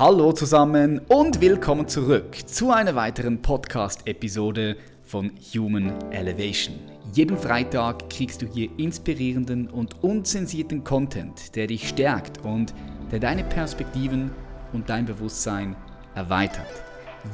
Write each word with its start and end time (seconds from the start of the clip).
Hallo 0.00 0.32
zusammen 0.32 1.02
und 1.08 1.42
willkommen 1.42 1.86
zurück 1.86 2.34
zu 2.46 2.70
einer 2.70 2.94
weiteren 2.94 3.42
Podcast-Episode 3.42 4.78
von 5.04 5.30
Human 5.54 5.92
Elevation. 6.10 6.74
Jeden 7.12 7.36
Freitag 7.36 8.08
kriegst 8.08 8.40
du 8.40 8.46
hier 8.46 8.70
inspirierenden 8.78 9.68
und 9.68 10.02
unzensierten 10.02 10.84
Content, 10.84 11.54
der 11.54 11.66
dich 11.66 11.86
stärkt 11.86 12.42
und 12.46 12.72
der 13.12 13.20
deine 13.20 13.44
Perspektiven 13.44 14.30
und 14.72 14.88
dein 14.88 15.04
Bewusstsein 15.04 15.76
erweitert. 16.14 16.82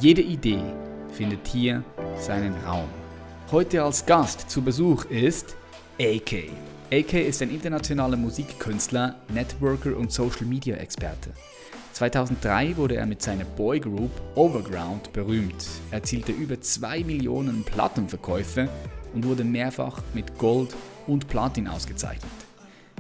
Jede 0.01 0.23
Idee 0.23 0.65
findet 1.13 1.47
hier 1.47 1.85
seinen 2.19 2.53
Raum. 2.67 2.89
Heute 3.53 3.85
als 3.85 4.05
Gast 4.05 4.51
zu 4.51 4.61
Besuch 4.61 5.05
ist 5.05 5.55
AK. 6.01 6.51
AK 6.93 7.13
ist 7.29 7.43
ein 7.43 7.51
internationaler 7.51 8.17
Musikkünstler, 8.17 9.15
Networker 9.33 9.97
und 9.97 10.11
Social 10.11 10.47
Media 10.47 10.75
Experte. 10.75 11.31
2003 11.97 12.77
wurde 12.77 12.97
er 12.97 13.07
mit 13.07 13.23
seiner 13.23 13.47
Boygroup 13.47 14.11
Overground 14.35 15.15
berühmt, 15.15 15.67
erzielte 15.91 16.31
über 16.31 16.61
2 16.61 17.05
Millionen 17.05 17.65
Plattenverkäufe 17.65 18.69
und 19.15 19.25
wurde 19.25 19.45
mehrfach 19.45 20.03
mit 20.13 20.37
Gold 20.37 20.77
und 21.07 21.27
Platin 21.27 21.67
ausgezeichnet. 21.67 22.31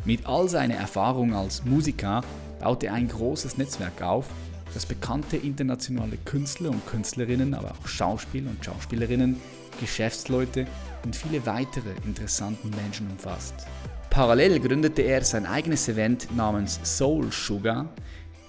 Mit 0.06 0.24
all 0.24 0.48
seiner 0.48 0.76
Erfahrung 0.76 1.34
als 1.34 1.62
Musiker 1.66 2.22
baute 2.58 2.86
er 2.86 2.94
ein 2.94 3.08
großes 3.08 3.58
Netzwerk 3.58 4.00
auf, 4.00 4.28
das 4.72 4.86
bekannte 4.86 5.36
internationale 5.36 6.16
Künstler 6.24 6.70
und 6.70 6.86
Künstlerinnen, 6.86 7.52
aber 7.52 7.72
auch 7.72 7.86
Schauspieler 7.86 8.48
und 8.48 8.64
Schauspielerinnen, 8.64 9.36
Geschäftsleute 9.78 10.66
und 11.04 11.14
viele 11.14 11.44
weitere 11.44 11.90
interessante 12.06 12.66
Menschen 12.68 13.10
umfasst. 13.10 13.66
Parallel 14.08 14.58
gründete 14.60 15.02
er 15.02 15.22
sein 15.22 15.44
eigenes 15.44 15.86
Event 15.90 16.34
namens 16.34 16.80
Soul 16.82 17.30
Sugar, 17.30 17.92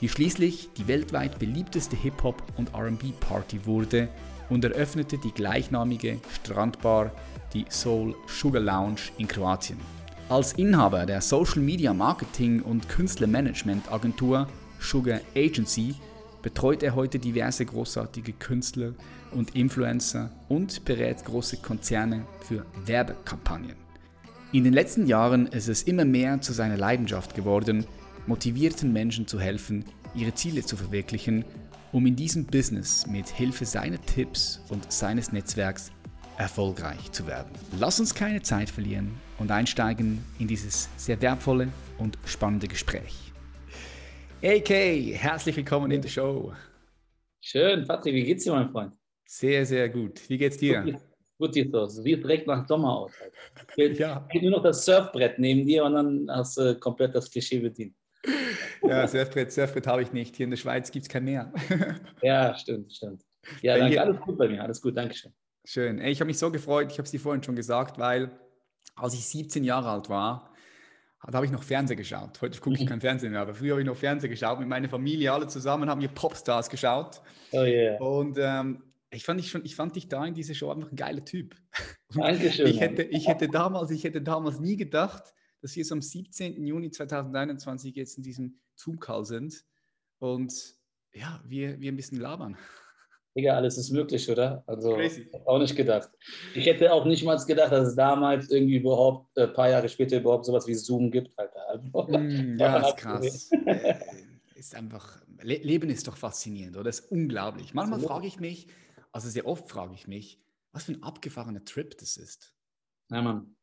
die 0.02 0.10
schließlich 0.10 0.70
die 0.78 0.88
weltweit 0.88 1.40
beliebteste 1.40 1.96
Hip-Hop- 1.96 2.44
und 2.58 2.74
RB-Party 2.74 3.66
wurde 3.66 4.10
und 4.50 4.64
eröffnete 4.64 5.18
die 5.18 5.32
gleichnamige 5.32 6.20
Strandbar, 6.36 7.12
die 7.54 7.66
Soul 7.70 8.16
Sugar 8.28 8.62
Lounge 8.62 9.02
in 9.18 9.28
Kroatien. 9.28 9.78
Als 10.30 10.54
Inhaber 10.54 11.06
der 11.06 11.22
Social 11.22 11.62
Media 11.62 11.94
Marketing 11.94 12.62
und 12.62 12.90
Künstlermanagement 12.90 13.92
Agentur 13.92 14.48
Sugar 14.80 15.22
Agency 15.36 15.96
betreut 16.42 16.84
er 16.84 16.96
heute 16.96 17.18
diverse 17.18 17.66
großartige 17.66 18.34
Künstler 18.34 18.94
und 19.32 19.56
Influencer 19.56 20.30
und 20.48 20.86
berät 20.86 21.26
große 21.26 21.58
Konzerne 21.58 22.26
für 22.42 22.66
Werbekampagnen. 22.86 23.76
In 24.54 24.64
den 24.64 24.74
letzten 24.74 25.08
Jahren 25.08 25.48
ist 25.48 25.68
es 25.68 25.84
immer 25.84 26.06
mehr 26.06 26.40
zu 26.40 26.54
seiner 26.54 26.78
Leidenschaft 26.78 27.36
geworden, 27.36 27.86
motivierten 28.28 28.94
Menschen 28.94 29.26
zu 29.26 29.40
helfen, 29.40 29.86
ihre 30.14 30.34
Ziele 30.34 30.64
zu 30.64 30.78
verwirklichen, 30.78 31.46
um 31.92 32.06
in 32.06 32.16
diesem 32.16 32.46
Business 32.46 33.08
mit 33.08 33.28
Hilfe 33.28 33.66
seiner 33.66 34.00
Tipps 34.02 34.62
und 34.70 34.92
seines 34.92 35.32
Netzwerks 35.32 35.92
erfolgreich 36.38 37.12
zu 37.12 37.26
werden. 37.26 37.52
Lass 37.80 38.00
uns 38.00 38.14
keine 38.14 38.42
Zeit 38.42 38.70
verlieren 38.70 39.12
und 39.40 39.50
einsteigen 39.50 40.24
in 40.40 40.48
dieses 40.48 40.90
sehr 40.98 41.20
wertvolle 41.22 41.70
und 41.98 42.18
spannende 42.26 42.68
Gespräch. 42.68 43.32
AK, 44.44 44.70
herzlich 44.70 45.56
willkommen 45.56 45.90
in 45.90 46.02
der 46.02 46.10
Show. 46.10 46.54
Schön, 47.42 47.88
Patrick, 47.88 48.14
wie 48.14 48.24
geht's 48.24 48.44
dir, 48.44 48.54
mein 48.54 48.70
Freund? 48.70 48.94
Sehr, 49.26 49.66
sehr 49.66 49.90
gut. 49.90 50.30
Wie 50.30 50.38
geht's 50.38 50.58
dir? 50.58 50.84
Gut, 50.84 50.96
gut 51.40 51.54
sieht 51.54 51.74
aus. 51.74 51.96
Du 51.96 52.02
siehst 52.04 52.24
direkt 52.24 52.46
nach 52.46 52.68
Sommer 52.68 52.98
aus. 52.98 53.12
Fehlt, 53.70 53.98
ja. 54.00 54.28
nur 54.42 54.52
noch 54.52 54.64
das 54.64 54.86
Surfbrett 54.86 55.40
neben 55.40 55.66
dir 55.66 55.86
und 55.86 55.94
dann 55.94 56.28
hast 56.30 56.58
du 56.58 56.78
komplett 56.80 57.16
das 57.16 57.32
Klischee 57.32 57.60
bedient. 57.60 57.96
Ja, 58.84 59.08
Surfbrett, 59.08 59.52
Surfbrett 59.52 59.88
habe 59.88 60.02
ich 60.02 60.12
nicht. 60.12 60.36
Hier 60.36 60.46
in 60.46 60.50
der 60.50 60.58
Schweiz 60.58 60.92
gibt 60.92 61.04
es 61.04 61.10
kein 61.10 61.24
Meer. 61.24 61.52
Ja, 62.22 62.56
stimmt, 62.56 62.94
stimmt. 62.94 63.24
Ja, 63.62 63.78
danke. 63.78 64.02
Alles 64.02 64.20
gut 64.20 64.38
bei 64.38 64.48
mir, 64.48 64.64
alles 64.64 64.82
gut, 64.82 64.98
danke 64.98 65.16
schön. 65.16 65.34
Schön. 65.66 66.00
Ich 66.00 66.20
habe 66.20 66.28
mich 66.28 66.38
so 66.38 66.52
gefreut, 66.52 66.92
ich 66.92 66.98
habe 66.98 67.04
es 67.04 67.12
dir 67.12 67.20
vorhin 67.20 67.44
schon 67.44 67.56
gesagt, 67.56 67.98
weil 68.00 68.32
als 68.96 69.14
ich 69.14 69.26
17 69.28 69.64
Jahre 69.64 69.90
alt 69.90 70.10
war, 70.10 70.54
da 71.26 71.34
habe 71.34 71.46
ich 71.46 71.52
noch 71.52 71.64
Fernsehen 71.64 71.98
geschaut. 71.98 72.42
Heute 72.42 72.60
gucke 72.60 72.78
ich 72.80 72.88
kein 72.88 73.02
Fernsehen 73.02 73.32
mehr, 73.32 73.42
aber 73.42 73.54
früher 73.54 73.72
habe 73.72 73.82
ich 73.82 73.88
noch 73.88 73.98
Fernsehen 73.98 74.30
geschaut 74.30 74.60
mit 74.60 74.68
meiner 74.68 74.88
Familie, 74.88 75.34
alle 75.34 75.48
zusammen 75.48 75.90
haben 75.90 76.00
wir 76.00 76.08
Popstars 76.08 76.70
geschaut. 76.70 77.22
Oh 77.52 77.64
yeah. 77.64 78.00
Und 78.00 78.38
ähm, 78.40 78.84
ich 79.10 79.24
fand, 79.24 79.40
ich, 79.40 79.50
schon, 79.50 79.66
ich 79.66 79.76
fand 79.76 79.96
dich 79.96 80.08
da 80.08 80.26
in 80.26 80.34
dieser 80.34 80.54
Show 80.54 80.72
einfach 80.72 80.92
ein 80.92 80.96
geiler 80.96 81.24
Typ. 81.26 81.56
Dankeschön. 82.14 82.68
Ich 82.68 82.80
hätte, 82.80 83.04
ich, 83.04 83.28
hätte 83.28 83.48
damals, 83.48 83.92
ich 83.92 84.04
hätte 84.04 84.22
damals 84.22 84.60
nie 84.60 84.78
gedacht, 84.78 85.34
dass 85.62 85.76
wir 85.76 85.86
so 85.86 85.96
am 85.96 86.02
17. 86.02 86.66
Juni 86.66 86.92
2021 86.92 87.96
jetzt 87.96 88.18
in 88.18 88.24
diesem 88.24 88.60
Zoom-Call 88.76 89.26
sind 89.26 89.66
und 90.20 90.54
ja, 91.14 91.42
wir, 91.46 91.80
wir 91.80 91.92
ein 91.92 91.96
bisschen 91.96 92.20
labern. 92.20 92.58
Digga, 93.36 93.56
alles 93.56 93.78
ist 93.78 93.92
möglich, 93.92 94.30
oder? 94.32 94.64
Also, 94.66 94.96
Crazy. 94.96 95.30
auch 95.46 95.60
nicht 95.60 95.76
gedacht. 95.76 96.10
Ich 96.56 96.66
hätte 96.66 96.92
auch 96.92 97.06
nicht 97.06 97.24
mal 97.24 97.38
gedacht, 97.38 97.72
dass 97.72 97.90
es 97.90 97.96
damals 97.96 98.50
irgendwie 98.50 98.78
überhaupt, 98.78 99.38
ein 99.38 99.44
äh, 99.44 99.48
paar 99.48 99.70
Jahre 99.70 99.88
später 99.90 100.18
überhaupt 100.18 100.46
sowas 100.46 100.66
wie 100.66 100.74
Zoom 100.74 101.12
gibt, 101.12 101.38
Alter. 101.38 101.70
Also, 101.70 102.08
mm, 102.18 102.58
ja, 102.58 102.80
ist 102.88 102.98
krass. 102.98 103.52
ist 104.56 104.74
einfach, 104.74 105.22
Leben 105.44 105.92
ist 105.92 106.08
doch 106.08 106.18
faszinierend, 106.18 106.78
oder? 106.78 106.86
Das 106.86 107.02
ist 107.02 107.12
unglaublich. 107.12 107.76
Manchmal 107.76 108.00
frage 108.00 108.26
ich 108.26 108.40
mich, 108.40 108.68
also 109.12 109.30
sehr 109.30 109.46
oft 109.46 109.70
frage 109.70 109.94
ich 109.94 110.08
mich, 110.08 110.42
was 110.72 110.86
für 110.86 110.94
ein 110.94 111.04
abgefahrener 111.04 111.64
Trip 111.64 111.96
das 112.00 112.18
ist. 112.18 112.56
Ja, 113.12 113.22
Mann. 113.22 113.56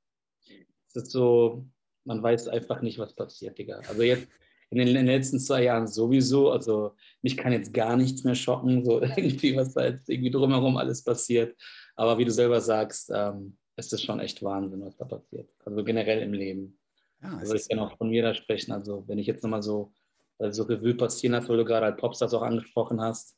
Es 0.88 0.94
ist 0.94 1.10
so, 1.10 1.66
man 2.04 2.22
weiß 2.22 2.48
einfach 2.48 2.80
nicht, 2.82 2.98
was 2.98 3.14
passiert, 3.14 3.58
Digga. 3.58 3.78
Also 3.88 4.02
jetzt 4.02 4.28
in 4.70 4.78
den, 4.78 4.88
in 4.88 4.94
den, 4.94 5.06
letzten 5.06 5.38
zwei 5.38 5.64
Jahren 5.64 5.86
sowieso, 5.86 6.50
also 6.50 6.94
mich 7.22 7.36
kann 7.36 7.52
jetzt 7.52 7.72
gar 7.72 7.96
nichts 7.96 8.24
mehr 8.24 8.34
schocken, 8.34 8.84
so 8.84 9.00
irgendwie, 9.16 9.56
was 9.56 9.74
da 9.74 9.86
jetzt 9.86 10.08
irgendwie 10.08 10.30
drumherum 10.30 10.76
alles 10.76 11.02
passiert. 11.02 11.56
Aber 11.96 12.18
wie 12.18 12.24
du 12.24 12.30
selber 12.30 12.60
sagst, 12.60 13.10
ähm, 13.14 13.56
ist 13.76 14.02
schon 14.02 14.20
echt 14.20 14.42
Wahnsinn, 14.42 14.84
was 14.84 14.96
da 14.96 15.04
passiert. 15.04 15.48
Also 15.64 15.84
generell 15.84 16.22
im 16.22 16.32
Leben. 16.32 16.78
Ja, 17.22 17.36
also 17.38 17.54
ich 17.54 17.68
kann 17.68 17.78
auch 17.78 17.96
von 17.96 18.10
mir 18.10 18.22
da 18.22 18.34
sprechen. 18.34 18.72
Also 18.72 19.04
wenn 19.06 19.18
ich 19.18 19.26
jetzt 19.26 19.42
nochmal 19.42 19.62
so, 19.62 19.92
also 20.38 20.62
so 20.62 20.68
Revue 20.68 20.94
passieren 20.94 21.34
hast, 21.34 21.48
weil 21.48 21.56
du 21.56 21.64
gerade 21.64 21.86
halt 21.86 21.96
Popstars 21.98 22.34
auch 22.34 22.42
angesprochen 22.42 23.00
hast, 23.00 23.36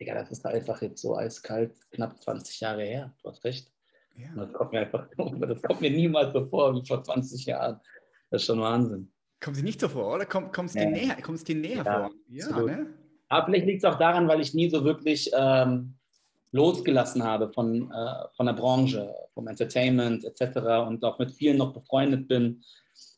Digga, 0.00 0.14
das 0.14 0.30
ist 0.30 0.44
einfach 0.44 0.82
jetzt 0.82 1.00
so 1.00 1.16
eiskalt, 1.16 1.74
knapp 1.90 2.20
20 2.20 2.60
Jahre 2.60 2.84
her. 2.84 3.14
Du 3.22 3.30
hast 3.30 3.44
recht. 3.44 3.72
Ja. 4.18 4.44
Das, 4.44 4.52
kommt 4.52 4.72
mir 4.72 4.80
einfach, 4.80 5.06
das 5.48 5.62
kommt 5.62 5.80
mir 5.80 5.90
niemals 5.90 6.32
so 6.32 6.46
vor 6.46 6.74
wie 6.74 6.86
vor 6.86 7.02
20 7.02 7.46
Jahren. 7.46 7.80
Das 8.30 8.42
ist 8.42 8.46
schon 8.46 8.60
Wahnsinn. 8.60 9.10
Kommt 9.40 9.56
sie 9.56 9.62
nicht 9.62 9.80
so 9.80 9.88
vor, 9.88 10.14
oder? 10.14 10.26
Kommt, 10.26 10.56
es 10.58 10.72
dir, 10.72 10.90
näher, 10.90 11.16
dir 11.16 11.54
näher 11.54 11.84
ja, 11.84 11.84
vor? 11.84 12.10
Ja, 12.28 12.76
ne? 12.76 12.86
Aber 13.28 13.46
vielleicht 13.46 13.66
liegt 13.66 13.84
es 13.84 13.84
auch 13.84 13.98
daran, 13.98 14.28
weil 14.28 14.40
ich 14.40 14.54
nie 14.54 14.70
so 14.70 14.84
wirklich 14.84 15.30
ähm, 15.36 15.94
losgelassen 16.52 17.22
habe 17.22 17.52
von, 17.52 17.90
äh, 17.90 18.28
von 18.36 18.46
der 18.46 18.54
Branche, 18.54 19.14
vom 19.34 19.46
Entertainment 19.48 20.24
etc. 20.24 20.58
und 20.86 21.04
auch 21.04 21.18
mit 21.18 21.32
vielen 21.32 21.58
noch 21.58 21.72
befreundet 21.72 22.28
bin. 22.28 22.62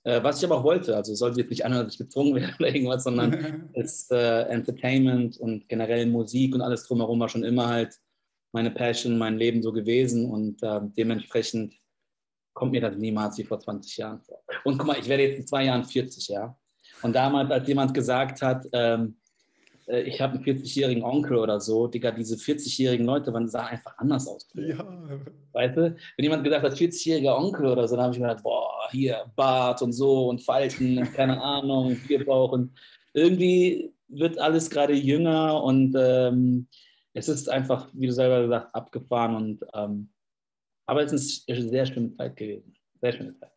Äh, 0.04 0.22
was 0.22 0.38
ich 0.38 0.44
aber 0.44 0.58
auch 0.58 0.64
wollte, 0.64 0.96
also 0.96 1.14
sollte 1.14 1.40
jetzt 1.40 1.50
nicht 1.50 1.64
anhören, 1.64 1.84
dass 1.84 1.94
ich 1.94 1.98
gezwungen 1.98 2.34
werde 2.40 2.54
oder 2.58 2.74
irgendwas, 2.74 3.04
sondern 3.04 3.70
ist 3.74 4.10
äh, 4.10 4.42
Entertainment 4.42 5.38
und 5.38 5.68
generell 5.68 6.06
Musik 6.06 6.54
und 6.54 6.62
alles 6.62 6.84
drumherum 6.84 7.20
war 7.20 7.28
schon 7.28 7.44
immer 7.44 7.68
halt 7.68 7.98
meine 8.52 8.70
Passion, 8.70 9.18
mein 9.18 9.36
Leben 9.36 9.62
so 9.62 9.72
gewesen 9.72 10.30
und 10.30 10.62
äh, 10.62 10.80
dementsprechend 10.96 11.74
kommt 12.54 12.72
mir 12.72 12.80
das 12.80 12.96
niemals 12.96 13.38
wie 13.38 13.44
vor 13.44 13.60
20 13.60 13.96
Jahren 13.96 14.20
vor. 14.20 14.42
Und 14.64 14.78
guck 14.78 14.86
mal, 14.86 14.98
ich 14.98 15.08
werde 15.08 15.24
jetzt 15.24 15.38
in 15.38 15.46
zwei 15.46 15.64
Jahren 15.64 15.84
40, 15.84 16.28
ja. 16.28 16.56
Und 17.02 17.14
damals, 17.14 17.50
als 17.50 17.68
jemand 17.68 17.94
gesagt 17.94 18.42
hat, 18.42 18.66
ähm, 18.72 19.16
äh, 19.88 20.02
ich 20.02 20.20
habe 20.20 20.34
einen 20.34 20.44
40-jährigen 20.44 21.02
Onkel 21.02 21.36
oder 21.36 21.60
so, 21.60 21.86
Digga, 21.86 22.10
diese 22.10 22.36
40-jährigen 22.36 23.06
Leute, 23.06 23.30
man 23.32 23.48
sah 23.48 23.66
einfach 23.66 23.96
anders 23.98 24.26
aus. 24.26 24.48
Ja. 24.54 24.84
Weißt 25.52 25.76
du? 25.76 25.96
Wenn 26.16 26.22
jemand 26.22 26.44
gesagt 26.44 26.64
hat, 26.64 26.74
40-jähriger 26.74 27.36
Onkel 27.36 27.66
oder 27.66 27.88
so, 27.88 27.96
dann 27.96 28.06
habe 28.06 28.14
ich 28.14 28.20
mir 28.20 28.28
gedacht, 28.28 28.42
boah, 28.42 28.88
hier 28.90 29.24
Bart 29.36 29.82
und 29.82 29.92
so 29.92 30.28
und 30.28 30.42
Falten 30.42 30.98
und 30.98 31.12
keine 31.14 31.40
Ahnung, 31.40 31.96
Bierbauch 32.06 32.52
und 32.52 32.72
irgendwie 33.14 33.92
wird 34.08 34.38
alles 34.38 34.70
gerade 34.70 34.94
jünger 34.94 35.62
und 35.62 35.94
ähm, 35.98 36.66
es 37.14 37.28
ist 37.28 37.48
einfach, 37.48 37.88
wie 37.92 38.06
du 38.06 38.12
selber 38.12 38.42
gesagt, 38.42 38.74
abgefahren 38.74 39.34
und 39.34 39.64
ähm, 39.74 40.10
aber 40.86 41.02
es 41.02 41.12
ist 41.12 41.48
eine 41.50 41.68
sehr 41.68 41.86
schöne 41.86 42.14
Zeit 42.14 42.36
gewesen. 42.36 42.74
Sehr 43.00 43.12
schöne 43.12 43.38
Zeit. 43.38 43.52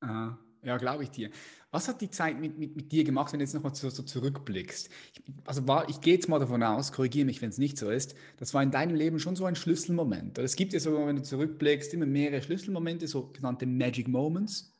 Aha. 0.00 0.38
Ja, 0.62 0.78
glaube 0.78 1.04
ich 1.04 1.10
dir. 1.10 1.30
Was 1.70 1.86
hat 1.86 2.00
die 2.00 2.10
Zeit 2.10 2.40
mit, 2.40 2.58
mit, 2.58 2.74
mit 2.74 2.90
dir 2.90 3.04
gemacht, 3.04 3.32
wenn 3.32 3.38
du 3.38 3.44
jetzt 3.44 3.54
nochmal 3.54 3.74
so, 3.74 3.88
so 3.88 4.02
zurückblickst? 4.02 4.88
Ich, 5.12 5.22
also 5.44 5.66
war, 5.68 5.88
ich 5.88 6.00
gehe 6.00 6.14
jetzt 6.14 6.28
mal 6.28 6.40
davon 6.40 6.62
aus, 6.62 6.90
korrigiere 6.90 7.26
mich, 7.26 7.40
wenn 7.42 7.50
es 7.50 7.58
nicht 7.58 7.78
so 7.78 7.90
ist, 7.90 8.16
das 8.38 8.54
war 8.54 8.62
in 8.62 8.70
deinem 8.70 8.96
Leben 8.96 9.20
schon 9.20 9.36
so 9.36 9.44
ein 9.44 9.54
Schlüsselmoment. 9.54 10.38
Oder 10.38 10.44
es 10.44 10.56
gibt 10.56 10.72
ja 10.72 10.80
so, 10.80 11.06
wenn 11.06 11.16
du 11.16 11.22
zurückblickst, 11.22 11.94
immer 11.94 12.06
mehrere 12.06 12.42
Schlüsselmomente, 12.42 13.06
so 13.06 13.28
genannte 13.28 13.66
Magic 13.66 14.08
Moments. 14.08 14.72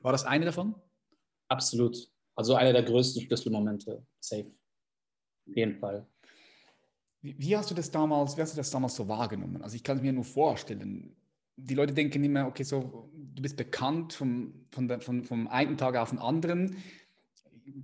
War 0.00 0.12
das 0.12 0.24
eine 0.24 0.44
davon? 0.44 0.74
Absolut. 1.48 2.08
Also 2.36 2.54
einer 2.54 2.72
der 2.72 2.84
größten 2.84 3.22
Schlüsselmomente. 3.22 4.06
Safe. 4.20 4.46
Auf 5.48 5.56
jeden 5.56 5.78
Fall. 5.78 6.06
Wie, 7.22 7.36
wie, 7.38 7.56
hast 7.56 7.70
du 7.70 7.74
das 7.74 7.90
damals, 7.90 8.36
wie 8.36 8.42
hast 8.42 8.54
du 8.54 8.56
das 8.56 8.70
damals 8.70 8.94
so 8.94 9.08
wahrgenommen? 9.08 9.62
Also 9.62 9.76
ich 9.76 9.84
kann 9.84 9.98
es 9.98 10.02
mir 10.02 10.12
nur 10.12 10.24
vorstellen. 10.24 11.14
Die 11.56 11.74
Leute 11.74 11.92
denken 11.92 12.24
immer, 12.24 12.46
okay, 12.46 12.62
so 12.62 13.10
du 13.34 13.42
bist 13.42 13.56
bekannt 13.56 14.12
vom, 14.12 14.66
von 14.70 14.88
der, 14.88 15.00
von, 15.00 15.24
vom 15.24 15.48
einen 15.48 15.76
Tag 15.76 15.96
auf 15.96 16.10
den 16.10 16.18
anderen. 16.18 16.76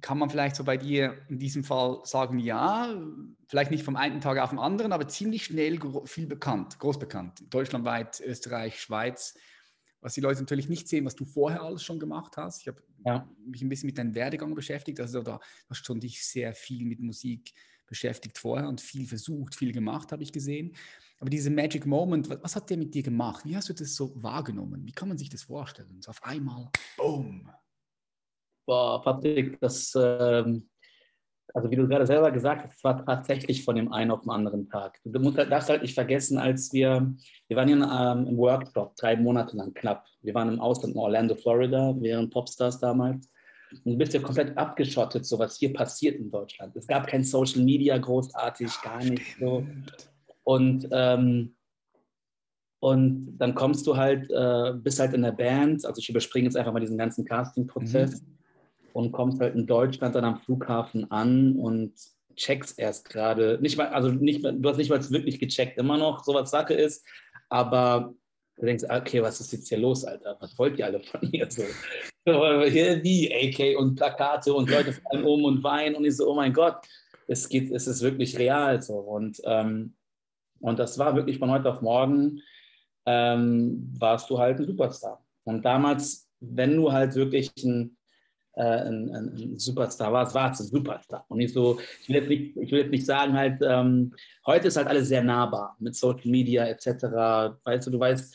kann 0.00 0.18
man 0.18 0.30
vielleicht 0.30 0.56
so 0.56 0.64
bei 0.64 0.76
dir 0.76 1.18
in 1.28 1.38
diesem 1.38 1.64
Fall 1.64 2.00
sagen, 2.04 2.38
ja, 2.38 2.94
vielleicht 3.46 3.70
nicht 3.70 3.84
vom 3.84 3.96
einen 3.96 4.20
Tag 4.20 4.38
auf 4.38 4.50
den 4.50 4.58
anderen, 4.58 4.92
aber 4.92 5.08
ziemlich 5.08 5.44
schnell 5.44 5.78
viel 6.04 6.26
bekannt, 6.26 6.78
groß 6.78 6.98
bekannt, 6.98 7.44
deutschlandweit, 7.50 8.20
Österreich, 8.20 8.80
Schweiz. 8.80 9.34
Was 10.00 10.14
die 10.14 10.20
Leute 10.20 10.40
natürlich 10.40 10.68
nicht 10.68 10.88
sehen, 10.88 11.04
was 11.04 11.16
du 11.16 11.24
vorher 11.24 11.62
alles 11.62 11.82
schon 11.82 11.98
gemacht 11.98 12.36
hast. 12.36 12.60
Ich 12.60 12.68
habe 12.68 12.82
ja. 13.04 13.28
mich 13.44 13.62
ein 13.62 13.68
bisschen 13.68 13.86
mit 13.86 13.98
deinem 13.98 14.14
Werdegang 14.14 14.54
beschäftigt. 14.54 15.00
Also 15.00 15.22
da 15.22 15.40
hast 15.68 15.84
schon 15.84 16.00
dich 16.00 16.24
sehr 16.24 16.54
viel 16.54 16.86
mit 16.86 17.00
Musik 17.00 17.52
beschäftigt 17.86 18.38
vorher 18.38 18.68
und 18.68 18.80
viel 18.80 19.06
versucht, 19.06 19.54
viel 19.54 19.72
gemacht, 19.72 20.12
habe 20.12 20.22
ich 20.22 20.32
gesehen. 20.32 20.74
Aber 21.18 21.30
diese 21.30 21.50
Magic 21.50 21.86
Moment, 21.86 22.28
was, 22.28 22.56
hat 22.56 22.68
der 22.68 22.76
mit 22.76 22.94
dir 22.94 23.02
gemacht? 23.02 23.44
Wie 23.44 23.56
hast 23.56 23.68
du 23.68 23.72
das 23.72 23.94
so 23.94 24.12
wahrgenommen? 24.22 24.84
Wie 24.84 24.92
kann 24.92 25.08
man 25.08 25.16
sich 25.16 25.30
das 25.30 25.44
vorstellen? 25.44 26.00
So 26.00 26.10
auf 26.10 26.22
einmal, 26.22 26.68
boom. 26.96 27.48
Boah, 28.66 29.00
Patrick, 29.02 29.58
das, 29.60 29.94
ähm, 29.96 30.68
also 31.54 31.70
wie 31.70 31.76
du 31.76 31.88
gerade 31.88 32.06
selber 32.06 32.30
gesagt 32.32 32.64
hast, 32.64 32.84
war 32.84 33.04
tatsächlich 33.04 33.64
von 33.64 33.76
dem 33.76 33.92
einen 33.92 34.10
auf 34.10 34.22
den 34.22 34.30
anderen 34.30 34.68
Tag. 34.68 34.98
Du 35.04 35.20
musst, 35.20 35.38
darfst 35.38 35.70
halt 35.70 35.82
nicht 35.82 35.94
vergessen, 35.94 36.36
als 36.36 36.72
wir, 36.72 37.14
wir 37.48 37.56
waren 37.56 37.68
ja 37.68 38.12
ähm, 38.12 38.26
im 38.26 38.36
Workshop, 38.36 38.96
drei 38.96 39.16
Monate 39.16 39.56
lang 39.56 39.72
knapp. 39.72 40.04
Wir 40.20 40.34
waren 40.34 40.52
im 40.52 40.60
Ausland 40.60 40.94
in 40.94 41.00
Orlando, 41.00 41.34
Florida, 41.36 41.94
während 41.98 42.32
Popstars 42.32 42.78
damals. 42.80 43.30
Und 43.72 43.92
du 43.92 43.98
bist 43.98 44.14
ja 44.14 44.20
komplett 44.20 44.56
abgeschottet, 44.56 45.26
so 45.26 45.38
was 45.38 45.58
hier 45.58 45.72
passiert 45.72 46.16
in 46.16 46.30
Deutschland. 46.30 46.76
Es 46.76 46.86
gab 46.86 47.06
kein 47.06 47.24
Social 47.24 47.62
Media 47.62 47.98
großartig, 47.98 48.70
gar 48.82 49.02
nicht 49.04 49.36
so. 49.38 49.66
Und, 50.44 50.88
ähm, 50.92 51.54
und 52.80 53.36
dann 53.38 53.54
kommst 53.54 53.86
du 53.86 53.96
halt, 53.96 54.30
äh, 54.30 54.72
bist 54.74 55.00
halt 55.00 55.14
in 55.14 55.22
der 55.22 55.32
Band, 55.32 55.84
also 55.84 55.98
ich 55.98 56.08
überspringe 56.08 56.44
jetzt 56.44 56.56
einfach 56.56 56.72
mal 56.72 56.80
diesen 56.80 56.98
ganzen 56.98 57.24
Casting-Prozess. 57.24 58.22
Mhm 58.22 58.36
und 58.96 59.12
kommst 59.12 59.42
halt 59.42 59.54
in 59.54 59.66
Deutschland 59.66 60.14
dann 60.14 60.24
am 60.24 60.38
Flughafen 60.38 61.10
an 61.10 61.56
und 61.56 61.92
checkst 62.34 62.78
erst 62.78 63.10
gerade, 63.10 63.58
nicht 63.60 63.76
mal, 63.76 63.88
also 63.88 64.08
nicht, 64.08 64.42
du 64.42 64.66
hast 64.66 64.78
nicht 64.78 64.88
mal 64.88 65.10
wirklich 65.10 65.38
gecheckt, 65.38 65.76
immer 65.76 65.98
noch, 65.98 66.24
so 66.24 66.32
was 66.32 66.50
Sache 66.50 66.72
ist, 66.72 67.06
aber 67.50 68.14
du 68.56 68.66
denkst, 68.66 68.84
okay, 68.88 69.22
was 69.22 69.40
ist 69.40 69.52
jetzt 69.52 69.68
hier 69.68 69.78
los, 69.78 70.04
Alter? 70.04 70.36
Was 70.40 70.58
wollt 70.58 70.78
ihr 70.78 70.86
alle 70.86 71.00
von 71.00 71.20
mir 71.30 71.50
so? 71.50 71.62
Hier 72.24 73.02
wie 73.04 73.32
AK 73.32 73.78
und 73.78 73.94
Plakate 73.96 74.52
und 74.52 74.70
Leute 74.70 74.92
fallen 74.92 75.24
um 75.24 75.44
und 75.44 75.62
weinen 75.62 75.94
und 75.94 76.04
ich 76.04 76.16
so, 76.16 76.28
oh 76.28 76.34
mein 76.34 76.52
Gott, 76.52 76.78
es 77.28 77.48
geht, 77.48 77.70
es 77.70 77.86
ist 77.86 78.02
wirklich 78.02 78.38
real 78.38 78.82
so 78.82 78.94
und 78.94 79.40
ähm, 79.44 79.94
und 80.60 80.78
das 80.78 80.98
war 80.98 81.14
wirklich 81.14 81.38
von 81.38 81.50
heute 81.50 81.70
auf 81.70 81.82
morgen 81.82 82.40
ähm, 83.04 83.92
warst 83.98 84.28
du 84.30 84.38
halt 84.38 84.58
ein 84.58 84.66
Superstar. 84.66 85.24
Und 85.44 85.64
damals, 85.64 86.28
wenn 86.40 86.76
du 86.76 86.90
halt 86.90 87.14
wirklich 87.14 87.52
ein 87.62 87.96
äh, 88.56 88.62
ein, 88.62 89.14
ein, 89.14 89.58
Superstar 89.58 90.12
war, 90.12 90.26
es 90.26 90.34
war 90.34 90.48
ein 90.48 90.54
Superstar. 90.54 91.24
Und 91.28 91.38
nicht 91.38 91.52
so, 91.52 91.78
ich 92.00 92.08
will 92.08 92.16
jetzt 92.16 92.28
nicht, 92.28 92.56
ich 92.56 92.72
will 92.72 92.80
jetzt 92.80 92.90
nicht 92.90 93.04
sagen, 93.04 93.34
halt, 93.34 93.60
ähm, 93.62 94.14
heute 94.46 94.68
ist 94.68 94.76
halt 94.76 94.88
alles 94.88 95.08
sehr 95.08 95.22
nahbar 95.22 95.76
mit 95.78 95.94
Social 95.94 96.30
Media 96.30 96.64
etc. 96.64 97.58
Weißt 97.64 97.86
du, 97.86 97.90
du 97.90 98.00
weißt, 98.00 98.34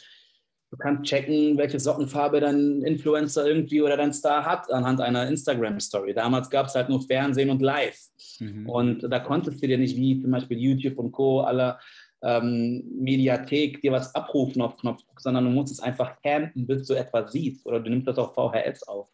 du 0.71 0.77
kannst 0.77 1.03
checken, 1.03 1.57
welche 1.57 1.79
Sockenfarbe 1.79 2.39
dein 2.39 2.81
Influencer 2.81 3.45
irgendwie 3.45 3.81
oder 3.81 3.97
dein 3.97 4.13
Star 4.13 4.45
hat 4.45 4.71
anhand 4.71 5.01
einer 5.01 5.27
Instagram-Story. 5.27 6.13
Damals 6.13 6.49
gab 6.49 6.67
es 6.67 6.75
halt 6.75 6.89
nur 6.89 7.01
Fernsehen 7.01 7.49
und 7.49 7.61
Live. 7.61 7.99
Mhm. 8.39 8.69
Und 8.69 9.03
da 9.03 9.19
konntest 9.19 9.61
du 9.61 9.67
dir 9.67 9.77
nicht 9.77 9.97
wie 9.97 10.19
zum 10.21 10.31
Beispiel 10.31 10.57
YouTube 10.57 10.97
und 10.97 11.11
Co. 11.11 11.41
aller 11.41 11.79
ähm, 12.23 12.83
Mediathek 12.99 13.81
dir 13.81 13.91
was 13.91 14.15
abrufen 14.15 14.61
auf 14.61 14.77
Knopfdruck, 14.77 15.19
sondern 15.19 15.43
du 15.45 15.51
musst 15.51 15.73
es 15.73 15.79
einfach 15.81 16.21
campen, 16.21 16.65
bis 16.65 16.87
du 16.87 16.93
etwas 16.93 17.33
siehst 17.33 17.65
oder 17.65 17.79
du 17.79 17.89
nimmst 17.89 18.07
das 18.07 18.17
auf 18.17 18.33
VHS 18.33 18.83
auf. 18.83 19.09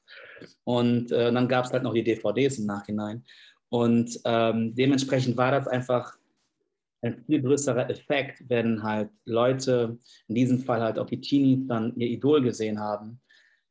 Und 0.63 1.12
äh, 1.12 1.31
dann 1.31 1.48
gab 1.48 1.65
es 1.65 1.71
halt 1.71 1.83
noch 1.83 1.94
die 1.94 2.04
DVDs 2.04 2.59
im 2.59 2.68
Nachhinein. 2.68 3.24
Und 3.69 4.19
ähm, 4.25 4.75
dementsprechend 4.75 5.38
war 5.38 5.51
das 5.51 5.68
einfach 5.68 6.18
ein 7.01 7.23
viel 7.25 7.41
größerer 7.41 7.89
Effekt, 7.89 8.44
wenn 8.47 8.83
halt 8.83 9.09
Leute, 9.25 9.97
in 10.27 10.35
diesem 10.35 10.59
Fall 10.59 10.81
halt 10.81 10.97
auch 10.97 11.05
die 11.05 11.21
Teenies, 11.21 11.67
dann 11.67 11.95
ihr 11.95 12.07
Idol 12.07 12.41
gesehen 12.41 12.79
haben, 12.79 13.19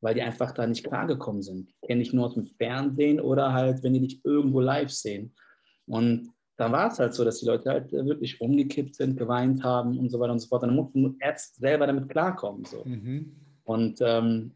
weil 0.00 0.14
die 0.14 0.23
einfach 0.23 0.52
da 0.52 0.67
nicht 0.67 0.84
klargekommen 0.84 1.43
sind. 1.43 1.73
Kenne 1.82 2.02
ich 2.02 2.12
nur 2.12 2.26
aus 2.26 2.34
dem 2.34 2.46
Fernsehen 2.46 3.20
oder 3.20 3.52
halt, 3.52 3.82
wenn 3.82 3.94
die 3.94 4.00
dich 4.06 4.25
irgendwo 4.25 4.61
live 4.61 4.90
sehen. 4.90 5.34
Und 5.87 6.31
dann 6.56 6.73
war 6.73 6.90
es 6.90 6.99
halt 6.99 7.14
so, 7.14 7.25
dass 7.25 7.40
die 7.40 7.46
Leute 7.46 7.70
halt 7.70 7.93
wirklich 7.93 8.40
umgekippt 8.40 8.94
sind, 8.94 9.17
geweint 9.17 9.62
haben 9.62 9.99
und 9.99 10.08
so 10.11 10.19
weiter 10.19 10.32
und 10.32 10.38
so 10.38 10.49
fort. 10.49 10.62
Dann 10.62 10.75
mussten 10.75 11.17
erst 11.20 11.56
selber 11.56 11.87
damit 11.87 12.08
klarkommen. 12.08 12.64
So. 12.64 12.84
Mhm. 12.84 13.37
Und 13.64 13.99
ähm, 14.00 14.52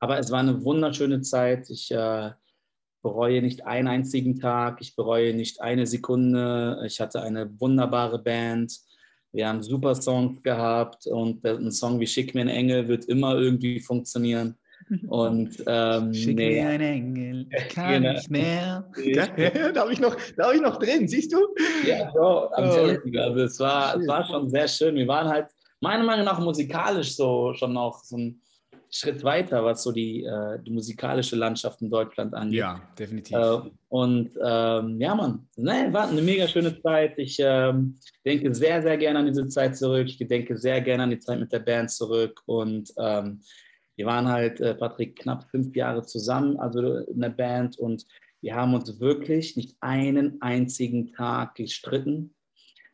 aber 0.00 0.18
es 0.18 0.30
war 0.30 0.38
eine 0.38 0.64
wunderschöne 0.64 1.20
Zeit. 1.22 1.68
Ich 1.70 1.90
äh, 1.90 2.30
bereue 3.02 3.42
nicht 3.42 3.66
einen 3.66 3.88
einzigen 3.88 4.38
Tag. 4.38 4.78
Ich 4.80 4.96
bereue 4.96 5.34
nicht 5.34 5.60
eine 5.60 5.86
Sekunde. 5.86 6.82
Ich 6.86 7.00
hatte 7.00 7.22
eine 7.22 7.48
wunderbare 7.60 8.18
Band. 8.18 8.78
Wir 9.32 9.48
haben 9.48 9.62
super 9.62 9.94
Songs 9.94 10.42
gehabt 10.42 11.06
und 11.06 11.44
ein 11.44 11.70
Song 11.70 12.00
wie 12.00 12.06
Schick 12.06 12.34
mir 12.34 12.42
einen 12.42 12.50
Engel 12.50 12.88
wird 12.88 13.04
immer 13.04 13.36
irgendwie 13.36 13.80
funktionieren. 13.80 14.56
Und 15.08 15.62
ähm, 15.66 16.14
Schick 16.14 16.36
nee. 16.36 16.62
mir 16.62 16.68
einen 16.68 16.80
Engel, 16.80 17.46
ich 17.50 17.68
kann 17.74 18.02
genau. 18.02 18.12
nicht 18.14 18.30
mehr. 18.30 18.88
da 19.74 19.80
habe 19.80 19.92
ich, 19.92 20.00
noch, 20.00 20.16
hab 20.38 20.54
ich 20.54 20.60
noch 20.60 20.78
drin, 20.78 21.06
siehst 21.06 21.32
du? 21.32 21.38
Ja, 21.86 22.10
so, 22.12 22.50
am 22.52 22.70
oh. 22.70 23.18
also 23.18 23.40
es 23.40 23.60
war, 23.60 23.96
es 23.96 24.06
war 24.06 24.24
schon 24.24 24.48
sehr 24.48 24.68
schön. 24.68 24.94
Wir 24.94 25.08
waren 25.08 25.28
halt 25.28 25.48
meiner 25.80 26.04
Meinung 26.04 26.24
nach 26.24 26.38
musikalisch 26.38 27.14
so 27.14 27.52
schon 27.54 27.72
noch 27.72 28.02
so 28.02 28.16
ein 28.16 28.40
Schritt 28.90 29.22
weiter, 29.22 29.64
was 29.64 29.82
so 29.82 29.92
die, 29.92 30.24
äh, 30.24 30.58
die 30.62 30.70
musikalische 30.70 31.36
Landschaft 31.36 31.82
in 31.82 31.90
Deutschland 31.90 32.34
angeht. 32.34 32.58
Ja, 32.58 32.80
definitiv. 32.98 33.36
Äh, 33.36 33.60
und 33.88 34.30
ähm, 34.42 35.00
ja, 35.00 35.14
Mann, 35.14 35.46
ne, 35.56 35.88
war 35.92 36.08
eine 36.08 36.22
mega 36.22 36.48
schöne 36.48 36.80
Zeit. 36.80 37.18
Ich 37.18 37.38
ähm, 37.40 37.96
denke 38.24 38.54
sehr, 38.54 38.82
sehr 38.82 38.96
gerne 38.96 39.20
an 39.20 39.26
diese 39.26 39.46
Zeit 39.48 39.76
zurück. 39.76 40.06
Ich 40.08 40.18
denke 40.26 40.56
sehr 40.56 40.80
gerne 40.80 41.02
an 41.04 41.10
die 41.10 41.18
Zeit 41.18 41.38
mit 41.38 41.52
der 41.52 41.60
Band 41.60 41.90
zurück. 41.90 42.40
Und 42.46 42.92
ähm, 42.98 43.40
wir 43.96 44.06
waren 44.06 44.28
halt, 44.28 44.60
äh, 44.60 44.74
Patrick, 44.74 45.16
knapp 45.16 45.44
fünf 45.50 45.74
Jahre 45.76 46.02
zusammen, 46.04 46.58
also 46.58 46.98
in 46.98 47.20
der 47.20 47.30
Band. 47.30 47.78
Und 47.78 48.06
wir 48.40 48.54
haben 48.54 48.74
uns 48.74 49.00
wirklich 49.00 49.56
nicht 49.56 49.76
einen 49.80 50.40
einzigen 50.40 51.12
Tag 51.12 51.56
gestritten. 51.56 52.34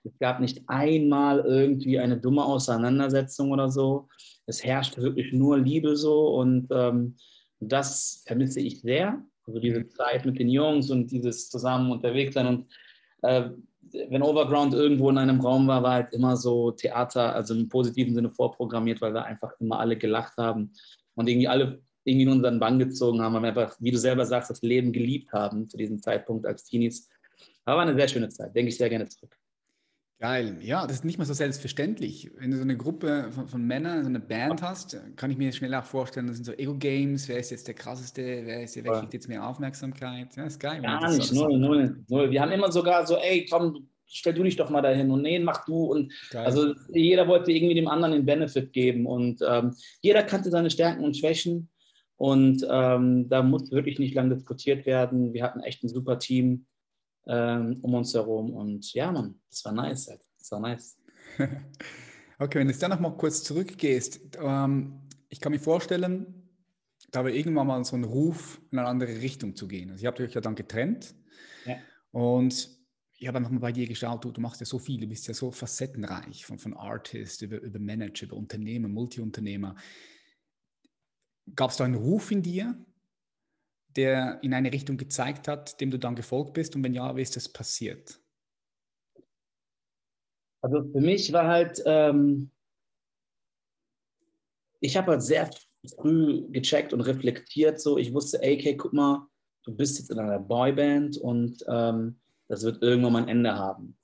Es 0.03 0.19
gab 0.19 0.41
nicht 0.41 0.63
einmal 0.67 1.41
irgendwie 1.41 1.99
eine 1.99 2.19
dumme 2.19 2.45
Auseinandersetzung 2.45 3.53
oder 3.53 3.71
so 3.71 4.09
es 4.47 4.65
herrscht 4.65 4.97
wirklich 4.97 5.33
nur 5.33 5.59
Liebe 5.59 5.97
so 5.97 6.35
und 6.37 6.69
ähm, 6.71 7.17
das 7.61 8.23
vermisse 8.27 8.61
ich 8.61 8.81
sehr. 8.81 9.23
Also 9.47 9.61
diese 9.61 9.81
mhm. 9.81 9.91
Zeit 9.91 10.25
mit 10.25 10.39
den 10.39 10.49
Jungs 10.49 10.91
und 10.91 11.11
dieses 11.11 11.51
zusammen 11.51 11.91
unterwegs 11.91 12.35
sein 12.35 12.47
und 12.47 12.73
äh, 13.23 13.51
wenn 14.09 14.23
Overground 14.23 14.75
irgendwo 14.75 15.11
in 15.11 15.19
einem 15.19 15.41
Raum 15.41 15.67
war, 15.69 15.83
war 15.83 15.93
halt 15.93 16.13
immer 16.13 16.37
so 16.37 16.73
Theater, 16.73 17.35
also 17.35 17.55
im 17.55 17.69
positiven 17.69 18.15
Sinne 18.15 18.31
vorprogrammiert, 18.31 19.01
weil 19.01 19.15
wir 19.15 19.25
einfach 19.25 19.53
immer 19.61 19.79
alle 19.79 19.97
gelacht 19.97 20.37
haben 20.37 20.73
und 21.15 21.29
irgendwie 21.29 21.49
alle 21.49 21.81
irgendwie 22.05 22.25
in 22.25 22.33
unseren 22.33 22.61
Bann 22.61 22.79
gezogen 22.79 23.23
haben, 23.23 23.35
weil 23.35 23.43
wir 23.43 23.49
einfach, 23.49 23.77
wie 23.81 23.91
du 23.91 23.99
selber 23.99 24.27
sagst, 24.27 24.51
das 24.51 24.63
Leben 24.63 24.93
geliebt 24.93 25.33
haben 25.33 25.69
zu 25.69 25.77
diesem 25.77 26.03
Zeitpunkt 26.03 26.45
als 26.47 26.65
Teenies. 26.65 27.09
Aber 27.65 27.81
eine 27.81 27.95
sehr 27.95 28.09
schöne 28.09 28.29
Zeit, 28.29 28.55
denke 28.55 28.69
ich 28.69 28.77
sehr 28.77 28.91
gerne 28.91 29.09
zurück. 29.09 29.37
Geil, 30.25 30.57
ja, 30.63 30.87
das 30.87 30.97
ist 30.97 31.05
nicht 31.05 31.19
mal 31.19 31.27
so 31.27 31.35
selbstverständlich. 31.35 32.31
Wenn 32.39 32.51
du 32.51 32.57
so 32.57 32.63
eine 32.63 32.79
Gruppe 32.79 33.29
von, 33.31 33.47
von 33.47 33.63
Männern, 33.63 34.05
so 34.05 34.09
eine 34.09 34.21
Band 34.21 34.63
hast, 34.63 34.99
kann 35.17 35.31
ich 35.31 35.37
mir 35.37 35.53
schnell 35.53 35.75
auch 35.75 35.85
vorstellen, 35.85 36.29
das 36.29 36.37
sind 36.37 36.47
so 36.47 36.53
Ego-Games, 36.53 37.29
wer 37.29 37.37
ist 37.37 37.51
jetzt 37.51 37.69
der 37.69 37.75
krasseste, 37.75 38.23
wer, 38.23 38.63
ist, 38.63 38.83
wer 38.83 39.01
kriegt 39.01 39.13
jetzt 39.13 39.29
mehr 39.29 39.47
Aufmerksamkeit. 39.47 40.35
Ja, 40.35 40.45
ist 40.45 40.59
geil. 40.59 40.81
Gar 40.81 41.13
nicht, 41.13 41.31
null, 41.35 41.59
null, 41.59 42.05
null. 42.09 42.31
Wir 42.31 42.41
haben 42.41 42.53
immer 42.53 42.73
sogar 42.73 43.07
so, 43.07 43.19
ey, 43.19 43.45
komm, 43.51 43.87
stell 44.07 44.33
du 44.33 44.43
dich 44.45 44.57
doch 44.57 44.71
mal 44.71 44.81
dahin 44.81 45.11
und 45.11 45.21
nee, 45.21 45.39
mach 45.41 45.67
du. 45.67 45.93
Und 45.93 46.11
geil. 46.31 46.47
also 46.47 46.73
jeder 46.89 47.29
wollte 47.29 47.53
irgendwie 47.53 47.75
dem 47.75 47.89
anderen 47.89 48.15
den 48.15 48.25
Benefit 48.25 48.73
geben 48.73 49.05
und 49.05 49.43
ähm, 49.47 49.75
jeder 50.01 50.23
kannte 50.23 50.49
seine 50.49 50.71
Stärken 50.71 51.05
und 51.05 51.19
Schwächen 51.19 51.69
und 52.17 52.67
ähm, 52.71 53.29
da 53.29 53.43
musste 53.43 53.73
wirklich 53.73 53.99
nicht 53.99 54.15
lange 54.15 54.37
diskutiert 54.37 54.87
werden. 54.87 55.35
Wir 55.35 55.45
hatten 55.45 55.61
echt 55.61 55.85
ein 55.85 55.91
super 55.91 56.19
Team 56.19 56.65
ähm, 57.27 57.79
um 57.83 57.95
uns 57.95 58.15
herum. 58.15 58.53
Und 58.53 58.93
ja, 58.93 59.11
Mann, 59.11 59.41
das 59.51 59.65
war 59.65 59.73
nice. 59.73 60.09
Halt. 60.09 60.21
Das 60.39 60.51
war 60.53 60.61
nice. 60.61 60.99
okay, 62.39 62.59
wenn 62.59 62.67
du 62.67 62.73
jetzt 62.73 62.83
dann 62.83 62.91
noch 62.91 63.01
mal 63.01 63.17
kurz 63.17 63.43
zurückgehst, 63.43 64.37
ähm, 64.41 65.01
ich 65.29 65.41
kann 65.41 65.53
mir 65.53 65.59
vorstellen, 65.59 66.45
da 67.11 67.25
war 67.25 67.31
irgendwann 67.31 67.67
mal 67.67 67.85
so 67.85 67.97
ein 67.97 68.05
Ruf, 68.05 68.61
in 68.71 68.79
eine 68.79 68.89
andere 68.89 69.21
Richtung 69.21 69.55
zu 69.57 69.69
gehen. 69.69 69.91
Also 69.91 70.05
ihr 70.05 70.09
habt 70.09 70.21
euch 70.21 70.35
ja 70.35 70.41
dann 70.41 70.55
getrennt. 70.55 71.15
Ja. 71.65 71.77
Und 72.11 72.71
ich 73.17 73.29
habe 73.29 73.39
einfach 73.39 73.51
mal 73.51 73.61
bei 73.61 73.73
dir 73.73 73.87
geschaut, 73.87 74.25
du, 74.25 74.33
du, 74.33 74.41
machst 74.41 74.61
ja 74.61 74.67
so 74.67 74.79
viel, 74.79 75.01
du 75.01 75.07
bist 75.07 75.27
ja 75.29 75.35
so 75.35 75.51
facettenreich, 75.51 76.45
von, 76.45 76.59
von 76.59 76.75
Artist 76.75 77.43
über, 77.43 77.61
über 77.61 77.79
Manager, 77.79 78.27
über 78.27 78.37
Unternehmer, 78.37 78.89
Multiunternehmer. 78.89 79.77
Gab 81.55 81.71
es 81.71 81.77
da 81.77 81.85
einen 81.85 81.95
Ruf 81.95 82.31
in 82.31 82.43
dir, 82.43 82.77
der 83.97 84.39
in 84.43 84.55
eine 84.55 84.73
Richtung 84.73 84.97
gezeigt 84.97 85.49
hat, 85.49 85.81
dem 85.81 85.91
du 85.91 85.99
dann 85.99 86.17
gefolgt 86.17 86.55
bist? 86.55 86.75
Und 86.77 86.85
wenn 86.85 86.95
ja, 86.95 87.15
wie 87.17 87.23
ist 87.23 87.37
das 87.37 87.49
passiert? 87.49 88.21
Also 90.63 90.83
für 90.83 91.01
mich 91.01 91.33
war 91.33 91.47
halt, 91.47 91.83
ähm, 91.85 92.51
ich 94.81 94.97
habe 94.97 95.13
halt 95.13 95.23
sehr 95.23 95.51
früh 95.99 96.49
gecheckt 96.51 96.93
und 96.93 97.03
reflektiert, 97.03 97.81
so 97.81 97.99
ich 97.99 98.15
wusste, 98.15 98.43
ey, 98.43 98.55
okay, 98.55 98.77
guck 98.77 98.95
mal, 98.95 99.27
du 99.65 99.77
bist 99.77 99.99
jetzt 99.99 100.11
in 100.11 100.19
einer 100.19 100.39
Boyband 100.39 101.19
und 101.19 101.63
ähm, 101.69 102.19
das 102.49 102.63
wird 102.63 102.83
irgendwann 102.83 103.13
mal 103.13 103.23
ein 103.23 103.29
Ende 103.29 103.55
haben. 103.55 103.97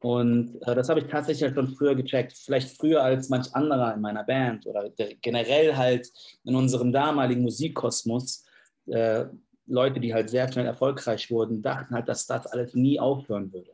Und 0.00 0.62
äh, 0.66 0.74
das 0.74 0.88
habe 0.88 1.00
ich 1.00 1.06
tatsächlich 1.06 1.42
halt 1.42 1.54
schon 1.54 1.74
früher 1.74 1.94
gecheckt. 1.94 2.32
Vielleicht 2.32 2.76
früher 2.76 3.02
als 3.02 3.28
manch 3.28 3.52
anderer 3.54 3.94
in 3.94 4.00
meiner 4.00 4.22
Band 4.24 4.66
oder 4.66 4.90
generell 5.20 5.76
halt 5.76 6.08
in 6.44 6.54
unserem 6.54 6.92
damaligen 6.92 7.42
Musikkosmos. 7.42 8.44
Äh, 8.90 9.26
Leute, 9.66 10.00
die 10.00 10.14
halt 10.14 10.30
sehr 10.30 10.50
schnell 10.50 10.66
erfolgreich 10.66 11.30
wurden, 11.30 11.62
dachten 11.62 11.94
halt, 11.94 12.08
dass 12.08 12.26
das 12.26 12.46
alles 12.46 12.74
nie 12.74 12.98
aufhören 12.98 13.52
würde. 13.52 13.72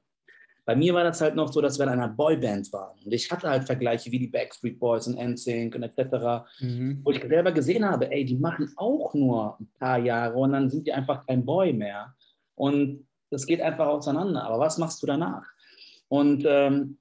Bei 0.67 0.75
mir 0.75 0.95
war 0.95 1.05
das 1.05 1.21
halt 1.21 1.35
noch 1.35 1.53
so, 1.53 1.61
dass 1.61 1.79
wir 1.79 1.85
in 1.85 1.91
einer 1.91 2.09
Boyband 2.09 2.73
waren. 2.73 2.99
Und 3.05 3.13
ich 3.13 3.31
hatte 3.31 3.49
halt 3.49 3.65
Vergleiche 3.65 4.11
wie 4.11 4.19
die 4.19 4.29
Backstreet 4.29 4.79
Boys 4.79 5.07
und 5.07 5.19
NSYNC 5.19 5.75
und 5.75 5.83
etc., 5.83 6.47
mhm. 6.61 7.01
wo 7.05 7.11
ich 7.11 7.23
selber 7.23 7.53
gesehen 7.53 7.85
habe, 7.85 8.11
ey, 8.11 8.25
die 8.25 8.37
machen 8.37 8.73
auch 8.77 9.13
nur 9.15 9.59
ein 9.61 9.69
paar 9.79 9.99
Jahre 9.99 10.37
und 10.37 10.53
dann 10.53 10.71
sind 10.71 10.87
die 10.87 10.93
einfach 10.93 11.27
kein 11.27 11.45
Boy 11.45 11.73
mehr. 11.75 12.15
Und 12.55 13.07
das 13.31 13.47
geht 13.47 13.61
einfach 13.61 13.87
auseinander. 13.87 14.45
Aber 14.45 14.59
was 14.59 14.79
machst 14.79 15.03
du 15.03 15.07
danach? 15.07 15.45
Und 16.09 16.45
ähm, 16.47 16.99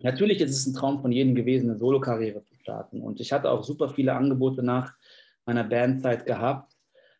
natürlich 0.00 0.40
ist 0.40 0.56
es 0.56 0.66
ein 0.66 0.74
Traum 0.74 1.00
von 1.00 1.12
jedem 1.12 1.36
gewesen, 1.36 1.70
eine 1.70 1.78
Solokarriere 1.78 2.42
zu 2.42 2.54
starten. 2.56 3.02
Und 3.02 3.20
ich 3.20 3.32
hatte 3.32 3.50
auch 3.50 3.62
super 3.62 3.88
viele 3.88 4.14
Angebote 4.14 4.64
nach 4.64 4.94
meiner 5.44 5.64
Bandzeit 5.64 6.26
gehabt. 6.26 6.75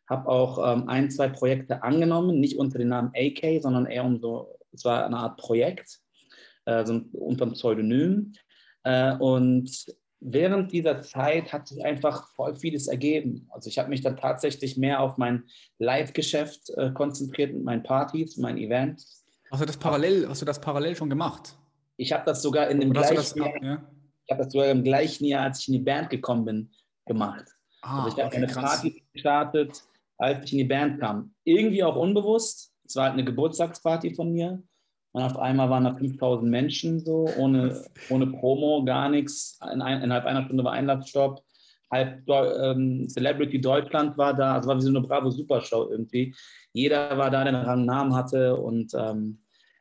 Habe 0.08 0.28
auch 0.28 0.72
ähm, 0.72 0.88
ein, 0.88 1.10
zwei 1.10 1.28
Projekte 1.28 1.82
angenommen, 1.82 2.38
nicht 2.38 2.58
unter 2.58 2.78
dem 2.78 2.88
Namen 2.88 3.12
AK, 3.16 3.62
sondern 3.62 3.86
eher 3.86 4.04
um 4.04 4.20
so 4.20 4.56
es 4.76 4.84
war 4.84 5.04
eine 5.04 5.16
Art 5.16 5.38
Projekt, 5.38 6.00
äh, 6.66 6.84
so 6.84 7.00
unter 7.12 7.46
dem 7.46 7.54
Pseudonym. 7.54 8.32
Äh, 8.84 9.16
und 9.16 9.70
während 10.20 10.72
dieser 10.72 11.00
Zeit 11.02 11.52
hat 11.52 11.68
sich 11.68 11.84
einfach 11.84 12.28
voll 12.34 12.54
vieles 12.54 12.86
ergeben. 12.86 13.48
Also 13.50 13.68
ich 13.68 13.78
habe 13.78 13.88
mich 13.88 14.02
dann 14.02 14.16
tatsächlich 14.16 14.76
mehr 14.76 15.00
auf 15.00 15.16
mein 15.16 15.44
Live-Geschäft 15.78 16.70
äh, 16.76 16.90
konzentriert, 16.92 17.52
mit 17.52 17.64
meinen 17.64 17.82
Partys, 17.82 18.36
meinen 18.36 18.58
Events. 18.58 19.25
Hast 19.50 19.62
du 19.62 19.66
das 19.66 19.76
parallel, 19.76 20.28
hast 20.28 20.42
du 20.42 20.46
das 20.46 20.60
parallel 20.60 20.96
schon 20.96 21.10
gemacht? 21.10 21.56
Ich 21.96 22.12
habe 22.12 22.25
das 22.26 22.42
sogar 22.42 22.68
in 22.68 22.80
dem 22.80 22.90
Oder 22.90 23.02
gleichen 23.02 23.38
Jahr, 23.38 23.62
ja? 23.62 23.90
ich 24.26 24.30
habe 24.30 24.44
das 24.44 24.52
sogar 24.52 24.68
im 24.68 24.84
gleichen 24.84 25.25
Jahr, 25.25 25.44
als 25.44 25.60
ich 25.60 25.68
in 25.68 25.75
die 25.75 25.80
Band 25.80 26.10
gekommen 26.10 26.44
bin, 26.44 26.70
gemacht. 27.06 27.44
Ah, 27.80 28.04
also 28.04 28.16
ich 28.16 28.22
habe 28.22 28.34
okay, 28.34 28.44
eine 28.44 28.52
Party 28.52 29.02
gestartet, 29.12 29.82
als 30.18 30.44
ich 30.44 30.52
in 30.52 30.58
die 30.58 30.64
Band 30.64 31.00
kam. 31.00 31.35
Irgendwie 31.44 31.85
auch 31.85 31.96
unbewusst. 31.96 32.73
Es 32.85 32.96
war 32.96 33.04
halt 33.04 33.14
eine 33.14 33.25
Geburtstagsparty 33.25 34.14
von 34.14 34.32
mir. 34.32 34.62
Und 35.12 35.23
auf 35.23 35.38
einmal 35.38 35.70
waren 35.70 35.85
da 35.85 35.94
5000 35.94 36.50
Menschen 36.50 37.00
so, 37.00 37.26
ohne, 37.38 37.82
ohne 38.11 38.26
Promo, 38.26 38.85
gar 38.85 39.08
nichts. 39.08 39.58
In 39.73 39.80
ein, 39.80 40.02
innerhalb 40.02 40.26
einer 40.26 40.44
Stunde 40.44 40.62
war 40.62 40.73
Einlassstopp. 40.73 41.42
Halb 41.90 42.28
ähm, 42.28 43.08
Celebrity 43.08 43.61
Deutschland 43.61 44.18
war 44.18 44.35
da. 44.35 44.54
Also 44.54 44.68
war 44.68 44.76
wie 44.76 44.82
so 44.82 44.90
eine 44.90 45.00
Bravo 45.00 45.30
Supershow 45.30 45.88
irgendwie. 45.90 46.35
Jeder 46.73 47.16
war 47.16 47.30
da, 47.30 47.44
der 47.44 47.66
einen 47.66 47.87
Namen 47.87 48.14
hatte. 48.14 48.56
Und 48.56 48.92
ähm, 48.94 49.40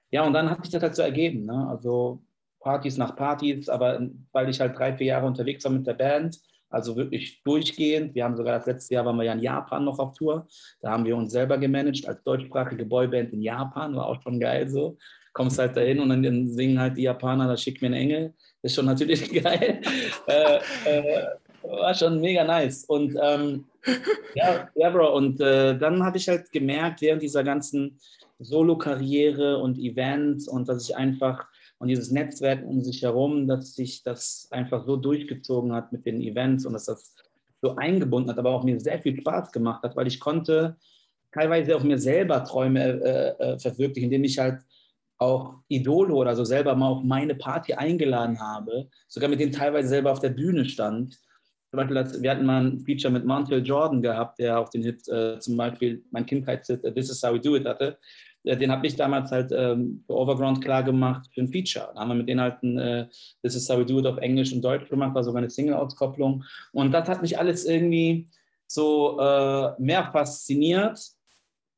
ja, 0.09 0.25
und 0.25 0.33
dann 0.33 0.49
hat 0.49 0.63
sich 0.63 0.71
das 0.71 0.83
halt 0.83 0.95
so 0.95 1.01
ergeben. 1.01 1.45
Ne? 1.45 1.67
Also 1.67 2.23
Partys 2.61 2.97
nach 2.97 3.15
Partys. 3.17 3.67
Aber 3.67 4.07
weil 4.31 4.49
ich 4.49 4.61
halt 4.61 4.77
drei, 4.77 4.95
vier 4.95 5.07
Jahre 5.07 5.27
unterwegs 5.27 5.65
war 5.65 5.71
mit 5.73 5.85
der 5.85 5.95
Band, 5.95 6.39
also 6.75 6.97
wirklich 6.97 7.41
durchgehend. 7.43 8.13
Wir 8.15 8.25
haben 8.25 8.35
sogar 8.35 8.57
das 8.57 8.67
letzte 8.67 8.95
Jahr 8.95 9.05
waren 9.05 9.15
wir 9.15 9.23
ja 9.23 9.31
in 9.31 9.39
Japan 9.39 9.85
noch 9.85 9.97
auf 9.97 10.13
Tour. 10.13 10.45
Da 10.81 10.91
haben 10.91 11.05
wir 11.05 11.15
uns 11.15 11.31
selber 11.31 11.57
gemanagt 11.57 12.05
als 12.05 12.21
deutschsprachige 12.23 12.85
Boyband 12.85 13.31
in 13.31 13.41
Japan. 13.41 13.95
War 13.95 14.07
auch 14.07 14.21
schon 14.21 14.41
geil 14.41 14.67
so. 14.67 14.97
Kommst 15.31 15.57
halt 15.57 15.77
dahin 15.77 16.01
und 16.01 16.09
dann 16.09 16.47
singen 16.49 16.77
halt 16.77 16.97
die 16.97 17.03
Japaner, 17.03 17.47
da 17.47 17.55
schickt 17.55 17.81
mir 17.81 17.87
ein 17.87 17.93
Engel. 17.93 18.33
Ist 18.61 18.75
schon 18.75 18.87
natürlich 18.87 19.31
geil. 19.43 19.79
äh, 20.27 20.57
äh, 20.85 21.25
war 21.63 21.95
schon 21.95 22.19
mega 22.19 22.43
nice. 22.43 22.83
Und 22.83 23.17
ähm, 23.21 23.63
ja, 24.33 24.67
ja, 24.75 24.89
Bro. 24.89 25.15
Und 25.15 25.39
äh, 25.39 25.77
dann 25.77 26.03
habe 26.03 26.17
ich 26.17 26.27
halt 26.27 26.51
gemerkt, 26.51 27.01
während 27.01 27.21
dieser 27.21 27.45
ganzen 27.45 27.97
Solo-Karriere 28.39 29.59
und 29.59 29.77
Events 29.77 30.49
und 30.49 30.67
dass 30.67 30.89
ich 30.89 30.95
einfach 30.95 31.47
und 31.77 31.87
dieses 31.87 32.11
Netzwerk 32.11 32.65
um 32.65 32.81
sich 32.81 33.01
herum, 33.01 33.47
dass 33.47 33.75
sich 33.75 34.03
das 34.03 34.47
einfach 34.51 34.85
so 34.85 34.95
durchgezogen 34.95 35.73
hat 35.73 35.91
mit 35.91 36.05
den 36.05 36.21
Events 36.21 36.65
und 36.65 36.73
dass 36.73 36.85
das 36.85 37.15
so 37.61 37.75
eingebunden 37.75 38.29
hat, 38.29 38.37
aber 38.37 38.51
auch 38.51 38.63
mir 38.63 38.79
sehr 38.79 38.99
viel 38.99 39.19
Spaß 39.19 39.51
gemacht 39.51 39.83
hat, 39.83 39.95
weil 39.95 40.07
ich 40.07 40.19
konnte 40.19 40.77
teilweise 41.31 41.75
auch 41.75 41.83
mir 41.83 41.97
selber 41.97 42.43
Träume 42.43 42.83
äh, 43.01 43.29
äh, 43.39 43.59
verwirklichen, 43.59 44.05
indem 44.05 44.23
ich 44.23 44.39
halt 44.39 44.61
auch 45.17 45.55
Idole 45.67 46.13
oder 46.13 46.35
so 46.35 46.43
selber 46.43 46.75
mal 46.75 46.89
auf 46.89 47.03
meine 47.03 47.35
Party 47.35 47.73
eingeladen 47.73 48.39
habe, 48.39 48.89
sogar 49.07 49.29
mit 49.29 49.39
denen 49.39 49.51
teilweise 49.51 49.87
selber 49.87 50.11
auf 50.11 50.19
der 50.19 50.29
Bühne 50.29 50.65
stand. 50.65 51.17
Zum 51.71 51.77
Beispiel, 51.77 52.21
wir 52.21 52.31
hatten 52.31 52.45
mal 52.45 52.65
ein 52.65 52.79
Feature 52.79 53.11
mit 53.11 53.25
Montel 53.25 53.65
Jordan 53.65 54.01
gehabt, 54.01 54.39
der 54.39 54.59
auf 54.59 54.69
den 54.69 54.83
Hit 54.83 55.07
äh, 55.07 55.39
zum 55.39 55.57
Beispiel 55.57 56.03
mein 56.11 56.25
Kindheitshit 56.25 56.83
This 56.95 57.09
Is 57.09 57.23
How 57.23 57.33
We 57.33 57.39
Do 57.39 57.55
It 57.55 57.65
hatte. 57.65 57.97
Äh, 58.45 58.57
den 58.57 58.71
habe 58.71 58.87
ich 58.87 58.95
damals 58.95 59.31
halt 59.31 59.51
ähm, 59.51 60.03
für 60.05 60.13
Overground 60.13 60.61
klar 60.63 60.83
gemacht 60.83 61.29
für 61.33 61.41
ein 61.41 61.51
Feature. 61.51 61.91
Da 61.93 62.01
haben 62.01 62.09
wir 62.09 62.15
mit 62.15 62.29
denen 62.29 62.41
halt 62.41 62.61
ein 62.63 62.77
äh, 62.77 63.07
This 63.41 63.55
is 63.55 63.69
how 63.69 63.79
we 63.79 63.85
do 63.85 63.99
it 63.99 64.05
auf 64.05 64.17
Englisch 64.17 64.53
und 64.53 64.61
Deutsch 64.61 64.89
gemacht, 64.89 65.15
war 65.15 65.23
sogar 65.23 65.39
eine 65.39 65.49
Single-Auskopplung. 65.49 66.43
Und 66.71 66.91
das 66.91 67.09
hat 67.09 67.21
mich 67.21 67.37
alles 67.37 67.65
irgendwie 67.65 68.29
so 68.67 69.19
äh, 69.19 69.71
mehr 69.79 70.09
fasziniert, 70.11 70.99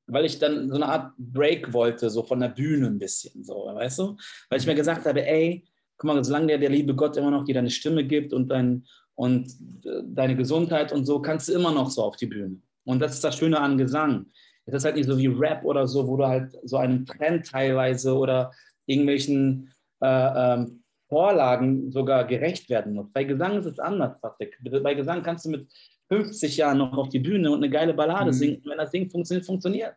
weil 0.08 0.26
ich 0.26 0.40
dann 0.40 0.70
so 0.70 0.76
eine 0.76 0.88
Art 0.88 1.14
Break 1.18 1.74
wollte, 1.74 2.10
so 2.10 2.24
von 2.24 2.40
der 2.40 2.50
Bühne 2.50 2.88
ein 2.88 3.00
bisschen, 3.00 3.44
so, 3.44 3.70
weißt 3.74 4.00
du? 4.00 4.18
Weil 4.50 4.60
ich 4.60 4.66
mir 4.66 4.76
gesagt 4.76 5.06
habe, 5.06 5.26
ey, 5.26 5.66
guck 5.98 6.08
mal, 6.08 6.24
solange 6.24 6.48
der, 6.48 6.60
der 6.60 6.70
liebe 6.70 6.96
Gott 6.96 7.18
immer 7.18 7.32
noch 7.32 7.44
dir 7.44 7.56
deine 7.56 7.70
Stimme 7.70 8.06
gibt 8.06 8.32
und, 8.34 8.50
dein, 8.50 8.86
und 9.16 9.48
äh, 9.84 10.04
deine 10.06 10.36
Gesundheit 10.36 10.94
und 10.94 11.06
so, 11.06 11.22
kannst 11.22 11.50
du 11.50 11.54
immer 11.54 11.72
noch 11.72 11.90
so 11.90 12.04
auf 12.04 12.16
die 12.16 12.28
Bühne. 12.28 12.62
Und 12.86 13.00
das 13.00 13.16
ist 13.16 13.24
das 13.24 13.38
Schöne 13.38 13.60
an 13.60 13.78
Gesang. 13.78 14.28
Es 14.68 14.74
ist 14.74 14.86
halt 14.86 14.96
nicht 14.96 15.08
so 15.08 15.18
wie 15.18 15.28
Rap 15.28 15.64
oder 15.64 15.88
so, 15.88 16.08
wo 16.08 16.18
du 16.18 16.28
halt 16.28 16.52
so 16.64 16.78
einem 16.78 17.06
Trend 17.06 17.48
teilweise 17.48 18.16
oder 18.16 18.52
irgendwelchen 18.86 19.74
äh, 20.02 20.54
ähm, 20.54 20.84
Vorlagen 21.10 21.92
sogar 21.92 22.26
gerecht 22.26 22.70
werden 22.70 22.94
musst. 22.94 23.14
Bei 23.14 23.24
Gesang 23.24 23.58
ist 23.58 23.66
es 23.66 23.80
anders, 23.80 24.20
Patrick. 24.22 24.58
Bei 24.84 24.94
Gesang 24.94 25.24
kannst 25.24 25.46
du 25.46 25.52
mit 25.52 25.68
50 26.10 26.58
Jahren 26.58 26.78
noch 26.78 26.98
auf 26.98 27.10
die 27.10 27.20
Bühne 27.20 27.50
und 27.50 27.64
eine 27.64 27.70
geile 27.70 27.94
Ballade 27.94 28.32
mhm. 28.32 28.36
singen. 28.36 28.62
Wenn 28.66 28.78
das 28.78 28.92
Ding 28.92 29.10
funktioniert, 29.10 29.46
funktioniert 29.46 29.96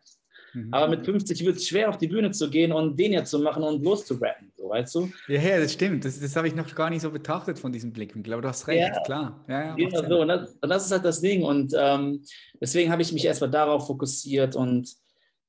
Mhm. 0.53 0.69
Aber 0.71 0.87
mit 0.87 1.05
50 1.05 1.45
wird 1.45 1.57
es 1.57 1.67
schwer, 1.67 1.89
auf 1.89 1.97
die 1.97 2.07
Bühne 2.07 2.31
zu 2.31 2.49
gehen 2.49 2.71
und 2.71 2.99
den 2.99 3.11
hier 3.11 3.25
zu 3.25 3.39
machen 3.39 3.63
und 3.63 3.83
loszurappen, 3.83 4.50
weißt 4.71 4.95
du? 4.95 5.09
Ja, 5.27 5.41
ja 5.41 5.59
das 5.59 5.73
stimmt. 5.73 6.05
Das, 6.05 6.19
das 6.19 6.35
habe 6.35 6.47
ich 6.47 6.55
noch 6.55 6.73
gar 6.73 6.89
nicht 6.89 7.01
so 7.01 7.11
betrachtet 7.11 7.59
von 7.59 7.71
diesem 7.71 7.93
Blickwinkel. 7.93 8.33
Aber 8.33 8.41
du 8.41 8.47
hast 8.47 8.67
recht, 8.67 8.95
ja. 8.95 9.03
klar. 9.03 9.45
Ja, 9.47 9.63
ja, 9.63 9.75
ja 9.77 10.09
so. 10.09 10.21
Und 10.21 10.27
das, 10.29 10.57
und 10.59 10.69
das, 10.69 10.85
ist 10.85 10.91
halt 10.91 11.05
das 11.05 11.21
Ding. 11.21 11.43
Und 11.43 11.73
ähm, 11.77 12.23
deswegen 12.59 12.91
habe 12.91 13.01
ich 13.01 13.11
mich 13.13 13.25
erstmal 13.25 13.51
darauf 13.51 13.85
fokussiert 13.87 14.55
und 14.55 14.91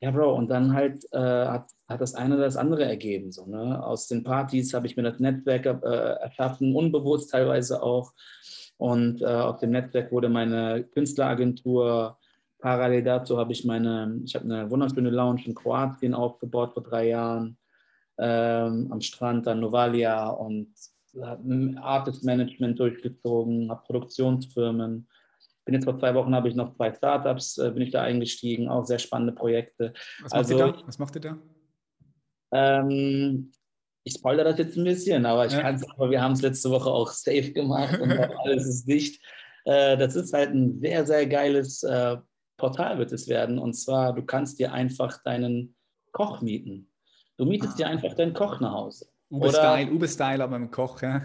ja, 0.01 0.11
Bro, 0.11 0.35
und 0.35 0.49
dann 0.49 0.75
halt 0.75 1.05
äh, 1.13 1.19
hat, 1.19 1.71
hat 1.89 2.01
das 2.01 2.15
eine 2.15 2.35
oder 2.35 2.45
das 2.45 2.57
andere 2.57 2.85
ergeben. 2.85 3.31
So, 3.31 3.47
ne? 3.47 3.83
Aus 3.85 4.09
den 4.09 4.25
Partys 4.25 4.75
habe 4.75 4.87
ich 4.89 4.97
mir 4.97 5.05
das 5.05 5.21
Netzwerk 5.21 5.65
äh, 5.65 5.69
erschaffen, 5.69 6.75
unbewusst 6.75 7.31
teilweise 7.31 7.83
auch. 7.83 8.13
Und 8.79 9.23
äh, 9.23 9.27
auf 9.27 9.59
dem 9.59 9.71
Netzwerk 9.71 10.11
wurde 10.11 10.29
meine 10.29 10.83
Künstleragentur 10.83 12.19
Parallel 12.63 13.03
dazu 13.03 13.39
habe 13.39 13.53
ich 13.53 13.65
meine, 13.65 14.21
ich 14.25 14.37
habe 14.37 14.45
eine 14.45 14.71
wunderschöne 14.71 15.11
Lounge 15.11 15.43
in 15.45 15.55
Kroatien 15.55 16.15
aufgebaut 16.15 16.73
vor 16.73 16.85
drei 16.85 17.09
Jahren, 17.09 17.59
am 18.19 19.01
Strand 19.01 19.49
an 19.49 19.61
Novalia 19.61 20.29
und 20.29 20.75
habe 21.21 21.75
Artist 21.81 22.25
Management 22.25 22.79
durchgezogen, 22.79 23.71
habe 23.71 23.83
Produktionsfirmen. 23.85 25.09
Bin 25.65 25.75
jetzt 25.75 25.85
vor 25.85 25.99
zwei 25.99 26.15
Wochen 26.15 26.35
habe 26.35 26.49
ich 26.49 26.55
noch 26.55 26.75
zwei 26.75 26.93
Startups, 26.93 27.59
äh, 27.59 27.71
bin 27.71 27.83
ich 27.83 27.91
da 27.91 28.03
eingestiegen, 28.03 28.69
auch 28.69 28.85
sehr 28.85 28.99
spannende 28.99 29.33
Projekte. 29.33 29.93
Was 30.23 30.33
also, 30.33 30.59
macht 30.59 30.67
ihr 30.67 30.73
da? 30.73 30.87
Was 30.87 30.99
macht 30.99 31.15
ihr 31.15 31.21
da? 31.21 31.39
Ähm, 32.53 33.53
ich 34.05 34.15
spoilere 34.15 34.51
das 34.51 34.59
jetzt 34.59 34.77
ein 34.77 34.85
bisschen, 34.85 35.25
aber 35.25 35.47
ich 35.47 35.53
ja. 35.53 35.61
kann 35.61 35.77
es, 35.77 35.89
aber 35.89 36.11
wir 36.11 36.21
haben 36.21 36.33
es 36.33 36.43
letzte 36.43 36.71
Woche 36.71 36.91
auch 36.91 37.09
safe 37.09 37.53
gemacht 37.53 37.99
und 38.01 38.11
alles 38.45 38.67
ist 38.67 38.89
dicht. 38.89 39.23
Äh, 39.65 39.97
das 39.97 40.17
ist 40.17 40.33
halt 40.33 40.51
ein 40.51 40.81
sehr, 40.81 41.07
sehr 41.07 41.27
geiles 41.27 41.85
äh, 41.85 42.17
Portal 42.57 42.99
wird 42.99 43.13
es 43.13 43.29
werden. 43.29 43.59
Und 43.59 43.75
zwar, 43.75 44.15
du 44.15 44.23
kannst 44.23 44.59
dir 44.59 44.73
einfach 44.73 45.23
deinen 45.23 45.77
Koch 46.13 46.43
mieten. 46.43 46.92
Du 47.43 47.49
mietest 47.49 47.77
dir 47.77 47.89
einfach 47.89 48.15
deinen 48.15 48.35
Koch 48.35 48.61
nach 48.61 48.73
Hause. 48.73 49.05
Uber-Style, 49.29 49.91
Uber-Style, 49.91 50.45
aber 50.45 50.61
mit 50.61 50.71
Koch, 50.71 51.03
ja. 51.03 51.23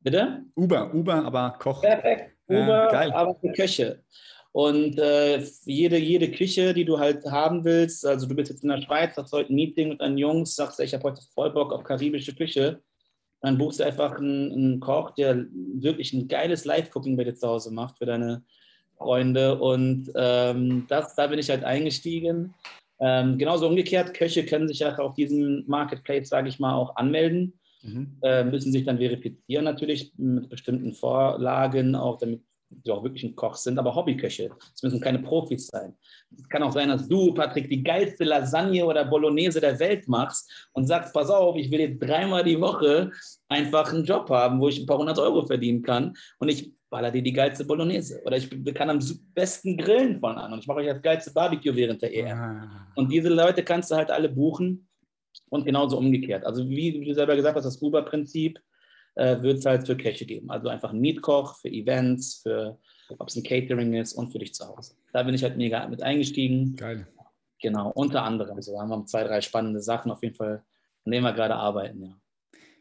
Bitte? 0.00 0.42
Uber, 0.56 0.92
Uber, 0.92 1.24
aber 1.24 1.56
Koch. 1.60 1.80
Perfekt. 1.80 2.32
Uber, 2.48 2.92
ja, 2.92 3.14
aber 3.14 3.36
für 3.36 3.52
Köche. 3.52 4.02
Und 4.50 4.98
äh, 4.98 5.38
jede, 5.64 5.96
jede 5.96 6.32
Küche, 6.32 6.74
die 6.74 6.84
du 6.84 6.98
halt 6.98 7.24
haben 7.26 7.64
willst, 7.64 8.04
also 8.04 8.26
du 8.26 8.34
bist 8.34 8.50
jetzt 8.50 8.64
in 8.64 8.70
der 8.70 8.82
Schweiz, 8.82 9.16
hast 9.16 9.32
heute 9.32 9.52
ein 9.52 9.54
Meeting 9.54 9.90
mit 9.90 10.00
deinen 10.00 10.18
Jungs, 10.18 10.56
sagst, 10.56 10.80
ich 10.80 10.92
habe 10.92 11.04
heute 11.04 11.22
voll 11.32 11.52
Bock 11.52 11.72
auf 11.72 11.84
karibische 11.84 12.34
Küche, 12.34 12.82
dann 13.40 13.56
buchst 13.56 13.78
du 13.78 13.84
einfach 13.84 14.16
einen, 14.16 14.50
einen 14.50 14.80
Koch, 14.80 15.12
der 15.12 15.46
wirklich 15.52 16.12
ein 16.14 16.26
geiles 16.26 16.64
Live-Cooking 16.64 17.16
bei 17.16 17.22
dir 17.22 17.36
zu 17.36 17.46
Hause 17.46 17.72
macht 17.72 17.98
für 17.98 18.06
deine, 18.06 18.42
Freunde. 18.96 19.58
Und 19.58 20.10
ähm, 20.16 20.86
das, 20.88 21.14
da 21.14 21.26
bin 21.26 21.38
ich 21.38 21.50
halt 21.50 21.64
eingestiegen. 21.64 22.54
Ähm, 23.00 23.38
genauso 23.38 23.68
umgekehrt, 23.68 24.14
Köche 24.14 24.46
können 24.46 24.68
sich 24.68 24.80
ja 24.80 24.96
auf 24.98 25.14
diesem 25.14 25.64
Marketplace, 25.66 26.28
sage 26.28 26.48
ich 26.48 26.58
mal, 26.58 26.74
auch 26.74 26.96
anmelden. 26.96 27.58
Mhm. 27.82 28.18
Äh, 28.22 28.44
müssen 28.44 28.72
sich 28.72 28.84
dann 28.84 28.98
verifizieren 28.98 29.64
natürlich 29.64 30.12
mit 30.16 30.48
bestimmten 30.48 30.94
Vorlagen, 30.94 31.94
auch 31.94 32.18
damit 32.18 32.42
die 32.84 32.90
auch 32.90 33.02
wirklich 33.02 33.24
ein 33.24 33.36
Koch 33.36 33.56
sind, 33.56 33.78
aber 33.78 33.94
Hobbyköche. 33.94 34.50
Es 34.74 34.82
müssen 34.82 35.00
keine 35.00 35.20
Profis 35.20 35.68
sein. 35.68 35.94
Es 36.36 36.48
kann 36.48 36.62
auch 36.62 36.72
sein, 36.72 36.88
dass 36.88 37.08
du, 37.08 37.32
Patrick, 37.34 37.68
die 37.68 37.82
geilste 37.82 38.24
Lasagne 38.24 38.84
oder 38.84 39.04
Bolognese 39.04 39.60
der 39.60 39.78
Welt 39.78 40.08
machst 40.08 40.68
und 40.72 40.86
sagst, 40.86 41.12
pass 41.12 41.30
auf, 41.30 41.56
ich 41.56 41.70
will 41.70 41.80
jetzt 41.80 42.02
dreimal 42.02 42.44
die 42.44 42.60
Woche 42.60 43.10
einfach 43.48 43.92
einen 43.92 44.04
Job 44.04 44.28
haben, 44.30 44.60
wo 44.60 44.68
ich 44.68 44.80
ein 44.80 44.86
paar 44.86 44.98
hundert 44.98 45.18
Euro 45.18 45.46
verdienen 45.46 45.82
kann 45.82 46.14
und 46.38 46.48
ich 46.48 46.73
baller 46.94 47.10
dir 47.10 47.22
die 47.22 47.32
geilste 47.32 47.64
Bolognese. 47.64 48.22
Oder 48.24 48.36
ich 48.36 48.48
kann 48.72 48.88
am 48.88 49.00
besten 49.34 49.76
grillen 49.76 50.20
von 50.20 50.38
an 50.38 50.52
und 50.52 50.60
ich 50.60 50.68
mache 50.68 50.78
euch 50.78 50.86
das 50.86 51.02
geilste 51.02 51.32
Barbecue 51.32 51.74
während 51.74 52.00
der 52.00 52.12
Ehe. 52.12 52.32
Ah. 52.32 52.86
Und 52.94 53.10
diese 53.10 53.30
Leute 53.30 53.64
kannst 53.64 53.90
du 53.90 53.96
halt 53.96 54.12
alle 54.12 54.28
buchen 54.28 54.86
und 55.50 55.64
genauso 55.64 55.98
umgekehrt. 55.98 56.46
Also 56.46 56.68
wie 56.68 57.04
du 57.04 57.12
selber 57.12 57.34
gesagt 57.34 57.56
hast, 57.56 57.64
das 57.64 57.82
Uber-Prinzip, 57.82 58.60
äh, 59.16 59.42
wird 59.42 59.58
es 59.58 59.66
halt 59.66 59.84
für 59.86 59.96
Köche 59.96 60.24
geben. 60.24 60.48
Also 60.52 60.68
einfach 60.68 60.92
ein 60.92 61.00
Mietkoch 61.00 61.56
für 61.56 61.68
Events, 61.68 62.42
für 62.44 62.78
ob 63.18 63.28
es 63.28 63.34
ein 63.34 63.42
Catering 63.42 63.94
ist 63.94 64.12
und 64.12 64.30
für 64.30 64.38
dich 64.38 64.54
zu 64.54 64.64
Hause. 64.64 64.94
Da 65.12 65.24
bin 65.24 65.34
ich 65.34 65.42
halt 65.42 65.56
mega 65.56 65.88
mit 65.88 66.00
eingestiegen. 66.00 66.76
Geil. 66.76 67.08
Genau, 67.60 67.90
unter 67.90 68.22
anderem. 68.22 68.62
So 68.62 68.80
haben 68.80 68.90
wir 68.90 69.04
zwei, 69.06 69.24
drei 69.24 69.40
spannende 69.40 69.80
Sachen 69.80 70.12
auf 70.12 70.22
jeden 70.22 70.36
Fall, 70.36 70.62
an 71.04 71.10
denen 71.10 71.24
wir 71.24 71.32
gerade 71.32 71.56
arbeiten, 71.56 72.04
ja. 72.04 72.16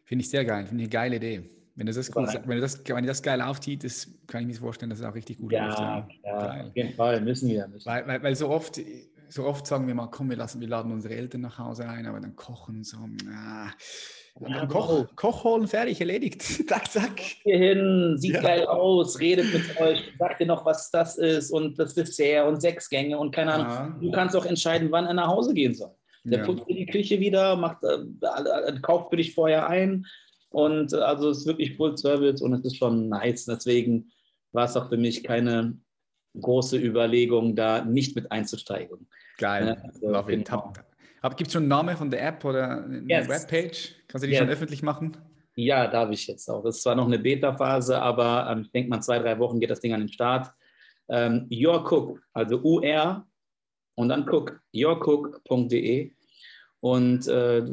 Finde 0.05 0.21
ich 0.21 0.29
sehr 0.29 0.45
geil, 0.45 0.67
finde 0.67 0.83
ich 0.83 0.87
eine 0.87 0.91
geile 0.91 1.15
Idee. 1.15 1.49
Wenn 1.75 1.87
du 1.87 1.93
das, 1.93 2.15
cool, 2.15 2.27
wenn 2.45 2.57
du 2.57 2.61
das, 2.61 2.87
wenn 2.87 3.03
du 3.03 3.07
das 3.07 3.23
geil 3.23 3.41
aufzieht, 3.41 3.83
das 3.83 4.07
kann 4.27 4.41
ich 4.41 4.47
mir 4.47 4.53
vorstellen, 4.53 4.91
dass 4.91 4.99
es 4.99 5.05
auch 5.05 5.15
richtig 5.15 5.39
gut 5.39 5.51
ja, 5.51 5.67
läuft. 5.67 6.11
Ja, 6.23 6.55
ja 6.55 6.65
auf 6.67 6.75
jeden 6.75 6.93
Fall, 6.93 7.19
müssen 7.21 7.49
wir. 7.49 7.67
Müssen. 7.67 7.85
Weil, 7.87 8.07
weil, 8.07 8.21
weil 8.21 8.35
so 8.35 8.49
oft, 8.49 8.79
so 9.27 9.45
oft 9.45 9.65
sagen 9.65 9.87
wir 9.87 9.95
mal, 9.95 10.07
komm, 10.07 10.29
wir 10.29 10.37
lassen, 10.37 10.61
wir 10.61 10.67
laden 10.67 10.91
unsere 10.91 11.15
Eltern 11.15 11.41
nach 11.41 11.57
Hause 11.57 11.89
ein, 11.89 12.05
aber 12.05 12.19
dann 12.19 12.35
kochen 12.35 12.83
so. 12.83 12.97
Ah, 13.27 13.71
ja, 14.47 14.65
Koch, 14.65 15.07
Koch 15.15 15.43
holen, 15.43 15.67
fertig, 15.67 15.99
erledigt. 15.99 16.41
zack, 16.67 16.89
zack. 16.89 17.19
Hier 17.43 17.57
hin, 17.57 18.15
sieht 18.17 18.35
ja. 18.35 18.41
geil 18.41 18.65
aus, 18.65 19.19
redet 19.19 19.53
mit 19.53 19.79
euch, 19.79 20.11
sagt 20.17 20.41
dir 20.41 20.47
noch, 20.47 20.65
was 20.65 20.89
das 20.91 21.17
ist 21.17 21.51
und 21.51 21.77
das 21.77 21.93
Dessert 21.93 22.47
und 22.47 22.61
sechs 22.61 22.89
Gänge 22.89 23.17
und 23.17 23.33
keine 23.33 23.53
Ahnung. 23.53 23.67
Ja. 23.67 23.97
Du 23.99 24.11
kannst 24.11 24.35
auch 24.35 24.45
entscheiden, 24.45 24.91
wann 24.91 25.05
er 25.05 25.13
nach 25.13 25.27
Hause 25.27 25.53
gehen 25.53 25.73
soll. 25.73 25.91
Der 26.25 26.39
putzt 26.39 26.69
dir 26.69 26.75
die 26.75 26.85
Küche 26.85 27.19
wieder, 27.19 27.57
macht, 27.57 27.83
äh, 27.83 28.79
kauft 28.81 29.09
für 29.09 29.17
dich 29.17 29.33
vorher 29.33 29.67
ein 29.67 30.05
und 30.53 30.93
äh, 30.93 30.97
also 30.97 31.29
es 31.29 31.39
ist 31.39 31.47
wirklich 31.47 31.75
Full 31.75 31.97
Service 31.97 32.41
und 32.41 32.53
es 32.53 32.63
ist 32.63 32.77
schon 32.77 33.09
nice. 33.09 33.45
Deswegen 33.45 34.11
war 34.51 34.65
es 34.65 34.77
auch 34.77 34.87
für 34.87 34.97
mich 34.97 35.23
keine 35.23 35.77
große 36.39 36.77
Überlegung, 36.77 37.55
da 37.55 37.83
nicht 37.83 38.15
mit 38.15 38.31
einzusteigen. 38.31 39.07
Geil, 39.39 39.81
also, 39.83 40.09
love 40.09 40.31
it. 40.31 40.45
Genau. 40.45 40.71
Gibt 41.35 41.47
es 41.47 41.53
schon 41.53 41.63
einen 41.63 41.69
Namen 41.69 41.97
von 41.97 42.11
der 42.11 42.27
App 42.27 42.45
oder 42.45 42.83
eine 42.83 43.03
yes. 43.07 43.27
Webpage? 43.27 43.95
Kannst 44.07 44.23
du 44.23 44.27
die 44.27 44.33
yes. 44.33 44.41
schon 44.41 44.49
öffentlich 44.49 44.83
machen? 44.83 45.17
Ja, 45.55 45.87
darf 45.87 46.11
ich 46.11 46.27
jetzt 46.27 46.47
auch. 46.49 46.63
Das 46.63 46.77
ist 46.77 46.83
zwar 46.83 46.95
noch 46.95 47.07
eine 47.07 47.17
Beta-Phase, 47.17 47.99
aber 47.99 48.47
ähm, 48.51 48.61
ich 48.61 48.71
denke 48.71 48.89
mal, 48.89 49.01
zwei, 49.01 49.19
drei 49.19 49.39
Wochen 49.39 49.59
geht 49.59 49.71
das 49.71 49.79
Ding 49.79 49.93
an 49.93 50.01
den 50.01 50.09
Start. 50.09 50.51
Ähm, 51.09 51.47
Your 51.51 51.83
Cook, 51.91 52.21
also 52.33 52.59
UR 52.61 53.25
und 53.95 54.09
dann 54.09 54.27
Cook, 54.29 54.61
yourcook.de. 54.71 56.11
Und 56.79 57.27
äh, 57.27 57.65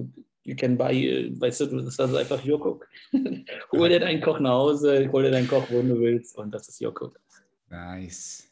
you 0.45 0.57
can 0.57 0.77
buy, 0.77 1.31
weißt 1.39 1.61
du, 1.63 1.67
das 1.67 1.87
ist 1.87 2.01
einfach 2.01 2.45
Cook. 2.45 2.89
hol 3.73 3.89
dir 3.89 4.01
deinen 4.01 4.21
Koch 4.21 4.41
nach 4.41 4.51
Hause, 4.51 5.09
hol 5.13 5.23
dir 5.23 5.31
deinen 5.31 5.49
Koch, 5.49 5.65
wo 5.71 5.83
du 5.83 6.01
willst 6.01 6.37
und 6.39 6.53
das 6.53 6.69
ist 6.69 6.83
Cook. 6.83 7.19
Nice. 7.69 8.51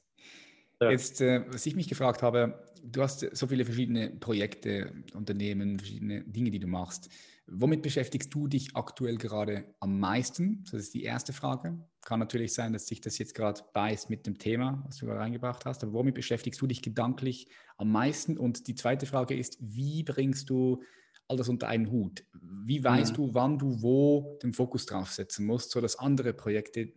Ja. 0.81 0.91
Jetzt, 0.91 1.21
äh, 1.21 1.45
was 1.49 1.67
ich 1.67 1.75
mich 1.75 1.89
gefragt 1.89 2.23
habe, 2.23 2.63
du 2.85 3.03
hast 3.03 3.27
so 3.37 3.47
viele 3.47 3.65
verschiedene 3.65 4.11
Projekte, 4.11 4.93
Unternehmen, 5.15 5.79
verschiedene 5.79 6.23
Dinge, 6.23 6.51
die 6.51 6.61
du 6.61 6.69
machst. 6.69 7.11
Womit 7.51 7.83
beschäftigst 7.83 8.33
du 8.35 8.47
dich 8.47 8.77
aktuell 8.77 9.17
gerade 9.17 9.75
am 9.81 9.99
meisten? 9.99 10.65
Das 10.71 10.83
ist 10.83 10.95
die 10.95 11.03
erste 11.03 11.33
Frage. 11.33 11.79
Kann 12.03 12.21
natürlich 12.21 12.53
sein, 12.53 12.75
dass 12.75 12.87
sich 12.87 13.01
das 13.01 13.17
jetzt 13.19 13.35
gerade 13.35 13.63
beißt 13.73 14.11
mit 14.11 14.27
dem 14.27 14.39
Thema, 14.39 14.85
was 14.87 14.99
du 14.99 15.07
gerade 15.07 15.21
reingebracht 15.21 15.65
hast. 15.65 15.83
Aber 15.83 15.95
womit 15.95 16.15
beschäftigst 16.15 16.61
du 16.61 16.67
dich 16.67 16.83
gedanklich 16.83 17.49
am 17.79 17.91
meisten? 17.91 18.37
Und 18.37 18.69
die 18.69 18.75
zweite 18.75 19.07
Frage 19.07 19.35
ist, 19.35 19.57
wie 19.61 20.03
bringst 20.03 20.51
du 20.51 20.83
all 21.29 21.37
das 21.37 21.49
unter 21.49 21.69
einen 21.69 21.91
Hut? 21.91 22.25
Wie 22.33 22.83
weißt 22.83 23.13
mhm. 23.13 23.17
du, 23.17 23.35
wann 23.35 23.59
du 23.59 23.83
wo 23.83 24.39
den 24.43 24.53
Fokus 24.53 24.87
drauf 24.87 25.13
setzen 25.13 25.47
musst, 25.47 25.71
sodass 25.71 25.99
andere 25.99 26.33
Projekte 26.33 26.93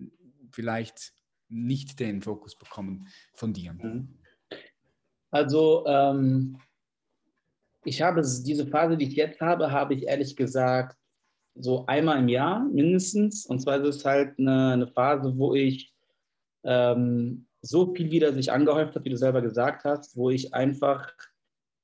vielleicht 0.51 1.13
nicht 1.49 1.99
den 1.99 2.21
Fokus 2.21 2.57
bekommen 2.57 3.07
von 3.33 3.53
dir? 3.53 3.73
Mhm. 3.73 4.17
Also 5.29 5.85
ähm, 5.87 6.57
ich 7.83 8.01
habe 8.01 8.21
diese 8.21 8.67
Phase, 8.67 8.97
die 8.97 9.07
ich 9.07 9.15
jetzt 9.15 9.39
habe, 9.41 9.71
habe 9.71 9.93
ich 9.93 10.03
ehrlich 10.03 10.35
gesagt 10.35 10.97
so 11.55 11.85
einmal 11.87 12.19
im 12.19 12.29
Jahr 12.29 12.63
mindestens. 12.65 13.45
Und 13.45 13.59
zwar 13.59 13.81
ist 13.81 13.95
es 13.97 14.05
halt 14.05 14.37
eine, 14.39 14.73
eine 14.73 14.87
Phase, 14.87 15.37
wo 15.37 15.53
ich 15.53 15.93
ähm, 16.63 17.47
so 17.61 17.93
viel 17.93 18.11
wieder 18.11 18.33
sich 18.33 18.51
angehäuft 18.51 18.95
hat, 18.95 19.05
wie 19.05 19.09
du 19.09 19.17
selber 19.17 19.41
gesagt 19.41 19.83
hast, 19.83 20.15
wo 20.15 20.29
ich 20.29 20.53
einfach 20.53 21.13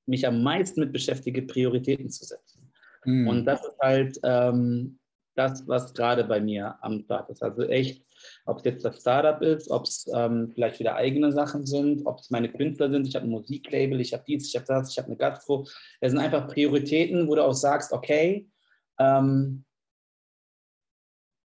mich 0.07 0.27
am 0.27 0.41
meisten 0.41 0.79
mit 0.79 0.93
beschäftige, 0.93 1.43
Prioritäten 1.43 2.09
zu 2.09 2.25
setzen. 2.25 2.71
Mhm. 3.05 3.27
Und 3.27 3.45
das 3.45 3.61
ist 3.61 3.77
halt 3.81 4.19
ähm, 4.23 4.99
das, 5.35 5.67
was 5.67 5.93
gerade 5.93 6.23
bei 6.23 6.39
mir 6.41 6.75
am 6.81 7.01
Start 7.01 7.29
ist. 7.29 7.43
Also 7.43 7.63
echt 7.63 8.07
ob 8.45 8.59
es 8.59 8.63
jetzt 8.65 8.85
das 8.85 8.99
Startup 8.99 9.41
ist, 9.41 9.69
ob 9.69 9.83
es 9.83 10.09
ähm, 10.13 10.51
vielleicht 10.53 10.79
wieder 10.79 10.95
eigene 10.95 11.31
Sachen 11.31 11.65
sind, 11.65 12.05
ob 12.05 12.19
es 12.19 12.29
meine 12.29 12.51
Künstler 12.51 12.89
sind. 12.89 13.07
Ich 13.07 13.15
habe 13.15 13.25
ein 13.25 13.31
Musiklabel, 13.31 13.99
ich 14.01 14.13
habe 14.13 14.23
dies, 14.27 14.47
ich 14.47 14.55
habe 14.55 14.65
das, 14.65 14.91
ich 14.91 14.97
habe 14.97 15.07
eine 15.07 15.17
Gastro. 15.17 15.67
Das 16.01 16.11
sind 16.11 16.19
einfach 16.19 16.47
Prioritäten, 16.47 17.27
wo 17.27 17.35
du 17.35 17.43
auch 17.43 17.53
sagst, 17.53 17.91
okay, 17.91 18.49
ähm, 18.99 19.65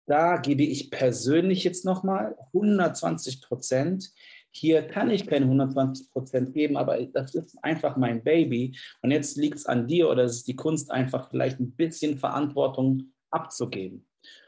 da 0.08 0.38
gebe 0.38 0.64
ich 0.64 0.92
persönlich 0.92 1.64
jetzt 1.64 1.86
nochmal 1.86 2.36
120 2.54 3.42
Prozent. 3.42 4.12
Hier 4.54 4.84
kann 4.84 5.10
ich 5.10 5.26
keine 5.26 5.46
120 5.46 6.12
Prozent 6.12 6.54
geben, 6.54 6.76
aber 6.76 7.02
das 7.06 7.34
ist 7.36 7.64
einfach 7.64 7.96
mein 7.96 8.24
Baby. 8.24 8.78
Und 9.02 9.12
jetzt 9.12 9.38
liegt 9.38 9.58
es 9.58 9.66
an 9.66 9.88
dir 9.88 10.10
oder 10.10 10.24
es 10.24 10.38
ist 10.38 10.48
die 10.48 10.56
Kunst, 10.56 10.92
einfach 10.92 11.30
vielleicht 11.30 11.60
ein 11.60 11.72
bisschen 11.72 12.18
Verantwortung 12.18 13.14
abzugeben. 13.32 14.06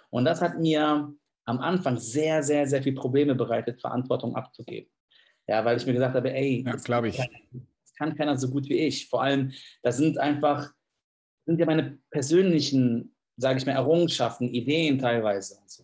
Und 0.10 0.26
das 0.26 0.42
hat 0.42 0.60
mir 0.60 1.14
am 1.46 1.60
Anfang 1.60 1.98
sehr, 1.98 2.44
sehr, 2.44 2.68
sehr 2.68 2.84
viel 2.84 2.94
Probleme 2.94 3.36
bereitet, 3.36 3.80
Verantwortung 3.82 4.36
abzugeben. 4.36 4.90
Ja, 5.48 5.64
weil 5.66 5.78
ich 5.78 5.86
mir 5.86 5.94
gesagt 5.94 6.16
habe, 6.16 6.34
ey, 6.34 6.64
ja, 6.66 6.72
das, 6.74 6.84
kann 6.84 7.04
keiner, 7.04 7.30
das 7.52 7.94
kann 7.98 8.16
keiner 8.16 8.38
so 8.38 8.50
gut 8.50 8.70
wie 8.70 8.78
ich. 8.78 9.10
Vor 9.10 9.24
allem, 9.24 9.52
das 9.82 9.98
sind 9.98 10.18
einfach, 10.18 10.72
sind 11.46 11.60
ja 11.60 11.66
meine 11.66 11.98
persönlichen, 12.12 13.16
sage 13.38 13.58
ich 13.58 13.66
mal, 13.66 13.74
Errungenschaften, 13.74 14.48
Ideen 14.48 15.00
teilweise 15.00 15.58
und 15.60 15.70
so. 15.70 15.84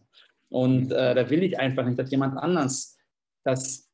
Und 0.50 0.86
mhm. 0.88 0.92
äh, 0.92 1.16
da 1.16 1.30
will 1.30 1.44
ich 1.44 1.60
einfach 1.60 1.86
nicht, 1.86 2.00
dass 2.00 2.12
jemand 2.12 2.38
anders 2.38 2.98
das 3.44 3.89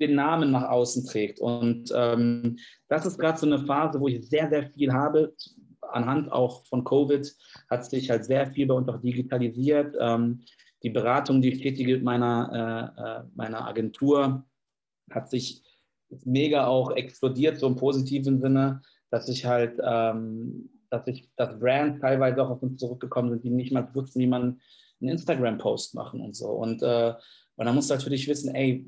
den 0.00 0.14
Namen 0.14 0.50
nach 0.50 0.68
außen 0.68 1.06
trägt. 1.06 1.40
Und 1.40 1.92
ähm, 1.94 2.58
das 2.88 3.06
ist 3.06 3.18
gerade 3.18 3.38
so 3.38 3.46
eine 3.46 3.58
Phase, 3.58 4.00
wo 4.00 4.08
ich 4.08 4.28
sehr, 4.28 4.48
sehr 4.48 4.70
viel 4.70 4.92
habe, 4.92 5.34
anhand 5.92 6.32
auch 6.32 6.64
von 6.66 6.84
Covid 6.84 7.34
hat 7.70 7.84
sich 7.84 8.10
halt 8.10 8.24
sehr 8.24 8.46
viel 8.46 8.66
bei 8.66 8.74
uns 8.74 8.88
auch 8.88 9.00
digitalisiert. 9.00 9.94
Ähm, 10.00 10.42
die 10.82 10.90
Beratung, 10.90 11.40
die 11.40 11.52
ich 11.52 11.62
tätige 11.62 11.98
meiner, 11.98 12.94
äh, 12.98 13.02
äh, 13.02 13.30
meiner 13.34 13.66
Agentur, 13.66 14.44
hat 15.10 15.30
sich 15.30 15.62
mega 16.24 16.66
auch 16.66 16.90
explodiert, 16.92 17.58
so 17.58 17.66
im 17.66 17.76
positiven 17.76 18.40
Sinne, 18.40 18.82
dass 19.10 19.28
ich 19.28 19.44
halt, 19.44 19.78
ähm, 19.84 20.70
dass 20.90 21.06
ich, 21.06 21.30
dass 21.36 21.58
Brands 21.58 22.00
teilweise 22.00 22.42
auch 22.42 22.50
auf 22.50 22.62
uns 22.62 22.80
zurückgekommen 22.80 23.30
sind, 23.30 23.44
die 23.44 23.50
nicht 23.50 23.72
mal 23.72 23.88
wussten, 23.94 24.20
wie 24.20 24.26
man 24.26 24.60
einen 25.00 25.10
Instagram-Post 25.10 25.94
machen 25.94 26.20
und 26.20 26.34
so. 26.34 26.48
Und, 26.48 26.82
äh, 26.82 27.14
und 27.56 27.66
dann 27.66 27.74
musst 27.74 27.90
du 27.90 27.94
natürlich 27.94 28.28
wissen, 28.28 28.54
ey, 28.54 28.86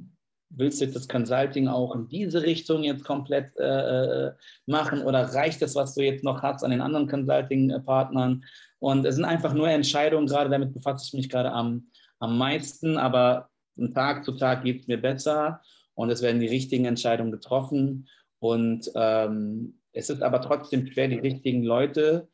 willst 0.51 0.81
du 0.81 0.87
das 0.87 1.09
Consulting 1.09 1.69
auch 1.69 1.95
in 1.95 2.09
diese 2.09 2.43
Richtung 2.43 2.85
jetzt 2.85 3.05
komplett 3.05 3.57
äh, 3.59 4.27
äh, 4.27 4.33
machen 4.67 5.03
oder 5.03 5.35
reicht 5.35 5.63
das, 5.63 5.75
was 5.75 5.95
du 5.95 6.03
jetzt 6.03 6.25
noch 6.25 6.43
hast 6.43 6.63
an 6.63 6.71
den 6.71 6.81
anderen 6.81 7.09
Consulting-Partnern? 7.09 8.45
Und 8.79 9.07
es 9.07 9.17
sind 9.17 9.25
einfach 9.25 9.55
nur 9.55 9.69
Entscheidungen, 9.69 10.27
gerade 10.27 10.51
damit 10.51 10.75
befasse 10.75 11.07
ich 11.07 11.15
mich 11.15 11.29
gerade 11.29 11.53
am, 11.53 11.89
am 12.19 12.39
meisten, 12.39 12.97
aber 12.97 13.49
von 13.75 13.93
Tag 13.93 14.25
zu 14.25 14.33
Tag 14.33 14.65
geht 14.65 14.83
es 14.83 14.87
mir 14.87 15.01
besser 15.01 15.61
und 15.95 16.11
es 16.11 16.23
werden 16.23 16.41
die 16.41 16.49
richtigen 16.49 16.85
Entscheidungen 16.85 17.33
getroffen. 17.33 18.09
Und 18.39 18.91
ähm, 18.95 19.81
es 19.93 20.11
ist 20.11 20.23
aber 20.23 20.41
trotzdem 20.43 20.87
schwer, 20.87 21.09
die 21.09 21.19
richtigen 21.19 21.65
Leute 21.65 22.29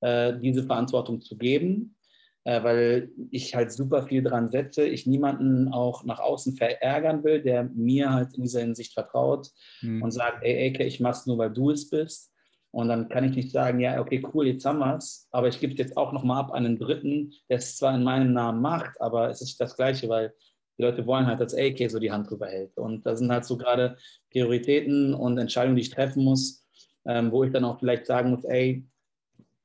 äh, 0.00 0.38
diese 0.38 0.62
Verantwortung 0.62 1.20
zu 1.20 1.36
geben 1.36 1.96
weil 2.44 3.10
ich 3.30 3.54
halt 3.54 3.72
super 3.72 4.04
viel 4.04 4.22
dran 4.22 4.50
setze. 4.50 4.86
Ich 4.86 5.06
niemanden 5.06 5.68
auch 5.68 6.04
nach 6.04 6.20
außen 6.20 6.56
verärgern 6.56 7.24
will, 7.24 7.42
der 7.42 7.64
mir 7.64 8.12
halt 8.12 8.34
in 8.34 8.42
dieser 8.42 8.60
Hinsicht 8.60 8.94
vertraut 8.94 9.50
mhm. 9.82 10.02
und 10.02 10.10
sagt, 10.10 10.42
ey, 10.42 10.68
Eke, 10.68 10.84
ich 10.84 11.00
mach's 11.00 11.26
nur, 11.26 11.38
weil 11.38 11.52
du 11.52 11.70
es 11.70 11.90
bist. 11.90 12.32
Und 12.70 12.88
dann 12.88 13.08
kann 13.08 13.24
ich 13.24 13.34
nicht 13.34 13.50
sagen, 13.50 13.80
ja, 13.80 14.00
okay, 14.00 14.22
cool, 14.32 14.46
jetzt 14.46 14.64
haben 14.64 14.78
wir 14.78 14.96
es, 14.96 15.26
aber 15.30 15.48
ich 15.48 15.58
gebe 15.58 15.72
es 15.72 15.78
jetzt 15.78 15.96
auch 15.96 16.12
nochmal 16.12 16.40
ab 16.40 16.52
an 16.52 16.66
einen 16.66 16.78
Dritten, 16.78 17.32
der 17.48 17.58
es 17.58 17.76
zwar 17.76 17.94
in 17.94 18.04
meinem 18.04 18.34
Namen 18.34 18.60
macht, 18.60 19.00
aber 19.00 19.30
es 19.30 19.40
ist 19.40 19.58
das 19.60 19.74
Gleiche, 19.74 20.08
weil 20.08 20.34
die 20.78 20.82
Leute 20.82 21.06
wollen 21.06 21.26
halt, 21.26 21.40
dass 21.40 21.54
AK 21.54 21.90
so 21.90 21.98
die 21.98 22.12
Hand 22.12 22.30
drüber 22.30 22.46
hält. 22.46 22.76
Und 22.76 23.04
das 23.04 23.18
sind 23.18 23.32
halt 23.32 23.44
so 23.44 23.56
gerade 23.56 23.96
Prioritäten 24.30 25.14
und 25.14 25.38
Entscheidungen, 25.38 25.76
die 25.76 25.82
ich 25.82 25.90
treffen 25.90 26.22
muss, 26.22 26.64
ähm, 27.06 27.32
wo 27.32 27.42
ich 27.42 27.52
dann 27.52 27.64
auch 27.64 27.78
vielleicht 27.78 28.06
sagen 28.06 28.30
muss, 28.30 28.44
ey, 28.44 28.86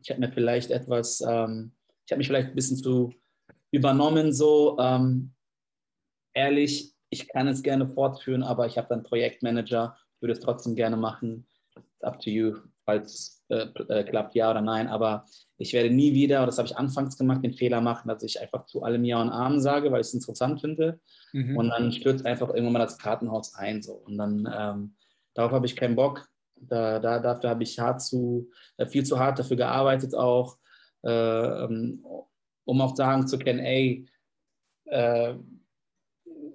ich 0.01 0.09
habe 0.09 0.21
mir 0.21 0.31
vielleicht 0.31 0.71
etwas 0.71 1.21
ähm, 1.27 1.71
ich 2.05 2.11
habe 2.11 2.17
mich 2.17 2.27
vielleicht 2.27 2.49
ein 2.49 2.55
bisschen 2.55 2.77
zu 2.77 3.13
übernommen, 3.71 4.33
so. 4.33 4.77
Ähm, 4.79 5.33
ehrlich, 6.33 6.93
ich 7.09 7.27
kann 7.27 7.47
es 7.47 7.63
gerne 7.63 7.87
fortführen, 7.87 8.43
aber 8.43 8.65
ich 8.65 8.77
habe 8.77 8.87
dann 8.89 9.03
Projektmanager, 9.03 9.95
würde 10.19 10.33
es 10.33 10.39
trotzdem 10.39 10.75
gerne 10.75 10.97
machen. 10.97 11.47
Up 12.01 12.19
to 12.19 12.29
you, 12.29 12.57
falls 12.85 13.13
es 13.13 13.43
äh, 13.49 13.99
äh, 13.99 14.03
klappt, 14.03 14.35
ja 14.35 14.51
oder 14.51 14.61
nein. 14.61 14.87
Aber 14.87 15.25
ich 15.57 15.73
werde 15.73 15.89
nie 15.89 16.13
wieder, 16.13 16.45
das 16.45 16.57
habe 16.57 16.67
ich 16.67 16.77
anfangs 16.77 17.17
gemacht, 17.17 17.43
den 17.43 17.53
Fehler 17.53 17.81
machen, 17.81 18.07
dass 18.07 18.23
ich 18.23 18.41
einfach 18.41 18.65
zu 18.65 18.83
allem 18.83 19.05
Ja 19.05 19.21
und 19.21 19.29
Amen 19.29 19.61
sage, 19.61 19.91
weil 19.91 20.01
ich 20.01 20.07
es 20.07 20.13
interessant 20.13 20.59
finde. 20.61 20.99
Mhm. 21.31 21.57
Und 21.57 21.69
dann 21.69 21.91
stürzt 21.91 22.25
einfach 22.25 22.49
irgendwann 22.49 22.73
mal 22.73 22.79
das 22.79 22.97
Kartenhaus 22.97 23.55
ein. 23.55 23.81
So. 23.81 23.93
Und 23.93 24.17
dann 24.17 24.49
ähm, 24.53 24.95
darauf 25.33 25.51
habe 25.51 25.65
ich 25.65 25.75
keinen 25.75 25.95
Bock. 25.95 26.27
Da, 26.55 26.99
da, 26.99 27.19
dafür 27.19 27.49
habe 27.49 27.63
ich 27.63 27.79
hart 27.79 28.01
zu, 28.01 28.49
äh, 28.77 28.85
viel 28.85 29.05
zu 29.05 29.19
hart 29.19 29.39
dafür 29.39 29.57
gearbeitet 29.57 30.15
auch, 30.15 30.57
um 31.07 32.81
auch 32.81 32.95
sagen 32.95 33.27
zu 33.27 33.37
können, 33.37 33.59
ey, 33.59 34.05
äh, 34.85 35.35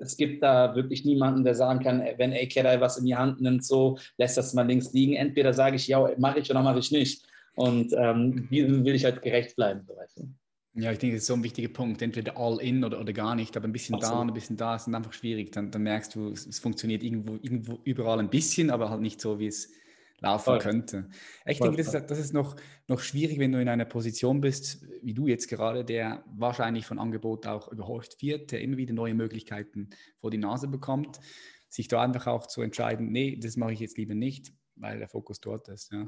es 0.00 0.16
gibt 0.16 0.42
da 0.42 0.74
wirklich 0.74 1.04
niemanden, 1.04 1.44
der 1.44 1.54
sagen 1.54 1.80
kann, 1.80 2.02
wenn 2.16 2.32
A. 2.32 2.46
Kedai 2.46 2.80
was 2.80 2.98
in 2.98 3.06
die 3.06 3.16
Hand 3.16 3.40
nimmt, 3.40 3.64
so 3.64 3.98
lässt 4.16 4.36
das 4.36 4.54
mal 4.54 4.66
links 4.66 4.92
liegen. 4.92 5.14
Entweder 5.14 5.52
sage 5.52 5.76
ich, 5.76 5.88
ja, 5.88 6.08
mache 6.18 6.38
ich 6.38 6.50
oder 6.50 6.62
mache 6.62 6.78
ich 6.78 6.92
nicht. 6.92 7.26
Und 7.54 7.92
ähm, 7.96 8.48
diesem 8.50 8.84
will 8.84 8.94
ich 8.94 9.04
halt 9.04 9.22
gerecht 9.22 9.56
bleiben. 9.56 9.82
So 9.86 9.96
weißt 9.96 10.20
du. 10.20 10.28
Ja, 10.74 10.92
ich 10.92 10.98
denke, 10.98 11.16
das 11.16 11.22
ist 11.22 11.26
so 11.26 11.34
ein 11.34 11.42
wichtiger 11.42 11.68
Punkt. 11.68 12.00
Entweder 12.02 12.36
all 12.36 12.60
in 12.60 12.84
oder, 12.84 13.00
oder 13.00 13.12
gar 13.12 13.34
nicht, 13.34 13.56
aber 13.56 13.66
ein 13.66 13.72
bisschen 13.72 13.96
Absolut. 13.96 14.16
da 14.16 14.20
und 14.20 14.28
ein 14.28 14.34
bisschen 14.34 14.56
da 14.56 14.76
ist 14.76 14.86
einfach 14.86 15.12
schwierig. 15.12 15.50
Dann, 15.50 15.72
dann 15.72 15.82
merkst 15.82 16.14
du, 16.14 16.30
es, 16.30 16.46
es, 16.46 16.60
funktioniert 16.60 17.02
irgendwo, 17.02 17.34
irgendwo 17.42 17.80
überall 17.82 18.20
ein 18.20 18.30
bisschen, 18.30 18.70
aber 18.70 18.90
halt 18.90 19.00
nicht 19.00 19.20
so, 19.20 19.40
wie 19.40 19.48
es 19.48 19.72
laufen 20.20 20.44
voll. 20.44 20.58
könnte. 20.58 21.08
Ich 21.46 21.58
voll, 21.58 21.68
denke, 21.68 21.82
das 21.82 21.94
ist, 21.94 22.10
das 22.10 22.18
ist 22.18 22.32
noch, 22.32 22.56
noch 22.88 23.00
schwierig, 23.00 23.38
wenn 23.38 23.52
du 23.52 23.60
in 23.60 23.68
einer 23.68 23.84
Position 23.84 24.40
bist, 24.40 24.84
wie 25.02 25.14
du 25.14 25.26
jetzt 25.26 25.48
gerade, 25.48 25.84
der 25.84 26.24
wahrscheinlich 26.26 26.86
von 26.86 26.98
Angebot 26.98 27.46
auch 27.46 27.70
überhäuft 27.70 28.20
wird, 28.22 28.52
der 28.52 28.60
immer 28.60 28.76
wieder 28.76 28.94
neue 28.94 29.14
Möglichkeiten 29.14 29.90
vor 30.20 30.30
die 30.30 30.38
Nase 30.38 30.68
bekommt, 30.68 31.20
sich 31.68 31.88
da 31.88 32.02
einfach 32.02 32.26
auch 32.26 32.46
zu 32.46 32.62
entscheiden, 32.62 33.12
nee, 33.12 33.36
das 33.36 33.56
mache 33.56 33.72
ich 33.72 33.80
jetzt 33.80 33.98
lieber 33.98 34.14
nicht, 34.14 34.52
weil 34.76 34.98
der 34.98 35.08
Fokus 35.08 35.40
dort 35.40 35.68
ist. 35.68 35.92
Ja, 35.92 36.06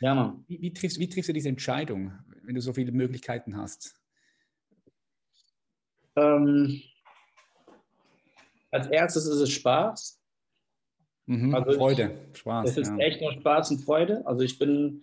ja 0.00 0.14
Mann. 0.14 0.44
Wie, 0.46 0.60
wie, 0.60 0.72
triffst, 0.72 0.98
wie 0.98 1.08
triffst 1.08 1.28
du 1.28 1.32
diese 1.32 1.48
Entscheidung, 1.48 2.12
wenn 2.42 2.54
du 2.54 2.60
so 2.60 2.72
viele 2.72 2.92
Möglichkeiten 2.92 3.56
hast? 3.56 3.98
Ähm, 6.14 6.82
als 8.70 8.86
erstes 8.88 9.26
ist 9.26 9.40
es 9.40 9.50
Spaß. 9.50 10.21
Mhm, 11.32 11.54
also 11.54 11.72
Freude, 11.72 12.10
Spaß. 12.34 12.70
Es 12.70 12.76
ist 12.76 12.90
ja. 12.90 12.96
echt 12.98 13.22
nur 13.22 13.32
Spaß 13.32 13.70
und 13.70 13.78
Freude. 13.78 14.26
Also 14.26 14.42
ich 14.42 14.58
bin, 14.58 15.02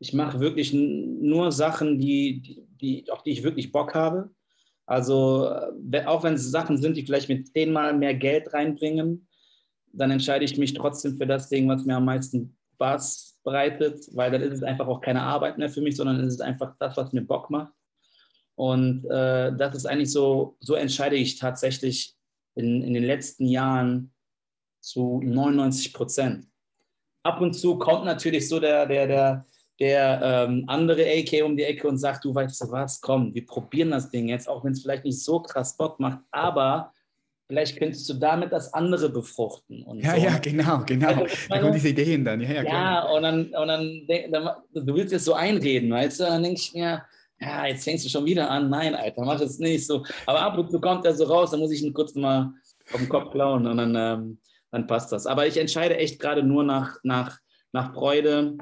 ich 0.00 0.12
mache 0.12 0.40
wirklich 0.40 0.72
nur 0.72 1.52
Sachen, 1.52 1.98
die, 1.98 2.40
die, 2.40 2.66
die, 2.80 3.10
auf 3.10 3.22
die 3.22 3.30
ich 3.30 3.44
wirklich 3.44 3.70
Bock 3.70 3.94
habe. 3.94 4.30
Also 4.86 5.48
auch 6.06 6.24
wenn 6.24 6.34
es 6.34 6.50
Sachen 6.50 6.78
sind, 6.78 6.96
die 6.96 7.04
vielleicht 7.04 7.28
mit 7.28 7.48
zehnmal 7.48 7.96
mehr 7.96 8.14
Geld 8.14 8.52
reinbringen, 8.52 9.28
dann 9.92 10.10
entscheide 10.10 10.44
ich 10.44 10.58
mich 10.58 10.74
trotzdem 10.74 11.16
für 11.16 11.26
das 11.26 11.48
Ding, 11.48 11.68
was 11.68 11.84
mir 11.84 11.96
am 11.96 12.06
meisten 12.06 12.56
Spaß 12.74 13.40
bereitet, 13.44 14.08
weil 14.12 14.30
dann 14.30 14.42
ist 14.42 14.54
es 14.54 14.62
einfach 14.62 14.88
auch 14.88 15.00
keine 15.00 15.22
Arbeit 15.22 15.58
mehr 15.58 15.68
für 15.68 15.80
mich, 15.80 15.96
sondern 15.96 16.20
es 16.20 16.34
ist 16.34 16.40
einfach 16.40 16.74
das, 16.78 16.96
was 16.96 17.12
mir 17.12 17.22
Bock 17.22 17.50
macht. 17.50 17.72
Und 18.56 19.04
äh, 19.04 19.54
das 19.56 19.76
ist 19.76 19.86
eigentlich 19.86 20.10
so, 20.10 20.56
so 20.60 20.74
entscheide 20.74 21.16
ich 21.16 21.38
tatsächlich 21.38 22.16
in, 22.56 22.82
in 22.82 22.94
den 22.94 23.04
letzten 23.04 23.46
Jahren, 23.46 24.12
zu 24.80 25.20
99 25.24 25.92
Prozent. 25.92 26.46
Ab 27.22 27.40
und 27.40 27.54
zu 27.54 27.78
kommt 27.78 28.04
natürlich 28.04 28.48
so 28.48 28.60
der, 28.60 28.86
der, 28.86 29.06
der, 29.06 29.46
der 29.80 30.20
ähm, 30.22 30.64
andere 30.66 31.02
AK 31.02 31.44
um 31.44 31.56
die 31.56 31.64
Ecke 31.64 31.88
und 31.88 31.98
sagt, 31.98 32.24
du 32.24 32.34
weißt 32.34 32.60
du 32.62 32.70
was, 32.70 33.00
komm, 33.00 33.34
wir 33.34 33.44
probieren 33.44 33.90
das 33.90 34.10
Ding 34.10 34.28
jetzt, 34.28 34.48
auch 34.48 34.64
wenn 34.64 34.72
es 34.72 34.82
vielleicht 34.82 35.04
nicht 35.04 35.22
so 35.22 35.40
krass 35.40 35.76
Bock 35.76 36.00
macht, 36.00 36.20
aber 36.30 36.92
vielleicht 37.48 37.78
könntest 37.78 38.08
du 38.08 38.14
damit 38.14 38.52
das 38.52 38.72
andere 38.74 39.08
befruchten. 39.08 39.82
Und 39.82 40.00
ja, 40.00 40.14
so. 40.14 40.22
ja, 40.22 40.38
genau, 40.38 40.82
genau. 40.84 41.08
Also, 41.08 41.26
da 41.48 41.58
kommen 41.58 41.72
diese 41.72 41.88
Ideen 41.88 42.24
dann. 42.24 42.40
Ja, 42.40 42.50
ja, 42.50 42.62
ja 42.62 43.02
und, 43.10 43.22
dann, 43.22 43.46
und 43.46 43.68
dann, 43.68 44.06
dann, 44.30 44.50
du 44.74 44.94
willst 44.94 45.12
jetzt 45.12 45.24
so 45.24 45.34
einreden, 45.34 45.90
weißt 45.90 46.20
du, 46.20 46.24
dann 46.24 46.42
denke 46.42 46.60
ich 46.60 46.74
mir, 46.74 47.02
ja, 47.40 47.66
jetzt 47.66 47.84
fängst 47.84 48.04
du 48.04 48.08
schon 48.08 48.24
wieder 48.24 48.50
an. 48.50 48.68
Nein, 48.68 48.94
Alter, 48.94 49.24
mach 49.24 49.40
es 49.40 49.58
nicht 49.58 49.86
so. 49.86 50.04
Aber 50.26 50.40
ab 50.40 50.58
und 50.58 50.70
zu 50.70 50.80
kommt 50.80 51.04
er 51.04 51.14
so 51.14 51.24
raus, 51.24 51.50
dann 51.50 51.60
muss 51.60 51.70
ich 51.70 51.82
ihn 51.82 51.94
kurz 51.94 52.14
mal 52.14 52.52
auf 52.92 52.98
den 52.98 53.08
Kopf 53.08 53.30
klauen 53.30 53.66
und 53.66 53.76
dann 53.76 53.94
ähm, 53.94 54.38
dann 54.70 54.86
passt 54.86 55.12
das. 55.12 55.26
Aber 55.26 55.46
ich 55.46 55.56
entscheide 55.56 55.96
echt 55.96 56.20
gerade 56.20 56.42
nur 56.42 56.64
nach, 56.64 56.98
nach, 57.02 57.38
nach 57.72 57.94
Freude, 57.94 58.56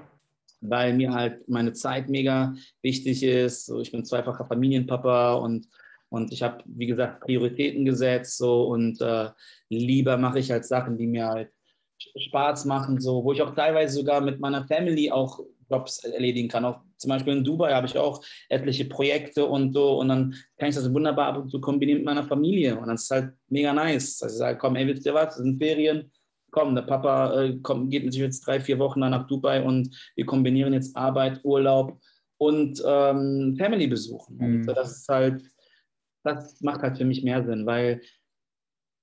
weil 0.61 0.95
mir 0.95 1.13
halt 1.13 1.49
meine 1.49 1.73
Zeit 1.73 2.09
mega 2.09 2.55
wichtig 2.83 3.23
ist. 3.23 3.67
So, 3.67 3.81
ich 3.81 3.93
bin 3.93 4.05
zweifacher 4.05 4.47
Familienpapa 4.47 5.35
und, 5.35 5.69
und 6.09 6.33
ich 6.33 6.43
habe, 6.43 6.63
wie 6.67 6.87
gesagt, 6.87 7.21
Prioritäten 7.21 7.85
gesetzt 7.85 8.39
so, 8.39 8.65
und 8.69 9.01
äh, 9.01 9.31
lieber 9.69 10.17
mache 10.17 10.39
ich 10.39 10.51
halt 10.51 10.65
Sachen, 10.65 10.97
die 10.97 11.07
mir 11.07 11.27
halt 11.27 11.51
Spaß 11.99 12.67
machen, 12.67 13.01
so, 13.01 13.25
wo 13.25 13.33
ich 13.33 13.43
auch 13.43 13.55
teilweise 13.55 13.97
sogar 13.97 14.21
mit 14.21 14.39
meiner 14.41 14.67
Family 14.67 15.11
auch 15.11 15.41
Jobs 15.71 15.99
erledigen 16.05 16.49
kann. 16.49 16.65
Auch 16.65 16.81
zum 16.97 17.11
Beispiel 17.11 17.35
in 17.35 17.45
Dubai 17.45 17.73
habe 17.73 17.87
ich 17.87 17.99
auch 17.99 18.25
etliche 18.49 18.85
Projekte 18.85 19.47
und 19.47 19.73
so 19.73 19.99
und 20.01 20.09
dann 20.09 20.35
kann 20.59 20.69
ich 20.69 20.75
das 20.75 20.93
wunderbar 20.93 21.29
ab 21.29 21.37
und 21.39 21.51
zu 21.51 21.61
kombinieren 21.61 21.99
mit 21.99 22.07
meiner 22.07 22.25
Familie 22.25 22.79
und 22.79 22.89
das 22.89 23.05
ist 23.05 23.11
halt 23.11 23.33
mega 23.49 23.73
nice. 23.73 24.23
Also 24.23 24.35
ich 24.35 24.39
sage, 24.39 24.59
komm, 24.59 24.77
ey, 24.77 24.87
wisst 24.87 25.07
ihr 25.07 25.15
was, 25.15 25.37
das 25.37 25.37
sind 25.37 25.59
Ferien, 25.59 26.11
komm, 26.51 26.75
der 26.75 26.83
Papa 26.83 27.43
äh, 27.43 27.59
kommt, 27.59 27.91
geht 27.91 28.05
natürlich 28.05 28.25
jetzt 28.25 28.47
drei, 28.47 28.61
vier 28.61 28.79
Wochen 28.79 29.01
dann 29.01 29.11
nach 29.11 29.27
Dubai 29.27 29.63
und 29.63 29.95
wir 30.15 30.27
kombinieren 30.27 30.73
jetzt 30.73 30.97
Arbeit, 30.97 31.41
Urlaub 31.45 32.01
und 32.39 32.83
ähm, 32.87 33.57
Family 33.59 33.87
besuchen. 33.87 34.37
Mhm. 34.37 34.45
Und 34.45 34.67
das 34.67 34.99
ist 34.99 35.09
halt, 35.09 35.43
das 36.25 36.61
macht 36.61 36.83
halt 36.83 36.99
für 36.99 37.05
mich 37.05 37.23
mehr 37.23 37.45
Sinn, 37.45 37.67
weil 37.67 38.01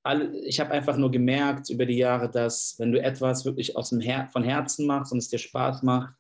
alle, 0.03 0.37
ich 0.39 0.59
habe 0.59 0.71
einfach 0.71 0.97
nur 0.97 1.11
gemerkt 1.11 1.69
über 1.69 1.85
die 1.85 1.97
Jahre, 1.97 2.29
dass 2.29 2.75
wenn 2.77 2.91
du 2.91 3.01
etwas 3.01 3.45
wirklich 3.45 3.75
aus 3.77 3.89
dem 3.89 4.01
Her 4.01 4.27
von 4.31 4.43
Herzen 4.43 4.85
machst 4.85 5.11
und 5.11 5.19
es 5.19 5.29
dir 5.29 5.39
Spaß 5.39 5.81
macht, 5.83 6.13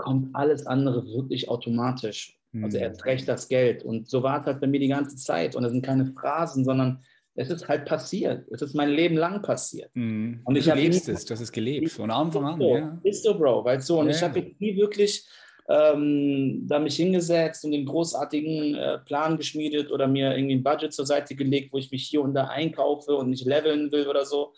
kommt 0.00 0.34
alles 0.34 0.66
andere 0.66 1.06
wirklich 1.06 1.48
automatisch. 1.48 2.36
Also 2.62 2.78
er 2.78 2.90
mhm. 2.90 2.96
recht 2.96 3.28
das 3.28 3.48
Geld. 3.48 3.84
Und 3.84 4.08
so 4.08 4.22
war 4.22 4.40
es 4.40 4.46
halt 4.46 4.60
bei 4.60 4.66
mir 4.66 4.80
die 4.80 4.88
ganze 4.88 5.16
Zeit. 5.16 5.54
Und 5.54 5.62
das 5.62 5.72
sind 5.72 5.84
keine 5.84 6.06
Phrasen, 6.06 6.64
sondern 6.64 7.00
es 7.36 7.48
ist 7.48 7.68
halt 7.68 7.84
passiert. 7.86 8.46
Es 8.50 8.60
ist 8.60 8.74
mein 8.74 8.90
Leben 8.90 9.16
lang 9.16 9.40
passiert. 9.42 9.90
Mhm. 9.94 10.40
Und 10.44 10.56
ich 10.56 10.64
du 10.64 10.74
lebst 10.74 11.08
es, 11.08 11.24
du 11.24 11.34
hast 11.34 11.40
es 11.40 11.52
gelebt, 11.52 11.90
von 11.90 12.10
Anfang 12.10 12.44
an. 12.44 12.60
So, 12.60 12.76
ja. 12.76 13.00
Ist 13.04 13.22
so, 13.22 13.38
Bro. 13.38 13.64
Weil 13.64 13.80
so, 13.80 14.00
und 14.00 14.06
ja. 14.06 14.12
ich 14.14 14.22
habe 14.22 14.40
nie 14.58 14.76
wirklich 14.76 15.24
ähm, 15.68 16.66
da 16.66 16.80
mich 16.80 16.96
hingesetzt 16.96 17.64
und 17.64 17.70
den 17.70 17.86
großartigen 17.86 18.74
äh, 18.74 18.98
Plan 18.98 19.36
geschmiedet 19.36 19.92
oder 19.92 20.08
mir 20.08 20.36
irgendwie 20.36 20.56
ein 20.56 20.64
Budget 20.64 20.92
zur 20.92 21.06
Seite 21.06 21.36
gelegt, 21.36 21.72
wo 21.72 21.78
ich 21.78 21.92
mich 21.92 22.08
hier 22.08 22.22
und 22.22 22.34
da 22.34 22.48
einkaufe 22.48 23.14
und 23.14 23.30
nicht 23.30 23.46
leveln 23.46 23.92
will 23.92 24.08
oder 24.08 24.24
so, 24.24 24.52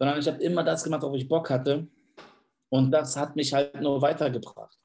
sondern 0.00 0.18
ich 0.18 0.26
habe 0.26 0.42
immer 0.42 0.64
das 0.64 0.82
gemacht, 0.82 1.02
worauf 1.02 1.16
ich 1.16 1.28
Bock 1.28 1.50
hatte. 1.50 1.86
Und 2.68 2.90
das 2.90 3.16
hat 3.16 3.36
mich 3.36 3.54
halt 3.54 3.80
nur 3.80 4.02
weitergebracht. 4.02 4.76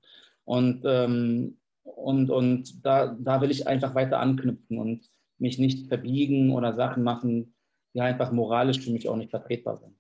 Und, 0.43 0.84
ähm, 0.86 1.58
und, 1.84 2.30
und 2.30 2.86
da, 2.86 3.15
da 3.19 3.41
will 3.41 3.51
ich 3.51 3.67
einfach 3.67 3.95
weiter 3.95 4.19
anknüpfen 4.19 4.77
und 4.77 5.10
mich 5.38 5.58
nicht 5.58 5.88
verbiegen 5.88 6.51
oder 6.51 6.75
Sachen 6.75 7.04
machen, 7.04 7.54
die 7.93 8.01
einfach 8.01 8.32
moralisch 8.32 8.80
für 8.80 8.91
mich 8.91 9.10
auch 9.10 9.17
nicht 9.17 9.32
vertretbar 9.32 9.77
sind. 9.77 9.95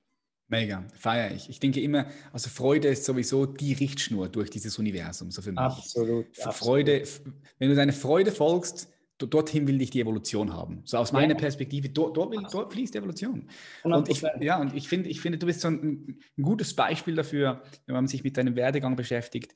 Mega, 0.47 0.83
feiere 0.93 1.33
ich. 1.33 1.49
Ich 1.49 1.59
denke 1.59 1.79
immer, 1.79 2.07
also 2.33 2.49
Freude 2.49 2.89
ist 2.89 3.05
sowieso 3.05 3.45
die 3.45 3.71
Richtschnur 3.71 4.27
durch 4.27 4.49
dieses 4.49 4.77
Universum, 4.77 5.31
so 5.31 5.41
für 5.41 5.51
mich. 5.51 5.59
Absolut. 5.59 6.25
Freude, 6.35 7.01
absolut. 7.01 7.35
wenn 7.57 7.69
du 7.69 7.75
deine 7.75 7.93
Freude 7.93 8.31
folgst, 8.31 8.89
dorthin 9.17 9.67
will 9.67 9.77
dich 9.77 9.91
die 9.91 10.01
Evolution 10.01 10.53
haben. 10.53 10.81
So 10.83 10.97
aus 10.97 11.11
meiner 11.11 11.35
Perspektive, 11.35 11.89
dort, 11.89 12.17
dort, 12.17 12.31
will, 12.31 12.43
dort 12.51 12.73
fließt 12.73 12.93
die 12.93 12.97
Evolution. 12.97 13.47
100%. 13.83 13.95
Und 13.95 14.09
ich, 14.09 14.23
ja, 14.41 14.59
und 14.59 14.75
ich 14.75 14.89
finde, 14.89 15.09
ich 15.09 15.21
finde, 15.21 15.37
du 15.37 15.45
bist 15.45 15.61
so 15.61 15.69
ein, 15.69 16.19
ein, 16.37 16.43
gutes 16.43 16.75
Beispiel 16.75 17.15
dafür, 17.15 17.61
wenn 17.85 17.95
man 17.95 18.07
sich 18.07 18.23
mit 18.23 18.35
deinem 18.35 18.55
Werdegang 18.55 18.95
beschäftigt 18.95 19.53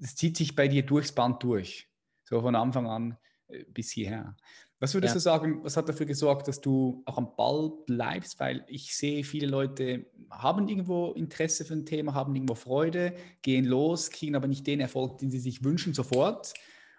es 0.00 0.14
zieht 0.16 0.36
sich 0.36 0.54
bei 0.54 0.68
dir 0.68 0.84
durchs 0.84 1.12
Band 1.12 1.42
durch, 1.42 1.88
so 2.24 2.40
von 2.40 2.54
Anfang 2.54 2.86
an 2.86 3.18
äh, 3.48 3.64
bis 3.64 3.90
hierher. 3.90 4.36
Was 4.82 4.94
würdest 4.94 5.12
ja. 5.12 5.14
du 5.14 5.20
sagen, 5.20 5.62
was 5.62 5.76
hat 5.76 5.88
dafür 5.88 6.06
gesorgt, 6.06 6.48
dass 6.48 6.60
du 6.60 7.04
auch 7.06 7.16
am 7.16 7.36
Ball 7.36 7.70
bleibst? 7.86 8.40
Weil 8.40 8.64
ich 8.66 8.96
sehe, 8.96 9.22
viele 9.22 9.46
Leute 9.46 10.06
haben 10.28 10.66
irgendwo 10.66 11.12
Interesse 11.12 11.64
für 11.64 11.74
ein 11.74 11.86
Thema, 11.86 12.14
haben 12.14 12.34
irgendwo 12.34 12.56
Freude, 12.56 13.14
gehen 13.42 13.64
los, 13.64 14.10
kriegen 14.10 14.34
aber 14.34 14.48
nicht 14.48 14.66
den 14.66 14.80
Erfolg, 14.80 15.18
den 15.18 15.30
sie 15.30 15.38
sich 15.38 15.62
wünschen, 15.62 15.94
sofort 15.94 16.52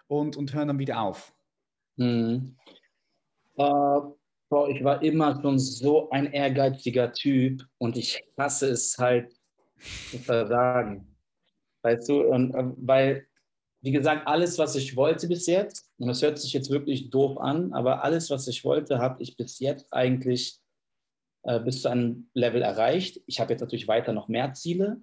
und, 0.08 0.38
und 0.38 0.54
hören 0.54 0.70
dann 0.70 0.80
wieder 0.80 1.02
auf. 1.02 1.36
Hm. 1.98 2.56
Äh, 3.58 4.00
ich 4.70 4.84
war 4.84 5.02
immer 5.02 5.42
schon 5.42 5.60
so 5.60 6.10
ein 6.10 6.32
ehrgeiziger 6.32 7.12
Typ 7.12 7.68
und 7.80 7.98
ich 7.98 8.24
hasse 8.38 8.70
es 8.70 8.98
halt 8.98 9.34
zu 10.10 10.20
versagen. 10.20 11.13
Weißt 11.84 12.10
du, 12.10 12.22
und, 12.22 12.56
äh, 12.56 12.64
weil, 12.78 13.28
wie 13.82 13.92
gesagt, 13.92 14.28
alles, 14.28 14.58
was 14.58 14.76
ich 14.76 14.96
wollte 14.96 15.28
bis 15.28 15.46
jetzt, 15.46 15.92
und 15.98 16.08
das 16.08 16.22
hört 16.22 16.40
sich 16.40 16.54
jetzt 16.54 16.70
wirklich 16.70 17.10
doof 17.10 17.38
an, 17.38 17.74
aber 17.74 18.04
alles, 18.04 18.30
was 18.30 18.48
ich 18.48 18.64
wollte, 18.64 19.00
habe 19.00 19.22
ich 19.22 19.38
bis 19.38 19.60
jetzt 19.60 19.94
eigentlich 19.94 20.60
äh, 21.44 21.60
bis 21.60 21.82
zu 21.82 21.90
einem 21.90 22.30
Level 22.34 22.62
erreicht. 22.62 23.22
Ich 23.28 23.40
habe 23.40 23.52
jetzt 23.52 23.62
natürlich 23.62 23.88
weiter 23.88 24.14
noch 24.14 24.30
mehr 24.30 24.54
Ziele, 24.54 25.02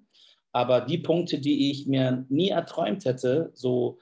aber 0.51 0.81
die 0.81 0.97
Punkte, 0.97 1.39
die 1.39 1.71
ich 1.71 1.87
mir 1.87 2.25
nie 2.29 2.49
erträumt 2.49 3.05
hätte, 3.05 3.51
so 3.53 3.99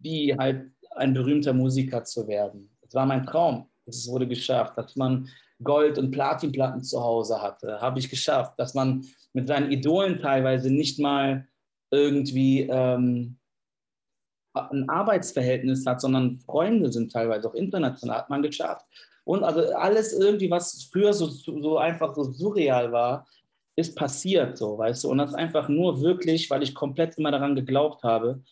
wie 0.00 0.36
halt 0.36 0.72
ein 0.90 1.14
berühmter 1.14 1.52
Musiker 1.52 2.02
zu 2.04 2.26
werden, 2.26 2.70
das 2.80 2.94
war 2.94 3.06
mein 3.06 3.24
Traum. 3.24 3.68
Es 3.86 4.08
wurde 4.08 4.26
geschafft. 4.28 4.76
Dass 4.76 4.96
man 4.96 5.28
Gold- 5.64 5.98
und 5.98 6.10
Platinplatten 6.10 6.82
zu 6.82 7.02
Hause 7.02 7.40
hatte, 7.42 7.80
habe 7.80 7.98
ich 7.98 8.10
geschafft. 8.10 8.54
Dass 8.58 8.74
man 8.74 9.04
mit 9.32 9.48
seinen 9.48 9.70
Idolen 9.70 10.20
teilweise 10.20 10.70
nicht 10.70 10.98
mal 10.98 11.46
irgendwie 11.90 12.62
ähm, 12.62 13.36
ein 14.54 14.88
Arbeitsverhältnis 14.88 15.86
hat, 15.86 16.00
sondern 16.00 16.38
Freunde 16.38 16.92
sind 16.92 17.12
teilweise 17.12 17.48
auch 17.48 17.54
international, 17.54 18.18
hat 18.18 18.30
man 18.30 18.42
geschafft. 18.42 18.86
Und 19.24 19.44
also 19.44 19.74
alles 19.74 20.12
irgendwie, 20.12 20.50
was 20.50 20.82
früher 20.90 21.12
so, 21.12 21.26
so 21.26 21.78
einfach 21.78 22.14
so 22.14 22.24
surreal 22.24 22.92
war, 22.92 23.26
ist 23.76 23.96
passiert, 23.96 24.58
so, 24.58 24.76
weißt 24.76 25.04
du. 25.04 25.10
Und 25.10 25.18
das 25.18 25.34
einfach 25.34 25.68
nur 25.68 26.00
wirklich, 26.02 26.50
weil 26.50 26.62
ich 26.62 26.74
komplett 26.74 27.16
immer 27.16 27.30
daran 27.30 27.54
geglaubt 27.54 28.02
habe 28.02 28.42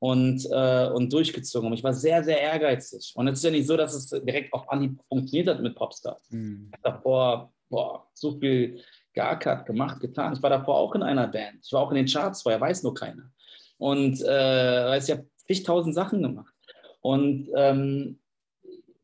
und, 0.00 0.44
äh, 0.50 0.88
und 0.88 1.12
durchgezogen. 1.12 1.72
Ich 1.72 1.84
war 1.84 1.92
sehr, 1.92 2.24
sehr 2.24 2.40
ehrgeizig. 2.40 3.12
Und 3.14 3.28
es 3.28 3.38
ist 3.38 3.44
ja 3.44 3.50
nicht 3.50 3.66
so, 3.66 3.76
dass 3.76 3.94
es 3.94 4.08
direkt 4.08 4.52
auf 4.52 4.68
Anhieb 4.68 5.00
funktioniert 5.08 5.48
hat 5.48 5.62
mit 5.62 5.76
Popstars. 5.76 6.30
Mhm. 6.30 6.70
Ich 6.70 6.72
habe 6.72 6.96
davor 6.96 7.52
boah, 7.68 8.06
so 8.14 8.38
viel 8.38 8.82
geackert, 9.12 9.66
gemacht, 9.66 10.00
getan. 10.00 10.34
Ich 10.34 10.42
war 10.42 10.50
davor 10.50 10.76
auch 10.76 10.94
in 10.94 11.02
einer 11.02 11.28
Band. 11.28 11.60
Ich 11.64 11.72
war 11.72 11.82
auch 11.82 11.90
in 11.90 11.96
den 11.96 12.06
Charts 12.06 12.42
vorher, 12.42 12.60
weiß 12.60 12.82
nur 12.82 12.94
keiner. 12.94 13.30
Und 13.78 14.20
äh, 14.20 14.26
weiß, 14.86 15.08
ich 15.08 15.16
habe 15.16 15.28
zigtausend 15.46 15.94
Sachen 15.94 16.22
gemacht. 16.22 16.54
Und, 17.00 17.48
ähm, 17.56 18.18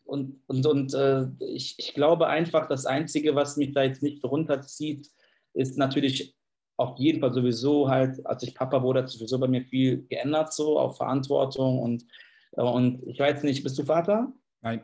und, 0.05 0.41
und, 0.47 0.67
und 0.67 0.95
äh, 0.95 1.27
ich, 1.41 1.75
ich 1.79 1.95
glaube 1.95 2.29
einfach, 2.29 2.69
das 2.69 2.87
Einzige, 2.87 3.35
was 3.35 3.57
mich 3.57 3.73
da 3.73 3.83
jetzt 3.83 4.03
nicht 4.03 4.23
runterzieht, 4.25 5.09
ist 5.55 5.79
natürlich 5.79 6.36
auf 6.77 6.99
jeden 6.99 7.21
Fall 7.21 7.33
sowieso 7.33 7.89
halt, 7.89 8.25
als 8.27 8.43
ich 8.43 8.55
Papa 8.55 8.83
wurde, 8.83 9.01
hat 9.01 9.09
sowieso 9.09 9.39
bei 9.39 9.49
mir 9.49 9.63
viel 9.63 10.07
geändert, 10.09 10.53
so 10.53 10.79
auf 10.79 10.97
Verantwortung 10.97 11.79
und, 11.81 12.05
äh, 12.53 12.63
und 12.63 13.03
ich 13.07 13.19
weiß 13.19 13.43
nicht, 13.43 13.63
bist 13.63 13.79
du 13.79 13.85
Vater? 13.85 14.33
Nein. 14.63 14.83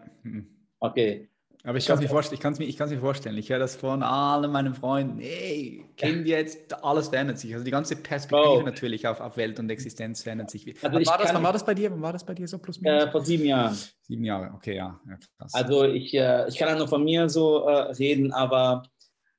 Okay. 0.80 1.28
Aber 1.64 1.78
ich 1.78 1.86
kann 1.86 1.94
es 1.94 2.02
mir, 2.02 2.08
vorstellen, 2.08 2.34
ich 2.34 2.40
kann's 2.40 2.58
mir, 2.58 2.64
ich 2.64 2.78
mir 2.78 2.98
vorstellen. 2.98 3.38
Ich 3.38 3.48
höre 3.48 3.60
das 3.60 3.76
von 3.76 4.02
allen 4.02 4.50
meinen 4.50 4.74
Freunden. 4.74 5.20
Hey, 5.20 5.84
Kind 5.96 6.26
jetzt, 6.26 6.74
alles 6.84 7.08
verändert 7.08 7.38
sich. 7.38 7.52
Also 7.52 7.64
die 7.64 7.70
ganze 7.70 7.94
Perspektive 7.94 8.62
oh. 8.62 8.62
natürlich 8.62 9.06
auf, 9.06 9.20
auf 9.20 9.36
Welt 9.36 9.60
und 9.60 9.70
Existenz 9.70 10.24
verändert 10.24 10.50
sich. 10.50 10.74
Also 10.82 10.96
wann, 10.96 11.06
war 11.06 11.18
das, 11.18 11.32
wann 11.32 11.42
war 11.42 11.52
das 11.52 11.64
bei 11.64 11.74
dir? 11.74 11.92
Wann 11.92 12.02
war 12.02 12.12
das 12.12 12.26
bei 12.26 12.34
dir 12.34 12.48
so 12.48 12.58
plus 12.58 12.80
minus? 12.80 13.04
Äh, 13.04 13.10
vor 13.12 13.24
sieben 13.24 13.44
Jahren. 13.44 13.76
Sieben 14.00 14.24
Jahre, 14.24 14.52
okay, 14.56 14.74
ja. 14.74 15.00
ja 15.08 15.16
also 15.52 15.84
ich, 15.84 16.12
äh, 16.14 16.48
ich 16.48 16.56
kann 16.56 16.68
ja 16.68 16.76
nur 16.76 16.88
von 16.88 17.04
mir 17.04 17.28
so 17.28 17.64
äh, 17.68 17.92
reden, 17.92 18.32
aber 18.32 18.82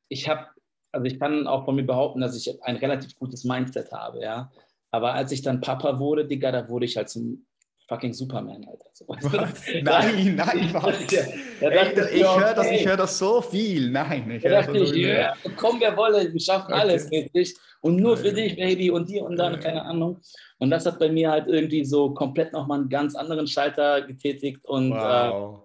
ich 0.08 0.30
habe, 0.30 0.48
also 0.94 1.06
ich 1.06 1.20
kann 1.20 1.48
auch 1.48 1.66
von 1.66 1.76
mir 1.76 1.86
behaupten, 1.86 2.22
dass 2.22 2.38
ich 2.38 2.64
ein 2.64 2.78
relativ 2.78 3.18
gutes 3.18 3.44
Mindset 3.44 3.92
habe, 3.92 4.22
ja. 4.22 4.52
Aber 4.92 5.14
als 5.14 5.32
ich 5.32 5.42
dann 5.42 5.60
Papa 5.60 6.00
wurde, 6.00 6.26
Digga, 6.26 6.52
da 6.52 6.70
wurde 6.70 6.86
ich 6.86 6.96
halt 6.96 7.10
zum 7.10 7.46
fucking 7.88 8.14
Superman, 8.14 8.64
Alter. 8.66 8.86
So, 8.94 9.06
nein, 9.82 10.36
nein, 10.36 10.70
was? 10.74 11.12
Ja, 11.12 11.70
Ey, 11.70 12.20
ich 12.20 12.24
höre 12.24 12.54
das, 12.54 12.68
hör 12.86 12.98
das 12.98 13.18
so 13.18 13.42
viel. 13.42 13.90
Nein, 13.90 14.30
ich 14.32 14.44
höre 14.44 14.62
das 14.62 14.68
so 14.68 14.86
viel. 14.94 15.10
Ja, 15.10 15.34
komm, 15.58 15.80
wer 15.80 15.98
wolle, 15.98 16.32
wir 16.32 16.40
schaffen 16.40 16.72
okay. 16.72 16.82
alles 16.82 17.10
mäßig. 17.10 17.56
Und 17.82 17.98
nur 17.98 18.16
für 18.16 18.32
dich, 18.32 18.56
Baby, 18.56 18.92
und 18.92 19.10
dir 19.10 19.24
und 19.24 19.36
dann, 19.36 19.60
keine 19.60 19.84
Ahnung. 19.84 20.22
Und 20.60 20.70
das 20.70 20.86
hat 20.86 21.00
bei 21.00 21.10
mir 21.10 21.32
halt 21.32 21.48
irgendwie 21.48 21.84
so 21.84 22.12
komplett 22.12 22.54
nochmal 22.54 22.80
einen 22.80 22.90
ganz 22.90 23.16
anderen 23.16 23.48
Schalter 23.48 24.04
getätigt. 24.04 24.64
Und 24.66 24.92
äh, 24.92 24.96
wow. 24.96 25.60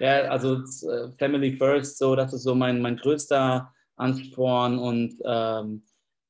äh, 0.00 0.04
ja, 0.04 0.30
also 0.30 0.56
äh, 0.56 1.10
Family 1.18 1.52
First, 1.52 1.98
so, 1.98 2.16
das 2.16 2.32
ist 2.32 2.42
so 2.42 2.54
mein, 2.54 2.80
mein 2.80 2.96
größter 2.96 3.72
Ansporn 4.02 4.78
und 4.78 5.14
ähm, 5.24 5.82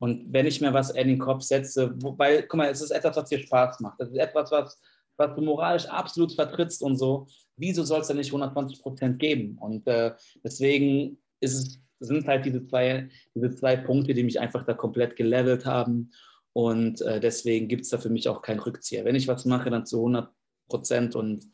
und 0.02 0.32
wenn 0.32 0.46
ich 0.46 0.60
mir 0.60 0.74
was 0.74 0.90
in 0.90 1.06
den 1.06 1.20
Kopf 1.20 1.42
setze, 1.44 1.94
wobei, 2.02 2.42
guck 2.42 2.58
mal, 2.58 2.68
es 2.68 2.82
ist 2.82 2.90
etwas, 2.90 3.14
was 3.16 3.28
dir 3.28 3.38
Spaß 3.38 3.78
macht. 3.78 4.00
Das 4.00 4.08
ist 4.08 4.18
etwas, 4.18 4.50
was, 4.50 4.80
was 5.16 5.36
du 5.36 5.42
moralisch 5.42 5.86
absolut 5.86 6.32
vertrittst 6.32 6.82
und 6.82 6.96
so, 6.96 7.28
wieso 7.56 7.84
soll 7.84 8.00
es 8.00 8.08
da 8.08 8.14
nicht 8.14 8.30
120 8.30 8.82
Prozent 8.82 9.20
geben? 9.20 9.56
Und 9.58 9.86
äh, 9.86 10.12
deswegen 10.42 11.18
ist 11.38 11.54
es, 11.54 11.80
sind 12.00 12.26
halt 12.26 12.44
diese 12.44 12.66
zwei, 12.66 13.10
diese 13.32 13.54
zwei 13.54 13.76
Punkte, 13.76 14.12
die 14.12 14.24
mich 14.24 14.40
einfach 14.40 14.64
da 14.64 14.74
komplett 14.74 15.14
gelevelt 15.14 15.66
haben. 15.66 16.10
Und 16.52 17.00
äh, 17.02 17.20
deswegen 17.20 17.68
gibt 17.68 17.82
es 17.82 17.90
da 17.90 17.98
für 17.98 18.10
mich 18.10 18.28
auch 18.28 18.42
keinen 18.42 18.58
Rückzieher. 18.58 19.04
Wenn 19.04 19.14
ich 19.14 19.28
was 19.28 19.44
mache, 19.44 19.70
dann 19.70 19.86
zu 19.86 19.98
100 19.98 20.28
Prozent 20.68 21.14
und 21.14 21.46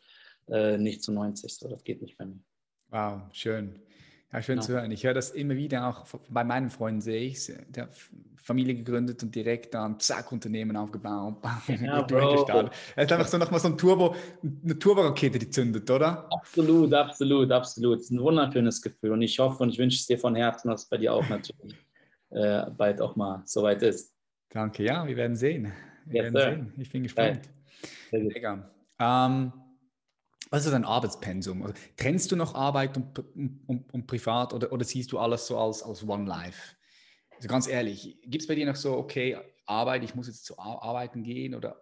äh, 0.47 0.79
nicht 0.79 1.03
zu 1.03 1.13
90. 1.13 1.55
So, 1.55 1.69
das 1.69 1.85
geht 1.85 2.01
nicht 2.01 2.17
bei 2.17 2.25
mir. 2.25 2.41
Wow, 2.89 3.21
schön. 3.33 3.79
Ja, 4.33 4.43
schön 4.43 4.57
ja. 4.57 4.63
zu 4.63 4.73
hören. 4.73 4.91
Ich 4.91 5.05
höre 5.05 5.15
das 5.15 5.31
immer 5.31 5.57
wieder, 5.57 5.89
auch 5.89 6.05
bei 6.29 6.45
meinen 6.45 6.69
Freunden 6.71 7.01
sehe 7.01 7.23
ich 7.23 7.37
es. 7.37 7.53
Der 7.69 7.89
Familie 8.37 8.75
gegründet 8.75 9.23
und 9.23 9.35
direkt 9.35 9.75
dann 9.75 9.99
zack, 10.01 10.33
Unternehmen 10.33 10.77
aufgebaut. 10.77 11.37
Ja, 11.69 12.03
durchgestartet. 12.03 12.73
Es 12.97 13.05
ist 13.05 13.13
einfach 13.13 13.29
so 13.29 13.39
nochmal 13.39 13.61
so 13.61 13.69
ein 13.69 13.79
Turbo, 13.79 14.15
eine 14.43 14.79
Turbo-Rakete, 14.79 15.39
die 15.39 15.51
zündet, 15.51 15.91
oder? 15.91 16.27
Absolut, 16.33 16.93
absolut, 16.93 17.51
absolut. 17.51 17.99
Es 17.99 18.05
ist 18.05 18.11
ein 18.11 18.21
wunderschönes 18.21 18.81
Gefühl 18.83 19.13
und 19.13 19.23
ich 19.23 19.39
hoffe 19.39 19.63
und 19.63 19.71
ich 19.71 19.79
wünsche 19.79 19.97
es 19.97 20.07
dir 20.07 20.19
von 20.19 20.35
Herzen, 20.35 20.69
dass 20.69 20.85
es 20.85 20.89
bei 20.89 20.99
dir 20.99 21.15
auch 21.15 21.29
natürlich 21.29 21.77
äh, 22.31 22.71
bald 22.77 23.01
auch 23.01 23.17
mal 23.17 23.43
soweit 23.45 23.83
ist. 23.83 24.15
Danke, 24.51 24.85
ja, 24.85 25.07
wir 25.07 25.17
werden 25.17 25.37
sehen. 25.37 25.73
Wir 26.07 26.25
yes, 26.25 26.33
werden 26.33 26.73
sehen. 26.73 26.73
Ich 26.79 26.91
bin 26.91 27.03
gespannt. 27.03 27.41
Mega. 28.13 28.71
Ähm, 28.99 29.53
was 30.51 30.65
ist 30.65 30.73
dein 30.73 30.85
Arbeitspensum? 30.85 31.63
Also, 31.63 31.75
trennst 31.97 32.33
du 32.33 32.37
noch 32.37 32.55
Arbeit 32.55 32.97
und, 32.97 33.19
und, 33.67 33.93
und, 33.93 34.07
privat 34.07 34.53
oder, 34.55 34.73
oder 34.73 34.85
siehst 34.85 35.13
du 35.13 35.19
alles 35.19 35.47
so 35.47 35.59
als, 35.59 35.83
als 35.83 36.07
One 36.07 36.27
Life? 36.27 36.75
Also 37.37 37.49
ganz 37.49 37.69
ehrlich, 37.69 38.19
gibt 38.25 38.43
es 38.43 38.49
bei 38.49 38.55
dir 38.55 38.67
noch 38.67 38.77
so, 38.77 38.97
okay, 38.97 39.37
Arbeit, 39.67 40.03
ich 40.03 40.15
muss 40.15 40.27
jetzt 40.27 40.45
zu 40.45 40.59
arbeiten 40.59 41.23
gehen 41.23 41.55
oder 41.55 41.77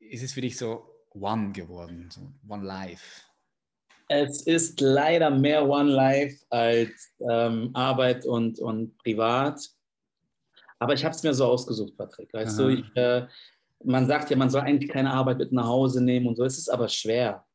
äh, 0.00 0.06
ist 0.06 0.22
es 0.22 0.32
für 0.32 0.40
dich 0.40 0.58
so 0.58 0.84
One 1.10 1.52
geworden, 1.52 2.10
so 2.10 2.20
One 2.48 2.64
Life? 2.64 3.22
Es 4.08 4.42
ist 4.42 4.80
leider 4.80 5.30
mehr 5.30 5.66
One 5.66 5.90
Life 5.90 6.44
als 6.50 7.14
ähm, 7.30 7.70
Arbeit 7.72 8.26
und, 8.26 8.58
und 8.58 8.98
Privat. 8.98 9.58
Aber 10.78 10.92
ich 10.94 11.04
habe 11.04 11.14
es 11.14 11.22
mir 11.22 11.32
so 11.32 11.46
ausgesucht, 11.46 11.96
Patrick. 11.96 12.34
Weißt 12.34 12.58
Aha. 12.58 12.68
du, 12.68 12.74
ich, 12.74 12.96
äh, 12.96 13.26
man 13.84 14.06
sagt 14.06 14.30
ja, 14.30 14.36
man 14.36 14.50
soll 14.50 14.62
eigentlich 14.62 14.90
keine 14.90 15.12
Arbeit 15.12 15.38
mit 15.38 15.52
nach 15.52 15.66
Hause 15.66 16.02
nehmen 16.02 16.26
und 16.26 16.36
so. 16.36 16.44
Es 16.44 16.58
ist 16.58 16.68
aber 16.68 16.88
schwer. 16.88 17.46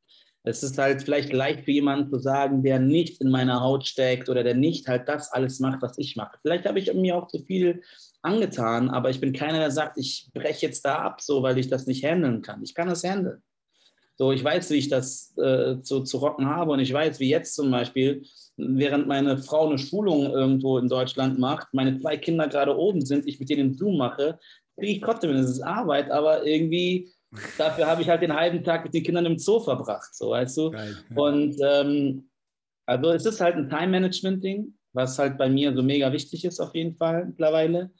Es 0.47 0.63
ist 0.63 0.77
halt 0.77 1.03
vielleicht 1.03 1.33
leicht 1.33 1.65
für 1.65 1.71
jemanden 1.71 2.09
zu 2.09 2.19
sagen, 2.19 2.63
der 2.63 2.79
nicht 2.79 3.19
in 3.19 3.29
meiner 3.29 3.61
Haut 3.61 3.85
steckt 3.85 4.29
oder 4.29 4.43
der 4.43 4.55
nicht 4.55 4.87
halt 4.87 5.07
das 5.09 5.31
alles 5.33 5.59
macht, 5.59 5.81
was 5.81 5.97
ich 5.97 6.15
mache. 6.15 6.37
Vielleicht 6.41 6.65
habe 6.65 6.79
ich 6.79 6.93
mir 6.93 7.17
auch 7.17 7.27
zu 7.27 7.39
viel 7.43 7.81
angetan, 8.21 8.89
aber 8.89 9.09
ich 9.09 9.19
bin 9.19 9.33
keiner, 9.33 9.59
der 9.59 9.71
sagt, 9.71 9.97
ich 9.97 10.29
breche 10.33 10.65
jetzt 10.65 10.85
da 10.85 10.99
ab, 10.99 11.21
so 11.21 11.43
weil 11.43 11.57
ich 11.57 11.67
das 11.67 11.85
nicht 11.85 12.03
handeln 12.03 12.41
kann. 12.41 12.63
Ich 12.63 12.73
kann 12.73 12.87
das 12.87 13.03
handeln. 13.03 13.41
So, 14.15 14.31
ich 14.31 14.43
weiß, 14.43 14.71
wie 14.71 14.77
ich 14.77 14.89
das 14.89 15.37
äh, 15.37 15.79
zu, 15.81 16.01
zu 16.01 16.17
rocken 16.17 16.47
habe 16.47 16.71
und 16.71 16.79
ich 16.79 16.91
weiß, 16.91 17.19
wie 17.19 17.29
jetzt 17.29 17.53
zum 17.53 17.69
Beispiel, 17.69 18.23
während 18.55 19.07
meine 19.07 19.37
Frau 19.37 19.67
eine 19.67 19.77
Schulung 19.77 20.31
irgendwo 20.31 20.79
in 20.79 20.87
Deutschland 20.87 21.37
macht, 21.37 21.67
meine 21.73 21.99
zwei 21.99 22.17
Kinder 22.17 22.47
gerade 22.47 22.75
oben 22.75 23.05
sind, 23.05 23.27
ich 23.27 23.39
mit 23.39 23.49
denen 23.49 23.75
Zoom 23.75 23.97
mache, 23.97 24.39
kriege 24.75 24.93
ich 24.93 25.01
trotzdem, 25.01 25.33
das 25.33 25.51
ist 25.51 25.61
Arbeit, 25.61 26.09
aber 26.09 26.45
irgendwie 26.47 27.11
Dafür 27.57 27.87
habe 27.87 28.01
ich 28.01 28.09
halt 28.09 28.21
den 28.21 28.33
halben 28.33 28.63
Tag 28.63 28.83
mit 28.85 28.93
den 28.93 29.03
Kindern 29.03 29.25
im 29.25 29.37
Zoo 29.37 29.59
verbracht, 29.59 30.15
so 30.15 30.29
weißt 30.29 30.57
du. 30.57 30.71
Geil, 30.71 30.97
ja. 31.09 31.15
Und 31.17 31.55
ähm, 31.61 32.29
also 32.85 33.11
es 33.11 33.25
ist 33.25 33.41
halt 33.41 33.55
ein 33.55 33.69
Time-Management-Ding, 33.69 34.73
was 34.93 35.19
halt 35.19 35.37
bei 35.37 35.49
mir 35.49 35.75
so 35.75 35.83
mega 35.83 36.11
wichtig 36.11 36.45
ist 36.45 36.59
auf 36.59 36.73
jeden 36.73 36.95
Fall 36.95 37.25
mittlerweile. 37.25 37.91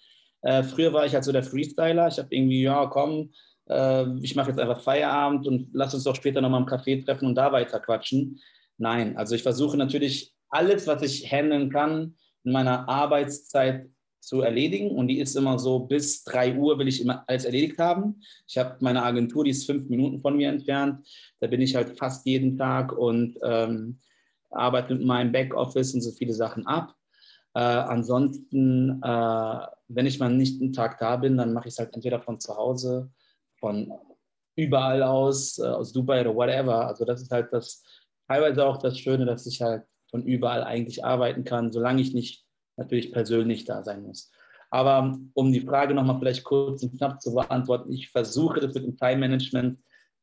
Äh, 0.41 0.63
früher 0.63 0.93
war 0.93 1.05
ich 1.05 1.13
halt 1.13 1.25
so 1.25 1.31
der 1.31 1.43
Freestyler. 1.43 2.07
Ich 2.07 2.19
habe 2.19 2.33
irgendwie, 2.33 2.63
ja, 2.63 2.85
komm, 2.85 3.31
äh, 3.69 4.05
ich 4.21 4.35
mache 4.35 4.49
jetzt 4.49 4.59
einfach 4.59 4.81
Feierabend 4.81 5.45
und 5.47 5.69
lass 5.73 5.93
uns 5.93 6.03
doch 6.05 6.15
später 6.15 6.41
nochmal 6.41 6.61
im 6.61 6.67
Café 6.67 7.03
treffen 7.03 7.27
und 7.27 7.35
da 7.35 7.51
weiter 7.51 7.79
quatschen. 7.79 8.39
Nein, 8.77 9.17
also 9.17 9.35
ich 9.35 9.43
versuche 9.43 9.75
natürlich 9.77 10.33
alles, 10.49 10.87
was 10.87 11.01
ich 11.01 11.29
handeln 11.29 11.69
kann, 11.69 12.15
in 12.43 12.51
meiner 12.53 12.87
Arbeitszeit 12.87 13.89
zu 14.27 14.41
erledigen 14.41 14.91
und 14.91 15.07
die 15.07 15.19
ist 15.19 15.37
immer 15.37 15.57
so, 15.57 15.79
bis 15.79 16.25
3 16.25 16.57
Uhr 16.57 16.77
will 16.77 16.89
ich 16.89 17.01
immer 17.01 17.23
alles 17.27 17.45
erledigt 17.45 17.79
haben. 17.79 18.19
Ich 18.45 18.57
habe 18.57 18.75
meine 18.81 19.01
Agentur, 19.03 19.45
die 19.45 19.51
ist 19.51 19.65
fünf 19.65 19.87
Minuten 19.87 20.19
von 20.19 20.35
mir 20.35 20.49
entfernt. 20.49 21.07
Da 21.39 21.47
bin 21.47 21.61
ich 21.61 21.75
halt 21.75 21.97
fast 21.97 22.25
jeden 22.25 22.57
Tag 22.57 22.91
und 22.91 23.39
ähm, 23.41 23.99
arbeite 24.49 24.95
mit 24.95 25.05
meinem 25.05 25.31
Backoffice 25.31 25.93
und 25.93 26.01
so 26.01 26.11
viele 26.11 26.33
Sachen 26.33 26.67
ab. 26.67 26.93
Äh, 27.53 27.59
ansonsten, 27.59 29.01
äh, 29.01 29.59
wenn 29.87 30.05
ich 30.05 30.19
mal 30.19 30.27
nicht 30.29 30.61
einen 30.61 30.73
Tag 30.73 30.99
da 30.99 31.15
bin, 31.15 31.37
dann 31.37 31.53
mache 31.53 31.69
ich 31.69 31.75
es 31.75 31.79
halt 31.79 31.95
entweder 31.95 32.19
von 32.19 32.37
zu 32.37 32.53
Hause, 32.57 33.09
von 33.61 33.93
überall 34.57 35.03
aus, 35.03 35.57
äh, 35.57 35.67
aus 35.67 35.93
Dubai 35.93 36.19
oder 36.19 36.35
whatever. 36.35 36.85
Also 36.85 37.05
das 37.05 37.21
ist 37.21 37.31
halt 37.31 37.53
das 37.53 37.81
teilweise 38.27 38.65
auch 38.65 38.75
das 38.75 38.99
Schöne, 38.99 39.25
dass 39.25 39.47
ich 39.47 39.61
halt 39.61 39.83
von 40.11 40.23
überall 40.23 40.65
eigentlich 40.65 41.05
arbeiten 41.05 41.45
kann, 41.45 41.71
solange 41.71 42.01
ich 42.01 42.13
nicht 42.13 42.46
natürlich 42.77 43.11
persönlich 43.11 43.65
da 43.65 43.83
sein 43.83 44.03
muss. 44.03 44.31
Aber 44.69 45.17
um 45.33 45.51
die 45.51 45.61
Frage 45.61 45.93
nochmal 45.93 46.19
vielleicht 46.19 46.43
kurz 46.43 46.83
und 46.83 46.97
knapp 46.97 47.21
zu 47.21 47.33
beantworten, 47.33 47.91
ich 47.91 48.09
versuche 48.09 48.59
das 48.59 48.73
mit 48.73 48.83
dem 48.83 48.97
Time-Management 48.97 49.79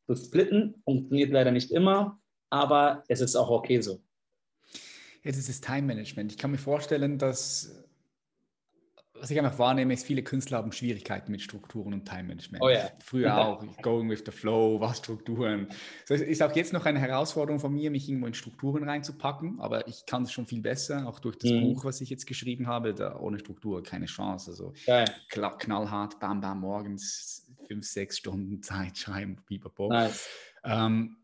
zu 0.07 0.15
splitten. 0.15 0.75
Funktioniert 0.85 1.31
leider 1.31 1.51
nicht 1.51 1.71
immer, 1.71 2.19
aber 2.51 3.05
es 3.09 3.21
ist 3.21 3.37
auch 3.37 3.51
okay 3.51 3.81
so. 3.81 4.03
Das 5.25 5.37
ist 5.37 5.65
Time-Management. 5.65 6.33
Ich 6.33 6.39
kann 6.39 6.51
mir 6.51 6.59
vorstellen, 6.59 7.17
dass 7.19 7.84
was 9.25 9.31
ich 9.31 9.39
einfach 9.39 9.59
wahrnehme, 9.59 9.95
ist, 9.95 10.05
viele 10.05 10.23
Künstler 10.23 10.59
haben 10.59 10.71
Schwierigkeiten 10.71 11.33
mit 11.33 11.41
Strukturen 11.41 11.95
und 11.95 12.05
Time-Management. 12.05 12.63
Oh 12.63 12.69
ja. 12.69 12.91
Früher 13.03 13.35
auch, 13.35 13.65
going 13.81 14.11
with 14.11 14.23
the 14.27 14.31
flow, 14.31 14.79
was 14.79 14.99
Strukturen. 14.99 15.67
So, 16.05 16.13
es 16.13 16.21
ist 16.21 16.43
auch 16.43 16.55
jetzt 16.55 16.75
noch 16.75 16.85
eine 16.85 17.01
Herausforderung 17.01 17.59
von 17.59 17.73
mir, 17.73 17.91
mich 17.91 18.07
irgendwo 18.07 18.27
in 18.27 18.35
Strukturen 18.35 18.87
reinzupacken, 18.87 19.61
aber 19.61 19.89
ich 19.89 20.05
kann 20.05 20.25
es 20.25 20.33
schon 20.33 20.47
viel 20.47 20.61
besser, 20.61 21.09
auch 21.09 21.21
durch 21.21 21.39
das 21.39 21.53
mhm. 21.53 21.63
Buch, 21.63 21.87
was 21.87 22.03
ich 22.03 22.11
jetzt 22.11 22.27
geschrieben 22.27 22.67
habe, 22.67 22.93
da 22.93 23.19
ohne 23.19 23.39
Struktur 23.39 23.83
keine 23.83 24.05
Chance. 24.05 24.51
Also 24.51 24.75
Geil. 24.85 25.07
knallhart, 25.31 26.21
bam, 26.21 26.43
bam, 26.43 26.61
morgens 26.61 27.47
fünf, 27.67 27.87
sechs 27.87 28.19
Stunden 28.19 28.63
Zeit 28.63 28.99
schreiben, 28.99 29.39
bipapo. 29.49 29.89
Nice. 29.89 30.29
Ähm, 30.65 31.17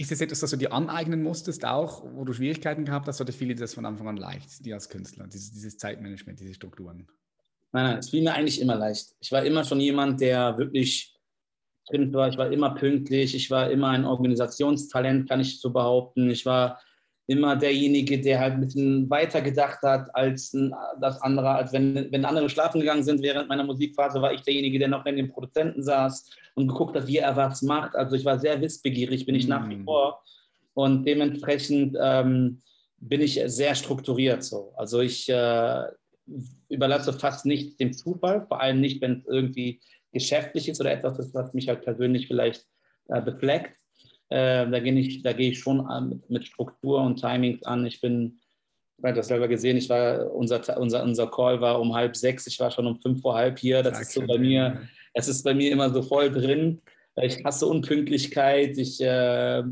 ist 0.00 0.10
das 0.10 0.20
etwas, 0.20 0.40
das 0.40 0.50
du 0.50 0.56
dir 0.56 0.72
aneignen 0.72 1.22
musstest, 1.22 1.64
auch, 1.64 2.02
wo 2.14 2.24
du 2.24 2.32
Schwierigkeiten 2.32 2.84
gehabt 2.84 3.06
hast, 3.06 3.20
oder 3.20 3.32
fiel 3.32 3.48
dir 3.48 3.56
das 3.56 3.74
von 3.74 3.84
Anfang 3.84 4.08
an 4.08 4.16
leicht, 4.16 4.64
dir 4.64 4.74
als 4.74 4.88
Künstler, 4.88 5.26
dieses, 5.26 5.52
dieses 5.52 5.76
Zeitmanagement, 5.76 6.40
diese 6.40 6.54
Strukturen? 6.54 7.06
Nein, 7.72 7.84
nein, 7.84 7.98
es 7.98 8.10
fiel 8.10 8.22
mir 8.22 8.34
eigentlich 8.34 8.60
immer 8.60 8.76
leicht. 8.76 9.14
Ich 9.20 9.30
war 9.30 9.44
immer 9.44 9.62
schon 9.62 9.78
jemand, 9.78 10.20
der 10.20 10.56
wirklich 10.58 11.14
drin 11.88 12.12
war. 12.14 12.28
Ich 12.28 12.38
war 12.38 12.50
immer 12.50 12.74
pünktlich. 12.74 13.34
Ich 13.34 13.50
war 13.50 13.70
immer 13.70 13.88
ein 13.88 14.04
Organisationstalent, 14.04 15.28
kann 15.28 15.40
ich 15.40 15.60
so 15.60 15.70
behaupten. 15.70 16.30
Ich 16.30 16.46
war 16.46 16.80
immer 17.26 17.54
derjenige, 17.54 18.20
der 18.20 18.40
halt 18.40 18.54
ein 18.54 18.60
bisschen 18.62 19.08
weiter 19.08 19.40
gedacht 19.40 19.82
hat 19.82 20.12
als 20.14 20.56
das 21.00 21.20
andere. 21.20 21.50
Als 21.50 21.72
wenn, 21.72 22.10
wenn 22.10 22.24
andere 22.24 22.48
schlafen 22.48 22.80
gegangen 22.80 23.04
sind 23.04 23.22
während 23.22 23.48
meiner 23.48 23.64
Musikphase, 23.64 24.20
war 24.20 24.32
ich 24.32 24.40
derjenige, 24.40 24.78
der 24.78 24.88
noch 24.88 25.04
neben 25.04 25.18
dem 25.18 25.28
Produzenten 25.28 25.82
saß 25.82 26.28
und 26.54 26.68
geguckt 26.68 26.96
hat, 26.96 27.06
wie 27.06 27.18
er 27.18 27.36
was 27.36 27.62
macht. 27.62 27.94
Also 27.94 28.16
ich 28.16 28.24
war 28.24 28.38
sehr 28.38 28.60
wissbegierig, 28.60 29.26
bin 29.26 29.34
ich 29.34 29.46
mm. 29.46 29.50
nach 29.50 29.68
wie 29.68 29.76
mm. 29.76 29.84
vor. 29.84 30.22
Und 30.74 31.04
dementsprechend 31.04 31.96
ähm, 32.00 32.60
bin 32.98 33.20
ich 33.20 33.40
sehr 33.46 33.74
strukturiert 33.74 34.44
so. 34.44 34.72
Also 34.76 35.00
ich 35.00 35.28
äh, 35.28 35.82
überlasse 36.68 37.12
fast 37.12 37.46
nichts 37.46 37.76
dem 37.76 37.92
Zufall, 37.92 38.46
vor 38.46 38.60
allem 38.60 38.80
nicht, 38.80 39.00
wenn 39.00 39.18
es 39.18 39.26
irgendwie 39.26 39.80
geschäftlich 40.12 40.68
ist 40.68 40.80
oder 40.80 40.92
etwas 40.92 41.18
ist, 41.18 41.34
was 41.34 41.54
mich 41.54 41.68
halt 41.68 41.82
persönlich 41.82 42.26
vielleicht 42.26 42.66
äh, 43.08 43.20
befleckt. 43.22 43.76
Äh, 44.28 44.70
da 44.70 44.78
gehe 44.78 44.94
ich, 44.94 45.22
da 45.22 45.32
gehe 45.32 45.50
ich 45.50 45.58
schon 45.58 45.80
an, 45.80 46.22
mit 46.28 46.46
Struktur 46.46 47.00
und 47.00 47.20
Timings 47.20 47.62
an. 47.64 47.84
Ich 47.86 48.00
bin, 48.00 48.38
ich 48.98 49.04
habe 49.04 49.14
das 49.14 49.28
selber 49.28 49.48
gesehen, 49.48 49.76
ich 49.76 49.88
war, 49.88 50.32
unser, 50.32 50.78
unser, 50.78 51.02
unser 51.02 51.30
Call 51.30 51.60
war 51.60 51.80
um 51.80 51.94
halb 51.94 52.16
sechs, 52.16 52.46
ich 52.46 52.60
war 52.60 52.70
schon 52.70 52.86
um 52.86 53.00
fünf 53.00 53.22
vor 53.22 53.34
halb 53.34 53.58
hier. 53.58 53.82
Das 53.82 54.00
ist 54.00 54.12
so 54.12 54.26
bei 54.26 54.38
mir, 54.38 54.88
es 55.12 55.28
ist 55.28 55.42
bei 55.42 55.54
mir 55.54 55.72
immer 55.72 55.90
so 55.90 56.02
voll 56.02 56.30
drin. 56.30 56.80
Ich 57.16 57.44
hasse 57.44 57.66
Unpünktlichkeit. 57.66 58.78
Ich, 58.78 59.00
äh, 59.00 59.62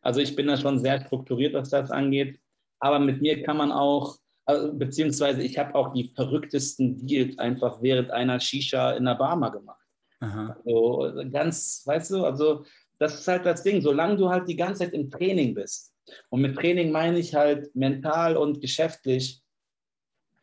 also 0.00 0.20
ich 0.20 0.34
bin 0.34 0.46
da 0.46 0.56
schon 0.56 0.78
sehr 0.78 1.00
strukturiert, 1.02 1.54
was 1.54 1.70
das 1.70 1.90
angeht. 1.90 2.40
Aber 2.80 2.98
mit 2.98 3.20
mir 3.20 3.42
kann 3.42 3.56
man 3.56 3.72
auch, 3.72 4.18
also, 4.44 4.72
beziehungsweise 4.72 5.42
ich 5.42 5.58
habe 5.58 5.74
auch 5.74 5.92
die 5.92 6.12
verrücktesten 6.14 7.06
Deals 7.06 7.38
einfach 7.38 7.82
während 7.82 8.10
einer 8.10 8.40
Shisha 8.40 8.92
in 8.92 9.04
der 9.04 9.14
Barmer 9.14 9.50
gemacht. 9.50 9.84
Aha. 10.20 10.56
Also 10.64 11.12
ganz, 11.30 11.82
weißt 11.84 12.12
du, 12.12 12.24
also 12.24 12.64
das 12.98 13.20
ist 13.20 13.28
halt 13.28 13.44
das 13.44 13.62
Ding, 13.62 13.80
solange 13.82 14.16
du 14.16 14.30
halt 14.30 14.48
die 14.48 14.56
ganze 14.56 14.84
Zeit 14.84 14.94
im 14.94 15.10
Training 15.10 15.54
bist. 15.54 15.92
Und 16.30 16.40
mit 16.40 16.56
Training 16.56 16.90
meine 16.90 17.18
ich 17.18 17.34
halt 17.34 17.74
mental 17.74 18.36
und 18.36 18.60
geschäftlich, 18.60 19.42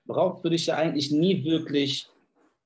brauchst 0.06 0.44
du 0.44 0.50
dich 0.50 0.68
ja 0.68 0.76
eigentlich 0.76 1.12
nie 1.12 1.44
wirklich, 1.46 2.08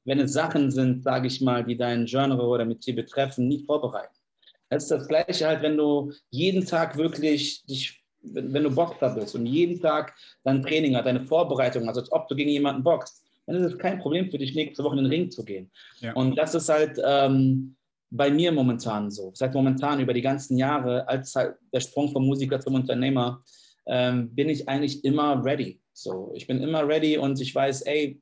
wenn 0.07 0.19
es 0.19 0.33
Sachen 0.33 0.71
sind, 0.71 1.03
sage 1.03 1.27
ich 1.27 1.41
mal, 1.41 1.65
die 1.65 1.75
dein 1.75 2.05
Genre 2.05 2.41
oder 2.41 2.65
mit 2.65 2.85
dir 2.85 2.95
betreffen, 2.95 3.47
nie 3.47 3.63
vorbereiten. 3.65 4.15
Das 4.69 4.83
ist 4.83 4.91
das 4.91 5.07
Gleiche 5.07 5.45
halt, 5.45 5.61
wenn 5.61 5.77
du 5.77 6.13
jeden 6.29 6.65
Tag 6.65 6.97
wirklich 6.97 7.65
dich, 7.65 8.01
wenn, 8.21 8.53
wenn 8.53 8.63
du 8.63 8.73
Boxer 8.73 9.13
bist 9.13 9.35
und 9.35 9.45
jeden 9.45 9.81
Tag 9.81 10.15
dein 10.45 10.63
Training 10.63 10.95
hast, 10.95 11.05
deine 11.05 11.25
Vorbereitung, 11.25 11.87
also 11.87 11.99
als 11.99 12.11
ob 12.11 12.27
du 12.29 12.35
gegen 12.35 12.49
jemanden 12.49 12.83
boxst, 12.83 13.21
dann 13.45 13.57
ist 13.57 13.73
es 13.73 13.77
kein 13.77 13.99
Problem 13.99 14.31
für 14.31 14.37
dich, 14.37 14.55
nächste 14.55 14.83
Woche 14.83 14.97
in 14.97 15.03
den 15.03 15.11
Ring 15.11 15.29
zu 15.29 15.43
gehen. 15.43 15.69
Ja. 15.99 16.13
Und 16.13 16.37
das 16.37 16.55
ist 16.55 16.69
halt, 16.69 16.99
ähm, 17.05 17.75
bei 18.09 18.31
mir 18.31 18.53
momentan 18.53 19.11
so. 19.11 19.31
Seit 19.33 19.53
momentan 19.53 19.99
über 19.99 20.13
die 20.13 20.21
ganzen 20.21 20.57
Jahre, 20.57 21.05
als 21.09 21.35
halt 21.35 21.55
der 21.73 21.81
Sprung 21.81 22.09
vom 22.13 22.25
Musiker 22.25 22.59
zum 22.61 22.75
Unternehmer, 22.75 23.43
ähm, 23.85 24.33
bin 24.33 24.47
ich 24.47 24.69
eigentlich 24.69 25.03
immer 25.03 25.43
ready. 25.43 25.81
So, 25.91 26.31
ich 26.33 26.47
bin 26.47 26.61
immer 26.61 26.87
ready 26.87 27.17
und 27.17 27.41
ich 27.41 27.53
weiß, 27.53 27.81
ey, 27.81 28.21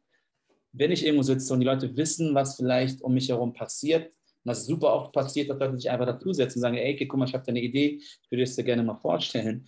wenn 0.78 0.92
ich 0.92 1.06
irgendwo 1.06 1.24
sitze 1.24 1.54
und 1.54 1.60
die 1.60 1.66
Leute 1.66 1.96
wissen, 1.96 2.36
was 2.36 2.56
vielleicht 2.56 3.02
um 3.02 3.14
mich 3.14 3.30
herum 3.30 3.54
passiert, 3.54 4.08
und 4.08 4.50
das 4.50 4.60
ist 4.60 4.68
super 4.68 4.94
oft 4.94 5.12
passiert, 5.12 5.50
dass 5.50 5.60
Leute 5.60 5.78
sich 5.78 5.90
einfach 5.90 6.06
dazusetzen 6.06 6.60
und 6.60 6.62
sagen, 6.62 6.78
ey, 6.78 6.96
guck 7.08 7.18
mal, 7.18 7.28
ich 7.28 7.34
habe 7.34 7.44
da 7.44 7.50
eine 7.50 7.62
Idee, 7.62 7.98
ich 7.98 8.32
würde 8.32 8.44
es 8.44 8.56
dir 8.56 8.64
gerne 8.64 8.84
mal 8.84 8.96
vorstellen. 8.96 9.68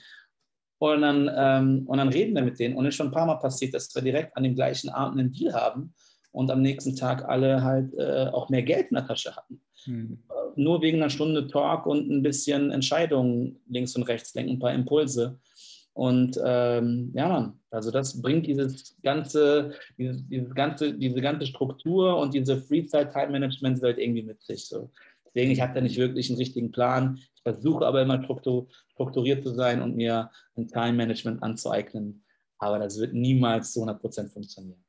Und 0.79 1.01
dann, 1.01 1.31
ähm, 1.35 1.87
und 1.87 1.97
dann 1.97 2.09
reden 2.09 2.35
wir 2.35 2.43
mit 2.43 2.59
denen. 2.59 2.75
Und 2.75 2.85
es 2.85 2.89
ist 2.89 2.97
schon 2.97 3.07
ein 3.07 3.13
paar 3.13 3.25
Mal 3.25 3.37
passiert, 3.37 3.73
dass 3.73 3.93
wir 3.95 4.03
direkt 4.03 4.37
an 4.37 4.43
dem 4.43 4.53
gleichen 4.53 4.89
Abend 4.89 5.19
einen 5.19 5.31
Deal 5.31 5.53
haben 5.53 5.95
und 6.31 6.51
am 6.51 6.61
nächsten 6.61 6.95
Tag 6.95 7.27
alle 7.27 7.63
halt 7.63 7.91
äh, 7.95 8.27
auch 8.31 8.49
mehr 8.49 8.61
Geld 8.61 8.89
in 8.91 8.95
der 8.95 9.07
Tasche 9.07 9.35
hatten. 9.35 9.59
Hm. 9.85 10.19
Nur 10.55 10.83
wegen 10.83 10.97
einer 10.97 11.09
Stunde 11.09 11.47
Talk 11.47 11.87
und 11.87 12.11
ein 12.11 12.21
bisschen 12.21 12.69
Entscheidungen 12.71 13.59
links 13.67 13.95
und 13.95 14.03
rechts 14.03 14.33
denken, 14.33 14.53
ein 14.53 14.59
paar 14.59 14.73
Impulse. 14.73 15.39
Und 15.97 16.39
ähm, 16.45 17.11
ja, 17.15 17.27
Mann, 17.27 17.59
also 17.71 17.89
das 17.89 18.21
bringt 18.21 18.45
dieses 18.45 18.95
ganze, 19.01 19.73
dieses, 19.97 20.27
dieses 20.27 20.53
ganze, 20.53 20.93
diese 20.93 21.21
ganze 21.21 21.47
Struktur 21.47 22.19
und 22.19 22.35
diese 22.35 22.61
Freezeit-Time-Management-Welt 22.61 23.97
irgendwie 23.97 24.21
mit 24.21 24.39
sich. 24.43 24.67
So. 24.67 24.91
Deswegen, 25.25 25.49
ich 25.49 25.59
habe 25.59 25.73
da 25.73 25.81
nicht 25.81 25.97
wirklich 25.97 26.29
einen 26.29 26.37
richtigen 26.37 26.71
Plan. 26.71 27.17
Ich 27.33 27.41
versuche 27.41 27.83
aber 27.83 28.03
immer 28.03 28.21
strukturiert 28.21 29.43
zu 29.43 29.55
sein 29.55 29.81
und 29.81 29.95
mir 29.95 30.29
ein 30.55 30.67
Time-Management 30.67 31.41
anzueignen. 31.41 32.23
Aber 32.59 32.77
das 32.77 32.99
wird 32.99 33.15
niemals 33.15 33.73
zu 33.73 33.83
100% 33.83 34.29
funktionieren. 34.29 34.86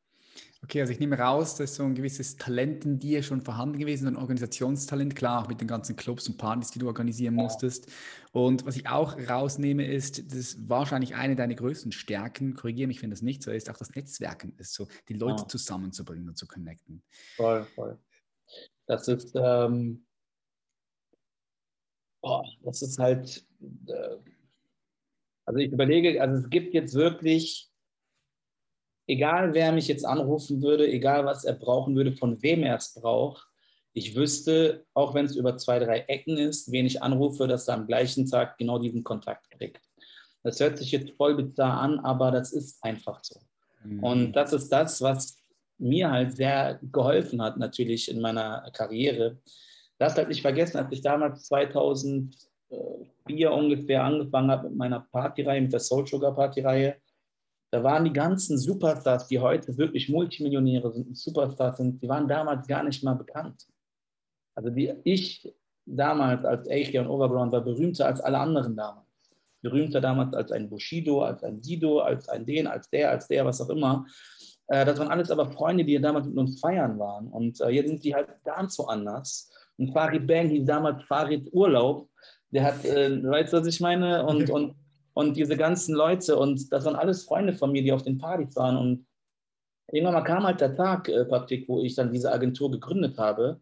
Okay, 0.64 0.80
also 0.80 0.92
ich 0.92 0.98
nehme 0.98 1.16
raus, 1.16 1.54
dass 1.54 1.76
so 1.76 1.84
ein 1.84 1.94
gewisses 1.94 2.36
Talent 2.36 2.84
in 2.84 2.98
dir 2.98 3.22
schon 3.22 3.40
vorhanden 3.42 3.78
gewesen, 3.78 4.04
ist, 4.04 4.08
ein 4.08 4.16
Organisationstalent, 4.16 5.14
klar, 5.14 5.44
auch 5.44 5.48
mit 5.48 5.60
den 5.60 5.68
ganzen 5.68 5.94
Clubs 5.94 6.28
und 6.28 6.36
Partys, 6.36 6.72
die 6.72 6.80
du 6.80 6.88
organisieren 6.88 7.34
musstest. 7.34 7.90
Und 8.32 8.66
was 8.66 8.76
ich 8.76 8.88
auch 8.88 9.16
rausnehme, 9.28 9.86
ist, 9.86 10.26
das 10.26 10.38
ist 10.38 10.68
wahrscheinlich 10.68 11.14
eine 11.14 11.36
deiner 11.36 11.54
größten 11.54 11.92
Stärken, 11.92 12.54
korrigiere 12.54 12.88
mich, 12.88 13.02
wenn 13.02 13.10
das 13.10 13.22
nicht 13.22 13.44
so 13.44 13.52
ist, 13.52 13.70
auch 13.70 13.76
das 13.76 13.94
Netzwerken 13.94 14.52
ist, 14.58 14.74
so 14.74 14.88
die 15.08 15.14
Leute 15.14 15.42
ja. 15.42 15.48
zusammenzubringen 15.48 16.28
und 16.28 16.36
zu 16.36 16.46
connecten. 16.48 17.02
Voll, 17.36 17.64
voll. 17.76 17.96
Das 18.86 19.06
ist, 19.06 19.32
ähm, 19.36 20.04
oh, 22.22 22.42
das 22.64 22.82
ist 22.82 22.98
halt, 22.98 23.46
äh, 23.86 24.16
also 25.44 25.60
ich 25.60 25.70
überlege, 25.70 26.20
also 26.20 26.42
es 26.42 26.50
gibt 26.50 26.74
jetzt 26.74 26.94
wirklich 26.94 27.70
egal 29.08 29.54
wer 29.54 29.72
mich 29.72 29.88
jetzt 29.88 30.04
anrufen 30.04 30.62
würde, 30.62 30.86
egal 30.86 31.24
was 31.24 31.44
er 31.44 31.54
brauchen 31.54 31.96
würde, 31.96 32.12
von 32.12 32.40
wem 32.42 32.62
er 32.62 32.76
es 32.76 32.94
braucht, 32.94 33.46
ich 33.94 34.14
wüsste, 34.14 34.84
auch 34.94 35.14
wenn 35.14 35.24
es 35.24 35.34
über 35.34 35.56
zwei, 35.56 35.80
drei 35.80 36.00
Ecken 36.00 36.36
ist, 36.36 36.70
wen 36.70 36.86
ich 36.86 37.02
anrufe, 37.02 37.48
dass 37.48 37.66
er 37.66 37.74
am 37.74 37.86
gleichen 37.86 38.26
Tag 38.26 38.58
genau 38.58 38.78
diesen 38.78 39.02
Kontakt 39.02 39.50
kriegt. 39.50 39.80
Das 40.44 40.60
hört 40.60 40.78
sich 40.78 40.92
jetzt 40.92 41.10
voll 41.16 41.34
bizarr 41.34 41.80
an, 41.80 41.98
aber 41.98 42.30
das 42.30 42.52
ist 42.52 42.84
einfach 42.84 43.24
so. 43.24 43.40
Mhm. 43.82 44.04
Und 44.04 44.32
das 44.34 44.52
ist 44.52 44.68
das, 44.68 45.02
was 45.02 45.38
mir 45.78 46.10
halt 46.10 46.36
sehr 46.36 46.78
geholfen 46.92 47.40
hat, 47.42 47.56
natürlich 47.56 48.10
in 48.10 48.20
meiner 48.20 48.70
Karriere. 48.72 49.38
Das 49.98 50.16
halt 50.16 50.28
nicht 50.28 50.42
vergessen, 50.42 50.76
als 50.76 50.92
ich 50.92 51.02
damals 51.02 51.44
2004 51.44 53.52
ungefähr 53.52 54.04
angefangen 54.04 54.50
habe 54.50 54.68
mit 54.68 54.78
meiner 54.78 55.00
Partyreihe, 55.00 55.60
mit 55.60 55.72
der 55.72 55.80
Soul 55.80 56.06
Sugar 56.06 56.34
Partyreihe, 56.34 56.96
da 57.70 57.82
waren 57.82 58.04
die 58.04 58.12
ganzen 58.12 58.56
Superstars, 58.56 59.28
die 59.28 59.38
heute 59.38 59.76
wirklich 59.76 60.08
Multimillionäre 60.08 60.90
sind 60.92 61.08
und 61.08 61.16
Superstars 61.18 61.76
sind, 61.76 62.02
die 62.02 62.08
waren 62.08 62.26
damals 62.26 62.66
gar 62.66 62.82
nicht 62.82 63.02
mal 63.04 63.14
bekannt. 63.14 63.66
Also 64.54 64.70
die, 64.70 64.92
ich 65.04 65.54
damals 65.84 66.44
als 66.44 66.68
Eiche 66.68 67.00
und 67.00 67.08
Overground 67.08 67.52
war 67.52 67.60
berühmter 67.60 68.06
als 68.06 68.20
alle 68.20 68.38
anderen 68.38 68.76
damals. 68.76 69.06
Berühmter 69.60 70.00
damals 70.00 70.34
als 70.34 70.52
ein 70.52 70.68
Bushido, 70.70 71.22
als 71.22 71.42
ein 71.42 71.62
Sido, 71.62 72.00
als 72.00 72.28
ein 72.28 72.46
den, 72.46 72.66
als 72.66 72.88
der, 72.90 73.10
als 73.10 73.26
der, 73.26 73.44
was 73.44 73.60
auch 73.60 73.70
immer. 73.70 74.06
Äh, 74.68 74.84
das 74.84 74.98
waren 74.98 75.08
alles 75.08 75.30
aber 75.30 75.50
Freunde, 75.50 75.84
die 75.84 76.00
damals 76.00 76.26
mit 76.26 76.36
uns 76.36 76.60
feiern 76.60 76.98
waren. 76.98 77.28
Und 77.28 77.60
äh, 77.60 77.70
jetzt 77.70 77.88
sind 77.88 78.04
die 78.04 78.14
halt 78.14 78.28
ganz 78.44 78.78
woanders. 78.78 79.50
Und 79.76 79.92
Farid 79.92 80.26
Bang 80.26 80.48
hieß 80.48 80.64
damals 80.64 81.02
Farid 81.04 81.48
Urlaub. 81.52 82.08
Der 82.50 82.64
hat, 82.64 82.84
äh, 82.84 83.22
weißt 83.22 83.52
du, 83.52 83.58
was 83.58 83.66
ich 83.66 83.80
meine? 83.80 84.24
Und, 84.24 84.48
und 84.48 84.74
und 85.18 85.36
diese 85.36 85.56
ganzen 85.56 85.96
Leute 85.96 86.36
und 86.36 86.72
das 86.72 86.84
waren 86.84 86.94
alles 86.94 87.24
Freunde 87.24 87.52
von 87.52 87.72
mir, 87.72 87.82
die 87.82 87.90
auf 87.90 88.04
den 88.04 88.18
Partys 88.18 88.54
waren 88.54 88.76
und 88.76 89.04
irgendwann 89.90 90.14
mal 90.14 90.22
kam 90.22 90.44
halt 90.44 90.60
der 90.60 90.76
Tag, 90.76 91.08
äh, 91.08 91.24
Patrick, 91.24 91.68
wo 91.68 91.82
ich 91.82 91.96
dann 91.96 92.12
diese 92.12 92.30
Agentur 92.30 92.70
gegründet 92.70 93.18
habe, 93.18 93.60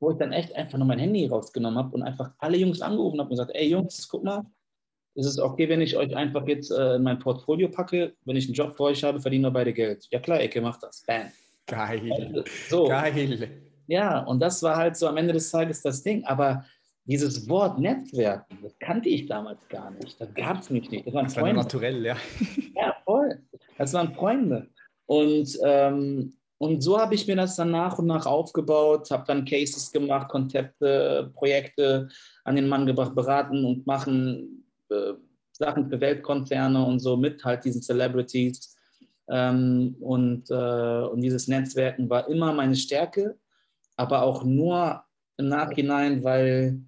wo 0.00 0.12
ich 0.12 0.16
dann 0.16 0.32
echt 0.32 0.56
einfach 0.56 0.78
nur 0.78 0.86
mein 0.86 0.98
Handy 0.98 1.26
rausgenommen 1.26 1.78
habe 1.78 1.94
und 1.94 2.02
einfach 2.02 2.32
alle 2.38 2.56
Jungs 2.56 2.80
angerufen 2.80 3.18
habe 3.20 3.28
und 3.28 3.36
gesagt, 3.36 3.50
ey 3.52 3.68
Jungs, 3.68 4.08
guck 4.08 4.24
mal, 4.24 4.46
ist 5.14 5.26
es 5.26 5.38
okay, 5.38 5.68
wenn 5.68 5.82
ich 5.82 5.94
euch 5.98 6.16
einfach 6.16 6.48
jetzt 6.48 6.70
äh, 6.70 6.94
in 6.94 7.02
mein 7.02 7.18
Portfolio 7.18 7.68
packe, 7.68 8.14
wenn 8.24 8.36
ich 8.36 8.46
einen 8.46 8.54
Job 8.54 8.74
für 8.74 8.84
euch 8.84 9.04
habe, 9.04 9.20
verdienen 9.20 9.44
wir 9.44 9.50
beide 9.50 9.74
Geld. 9.74 10.08
Ja 10.10 10.20
klar, 10.20 10.40
Ecke, 10.40 10.62
mach 10.62 10.78
das. 10.78 11.04
Bam. 11.06 11.30
Geil. 11.66 12.44
So. 12.70 12.88
Geil. 12.88 13.60
Ja, 13.88 14.20
und 14.20 14.40
das 14.40 14.62
war 14.62 14.76
halt 14.76 14.96
so 14.96 15.06
am 15.06 15.18
Ende 15.18 15.34
des 15.34 15.50
Tages 15.50 15.82
das 15.82 16.02
Ding. 16.02 16.24
Aber 16.24 16.64
dieses 17.04 17.48
Wort 17.48 17.78
Netzwerken, 17.78 18.58
das 18.62 18.78
kannte 18.78 19.08
ich 19.08 19.26
damals 19.26 19.66
gar 19.68 19.90
nicht. 19.90 20.20
Das 20.20 20.32
gab 20.34 20.60
es 20.60 20.70
mich 20.70 20.90
nicht. 20.90 21.06
Das 21.06 21.14
waren 21.14 21.24
das 21.24 21.34
Freunde. 21.34 21.56
War 21.56 21.62
naturell, 21.64 22.04
ja. 22.04 22.16
Ja, 22.76 22.96
voll. 23.04 23.42
Das 23.78 23.92
waren 23.92 24.14
Freunde. 24.14 24.68
Und, 25.06 25.58
ähm, 25.64 26.32
und 26.58 26.80
so 26.80 27.00
habe 27.00 27.14
ich 27.14 27.26
mir 27.26 27.36
das 27.36 27.56
dann 27.56 27.72
nach 27.72 27.98
und 27.98 28.06
nach 28.06 28.24
aufgebaut, 28.24 29.10
habe 29.10 29.24
dann 29.26 29.44
Cases 29.44 29.90
gemacht, 29.90 30.28
Konzepte, 30.28 31.30
Projekte 31.34 32.08
an 32.44 32.54
den 32.54 32.68
Mann 32.68 32.86
gebracht, 32.86 33.14
beraten 33.14 33.64
und 33.64 33.86
machen 33.86 34.64
äh, 34.88 35.14
Sachen 35.52 35.88
für 35.88 36.00
Weltkonzerne 36.00 36.84
und 36.84 37.00
so 37.00 37.16
mit 37.16 37.44
halt 37.44 37.64
diesen 37.64 37.82
Celebrities. 37.82 38.76
Ähm, 39.28 39.96
und, 40.00 40.50
äh, 40.50 41.02
und 41.04 41.20
dieses 41.20 41.48
Netzwerken 41.48 42.08
war 42.08 42.28
immer 42.28 42.52
meine 42.52 42.76
Stärke, 42.76 43.36
aber 43.96 44.22
auch 44.22 44.44
nur 44.44 45.02
im 45.36 45.48
Nachhinein, 45.48 46.22
weil 46.22 46.80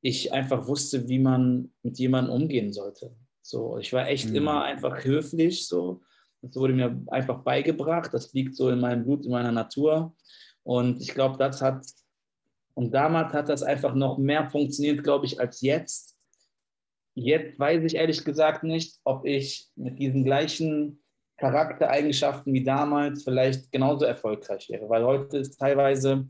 ich 0.00 0.32
einfach 0.32 0.66
wusste, 0.66 1.08
wie 1.08 1.18
man 1.18 1.72
mit 1.82 1.98
jemandem 1.98 2.34
umgehen 2.34 2.72
sollte. 2.72 3.14
So, 3.42 3.78
ich 3.78 3.92
war 3.92 4.08
echt 4.08 4.30
mhm. 4.30 4.36
immer 4.36 4.64
einfach 4.64 5.04
höflich, 5.04 5.66
so 5.66 6.02
das 6.42 6.56
wurde 6.56 6.72
mir 6.72 7.02
einfach 7.08 7.42
beigebracht. 7.42 8.12
Das 8.12 8.32
liegt 8.32 8.54
so 8.54 8.70
in 8.70 8.80
meinem 8.80 9.04
Blut, 9.04 9.24
in 9.24 9.32
meiner 9.32 9.52
Natur. 9.52 10.14
Und 10.62 11.00
ich 11.00 11.14
glaube, 11.14 11.36
das 11.38 11.60
hat, 11.60 11.84
und 12.74 12.92
damals 12.94 13.32
hat 13.32 13.48
das 13.48 13.62
einfach 13.62 13.94
noch 13.94 14.18
mehr 14.18 14.48
funktioniert, 14.50 15.02
glaube 15.02 15.26
ich, 15.26 15.40
als 15.40 15.60
jetzt. 15.60 16.16
Jetzt 17.14 17.58
weiß 17.58 17.82
ich 17.84 17.96
ehrlich 17.96 18.24
gesagt 18.24 18.62
nicht, 18.62 19.00
ob 19.04 19.26
ich 19.26 19.68
mit 19.74 19.98
diesen 19.98 20.24
gleichen 20.24 21.02
Charaktereigenschaften 21.38 22.52
wie 22.52 22.62
damals 22.62 23.24
vielleicht 23.24 23.72
genauso 23.72 24.04
erfolgreich 24.04 24.68
wäre, 24.68 24.88
weil 24.88 25.04
heute 25.04 25.38
ist 25.38 25.58
teilweise, 25.58 26.28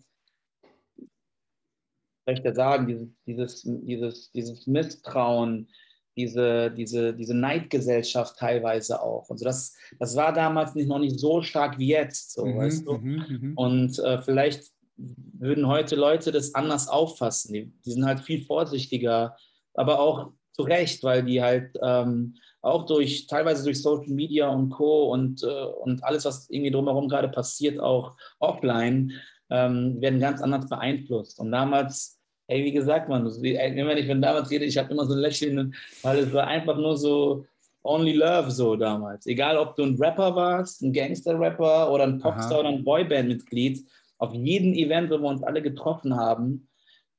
ich 2.33 2.45
ja 2.45 2.55
sagen, 2.55 2.87
dieses, 2.87 3.09
dieses, 3.27 3.63
dieses, 3.65 4.33
dieses 4.33 4.67
Misstrauen, 4.67 5.69
diese, 6.17 6.71
diese, 6.73 7.15
diese 7.15 7.35
Neidgesellschaft 7.35 8.37
teilweise 8.39 9.01
auch. 9.01 9.31
Und 9.31 9.39
so 9.39 9.45
das, 9.45 9.77
das 10.01 10.17
war 10.17 10.33
damals 10.33 10.75
nicht, 10.75 10.89
noch 10.89 10.99
nicht 10.99 11.19
so 11.19 11.43
stark 11.43 11.79
wie 11.79 11.89
jetzt, 11.89 12.33
so, 12.33 12.45
mhm, 12.45 12.59
weißt 12.59 12.87
du? 12.87 12.95
Mhm, 12.95 13.25
mhm. 13.29 13.53
Und 13.55 13.99
äh, 14.01 14.21
vielleicht 14.21 14.65
würden 14.97 15.69
heute 15.69 15.95
Leute 15.95 16.33
das 16.33 16.55
anders 16.57 16.89
auffassen. 16.89 17.53
Die, 17.53 17.73
die, 17.85 17.93
sind 17.93 18.05
halt 18.05 18.21
viel 18.21 18.45
vorsichtiger, 18.45 19.37
aber 19.75 20.01
auch 20.01 20.33
zu 20.53 20.63
Recht, 20.63 21.05
weil 21.05 21.23
die 21.23 21.41
halt 21.41 21.79
ähm, 21.83 22.35
auch 22.63 22.87
durch, 22.87 23.29
teilweise 23.29 23.63
durch 23.63 23.81
Social 23.81 24.13
Media 24.13 24.49
und 24.49 24.71
Co. 24.71 25.13
und, 25.13 25.45
äh, 25.45 25.47
und 25.47 26.03
alles, 26.03 26.25
was 26.25 26.51
irgendwie 26.51 26.73
drumherum 26.73 27.09
gerade 27.09 27.29
passiert, 27.29 27.79
auch 27.79 28.17
offline, 28.41 29.13
ähm, 29.51 30.01
werden 30.01 30.19
ganz 30.19 30.43
anders 30.43 30.69
beeinflusst. 30.69 31.39
Und 31.39 31.53
damals 31.53 32.18
Ey, 32.49 32.65
wie 32.65 32.73
gesagt, 32.73 33.11
man, 33.11 33.27
wenn 33.27 33.99
ich 33.99 34.07
von 34.07 34.23
damals 34.23 34.51
rede, 34.51 34.65
ich 34.65 34.79
habe 34.79 34.91
immer 34.91 35.05
so 35.05 35.13
ein 35.13 35.21
Lächeln, 35.21 35.75
weil 36.03 36.21
es 36.21 36.33
war 36.33 36.47
einfach 36.47 36.79
nur 36.79 36.97
so 36.97 37.45
only 37.83 38.13
love 38.13 38.51
so 38.51 38.75
damals. 38.75 39.27
Egal, 39.27 39.59
ob 39.59 39.77
du 39.77 39.83
ein 39.83 39.97
Rapper 39.97 40.35
warst, 40.35 40.83
ein 40.83 40.93
Gangster-Rapper 40.93 41.93
oder 41.93 42.05
ein 42.05 42.19
Popstar 42.19 42.53
Aha. 42.53 42.61
oder 42.61 42.69
ein 42.71 42.85
Boyband-Mitglied, 42.85 43.85
auf 44.17 44.33
jedem 44.35 44.73
Event, 44.73 45.11
wo 45.11 45.19
wir 45.19 45.29
uns 45.29 45.43
alle 45.43 45.61
getroffen 45.61 46.17
haben, 46.17 46.69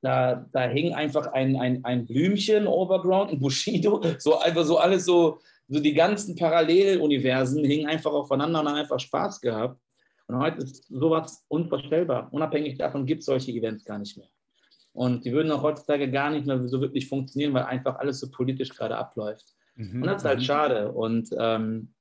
da, 0.02 0.46
da 0.52 0.62
hing 0.62 0.94
einfach 0.94 1.28
ein, 1.32 1.56
ein, 1.56 1.84
ein 1.84 2.06
Blümchen, 2.06 2.66
Overground, 2.66 3.30
ein 3.30 3.38
Bushido, 3.38 4.02
so 4.18 4.38
einfach 4.38 4.64
so 4.64 4.78
alles 4.78 5.04
so, 5.04 5.38
so 5.68 5.78
die 5.78 5.94
ganzen 5.94 6.34
Paralleluniversen 6.34 7.64
hingen 7.64 7.88
einfach 7.88 8.12
aufeinander 8.12 8.60
und 8.60 8.68
haben 8.68 8.76
einfach 8.76 8.98
Spaß 8.98 9.40
gehabt. 9.40 9.80
Und 10.26 10.38
heute 10.38 10.62
ist 10.62 10.86
sowas 10.88 11.44
unvorstellbar. 11.48 12.28
Unabhängig 12.32 12.78
davon 12.78 13.06
gibt 13.06 13.20
es 13.20 13.26
solche 13.26 13.52
Events 13.52 13.84
gar 13.84 13.98
nicht 13.98 14.16
mehr. 14.16 14.28
Und 14.92 15.24
die 15.24 15.32
würden 15.32 15.52
auch 15.52 15.62
heutzutage 15.62 16.10
gar 16.10 16.30
nicht 16.30 16.46
mehr 16.46 16.66
so 16.68 16.80
wirklich 16.80 17.08
funktionieren, 17.08 17.54
weil 17.54 17.64
einfach 17.64 17.96
alles 17.96 18.20
so 18.20 18.30
politisch 18.30 18.70
gerade 18.70 18.96
abläuft. 18.96 19.54
Mhm. 19.76 20.02
Und 20.02 20.06
das 20.06 20.22
ist 20.22 20.28
halt 20.28 20.40
mhm. 20.40 20.44
schade. 20.44 20.92
Und, 20.92 21.30
ähm, 21.38 21.94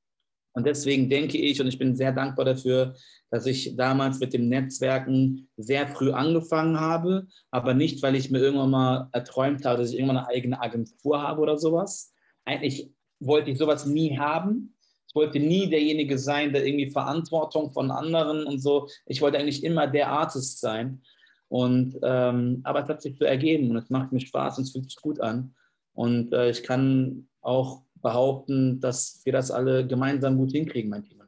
und 0.54 0.66
deswegen 0.66 1.10
denke 1.10 1.38
ich, 1.38 1.62
und 1.62 1.68
ich 1.68 1.78
bin 1.78 1.96
sehr 1.96 2.12
dankbar 2.12 2.46
dafür, 2.46 2.96
dass 3.30 3.46
ich 3.46 3.76
damals 3.76 4.20
mit 4.20 4.34
dem 4.34 4.50
Netzwerken 4.50 5.48
sehr 5.58 5.88
früh 5.88 6.12
angefangen 6.12 6.80
habe, 6.80 7.28
aber 7.52 7.74
nicht, 7.74 8.02
weil 8.02 8.16
ich 8.16 8.32
mir 8.32 8.40
irgendwann 8.40 8.72
mal 8.72 9.10
erträumt 9.12 9.66
habe, 9.66 9.82
dass 9.82 9.92
ich 9.92 10.00
irgendwann 10.00 10.18
eine 10.18 10.28
eigene 10.28 10.60
Agentur 10.60 11.22
habe 11.22 11.42
oder 11.42 11.58
sowas. 11.58 12.14
Eigentlich 12.46 12.92
wollte 13.20 13.52
ich 13.52 13.60
sowas 13.60 13.86
nie 13.86 14.18
haben. 14.18 14.76
Ich 15.08 15.16
wollte 15.16 15.40
nie 15.40 15.70
derjenige 15.70 16.18
sein, 16.18 16.54
der 16.54 16.66
irgendwie 16.66 16.90
Verantwortung 16.90 17.72
von 17.72 17.92
anderen 17.92 18.46
und 18.46 18.60
so. 18.60 18.88
Ich 19.06 19.22
wollte 19.22 19.38
eigentlich 19.38 19.64
immer 19.64 19.88
der 19.88 20.10
Artist 20.10 20.60
sein. 20.60 21.02
Und, 21.50 21.98
ähm, 22.04 22.62
aber 22.64 22.84
es 22.84 22.90
hat 22.90 23.02
sich 23.02 23.18
so 23.18 23.26
ergeben 23.26 23.72
und 23.72 23.78
es 23.78 23.90
macht 23.90 24.12
mir 24.12 24.20
Spaß 24.20 24.58
und 24.58 24.64
es 24.66 24.72
fühlt 24.72 24.86
sich 24.86 24.96
gut 25.02 25.20
an. 25.20 25.54
Und 25.94 26.32
äh, 26.32 26.50
ich 26.50 26.64
kann 26.64 27.28
auch 27.42 27.82
behaupten, 27.96 28.80
dass 28.80 29.22
wir 29.26 29.34
das 29.34 29.52
alle 29.52 29.86
gemeinsam 29.86 30.38
gut 30.38 30.52
hinkriegen, 30.52 30.90
mein 30.90 31.04
Team. 31.04 31.19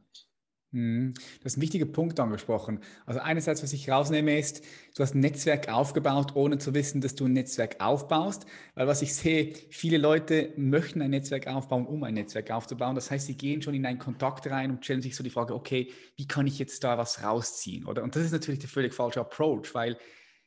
Du 0.74 1.13
hast 1.43 1.55
einen 1.55 1.61
wichtigen 1.63 1.91
Punkt 1.91 2.17
angesprochen. 2.22 2.80
Also 3.05 3.19
einerseits, 3.19 3.61
was 3.61 3.74
ich 3.74 3.89
rausnehme, 3.89 4.39
ist, 4.39 4.63
du 4.95 5.03
hast 5.03 5.13
ein 5.13 5.19
Netzwerk 5.19 5.67
aufgebaut, 5.67 6.34
ohne 6.36 6.59
zu 6.59 6.74
wissen, 6.74 7.01
dass 7.01 7.13
du 7.13 7.26
ein 7.26 7.34
Netzwerk 7.34 7.82
aufbaust. 7.82 8.45
Weil 8.76 8.88
was 8.88 9.01
ich 9.01 9.13
sehe, 9.13 9.53
viele 9.69 9.97
Leute 9.97 10.53
möchten 10.55 11.01
ein 11.01 11.09
Netzwerk 11.09 11.47
aufbauen, 11.47 11.86
um 11.86 12.05
ein 12.05 12.13
Netzwerk 12.13 12.51
aufzubauen. 12.51 12.95
Das 12.95 13.11
heißt, 13.11 13.28
sie 13.28 13.36
gehen 13.36 13.61
schon 13.61 13.74
in 13.74 13.86
einen 13.86 13.99
Kontakt 13.99 14.49
rein 14.49 14.72
und 14.72 14.86
stellen 14.86 15.01
sich 15.01 15.13
so 15.13 15.26
die 15.26 15.30
Frage, 15.30 15.53
okay, 15.53 15.91
wie 16.15 16.26
kann 16.26 16.47
ich 16.47 16.57
jetzt 16.57 16.86
da 16.86 16.97
was 16.97 17.22
rausziehen? 17.22 17.86
Oder? 17.86 18.01
Und 18.01 18.15
das 18.15 18.24
ist 18.24 18.32
natürlich 18.32 18.61
der 18.61 18.69
völlig 18.69 18.93
falsche 18.93 19.19
Approach, 19.19 19.76
weil 19.76 19.97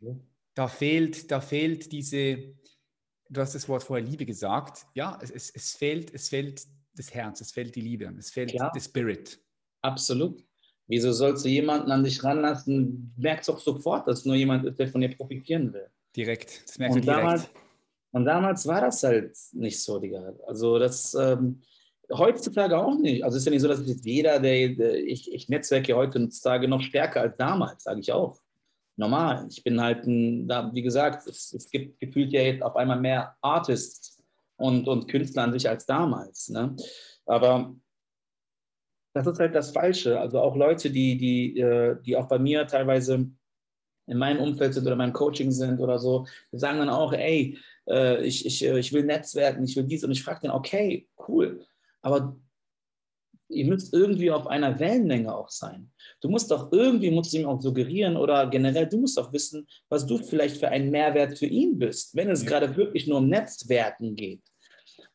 ja. 0.00 0.16
da 0.54 0.68
fehlt, 0.68 1.30
da 1.30 1.42
fehlt 1.42 1.92
diese, 1.92 2.54
du 3.28 3.40
hast 3.42 3.54
das 3.54 3.68
Wort 3.68 3.82
vorher 3.82 4.06
Liebe 4.06 4.24
gesagt. 4.24 4.86
Ja, 4.94 5.18
es, 5.20 5.30
es, 5.30 5.50
es 5.50 5.72
fehlt, 5.72 6.14
es 6.14 6.30
fehlt 6.30 6.62
das 6.96 7.12
Herz, 7.12 7.42
es 7.42 7.52
fehlt 7.52 7.74
die 7.74 7.82
Liebe, 7.82 8.10
es 8.18 8.30
fehlt 8.30 8.54
der 8.54 8.80
Spirit. 8.80 9.43
Absolut. 9.84 10.42
Wieso 10.86 11.12
sollst 11.12 11.44
du 11.44 11.48
jemanden 11.50 11.90
an 11.90 12.04
dich 12.04 12.24
ranlassen? 12.24 13.12
Merkst 13.18 13.48
doch 13.50 13.58
sofort, 13.58 14.08
dass 14.08 14.24
nur 14.24 14.34
jemand 14.34 14.64
ist, 14.64 14.78
der 14.78 14.88
von 14.88 15.02
dir 15.02 15.14
profitieren 15.14 15.72
will. 15.72 15.86
Direkt. 16.16 16.62
Das 16.66 16.78
merkst 16.78 16.96
und 16.96 17.02
du 17.02 17.10
direkt. 17.10 17.24
Damals, 17.24 17.50
und 18.12 18.24
damals 18.24 18.66
war 18.66 18.80
das 18.80 19.02
halt 19.02 19.36
nicht 19.52 19.82
so, 19.82 19.98
Digga. 19.98 20.32
Also 20.46 20.78
das 20.78 21.14
ähm, 21.14 21.60
heutzutage 22.10 22.78
auch 22.78 22.96
nicht. 22.98 23.24
Also 23.24 23.36
es 23.36 23.42
ist 23.42 23.46
ja 23.46 23.52
nicht 23.52 23.60
so, 23.60 23.68
dass 23.68 23.86
jetzt 23.86 24.06
jeder, 24.06 24.40
der, 24.40 24.70
der 24.70 24.96
ich, 25.04 25.30
ich 25.30 25.50
netzwerke 25.50 25.94
heutzutage 25.94 26.66
noch 26.66 26.80
stärker 26.80 27.20
als 27.20 27.36
damals, 27.36 27.84
sage 27.84 28.00
ich 28.00 28.10
auch. 28.10 28.40
Normal. 28.96 29.46
Ich 29.50 29.62
bin 29.62 29.80
halt 29.80 30.06
ein, 30.06 30.48
da, 30.48 30.72
wie 30.72 30.82
gesagt, 30.82 31.26
es, 31.26 31.52
es 31.52 31.68
gibt 31.68 32.00
gefühlt 32.00 32.32
ja 32.32 32.40
jetzt 32.40 32.62
auf 32.62 32.76
einmal 32.76 33.00
mehr 33.00 33.36
Artists 33.42 34.22
und, 34.56 34.88
und 34.88 35.08
Künstler 35.08 35.42
an 35.42 35.52
sich 35.52 35.68
als 35.68 35.84
damals. 35.84 36.48
Ne? 36.48 36.74
Aber 37.26 37.74
das 39.14 39.26
ist 39.26 39.38
halt 39.38 39.54
das 39.54 39.70
Falsche. 39.70 40.20
Also 40.20 40.40
auch 40.40 40.56
Leute, 40.56 40.90
die, 40.90 41.16
die, 41.16 41.58
äh, 41.58 41.96
die 42.04 42.16
auch 42.16 42.28
bei 42.28 42.38
mir 42.38 42.66
teilweise 42.66 43.30
in 44.06 44.18
meinem 44.18 44.40
Umfeld 44.40 44.74
sind 44.74 44.82
oder 44.82 44.92
in 44.92 44.98
meinem 44.98 45.12
Coaching 45.12 45.50
sind 45.50 45.80
oder 45.80 45.98
so, 45.98 46.26
die 46.52 46.58
sagen 46.58 46.78
dann 46.78 46.90
auch, 46.90 47.12
ey, 47.12 47.56
äh, 47.88 48.22
ich, 48.24 48.44
ich, 48.44 48.64
äh, 48.64 48.78
ich 48.78 48.92
will 48.92 49.04
Netzwerken, 49.04 49.64
ich 49.64 49.76
will 49.76 49.84
dies 49.84 50.04
und 50.04 50.10
ich 50.10 50.22
frage 50.22 50.40
dann, 50.42 50.50
okay, 50.50 51.08
cool, 51.28 51.64
aber 52.02 52.36
ihr 53.48 53.66
müsst 53.66 53.94
irgendwie 53.94 54.30
auf 54.30 54.46
einer 54.46 54.78
Wellenlänge 54.80 55.34
auch 55.34 55.48
sein. 55.48 55.90
Du 56.20 56.28
musst 56.28 56.50
doch 56.50 56.72
irgendwie, 56.72 57.10
musst 57.10 57.32
du 57.32 57.38
ihm 57.38 57.46
auch 57.46 57.60
suggerieren 57.60 58.16
oder 58.16 58.48
generell, 58.48 58.88
du 58.88 58.98
musst 58.98 59.18
auch 59.18 59.32
wissen, 59.32 59.66
was 59.88 60.04
du 60.06 60.18
vielleicht 60.18 60.56
für 60.56 60.68
einen 60.68 60.90
Mehrwert 60.90 61.38
für 61.38 61.46
ihn 61.46 61.78
bist, 61.78 62.16
wenn 62.16 62.30
es 62.30 62.42
ja. 62.42 62.48
gerade 62.48 62.76
wirklich 62.76 63.06
nur 63.06 63.18
um 63.18 63.28
Netzwerken 63.28 64.16
geht. 64.16 64.42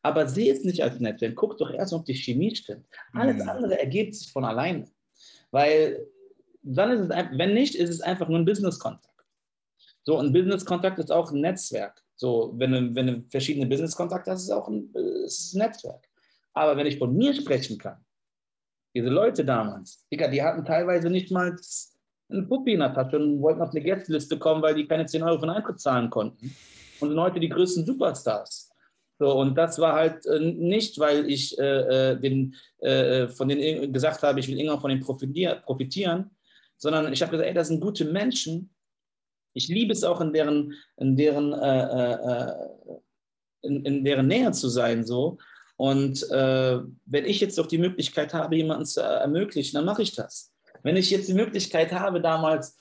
Aber 0.02 0.28
sehe 0.28 0.54
es 0.54 0.64
nicht 0.64 0.82
als 0.82 1.00
Netzwerk. 1.00 1.36
Guck 1.36 1.58
doch 1.58 1.72
erst, 1.72 1.94
ob 1.94 2.06
die 2.06 2.16
Chemie 2.16 2.56
stimmt. 2.56 2.86
Alles 3.14 3.44
mhm. 3.44 3.50
andere 3.50 3.80
ergibt 3.80 4.16
sich 4.16 4.32
von 4.32 4.46
alleine. 4.46 4.90
Weil 5.52 6.08
dann 6.62 6.92
ist 6.92 7.02
es, 7.02 7.10
wenn 7.10 7.54
nicht, 7.54 7.76
ist 7.76 7.90
es 7.90 8.02
einfach 8.02 8.28
nur 8.28 8.40
ein 8.40 8.46
Business-Kontakt. 8.46 9.06
So, 10.04 10.18
ein 10.18 10.32
Business-Kontakt 10.32 11.00
ist 11.00 11.12
auch 11.12 11.32
ein 11.32 11.42
Netzwerk. 11.42 12.02
So, 12.16 12.54
wenn 12.58 12.72
du, 12.72 12.96
wenn 12.96 13.08
du 13.08 13.24
verschiedene 13.30 13.66
Business-Kontakte 13.66 14.32
hast, 14.32 14.42
ist 14.42 14.46
es 14.46 14.52
auch 14.52 14.68
ein, 14.68 14.94
ist 15.26 15.54
ein 15.54 15.60
Netzwerk. 15.60 16.08
Aber 16.54 16.76
wenn 16.78 16.88
ich 16.88 16.98
von 16.98 17.16
mir 17.16 17.34
sprechen 17.34 17.78
kann, 17.78 18.04
diese 18.96 19.10
Leute 19.10 19.46
damals, 19.46 20.08
die 20.12 20.44
hatten 20.44 20.66
teilweise 20.66 21.10
nicht 21.10 21.32
mal 21.32 21.56
einen 22.30 22.48
Puppi 22.48 22.74
in 22.74 22.80
der 22.80 22.94
Tasche 22.94 23.18
und 23.18 23.42
wollten 23.42 23.62
auf 23.62 23.72
eine 23.72 23.82
Gästeliste 23.82 24.38
kommen, 24.38 24.62
weil 24.62 24.76
die 24.76 24.88
keine 24.88 25.06
10 25.06 25.24
Euro 25.24 25.40
von 25.40 25.50
Eintritt 25.50 25.80
zahlen 25.80 26.10
konnten. 26.10 26.56
Und 27.00 27.10
sind 27.10 27.20
heute 27.20 27.40
die 27.40 27.50
größten 27.50 27.86
Superstars. 27.86 28.69
So, 29.20 29.34
und 29.34 29.56
das 29.56 29.78
war 29.80 29.96
halt 29.96 30.26
äh, 30.26 30.40
nicht, 30.40 30.98
weil 30.98 31.30
ich 31.30 31.60
äh, 31.60 32.14
äh 32.14 32.20
den, 32.20 32.56
äh, 32.82 33.24
äh, 33.24 33.28
von 33.28 33.50
denen 33.50 33.92
gesagt 33.92 34.24
habe, 34.24 34.40
ich 34.40 34.48
will 34.48 34.58
irgendwann 34.58 34.80
von 34.80 34.90
denen 34.90 35.02
profitieren, 35.02 36.32
sondern 36.78 37.12
ich 37.12 37.22
habe 37.22 37.32
gesagt, 37.32 37.50
ey, 37.50 37.54
das 37.54 37.68
sind 37.68 37.82
gute 37.82 38.06
Menschen. 38.06 38.74
Ich 39.54 39.68
liebe 39.68 39.92
es 39.92 40.06
auch 40.06 40.22
in 40.22 40.32
deren, 40.32 40.74
in 40.96 41.18
deren, 41.18 41.52
äh, 41.52 42.54
in, 43.62 43.84
in, 43.84 44.06
deren 44.06 44.28
Nähe 44.28 44.54
zu 44.54 44.70
sein. 44.70 45.06
So. 45.06 45.38
Und 45.76 46.22
wenn 46.30 47.26
ich 47.26 47.42
jetzt 47.42 47.58
doch 47.58 47.68
die 47.68 47.78
Möglichkeit 47.78 48.34
habe, 48.34 48.56
jemanden 48.56 48.86
zu 48.86 49.02
ermöglichen, 49.02 49.76
dann 49.76 49.86
mache 49.86 50.02
ich 50.02 50.14
das. 50.14 50.54
Wenn 50.84 50.96
ich 50.96 51.10
jetzt 51.10 51.28
die 51.28 51.34
Möglichkeit 51.34 51.92
habe, 51.92 52.22
damals 52.22 52.78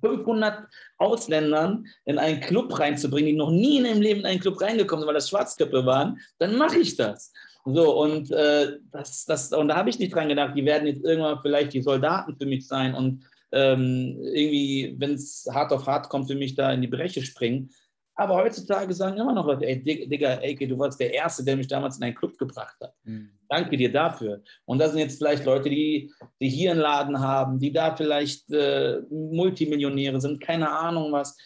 500 0.00 0.68
Ausländern 0.98 1.86
in 2.04 2.18
einen 2.18 2.40
Club 2.40 2.78
reinzubringen, 2.78 3.32
die 3.32 3.36
noch 3.36 3.50
nie 3.50 3.78
in 3.78 3.86
ihrem 3.86 4.00
Leben 4.00 4.20
in 4.20 4.26
einen 4.26 4.40
Club 4.40 4.60
reingekommen 4.60 5.02
sind, 5.02 5.08
weil 5.08 5.14
das 5.14 5.28
Schwarzköpfe 5.28 5.84
waren, 5.84 6.18
dann 6.38 6.56
mache 6.56 6.78
ich 6.78 6.96
das. 6.96 7.32
So, 7.64 8.00
und, 8.00 8.30
äh, 8.32 8.78
das, 8.90 9.24
das, 9.24 9.52
und 9.52 9.68
da 9.68 9.76
habe 9.76 9.90
ich 9.90 9.98
nicht 9.98 10.14
dran 10.14 10.28
gedacht, 10.28 10.56
die 10.56 10.64
werden 10.64 10.86
jetzt 10.86 11.04
irgendwann 11.04 11.38
vielleicht 11.42 11.72
die 11.72 11.82
Soldaten 11.82 12.36
für 12.36 12.46
mich 12.46 12.66
sein 12.66 12.94
und 12.94 13.24
ähm, 13.52 14.18
irgendwie, 14.20 14.94
wenn 14.98 15.14
es 15.14 15.46
hart 15.52 15.72
auf 15.72 15.86
hart 15.86 16.08
kommt, 16.08 16.26
für 16.26 16.34
mich 16.34 16.54
da 16.54 16.72
in 16.72 16.80
die 16.80 16.88
Breche 16.88 17.22
springen. 17.22 17.70
Aber 18.14 18.36
heutzutage 18.36 18.92
sagen 18.92 19.16
immer 19.16 19.32
noch 19.32 19.46
Leute, 19.46 19.66
ey, 19.66 19.82
Digga, 19.82 20.34
ey, 20.34 20.54
du 20.54 20.78
warst 20.78 21.00
der 21.00 21.14
Erste, 21.14 21.44
der 21.44 21.56
mich 21.56 21.66
damals 21.66 21.96
in 21.96 22.04
einen 22.04 22.14
Club 22.14 22.36
gebracht 22.36 22.76
hat. 22.80 22.94
Mhm. 23.04 23.30
Danke 23.48 23.76
dir 23.76 23.90
dafür. 23.90 24.42
Und 24.66 24.78
das 24.78 24.92
sind 24.92 25.00
jetzt 25.00 25.18
vielleicht 25.18 25.44
Leute, 25.46 25.70
die, 25.70 26.12
die 26.40 26.48
hier 26.48 26.72
einen 26.72 26.80
Laden 26.80 27.20
haben, 27.20 27.58
die 27.58 27.72
da 27.72 27.96
vielleicht 27.96 28.50
äh, 28.50 29.00
Multimillionäre 29.10 30.20
sind, 30.20 30.40
keine 30.40 30.70
Ahnung 30.70 31.10
was. 31.12 31.36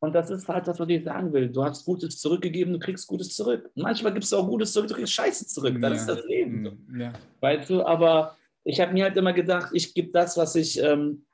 Und 0.00 0.16
das 0.16 0.30
ist 0.30 0.48
halt 0.48 0.66
das, 0.66 0.80
was 0.80 0.88
ich 0.88 1.04
sagen 1.04 1.32
will. 1.32 1.48
Du 1.48 1.62
hast 1.62 1.84
Gutes 1.84 2.18
zurückgegeben, 2.18 2.72
du 2.72 2.80
kriegst 2.80 3.06
Gutes 3.06 3.36
zurück. 3.36 3.70
manchmal 3.76 4.12
gibst 4.12 4.32
du 4.32 4.36
auch 4.38 4.48
Gutes 4.48 4.72
zurück, 4.72 4.88
du 4.88 4.94
kriegst 4.94 5.12
Scheiße 5.12 5.46
zurück. 5.46 5.80
Das 5.80 5.92
ja. 5.92 5.96
ist 5.96 6.06
das 6.06 6.24
Leben. 6.26 6.84
Mhm. 6.88 7.00
Ja. 7.00 7.12
Weißt 7.40 7.70
du, 7.70 7.84
aber 7.84 8.36
ich 8.64 8.80
habe 8.80 8.92
mir 8.92 9.04
halt 9.04 9.16
immer 9.16 9.32
gedacht, 9.32 9.70
ich 9.72 9.94
gebe 9.94 10.10
das, 10.10 10.36
was 10.36 10.56
ich, 10.56 10.82
ähm, 10.82 11.24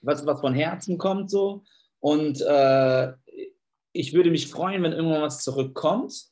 was, 0.00 0.24
was 0.24 0.40
von 0.40 0.54
Herzen 0.54 0.98
kommt, 0.98 1.30
so. 1.32 1.64
Und 1.98 2.40
äh, 2.40 3.12
ich 3.92 4.12
würde 4.12 4.30
mich 4.30 4.48
freuen, 4.48 4.82
wenn 4.82 4.92
irgendwann 4.92 5.22
was 5.22 5.42
zurückkommt, 5.42 6.26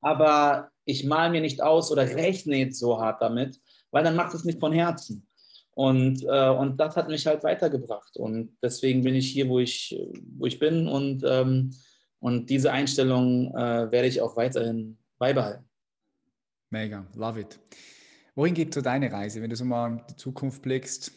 aber 0.00 0.70
ich 0.84 1.04
male 1.04 1.30
mir 1.30 1.40
nicht 1.40 1.62
aus 1.62 1.92
oder 1.92 2.02
rechne 2.02 2.56
jetzt 2.56 2.78
so 2.78 3.00
hart 3.00 3.20
damit, 3.22 3.60
weil 3.90 4.04
dann 4.04 4.16
macht 4.16 4.34
es 4.34 4.44
nicht 4.44 4.60
von 4.60 4.72
Herzen. 4.72 5.26
Und, 5.72 6.24
äh, 6.24 6.48
und 6.48 6.78
das 6.78 6.96
hat 6.96 7.08
mich 7.08 7.26
halt 7.26 7.44
weitergebracht. 7.44 8.16
Und 8.16 8.56
deswegen 8.62 9.02
bin 9.02 9.14
ich 9.14 9.30
hier, 9.30 9.48
wo 9.48 9.60
ich, 9.60 9.98
wo 10.36 10.46
ich 10.46 10.58
bin. 10.58 10.88
Und, 10.88 11.22
ähm, 11.24 11.74
und 12.18 12.50
diese 12.50 12.72
Einstellung 12.72 13.54
äh, 13.54 13.90
werde 13.90 14.08
ich 14.08 14.20
auch 14.20 14.36
weiterhin 14.36 14.98
beibehalten. 15.18 15.64
Mega, 16.70 17.06
love 17.14 17.40
it. 17.40 17.58
Wohin 18.34 18.54
geht 18.54 18.74
so 18.74 18.80
deine 18.80 19.10
Reise, 19.10 19.40
wenn 19.42 19.50
du 19.50 19.56
so 19.56 19.64
mal 19.64 19.92
in 19.92 20.02
die 20.08 20.16
Zukunft 20.16 20.62
blickst, 20.62 21.12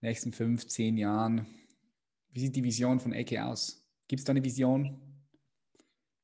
nächsten 0.00 0.32
fünf, 0.32 0.66
zehn 0.66 0.96
Jahren? 0.96 1.46
Wie 2.30 2.40
sieht 2.40 2.56
die 2.56 2.64
Vision 2.64 3.00
von 3.00 3.12
Ecke 3.12 3.44
aus? 3.44 3.81
Gibt 4.08 4.20
es 4.20 4.24
da 4.24 4.30
eine 4.32 4.44
Vision? 4.44 5.00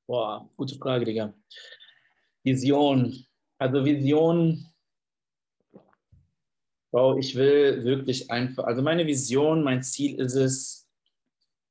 Boah, 0.07 0.49
gute 0.57 0.77
Frage, 0.77 1.05
Digga. 1.05 1.35
Vision. 2.45 3.27
Also 3.59 3.85
Vision, 3.85 4.65
Bro, 6.91 7.19
ich 7.19 7.35
will 7.35 7.85
wirklich 7.85 8.31
einfach, 8.31 8.65
also 8.65 8.81
meine 8.81 9.07
Vision, 9.07 9.63
mein 9.63 9.83
Ziel 9.83 10.19
ist 10.19 10.35
es, 10.35 10.89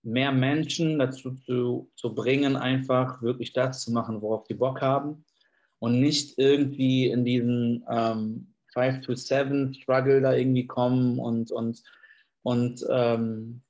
mehr 0.04 0.32
Menschen 0.32 1.00
dazu 1.00 1.34
zu, 1.34 1.92
zu 1.96 2.14
bringen, 2.14 2.56
einfach 2.56 3.22
wirklich 3.22 3.52
das 3.52 3.82
zu 3.82 3.92
machen, 3.92 4.22
worauf 4.22 4.46
die 4.46 4.54
Bock 4.54 4.82
haben 4.82 5.26
und 5.80 6.00
nicht 6.00 6.38
irgendwie 6.38 7.08
in 7.08 7.26
diesen 7.26 7.84
ähm, 7.90 8.54
5 8.74 9.02
to 9.02 9.16
7 9.16 9.74
Struggle 9.74 10.22
da 10.22 10.34
irgendwie 10.34 10.66
kommen 10.66 11.20
und, 11.20 11.52
und, 11.52 11.84
und 12.44 12.86
ähm, 12.90 13.62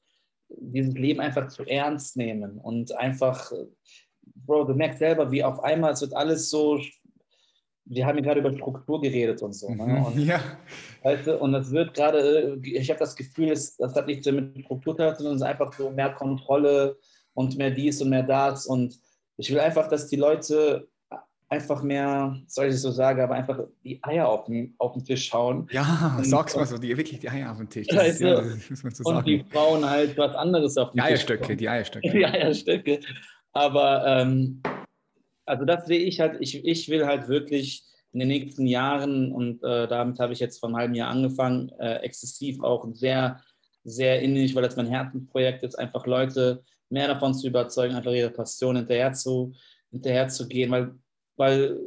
dieses 0.49 0.93
Leben 0.93 1.19
einfach 1.19 1.47
zu 1.47 1.63
ernst 1.63 2.17
nehmen 2.17 2.59
und 2.59 2.95
einfach, 2.95 3.51
Bro, 4.21 4.65
du 4.65 4.73
merkst 4.73 4.99
selber, 4.99 5.31
wie 5.31 5.43
auf 5.43 5.63
einmal 5.63 5.93
es 5.93 6.01
wird 6.01 6.13
alles 6.13 6.49
so, 6.49 6.79
wir 7.85 8.05
haben 8.05 8.17
ja 8.17 8.23
gerade 8.23 8.41
über 8.41 8.53
Struktur 8.53 9.01
geredet 9.01 9.41
und 9.41 9.53
so. 9.53 9.69
Ne? 9.69 9.85
Mhm, 9.85 10.03
und, 10.05 10.19
ja. 10.19 10.39
Weißt 11.03 11.27
du, 11.27 11.37
und 11.37 11.53
das 11.53 11.71
wird 11.71 11.93
gerade, 11.93 12.59
ich 12.63 12.89
habe 12.89 12.99
das 12.99 13.15
Gefühl, 13.15 13.49
das, 13.49 13.77
das 13.77 13.95
hat 13.95 14.07
nichts 14.07 14.25
mit 14.25 14.65
Struktur 14.65 14.95
zu 14.97 15.03
tun, 15.03 15.15
sondern 15.15 15.35
es 15.35 15.41
ist 15.41 15.47
einfach 15.47 15.73
so 15.73 15.89
mehr 15.89 16.13
Kontrolle 16.13 16.97
und 17.33 17.57
mehr 17.57 17.71
dies 17.71 18.01
und 18.01 18.09
mehr 18.09 18.23
das 18.23 18.65
und 18.65 18.99
ich 19.37 19.51
will 19.51 19.59
einfach, 19.59 19.87
dass 19.87 20.07
die 20.07 20.15
Leute 20.15 20.87
einfach 21.49 21.81
mehr, 21.81 22.37
soll 22.47 22.67
ich 22.67 22.81
so 22.81 22.91
sagen, 22.91 23.21
aber 23.21 23.35
einfach 23.35 23.59
die 23.83 24.03
Eier 24.03 24.27
auf 24.27 24.45
den, 24.45 24.75
auf 24.77 24.93
den 24.93 25.05
Tisch 25.05 25.31
hauen. 25.31 25.67
Ja, 25.71 26.15
und, 26.17 26.25
sag's 26.25 26.55
mal 26.55 26.65
so, 26.65 26.77
die, 26.77 26.95
wirklich 26.97 27.19
die 27.19 27.29
Eier 27.29 27.51
auf 27.51 27.57
den 27.57 27.69
Tisch. 27.69 27.87
Das, 27.87 28.19
ja, 28.19 28.41
das 28.41 28.69
muss 28.69 28.83
man 28.83 28.93
so 28.93 29.03
und 29.05 29.15
sagen. 29.15 29.25
die 29.25 29.45
Frauen 29.49 29.89
halt 29.89 30.17
was 30.17 30.35
anderes 30.35 30.77
auf 30.77 30.91
den 30.91 30.97
die 30.97 31.01
Tisch. 31.01 31.11
Eierstöcke, 31.11 31.55
die 31.55 31.69
Eierstöcke. 31.69 32.09
Die 32.11 32.25
Eierstöcke. 32.25 32.99
Aber 33.53 34.05
ähm, 34.05 34.61
also 35.45 35.65
das 35.65 35.87
sehe 35.87 35.99
ich 35.99 36.19
halt, 36.19 36.37
ich, 36.41 36.65
ich 36.65 36.89
will 36.89 37.05
halt 37.05 37.27
wirklich 37.29 37.83
in 38.11 38.19
den 38.19 38.27
nächsten 38.27 38.67
Jahren, 38.67 39.31
und 39.31 39.63
äh, 39.63 39.87
damit 39.87 40.19
habe 40.19 40.33
ich 40.33 40.39
jetzt 40.39 40.59
vor 40.59 40.69
einem 40.69 40.77
halben 40.77 40.95
Jahr 40.95 41.09
angefangen, 41.09 41.69
äh, 41.79 41.97
exzessiv 41.97 42.61
auch 42.61 42.85
sehr, 42.93 43.41
sehr 43.83 44.21
innig, 44.21 44.53
weil 44.55 44.63
das 44.63 44.75
mein 44.75 44.87
Herzensprojekt 44.87 45.63
ist, 45.63 45.75
einfach 45.75 46.05
Leute 46.05 46.63
mehr 46.89 47.07
davon 47.07 47.33
zu 47.33 47.47
überzeugen, 47.47 47.95
einfach 47.95 48.11
ihre 48.11 48.31
Passion 48.31 48.75
hinterher 48.75 49.13
zu, 49.13 49.53
hinterher 49.91 50.27
zu 50.27 50.47
gehen, 50.47 50.71
weil 50.71 50.95
weil 51.37 51.79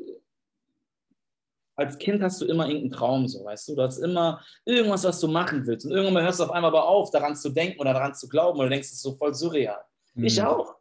als 1.76 1.96
Kind 1.98 2.22
hast 2.22 2.40
du 2.40 2.44
immer 2.44 2.66
irgendeinen 2.66 2.92
Traum, 2.92 3.26
so 3.26 3.44
weißt 3.44 3.68
du. 3.68 3.74
Du 3.74 3.82
hast 3.82 3.98
immer 3.98 4.44
irgendwas, 4.66 5.02
was 5.04 5.18
du 5.18 5.28
machen 5.28 5.66
willst. 5.66 5.86
Und 5.86 5.92
irgendwann 5.92 6.24
hörst 6.24 6.38
du 6.38 6.44
auf 6.44 6.50
einmal 6.50 6.70
aber 6.70 6.86
auf, 6.86 7.10
daran 7.10 7.34
zu 7.34 7.48
denken 7.48 7.80
oder 7.80 7.94
daran 7.94 8.14
zu 8.14 8.28
glauben, 8.28 8.58
oder 8.58 8.68
du 8.68 8.74
denkst, 8.74 8.88
es 8.88 8.94
ist 8.94 9.02
so 9.02 9.14
voll 9.14 9.34
surreal. 9.34 9.80
Mhm. 10.14 10.24
Ich 10.24 10.42
auch. 10.42 10.76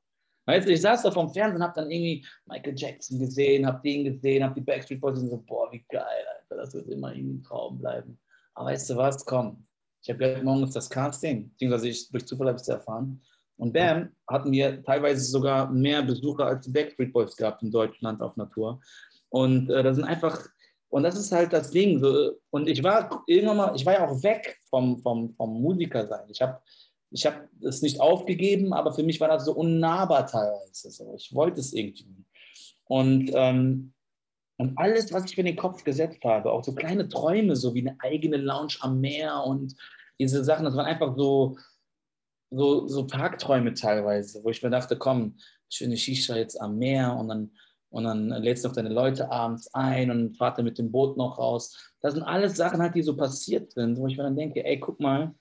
Weißt 0.46 0.68
du, 0.68 0.74
ich 0.74 0.82
saß 0.82 1.04
da 1.04 1.12
vom 1.12 1.32
Fernsehen, 1.32 1.64
hab 1.64 1.76
dann 1.76 1.92
irgendwie 1.92 2.26
Michael 2.48 2.74
Jackson 2.76 3.20
gesehen, 3.20 3.66
hab 3.66 3.84
den 3.84 4.04
gesehen, 4.04 4.44
hab 4.44 4.56
die 4.56 4.62
Backstreet 4.62 5.00
Boys 5.00 5.20
und 5.20 5.30
so, 5.30 5.38
boah, 5.38 5.72
wie 5.72 5.86
geil, 5.90 6.04
Alter, 6.04 6.64
das 6.64 6.74
wird 6.74 6.88
immer 6.88 7.14
irgendwie 7.14 7.36
ein 7.36 7.44
Traum 7.44 7.78
bleiben. 7.78 8.20
Aber 8.56 8.72
weißt 8.72 8.90
du 8.90 8.96
was, 8.96 9.24
komm, 9.24 9.66
ich 10.02 10.10
habe 10.10 10.18
gleich 10.18 10.42
morgens 10.42 10.74
das 10.74 10.90
Casting, 10.90 11.50
beziehungsweise 11.52 11.90
ich, 11.90 12.10
durch 12.10 12.26
Zufall 12.26 12.48
habe 12.48 12.58
ich 12.58 12.64
es 12.64 12.68
erfahren, 12.68 13.22
und 13.60 13.74
bam, 13.74 14.10
hatten 14.28 14.52
wir 14.54 14.82
teilweise 14.84 15.26
sogar 15.26 15.70
mehr 15.70 16.02
Besucher 16.02 16.46
als 16.46 16.66
die 16.66 16.72
Backstreet 16.72 17.12
Boys 17.12 17.36
gehabt 17.36 17.62
in 17.62 17.72
Deutschland 17.72 18.22
auf 18.22 18.38
Natur. 18.38 18.80
Und 19.28 19.70
äh, 19.70 19.84
das 19.84 19.98
sind 19.98 20.06
einfach, 20.06 20.48
und 20.88 21.04
das 21.04 21.18
ist 21.18 21.32
halt 21.34 21.52
das 21.52 21.70
Ding. 21.70 22.00
So, 22.00 22.32
und 22.52 22.70
ich 22.70 22.82
war 22.84 23.22
irgendwann 23.28 23.58
mal, 23.58 23.76
ich 23.76 23.86
war 23.86 23.94
ja 23.94 24.08
auch 24.08 24.24
weg 24.24 24.58
vom, 24.70 24.98
vom, 25.00 25.36
vom 25.36 25.62
Musiker 25.62 26.08
sein. 26.08 26.26
Ich 26.30 26.42
habe 26.42 26.60
ich 27.12 27.26
hab 27.26 27.50
es 27.62 27.82
nicht 27.82 28.00
aufgegeben, 28.00 28.72
aber 28.72 28.94
für 28.94 29.04
mich 29.04 29.20
war 29.20 29.28
das 29.28 29.44
so 29.44 29.54
unnahbar 29.54 30.26
teilweise. 30.26 30.90
So. 30.90 31.14
Ich 31.18 31.36
wollte 31.36 31.60
es 31.60 31.74
irgendwie. 31.74 32.26
Und, 32.86 33.30
ähm, 33.34 33.92
und 34.58 34.78
alles, 34.78 35.12
was 35.12 35.26
ich 35.26 35.36
mir 35.36 35.42
in 35.42 35.48
den 35.48 35.56
Kopf 35.58 35.84
gesetzt 35.84 36.24
habe, 36.24 36.52
auch 36.52 36.64
so 36.64 36.74
kleine 36.74 37.10
Träume, 37.10 37.58
so 37.58 37.74
wie 37.74 37.82
eine 37.82 37.98
eigene 38.00 38.38
Lounge 38.38 38.76
am 38.80 39.02
Meer 39.02 39.44
und 39.44 39.76
diese 40.18 40.44
Sachen, 40.46 40.66
das 40.66 40.76
waren 40.76 40.86
einfach 40.86 41.16
so, 41.18 41.58
so, 42.52 42.88
so 42.88 43.04
Tagträume 43.04 43.74
teilweise, 43.74 44.44
wo 44.44 44.50
ich 44.50 44.64
mir 44.64 44.70
dachte, 44.70 44.98
komm, 44.98 45.38
schöne 45.70 45.98
Shisha 45.98 46.36
jetzt 46.36 46.60
am 46.60 46.78
Meer 46.78 47.16
und 47.16 47.28
dann, 47.28 47.52
und 47.90 48.04
dann 48.04 48.30
lädst 48.30 48.64
du 48.64 48.70
noch 48.70 48.76
deine 48.76 48.90
Leute 48.90 49.32
abends 49.32 49.74
ein 49.74 50.12
und 50.12 50.38
fahrt 50.38 50.58
dann 50.58 50.66
mit 50.66 50.78
dem 50.78 50.92
Boot 50.92 51.18
noch 51.18 51.38
raus. 51.38 51.94
Das 52.02 52.14
sind 52.14 52.24
alles 52.24 52.56
Sachen 52.56 52.82
halt, 52.82 52.96
die 52.96 53.04
so 53.04 53.16
passiert 53.16 53.72
sind, 53.74 53.98
wo 53.98 54.08
ich 54.08 54.18
mir 54.18 54.24
dann 54.24 54.36
denke, 54.36 54.64
ey, 54.64 54.80
guck 54.80 55.00
mal, 55.00 55.34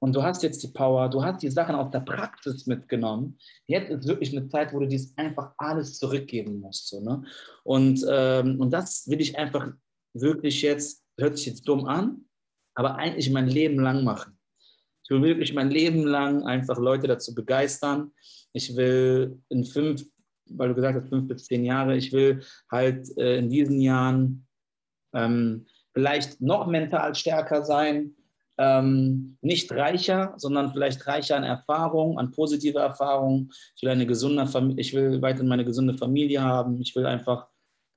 und 0.00 0.14
du 0.14 0.22
hast 0.22 0.42
jetzt 0.42 0.62
die 0.62 0.68
Power, 0.68 1.08
du 1.08 1.24
hast 1.24 1.42
die 1.42 1.50
Sachen 1.50 1.74
aus 1.74 1.90
der 1.90 2.00
Praxis 2.00 2.66
mitgenommen. 2.66 3.36
Jetzt 3.66 3.90
ist 3.90 4.06
wirklich 4.06 4.36
eine 4.36 4.48
Zeit, 4.48 4.72
wo 4.72 4.78
du 4.78 4.86
dies 4.86 5.12
einfach 5.16 5.52
alles 5.58 5.98
zurückgeben 5.98 6.60
musst. 6.60 6.88
So, 6.88 7.00
ne? 7.00 7.24
und, 7.64 8.04
ähm, 8.08 8.60
und 8.60 8.70
das 8.70 9.08
will 9.08 9.20
ich 9.20 9.36
einfach 9.36 9.72
wirklich 10.14 10.62
jetzt, 10.62 11.04
hört 11.18 11.36
sich 11.36 11.46
jetzt 11.46 11.66
dumm 11.66 11.86
an, 11.86 12.24
aber 12.74 12.94
eigentlich 12.96 13.30
mein 13.30 13.48
Leben 13.48 13.80
lang 13.80 14.04
machen. 14.04 14.37
Ich 15.08 15.10
will 15.10 15.22
wirklich 15.22 15.54
mein 15.54 15.70
Leben 15.70 16.04
lang 16.04 16.44
einfach 16.44 16.76
Leute 16.76 17.06
dazu 17.06 17.34
begeistern. 17.34 18.12
Ich 18.52 18.76
will 18.76 19.40
in 19.48 19.64
fünf, 19.64 20.04
weil 20.50 20.68
du 20.68 20.74
gesagt 20.74 21.00
hast, 21.00 21.08
fünf 21.08 21.28
bis 21.28 21.46
zehn 21.46 21.64
Jahre, 21.64 21.96
ich 21.96 22.12
will 22.12 22.42
halt 22.70 23.08
äh, 23.16 23.38
in 23.38 23.48
diesen 23.48 23.80
Jahren 23.80 24.46
ähm, 25.14 25.64
vielleicht 25.94 26.42
noch 26.42 26.66
mental 26.66 27.14
stärker 27.14 27.64
sein, 27.64 28.16
ähm, 28.58 29.38
nicht 29.40 29.72
reicher, 29.72 30.34
sondern 30.36 30.72
vielleicht 30.72 31.06
reicher 31.06 31.38
an 31.38 31.44
Erfahrung, 31.44 32.18
an 32.18 32.30
positive 32.30 32.78
Erfahrung. 32.78 33.50
Ich 33.76 33.82
will 33.82 33.90
eine 33.90 34.06
gesunde 34.06 34.46
Familie, 34.46 34.80
ich 34.82 34.92
will 34.92 35.22
weiterhin 35.22 35.48
meine 35.48 35.64
gesunde 35.64 35.96
Familie 35.96 36.42
haben. 36.42 36.82
Ich 36.82 36.94
will 36.94 37.06
einfach 37.06 37.48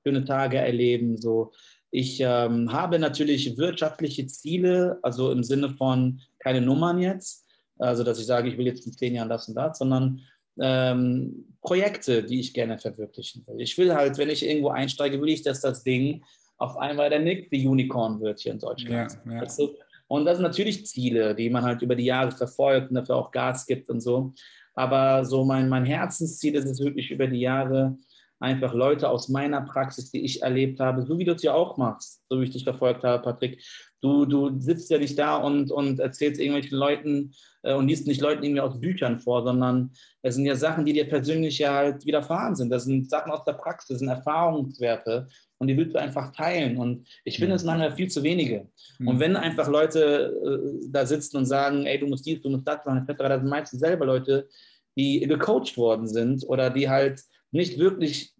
schöne 0.02 0.24
Tage 0.24 0.56
erleben. 0.56 1.18
So, 1.18 1.52
ich 1.92 2.20
ähm, 2.20 2.72
habe 2.72 2.98
natürlich 2.98 3.58
wirtschaftliche 3.58 4.26
Ziele, 4.26 4.98
also 5.02 5.30
im 5.30 5.44
Sinne 5.44 5.68
von 5.68 6.20
keine 6.38 6.62
Nummern 6.62 6.98
jetzt, 6.98 7.46
also 7.78 8.02
dass 8.02 8.18
ich 8.18 8.24
sage, 8.24 8.48
ich 8.48 8.56
will 8.56 8.66
jetzt 8.66 8.86
in 8.86 8.94
zehn 8.94 9.14
Jahren 9.14 9.28
das 9.28 9.46
und 9.46 9.54
das, 9.54 9.78
sondern 9.78 10.20
ähm, 10.58 11.54
Projekte, 11.60 12.24
die 12.24 12.40
ich 12.40 12.54
gerne 12.54 12.78
verwirklichen 12.78 13.46
will. 13.46 13.60
Ich 13.60 13.76
will 13.76 13.94
halt, 13.94 14.16
wenn 14.16 14.30
ich 14.30 14.44
irgendwo 14.44 14.70
einsteige, 14.70 15.20
will 15.20 15.28
ich, 15.28 15.42
dass 15.42 15.60
das 15.60 15.84
Ding 15.84 16.24
auf 16.56 16.78
einmal 16.78 17.10
der 17.10 17.20
nächste 17.20 17.56
Unicorn 17.56 18.20
wird 18.22 18.40
hier 18.40 18.52
in 18.52 18.58
Deutschland. 18.58 19.18
Ja, 19.26 19.32
ja. 19.34 19.44
Du? 19.44 19.74
Und 20.08 20.24
das 20.24 20.38
sind 20.38 20.44
natürlich 20.44 20.86
Ziele, 20.86 21.34
die 21.34 21.50
man 21.50 21.62
halt 21.62 21.82
über 21.82 21.94
die 21.94 22.06
Jahre 22.06 22.32
verfolgt 22.32 22.88
und 22.88 22.94
dafür 22.94 23.16
auch 23.16 23.30
Gas 23.30 23.66
gibt 23.66 23.90
und 23.90 24.00
so. 24.00 24.32
Aber 24.74 25.26
so 25.26 25.44
mein, 25.44 25.68
mein 25.68 25.84
Herzensziel 25.84 26.54
ist 26.54 26.64
es 26.64 26.80
wirklich 26.80 27.10
über 27.10 27.26
die 27.26 27.40
Jahre, 27.40 27.98
einfach 28.42 28.74
Leute 28.74 29.08
aus 29.08 29.28
meiner 29.28 29.60
Praxis, 29.62 30.10
die 30.10 30.24
ich 30.24 30.42
erlebt 30.42 30.80
habe, 30.80 31.06
so 31.06 31.18
wie 31.18 31.24
du 31.24 31.32
es 31.32 31.42
ja 31.42 31.54
auch 31.54 31.76
machst, 31.76 32.22
so 32.28 32.40
wie 32.40 32.44
ich 32.44 32.50
dich 32.50 32.64
verfolgt 32.64 33.04
habe, 33.04 33.22
Patrick. 33.22 33.62
Du, 34.00 34.24
du 34.24 34.58
sitzt 34.58 34.90
ja 34.90 34.98
nicht 34.98 35.16
da 35.16 35.36
und, 35.36 35.70
und 35.70 36.00
erzählst 36.00 36.40
irgendwelchen 36.40 36.76
Leuten 36.76 37.32
äh, 37.62 37.74
und 37.74 37.86
liest 37.86 38.08
nicht 38.08 38.20
Leuten 38.20 38.42
irgendwie 38.42 38.60
aus 38.60 38.80
Büchern 38.80 39.20
vor, 39.20 39.44
sondern 39.44 39.92
es 40.22 40.34
sind 40.34 40.44
ja 40.44 40.56
Sachen, 40.56 40.84
die 40.84 40.92
dir 40.92 41.08
persönlich 41.08 41.58
ja 41.58 41.72
halt 41.72 42.04
widerfahren 42.04 42.56
sind. 42.56 42.70
Das 42.70 42.84
sind 42.84 43.08
Sachen 43.08 43.30
aus 43.30 43.44
der 43.44 43.52
Praxis, 43.52 43.88
das 43.88 43.98
sind 44.00 44.08
Erfahrungswerte 44.08 45.28
und 45.58 45.68
die 45.68 45.76
willst 45.76 45.94
du 45.94 46.00
einfach 46.00 46.32
teilen. 46.32 46.78
Und 46.78 47.06
ich 47.24 47.38
finde 47.38 47.54
es 47.54 47.62
manchmal 47.62 47.94
viel 47.94 48.08
zu 48.08 48.24
wenige. 48.24 48.68
Mhm. 48.98 49.08
Und 49.08 49.20
wenn 49.20 49.36
einfach 49.36 49.68
Leute 49.68 50.34
äh, 50.44 50.88
da 50.90 51.06
sitzen 51.06 51.36
und 51.36 51.46
sagen, 51.46 51.86
ey, 51.86 52.00
du 52.00 52.08
musst 52.08 52.26
dies, 52.26 52.42
du 52.42 52.50
musst 52.50 52.66
das 52.66 52.84
machen, 52.84 53.06
etc., 53.08 53.18
das 53.18 53.40
sind 53.40 53.50
meistens 53.50 53.78
selber 53.78 54.06
Leute, 54.06 54.48
die 54.96 55.20
gecoacht 55.20 55.76
worden 55.76 56.08
sind 56.08 56.44
oder 56.48 56.70
die 56.70 56.88
halt 56.88 57.22
nicht 57.52 57.78
wirklich 57.78 58.34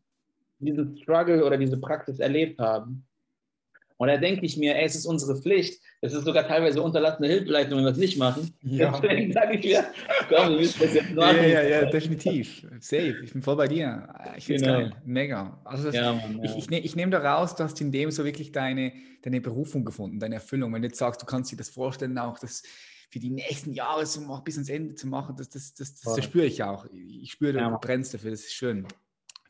diesen 0.59 0.97
Struggle 0.99 1.45
oder 1.45 1.57
diese 1.57 1.79
Praxis 1.79 2.19
erlebt 2.19 2.59
haben. 2.59 3.07
Und 4.03 4.09
da 4.09 4.17
denke 4.17 4.45
ich 4.45 4.57
mir, 4.57 4.75
ey, 4.75 4.85
es 4.85 4.97
ist 4.97 5.07
unsere 5.07 5.41
Pflicht. 5.41 5.81
Es 6.01 6.13
ist 6.13 6.25
sogar 6.25 6.45
teilweise 6.45 6.83
unterlassene 6.83 7.29
Hilfeleistung, 7.29 7.79
wenn 7.79 7.85
wir 7.85 7.93
es 7.93 7.99
nicht 7.99 8.19
machen. 8.19 8.53
Ja. 8.63 8.99
Deswegen 9.01 9.33
sage 9.33 9.59
ich 9.59 9.65
mir, 9.65 9.85
komm, 10.29 10.49
wir 10.51 10.59
müssen 10.59 10.81
das 10.81 10.95
jetzt 10.95 11.15
machen. 11.15 11.37
Ja, 11.37 11.47
ja, 11.47 11.63
ja, 11.63 11.85
definitiv. 11.85 12.67
Safe. 12.81 13.21
Ich 13.23 13.33
bin 13.33 13.43
voll 13.43 13.55
bei 13.55 13.69
dir. 13.69 14.13
Ich 14.37 14.47
finde 14.47 14.57
es 14.57 14.67
genau. 14.67 14.79
geil. 14.81 14.93
Mega. 15.05 15.61
Also 15.65 15.85
das, 15.85 15.95
ja, 15.95 16.15
Mann, 16.15 16.43
ich, 16.43 16.57
ich, 16.57 16.69
ne, 16.69 16.81
ich 16.81 16.97
nehme 16.97 17.13
da 17.13 17.19
raus, 17.19 17.55
du 17.55 17.63
hast 17.63 17.81
in 17.81 17.93
dem 17.93 18.11
so 18.11 18.25
wirklich 18.25 18.51
deine, 18.51 18.93
deine 19.23 19.41
Berufung 19.41 19.85
gefunden, 19.85 20.19
deine 20.19 20.35
Erfüllung. 20.35 20.75
Wenn 20.75 20.83
du 20.83 20.89
jetzt 20.89 20.99
sagst, 20.99 21.23
du 21.23 21.27
kannst 21.27 21.53
dir 21.53 21.57
das 21.57 21.69
vorstellen, 21.69 22.19
auch 22.19 22.41
das 22.41 22.65
für 23.09 23.21
die 23.21 23.31
nächsten 23.31 23.73
Jahre 23.73 24.05
so 24.05 24.21
bis 24.43 24.57
ans 24.57 24.69
Ende 24.69 24.97
zu 24.97 25.07
machen, 25.07 25.37
das, 25.37 25.49
das, 25.49 25.75
das, 25.75 25.95
das, 26.01 26.17
das 26.17 26.25
spüre 26.25 26.47
ich 26.47 26.61
auch. 26.65 26.87
Ich 26.93 27.31
spüre, 27.31 27.53
du 27.53 27.79
brennst 27.79 28.15
dafür, 28.15 28.33
das 28.33 28.41
ist 28.41 28.55
schön. 28.55 28.85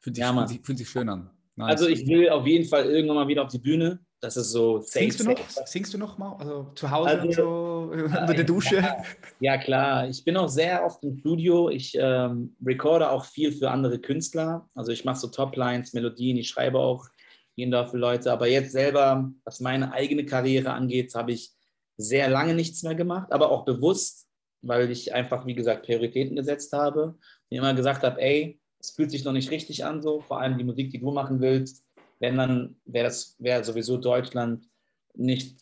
Fühlt 0.02 0.16
sich, 0.16 0.24
ja, 0.24 0.32
fühlt 0.32 0.48
sich, 0.48 0.60
fühlt 0.62 0.78
sich 0.78 0.88
schön 0.88 1.08
an. 1.08 1.30
Nice. 1.54 1.70
Also 1.70 1.88
ich 1.88 2.06
will 2.06 2.28
auf 2.30 2.46
jeden 2.46 2.68
Fall 2.68 2.86
irgendwann 2.86 3.16
mal 3.16 3.28
wieder 3.28 3.44
auf 3.44 3.50
die 3.50 3.58
Bühne. 3.58 4.00
Das 4.20 4.36
ist 4.36 4.50
so 4.50 4.80
safe. 4.80 5.00
Singst 5.00 5.20
du 5.20 5.24
noch? 5.24 5.50
Safe. 5.50 5.66
Singst 5.66 5.94
du 5.94 5.98
noch 5.98 6.16
mal? 6.16 6.36
Also 6.38 6.70
zu 6.74 6.90
Hause 6.90 7.20
also, 7.20 7.32
so 7.32 7.92
unter 8.04 8.34
der 8.34 8.44
Dusche? 8.44 8.76
Ja, 8.76 9.02
ja, 9.40 9.58
klar. 9.58 10.08
Ich 10.08 10.24
bin 10.24 10.36
auch 10.36 10.48
sehr 10.48 10.84
oft 10.84 11.02
im 11.04 11.18
Studio. 11.18 11.68
Ich 11.68 11.96
ähm, 11.98 12.56
recorde 12.64 13.10
auch 13.10 13.24
viel 13.24 13.52
für 13.52 13.70
andere 13.70 13.98
Künstler. 13.98 14.68
Also 14.74 14.92
ich 14.92 15.04
mache 15.04 15.18
so 15.18 15.28
Toplines, 15.28 15.92
Melodien. 15.92 16.36
Ich 16.36 16.48
schreibe 16.48 16.78
auch 16.78 17.08
jeden 17.56 17.72
da 17.72 17.84
für 17.84 17.98
Leute. 17.98 18.32
Aber 18.32 18.46
jetzt 18.46 18.72
selber, 18.72 19.30
was 19.44 19.60
meine 19.60 19.92
eigene 19.92 20.24
Karriere 20.24 20.72
angeht, 20.72 21.14
habe 21.14 21.32
ich 21.32 21.52
sehr 21.96 22.30
lange 22.30 22.54
nichts 22.54 22.82
mehr 22.82 22.94
gemacht. 22.94 23.32
Aber 23.32 23.50
auch 23.50 23.64
bewusst, 23.64 24.28
weil 24.62 24.90
ich 24.90 25.12
einfach, 25.12 25.46
wie 25.46 25.54
gesagt, 25.54 25.84
Prioritäten 25.84 26.36
gesetzt 26.36 26.72
habe. 26.72 27.18
Und 27.50 27.56
immer 27.56 27.74
gesagt 27.74 28.04
habe, 28.04 28.22
ey, 28.22 28.61
es 28.82 28.90
fühlt 28.90 29.10
sich 29.10 29.24
noch 29.24 29.32
nicht 29.32 29.50
richtig 29.50 29.84
an, 29.84 30.02
so 30.02 30.20
vor 30.20 30.40
allem 30.40 30.58
die 30.58 30.64
Musik, 30.64 30.90
die 30.90 30.98
du 30.98 31.10
machen 31.12 31.40
willst. 31.40 31.84
Wenn 32.18 32.36
dann 32.36 32.76
wäre 32.84 33.04
das 33.06 33.36
wäre 33.38 33.64
sowieso 33.64 33.96
Deutschland 33.96 34.68
nicht 35.14 35.58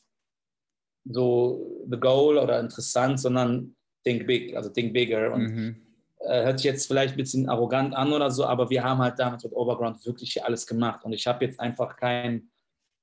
so 1.05 1.85
the 1.91 1.99
goal 1.99 2.39
oder 2.39 2.61
interessant, 2.61 3.21
sondern 3.21 3.75
think 4.05 4.27
big, 4.27 4.57
also 4.57 4.71
think 4.71 4.93
bigger. 4.93 5.33
Und 5.33 5.43
mhm. 5.43 5.77
äh, 6.21 6.45
hört 6.45 6.59
sich 6.59 6.67
jetzt 6.67 6.87
vielleicht 6.87 7.15
ein 7.15 7.19
bisschen 7.19 7.49
arrogant 7.49 7.95
an 7.95 8.13
oder 8.13 8.31
so, 8.31 8.45
aber 8.45 8.71
wir 8.71 8.83
haben 8.83 8.99
halt 8.99 9.19
damals 9.19 9.45
mit 9.45 9.53
Overground 9.53 10.05
wirklich 10.07 10.33
hier 10.33 10.47
alles 10.47 10.67
gemacht. 10.67 11.05
Und 11.05 11.13
ich 11.13 11.27
habe 11.27 11.45
jetzt 11.45 11.61
einfach 11.61 11.97
kein, 11.97 12.51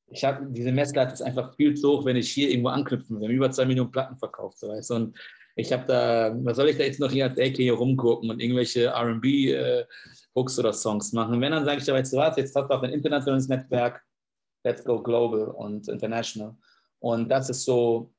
ich 0.10 0.24
habe 0.24 0.48
diese 0.50 0.72
Messlatte 0.72 1.14
ist 1.14 1.22
einfach 1.22 1.56
viel 1.56 1.76
zu 1.76 1.92
hoch, 1.92 2.06
wenn 2.06 2.16
ich 2.16 2.32
hier 2.32 2.50
irgendwo 2.50 2.70
anknüpfen 2.70 3.16
will. 3.16 3.22
Wir 3.22 3.28
haben 3.30 3.36
über 3.36 3.52
zwei 3.52 3.66
Millionen 3.66 3.92
Platten 3.92 4.18
verkauft, 4.18 4.60
so 4.60 4.70
weißt 4.70 4.92
Und 4.92 5.18
ich 5.58 5.74
habe 5.74 5.86
da, 5.88 6.36
was 6.44 6.56
soll 6.56 6.70
ich 6.70 6.78
da 6.78 6.84
jetzt 6.84 7.00
noch 7.00 7.12
hier 7.12 7.26
als 7.26 7.38
Ecke 7.38 7.64
hier 7.64 7.74
rumgucken 7.74 8.30
und 8.30 8.40
irgendwelche 8.40 8.94
RB-Hooks 8.94 10.58
äh, 10.58 10.60
oder 10.62 10.72
Songs 10.72 11.14
machen? 11.14 11.42
Wenn, 11.42 11.52
dann 11.52 11.66
sage 11.66 11.80
ich 11.80 11.86
dir, 11.86 11.94
weißt 11.94 12.14
du 12.14 12.18
was, 12.18 12.38
jetzt 12.38 12.56
hast 12.56 12.68
du 12.70 12.74
auch 12.74 12.84
ein 12.84 12.92
internationales 12.92 13.48
Netzwerk, 13.48 14.04
let's 14.64 14.84
go 14.84 15.02
global 15.02 15.48
und 15.48 15.88
international. 15.88 16.56
Und 17.00 17.30
das 17.30 17.50
ist 17.50 17.66
so 17.66 18.14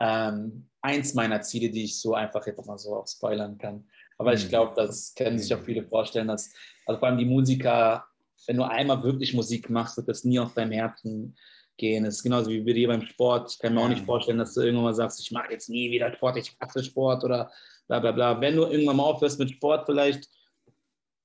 ähm, 0.00 0.66
eins 0.80 1.12
meiner 1.12 1.42
Ziele, 1.42 1.68
die 1.68 1.84
ich 1.84 2.00
so 2.00 2.14
einfach 2.14 2.46
jetzt 2.46 2.66
mal 2.66 2.78
so 2.78 2.96
auch 2.96 3.06
spoilern 3.06 3.58
kann. 3.58 3.86
Aber 4.16 4.30
mhm. 4.30 4.36
ich 4.38 4.48
glaube, 4.48 4.72
das 4.74 5.14
können 5.14 5.38
sich 5.38 5.54
auch 5.54 5.62
viele 5.62 5.84
vorstellen, 5.84 6.28
dass, 6.28 6.50
also 6.86 6.98
vor 6.98 7.08
allem 7.08 7.18
die 7.18 7.26
Musiker, 7.26 8.06
wenn 8.46 8.56
du 8.56 8.62
einmal 8.62 9.02
wirklich 9.02 9.34
Musik 9.34 9.68
machst, 9.68 9.98
wird 9.98 10.08
das 10.08 10.24
nie 10.24 10.38
aus 10.38 10.54
deinem 10.54 10.72
Herzen 10.72 11.36
gehen. 11.76 12.04
Es 12.04 12.16
ist 12.16 12.22
genauso 12.22 12.50
wie 12.50 12.60
bei 12.60 12.72
dir 12.72 12.88
beim 12.88 13.02
Sport. 13.02 13.52
Ich 13.52 13.58
kann 13.58 13.74
mir 13.74 13.80
auch 13.80 13.88
nicht 13.88 14.04
vorstellen, 14.04 14.38
dass 14.38 14.54
du 14.54 14.60
irgendwann 14.60 14.84
mal 14.84 14.94
sagst, 14.94 15.20
ich 15.20 15.30
mache 15.32 15.52
jetzt 15.52 15.68
nie 15.68 15.90
wieder 15.90 16.12
Sport, 16.12 16.36
ich 16.36 16.56
hasse 16.60 16.82
Sport 16.82 17.24
oder 17.24 17.50
bla 17.86 18.00
bla 18.00 18.12
bla. 18.12 18.40
Wenn 18.40 18.56
du 18.56 18.64
irgendwann 18.64 18.96
mal 18.96 19.04
aufhörst 19.04 19.38
mit 19.38 19.50
Sport, 19.50 19.86
vielleicht 19.86 20.28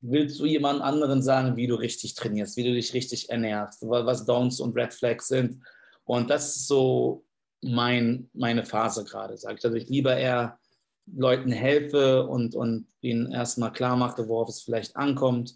willst 0.02 0.40
du 0.40 0.46
jemand 0.46 0.82
anderen 0.82 1.22
sagen, 1.22 1.56
wie 1.56 1.68
du 1.68 1.76
richtig 1.76 2.16
trainierst, 2.16 2.58
wie 2.58 2.64
du 2.64 2.74
dich 2.74 2.94
richtig 2.94 3.30
ernährst, 3.30 3.84
was 3.88 4.26
Downs 4.26 4.60
und 4.60 4.76
Red 4.76 4.94
Flags 4.94 5.28
sind. 5.28 5.62
Und 6.06 6.30
das 6.30 6.56
ist 6.56 6.68
so 6.68 7.24
mein, 7.62 8.30
meine 8.34 8.66
Phase 8.66 9.04
gerade, 9.04 9.38
sage 9.38 9.58
ich. 9.60 9.66
Also 9.66 9.78
ich 9.78 9.90
lieber 9.90 10.18
eher 10.18 10.58
Leuten 11.06 11.52
helfe 11.52 12.28
und, 12.28 12.56
und 12.56 12.88
ihnen 13.02 13.32
erstmal 13.32 13.72
klar 13.72 13.96
mache, 13.96 14.28
worauf 14.28 14.50
es 14.50 14.62
vielleicht 14.62 14.96
ankommt. 14.96 15.56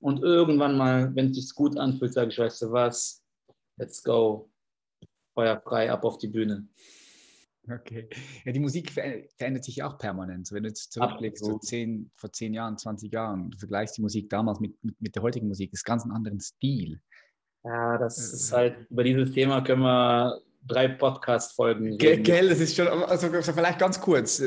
Und 0.00 0.22
irgendwann 0.22 0.76
mal, 0.76 1.14
wenn 1.14 1.30
es 1.30 1.36
sich 1.36 1.54
gut 1.54 1.78
anfühlt, 1.78 2.12
sage 2.12 2.30
ich, 2.30 2.38
weißt 2.38 2.62
du 2.62 2.72
was, 2.72 3.23
let's 3.76 4.02
go, 4.02 4.50
Feuer 5.34 5.60
frei, 5.60 5.90
ab 5.90 6.04
auf 6.04 6.18
die 6.18 6.28
Bühne. 6.28 6.68
Okay. 7.70 8.08
Ja, 8.44 8.52
die 8.52 8.60
Musik 8.60 8.90
verändert 8.90 9.64
sich 9.64 9.82
auch 9.82 9.96
permanent. 9.96 10.52
Wenn 10.52 10.64
du 10.64 10.68
jetzt 10.68 10.92
zurückblickst, 10.92 11.44
so 11.44 11.58
zehn, 11.58 12.10
vor 12.14 12.30
zehn 12.30 12.52
Jahren, 12.52 12.76
20 12.76 13.10
Jahren, 13.10 13.50
du 13.50 13.58
vergleichst 13.58 13.96
die 13.96 14.02
Musik 14.02 14.28
damals 14.28 14.60
mit, 14.60 14.82
mit, 14.84 15.00
mit 15.00 15.14
der 15.14 15.22
heutigen 15.22 15.48
Musik, 15.48 15.72
ist 15.72 15.84
ganz 15.84 16.04
ein 16.04 16.12
anderen 16.12 16.40
Stil. 16.40 17.00
Ja, 17.64 17.96
das 17.96 18.18
äh, 18.18 18.34
ist 18.34 18.52
halt, 18.52 18.90
über 18.90 19.02
dieses 19.02 19.32
Thema 19.32 19.62
können 19.62 19.82
wir 19.82 20.42
drei 20.66 20.88
Podcast-Folgen 20.88 21.94
reden. 21.94 22.22
Gell, 22.22 22.48
das 22.48 22.60
ist 22.60 22.76
schon, 22.76 22.86
also 22.88 23.28
vielleicht 23.30 23.78
ganz 23.78 23.98
kurz 24.00 24.42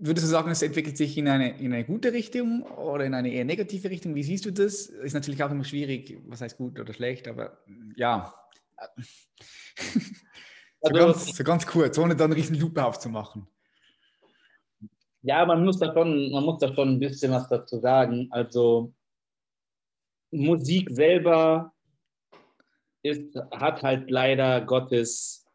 würdest 0.00 0.26
du 0.26 0.30
sagen, 0.30 0.50
es 0.50 0.62
entwickelt 0.62 0.96
sich 0.96 1.16
in 1.16 1.28
eine, 1.28 1.58
in 1.58 1.72
eine 1.72 1.84
gute 1.84 2.12
Richtung 2.12 2.62
oder 2.62 3.04
in 3.04 3.14
eine 3.14 3.30
eher 3.30 3.44
negative 3.44 3.90
Richtung? 3.90 4.14
Wie 4.14 4.22
siehst 4.22 4.44
du 4.44 4.50
das? 4.50 4.86
Ist 4.86 5.14
natürlich 5.14 5.42
auch 5.42 5.50
immer 5.50 5.64
schwierig, 5.64 6.18
was 6.26 6.40
heißt 6.40 6.56
gut 6.56 6.78
oder 6.80 6.92
schlecht, 6.92 7.28
aber 7.28 7.58
ja. 7.96 8.34
so, 9.76 10.00
also, 10.82 10.94
ganz, 10.94 11.36
so 11.36 11.44
ganz 11.44 11.66
kurz, 11.66 11.98
ohne 11.98 12.16
dann 12.16 12.30
einen 12.30 12.40
riesen 12.40 12.58
Lupe 12.58 12.84
aufzumachen. 12.84 13.46
Ja, 15.22 15.44
man 15.44 15.64
muss, 15.64 15.78
da 15.78 15.92
schon, 15.92 16.30
man 16.32 16.44
muss 16.44 16.58
da 16.58 16.72
schon 16.74 16.88
ein 16.88 16.98
bisschen 16.98 17.30
was 17.32 17.48
dazu 17.48 17.78
sagen. 17.78 18.28
Also 18.30 18.94
Musik 20.30 20.88
selber 20.90 21.74
ist, 23.02 23.36
hat 23.52 23.82
halt 23.82 24.10
leider 24.10 24.62
Gottes 24.62 25.46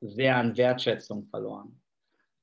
sehr 0.00 0.36
an 0.36 0.56
Wertschätzung 0.56 1.26
verloren. 1.26 1.77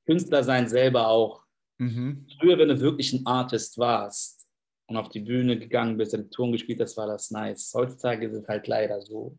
Künstler 0.06 0.44
sein 0.44 0.68
selber 0.68 1.08
auch. 1.08 1.42
Mhm. 1.78 2.26
Früher, 2.38 2.58
wenn 2.58 2.68
du 2.68 2.80
wirklich 2.80 3.12
ein 3.12 3.26
Artist 3.26 3.76
warst 3.78 4.46
und 4.88 4.96
auf 4.96 5.08
die 5.08 5.20
Bühne 5.20 5.58
gegangen 5.58 5.96
bist, 5.96 6.12
den 6.12 6.30
Ton 6.30 6.52
gespielt 6.52 6.80
hast, 6.80 6.96
war 6.96 7.06
das 7.06 7.30
nice. 7.30 7.72
Heutzutage 7.74 8.26
ist 8.26 8.34
es 8.34 8.48
halt 8.48 8.66
leider 8.66 9.02
so, 9.02 9.36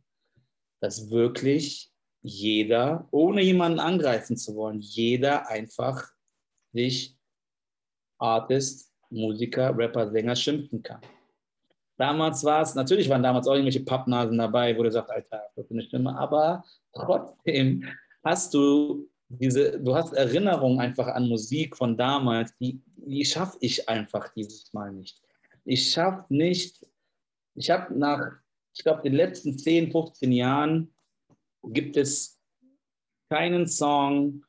dass 0.81 1.09
wirklich 1.09 1.91
jeder, 2.21 3.07
ohne 3.11 3.41
jemanden 3.41 3.79
angreifen 3.79 4.37
zu 4.37 4.55
wollen, 4.55 4.81
jeder 4.81 5.47
einfach 5.47 6.11
sich 6.73 7.17
Artist, 8.19 8.91
Musiker, 9.09 9.75
Rapper, 9.77 10.11
Sänger 10.11 10.35
schimpfen 10.35 10.83
kann. 10.83 11.01
Damals 11.97 12.43
war 12.43 12.61
es, 12.61 12.75
natürlich 12.75 13.09
waren 13.09 13.23
damals 13.23 13.47
auch 13.47 13.53
irgendwelche 13.53 13.83
Pappnasen 13.83 14.37
dabei, 14.37 14.77
wo 14.77 14.83
du 14.83 14.91
sagst, 14.91 15.09
Alter, 15.09 15.49
das 15.55 15.65
ist 15.65 15.71
eine 15.71 15.81
Stimme, 15.81 16.17
aber 16.17 16.63
trotzdem 16.93 17.85
hast 18.23 18.53
du 18.53 19.09
diese, 19.29 19.79
du 19.79 19.95
hast 19.95 20.13
Erinnerungen 20.13 20.79
einfach 20.79 21.07
an 21.07 21.27
Musik 21.27 21.75
von 21.75 21.97
damals, 21.97 22.55
die, 22.57 22.81
die 22.95 23.25
schaffe 23.25 23.57
ich 23.61 23.87
einfach 23.87 24.29
dieses 24.33 24.73
Mal 24.73 24.91
nicht. 24.91 25.21
Ich 25.65 25.91
schaffe 25.91 26.25
nicht, 26.33 26.85
ich 27.55 27.69
habe 27.69 27.97
nach, 27.97 28.31
ich 28.73 28.83
glaube, 28.83 29.01
den 29.01 29.13
letzten 29.13 29.57
10, 29.57 29.91
15 29.91 30.31
Jahren 30.31 30.93
gibt 31.63 31.97
es 31.97 32.39
keinen 33.29 33.67
Song, 33.67 34.43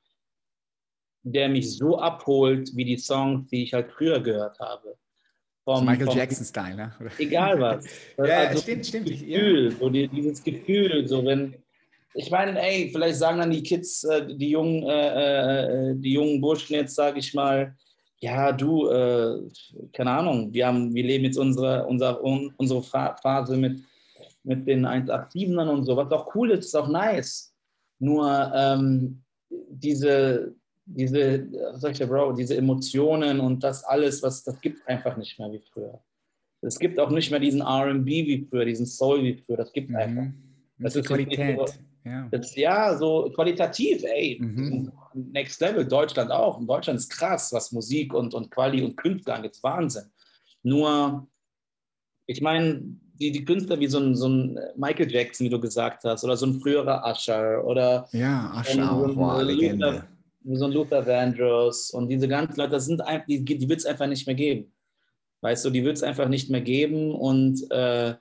der 1.23 1.49
mich 1.49 1.77
so 1.77 1.99
abholt 1.99 2.75
wie 2.77 2.85
die 2.85 2.99
Songs, 2.99 3.49
die 3.49 3.65
ich 3.65 3.75
halt 3.75 3.91
früher 3.91 4.21
gehört 4.21 4.59
habe. 4.61 4.97
Vom, 5.65 5.85
Michael 5.85 6.17
Jackson-Style, 6.17 6.77
ne? 6.77 6.93
Egal 7.19 7.61
was. 7.61 7.85
ja, 8.17 8.49
also, 8.49 8.63
stimmt, 8.63 8.87
stimmt. 8.87 9.07
Gefühl, 9.07 9.73
ja. 9.73 9.79
so 9.79 9.91
die, 9.91 10.09
dieses 10.09 10.43
Gefühl, 10.43 11.07
so 11.07 11.25
wenn, 11.25 11.57
ich 12.15 12.31
meine, 12.31 12.61
ey, 12.61 12.91
vielleicht 12.93 13.19
sagen 13.19 13.39
dann 13.39 13.51
die 13.51 13.63
Kids, 13.63 14.05
äh, 14.05 14.27
die 14.27 14.51
jungen, 14.51 14.83
äh, 14.85 15.91
äh, 15.91 15.95
die 15.97 16.15
jungen 16.15 16.41
Burschen 16.41 16.75
jetzt, 16.75 16.95
sage 16.95 17.19
ich 17.19 17.35
mal, 17.35 17.77
ja, 18.21 18.51
du, 18.53 18.89
äh, 18.89 19.41
keine 19.93 20.11
Ahnung, 20.11 20.53
wir, 20.53 20.67
haben, 20.67 20.93
wir 20.95 21.05
leben 21.05 21.25
jetzt 21.25 21.39
unsere, 21.39 21.87
unsere, 21.87 22.19
unsere 22.21 22.83
Phase 22.83 23.57
mit, 23.57 23.85
mit 24.43 24.67
den 24.67 24.87
187ern 24.87 25.69
und 25.69 25.85
so, 25.85 25.97
was 25.97 26.11
auch 26.11 26.35
cool 26.35 26.51
ist, 26.51 26.67
ist 26.67 26.75
auch 26.75 26.89
nice. 26.89 27.55
Nur 28.01 28.53
ähm, 28.55 29.23
diese, 29.51 30.55
diese, 30.85 31.47
sag 31.75 31.93
ich, 32.01 32.09
Bro, 32.09 32.33
diese 32.33 32.57
Emotionen 32.57 33.41
und 33.41 33.63
das 33.63 33.85
alles, 33.85 34.23
was 34.23 34.43
das 34.43 34.61
gibt 34.61 34.87
einfach 34.89 35.17
nicht 35.17 35.39
mehr 35.39 35.53
wie 35.53 35.63
früher. 35.73 36.01
es 36.63 36.79
gibt 36.79 36.99
auch 36.99 37.11
nicht 37.11 37.31
mehr 37.31 37.41
diesen 37.41 37.63
RB 37.63 38.07
wie 38.07 38.47
früher, 38.49 38.65
diesen 38.65 38.87
Soul 38.87 39.23
wie 39.23 39.35
früher. 39.35 39.59
Das 39.59 39.73
gibt 39.73 39.91
mhm. 39.91 39.97
einfach. 39.97 40.27
Das, 40.79 40.97
ist 40.97 41.07
Qualität. 41.07 41.59
So, 41.59 41.67
ja. 42.05 42.29
Das, 42.31 42.55
ja, 42.57 42.97
so 42.97 43.31
qualitativ, 43.35 44.03
ey. 44.05 44.39
Mhm. 44.41 44.93
Next 45.15 45.61
Level, 45.61 45.87
Deutschland 45.87 46.31
auch. 46.31 46.61
In 46.61 46.67
Deutschland 46.67 46.99
ist 46.99 47.11
krass, 47.11 47.53
was 47.53 47.73
Musik 47.73 48.15
und, 48.15 48.35
und 48.35 48.51
Quali 48.51 48.83
und 48.83 48.97
Künstler 48.97 49.35
angeht. 49.35 49.59
Wahnsinn. 49.63 50.05
Nur, 50.63 51.27
ich 52.27 52.41
meine, 52.41 52.83
die, 53.21 53.33
die 53.33 53.45
Künstler 53.45 53.79
wie 53.81 53.87
so 53.87 53.99
ein, 53.99 54.15
so 54.15 54.29
ein 54.29 54.59
Michael 54.77 55.11
Jackson, 55.11 55.47
wie 55.47 55.51
du 55.51 55.61
gesagt 55.61 56.05
hast, 56.05 56.25
oder 56.25 56.37
so 56.37 56.47
ein 56.47 56.61
früherer 56.61 57.03
Usher 57.05 57.65
oder 57.65 58.09
ja, 58.13 58.53
Usher 58.61 58.93
auch, 58.93 59.17
wow, 59.17 59.43
Legende. 59.43 60.05
so 60.45 60.65
ein 60.67 60.73
Luther 60.73 61.07
Vandross 61.07 61.91
und 61.91 62.09
diese 62.09 62.29
ganzen 62.29 62.59
Leute, 62.59 62.73
das 62.73 62.87
sind 62.87 63.03
die, 63.29 63.45
die 63.45 63.69
wird 63.69 63.81
es 63.81 63.87
einfach 63.87 64.07
nicht 64.07 64.27
mehr 64.27 64.37
geben. 64.37 64.73
Weißt 65.41 65.65
du, 65.65 65.71
die 65.71 65.85
wird 65.85 65.97
es 65.97 66.03
einfach 66.03 66.29
nicht 66.29 66.51
mehr 66.51 66.61
geben 66.61 67.15
und, 67.15 67.71
äh, 67.71 68.15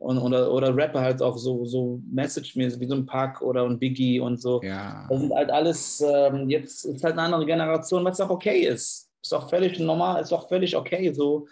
und 0.00 0.16
oder, 0.18 0.50
oder 0.50 0.74
Rapper 0.74 1.02
halt 1.02 1.20
auch 1.20 1.36
so, 1.36 1.66
so 1.66 2.00
Message-mäßig 2.10 2.80
wie 2.80 2.86
so 2.86 2.94
ein 2.94 3.04
Pack 3.04 3.42
oder 3.42 3.64
ein 3.64 3.78
Biggie 3.78 4.18
und 4.18 4.40
so. 4.40 4.62
Ja. 4.62 5.06
Das 5.10 5.20
sind 5.20 5.32
halt 5.32 5.50
alles, 5.50 6.00
ähm, 6.00 6.48
jetzt 6.48 6.86
ist 6.86 7.04
halt 7.04 7.12
eine 7.12 7.22
andere 7.22 7.44
Generation, 7.44 8.04
was 8.04 8.20
auch 8.20 8.30
okay 8.30 8.60
ist. 8.60 9.10
Ist 9.22 9.34
auch 9.34 9.50
völlig 9.50 9.78
normal, 9.78 10.22
ist 10.22 10.32
auch 10.32 10.48
völlig 10.48 10.74
okay 10.74 11.12
so. 11.12 11.46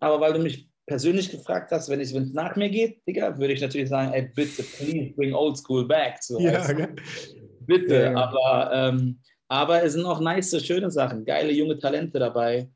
Aber 0.00 0.20
weil 0.20 0.32
du 0.32 0.38
mich 0.38 0.70
persönlich 0.86 1.30
gefragt 1.30 1.70
hast, 1.70 1.90
wenn 1.90 2.00
es 2.00 2.14
nach 2.14 2.56
mir 2.56 2.70
geht, 2.70 3.06
Digga, 3.06 3.36
würde 3.38 3.52
ich 3.52 3.60
natürlich 3.60 3.90
sagen, 3.90 4.14
ey, 4.14 4.22
bitte, 4.34 4.62
please 4.62 5.12
bring 5.14 5.34
old 5.34 5.58
school 5.58 5.86
back. 5.86 6.16
So, 6.22 6.40
ja, 6.40 6.62
okay. 6.62 6.88
Bitte, 7.60 7.94
ja, 7.94 8.12
ja. 8.12 8.16
aber, 8.16 8.72
ähm, 8.72 9.20
aber 9.48 9.82
es 9.82 9.92
sind 9.92 10.06
auch 10.06 10.18
nice, 10.18 10.64
schöne 10.64 10.90
Sachen, 10.90 11.26
geile 11.26 11.52
junge 11.52 11.78
Talente 11.78 12.18
dabei. 12.18 12.70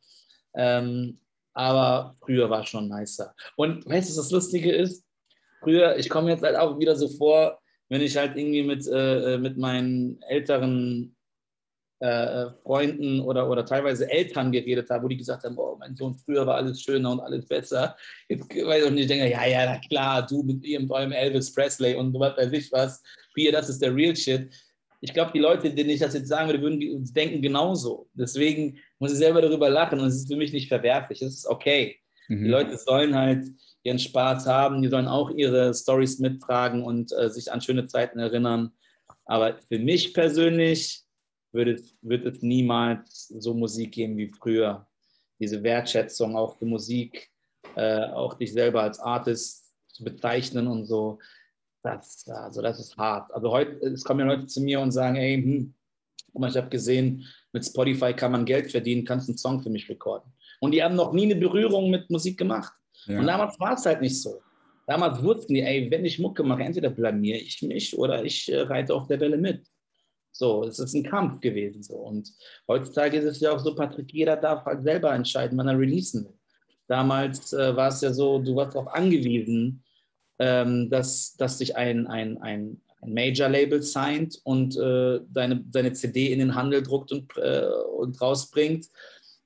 Ähm, 0.55 1.19
aber 1.55 2.15
früher 2.21 2.51
war 2.51 2.61
es 2.61 2.69
schon 2.69 2.87
nicer. 2.87 3.35
Und 3.57 3.87
weißt 3.87 4.11
du, 4.11 4.19
was 4.19 4.25
das 4.25 4.31
Lustige 4.31 4.73
ist? 4.73 5.06
Früher, 5.67 5.97
ich 5.97 6.09
komme 6.09 6.31
jetzt 6.31 6.45
halt 6.45 6.55
auch 6.55 6.79
wieder 6.79 6.95
so 6.95 7.09
vor, 7.09 7.59
wenn 7.89 8.01
ich 8.01 8.17
halt 8.17 8.37
irgendwie 8.37 8.63
mit, 8.63 8.87
äh, 8.87 9.35
äh 9.35 9.39
mit 9.39 9.59
meinen 9.59 10.23
älteren 10.23 11.17
äh, 11.99 12.07
äh, 12.07 12.51
Freunden 12.63 13.21
oder, 13.21 13.51
oder 13.51 13.65
teilweise 13.65 14.09
Eltern 14.09 14.53
geredet 14.53 14.91
habe, 14.91 15.05
wo 15.05 15.09
die 15.09 15.17
gesagt 15.17 15.43
haben, 15.43 15.59
oh, 15.59 15.77
mein 15.81 15.97
Sohn, 15.97 16.15
früher 16.15 16.47
war 16.47 16.57
alles 16.57 16.81
schöner 16.81 17.11
und 17.11 17.21
alles 17.21 17.47
besser. 17.47 17.97
Jetzt, 18.29 18.43
und 18.55 18.99
ich 18.99 19.09
denke, 19.09 19.29
ja, 19.29 19.45
ja, 19.45 19.65
na 19.65 19.81
klar, 19.89 20.25
du 20.25 20.45
mit 20.45 20.63
ihrem 20.63 20.89
eurem 20.89 21.11
Elvis 21.11 21.53
Presley 21.53 21.97
und 21.97 22.13
was 22.21 22.37
weiß 22.37 22.53
ich 22.53 22.71
was, 22.71 23.03
hier, 23.35 23.51
das 23.51 23.69
ist 23.69 23.83
der 23.83 23.93
Real 23.93 24.15
Shit. 24.15 24.53
Ich 25.01 25.13
glaube, 25.15 25.33
die 25.35 25.41
Leute, 25.41 25.71
denen 25.71 25.91
ich 25.91 26.01
das 26.01 26.15
jetzt 26.15 26.29
sagen 26.29 26.49
würde, 26.49 26.63
würden 26.63 27.05
denken 27.13 27.43
genauso. 27.43 28.09
Deswegen 28.13 28.79
muss 29.01 29.13
ich 29.13 29.19
selber 29.19 29.41
darüber 29.41 29.69
lachen 29.69 29.99
und 29.99 30.07
es 30.07 30.17
ist 30.17 30.29
für 30.29 30.37
mich 30.37 30.53
nicht 30.53 30.69
verwerflich. 30.69 31.23
Es 31.23 31.35
ist 31.35 31.47
okay. 31.47 31.97
Mhm. 32.29 32.45
Die 32.45 32.51
Leute 32.51 32.77
sollen 32.77 33.15
halt 33.15 33.47
ihren 33.87 33.99
Spaß 33.99 34.47
haben, 34.47 34.83
die 34.83 34.89
sollen 34.89 35.09
auch 35.09 35.31
ihre 35.31 35.73
Stories 35.73 36.19
mittragen 36.19 36.83
und 36.83 37.13
äh, 37.13 37.31
sich 37.31 37.51
an 37.53 37.61
schöne 37.61 37.87
Zeiten 37.87 38.19
erinnern. 38.19 38.73
Aber 39.25 39.57
für 39.69 39.79
mich 39.79 40.13
persönlich 40.13 41.03
wird 41.53 41.69
es, 41.69 41.97
wird 42.03 42.27
es 42.27 42.43
niemals 42.43 43.29
so 43.39 43.55
Musik 43.55 43.93
geben 43.93 44.17
wie 44.17 44.29
früher. 44.29 44.87
Diese 45.39 45.63
Wertschätzung 45.63 46.37
auch 46.37 46.59
für 46.59 46.67
Musik, 46.67 47.31
äh, 47.77 48.05
auch 48.05 48.35
dich 48.35 48.53
selber 48.53 48.83
als 48.83 48.99
Artist 48.99 49.73
zu 49.89 50.05
bezeichnen 50.05 50.67
und 50.67 50.87
so, 50.87 51.19
das, 51.83 52.27
also 52.29 52.63
das 52.63 52.81
ist 52.81 52.97
hart. 52.97 53.33
Also 53.33 53.51
heute, 53.51 53.87
es 53.87 54.03
kommen 54.03 54.21
ja 54.21 54.27
Leute 54.27 54.47
zu 54.47 54.61
mir 54.61 54.81
und 54.81 54.91
sagen, 54.91 55.17
ey, 55.17 55.41
hm, 55.41 55.75
guck 56.33 56.41
mal, 56.41 56.51
ich 56.51 56.57
habe 56.57 56.69
gesehen, 56.69 57.25
mit 57.53 57.65
Spotify 57.65 58.13
kann 58.13 58.33
man 58.33 58.45
Geld 58.45 58.71
verdienen, 58.71 59.05
kannst 59.05 59.29
einen 59.29 59.39
Song 59.39 59.63
für 59.63 59.71
mich 59.71 59.89
recorden. 59.89 60.33
Und 60.61 60.73
die 60.73 60.83
haben 60.83 60.97
noch 60.97 61.13
nie 61.13 61.25
eine 61.25 61.37
Berührung 61.37 61.91
mit 61.91 62.11
Musik 62.11 62.39
gemacht. 62.39 62.73
Ja. 63.07 63.19
Und 63.19 63.27
damals 63.27 63.59
war 63.59 63.75
es 63.75 63.87
halt 63.87 64.01
nicht 64.01 64.21
so. 64.21 64.41
Damals 64.87 65.23
wussten 65.23 65.55
die, 65.55 65.63
ey, 65.63 65.91
wenn 65.91 66.05
ich 66.05 66.19
Mucke 66.19 66.45
mache, 66.45 66.63
entweder 66.63 66.91
blamier 66.91 67.37
ich 67.37 67.61
mich 67.63 67.97
oder 67.99 68.25
ich 68.25 68.51
äh, 68.53 68.61
reite 68.61 68.95
auf 68.95 69.09
der 69.09 69.19
Welle 69.21 69.37
mit. 69.37 69.67
So, 70.31 70.65
es 70.65 70.79
ist 70.79 70.95
ein 70.95 71.03
Kampf 71.03 71.41
gewesen. 71.41 71.83
So. 71.83 71.95
Und 71.95 72.33
heutzutage 72.69 73.17
ist 73.19 73.25
es 73.25 73.41
ja 73.41 73.53
auch 73.53 73.59
so, 73.59 73.75
Patrick, 73.75 74.13
jeder 74.13 74.37
darf 74.37 74.65
halt 74.65 74.83
selber 74.83 75.13
entscheiden, 75.13 75.57
wann 75.59 75.69
er 75.69 75.79
releasen 75.79 76.27
will. 76.27 76.35
Damals 76.89 77.53
äh, 77.53 77.75
war 77.75 77.89
es 77.89 78.01
ja 78.01 78.13
so, 78.13 78.39
du 78.39 78.55
warst 78.55 78.75
darauf 78.77 78.93
angewiesen, 78.93 79.83
ähm, 80.39 80.89
dass, 80.91 81.35
dass 81.37 81.59
sich 81.59 81.75
ein, 81.77 82.07
ein, 82.07 82.39
ein, 82.39 82.81
ein 83.01 83.15
Major-Label 83.15 83.83
signed 83.83 84.41
und 84.45 84.77
äh, 84.77 85.21
deine, 85.29 85.65
deine 85.65 85.93
CD 85.95 86.33
in 86.33 86.39
den 86.39 86.55
Handel 86.55 86.83
druckt 86.83 87.11
und, 87.13 87.37
äh, 87.39 87.67
und 87.97 88.21
rausbringt. 88.21 88.87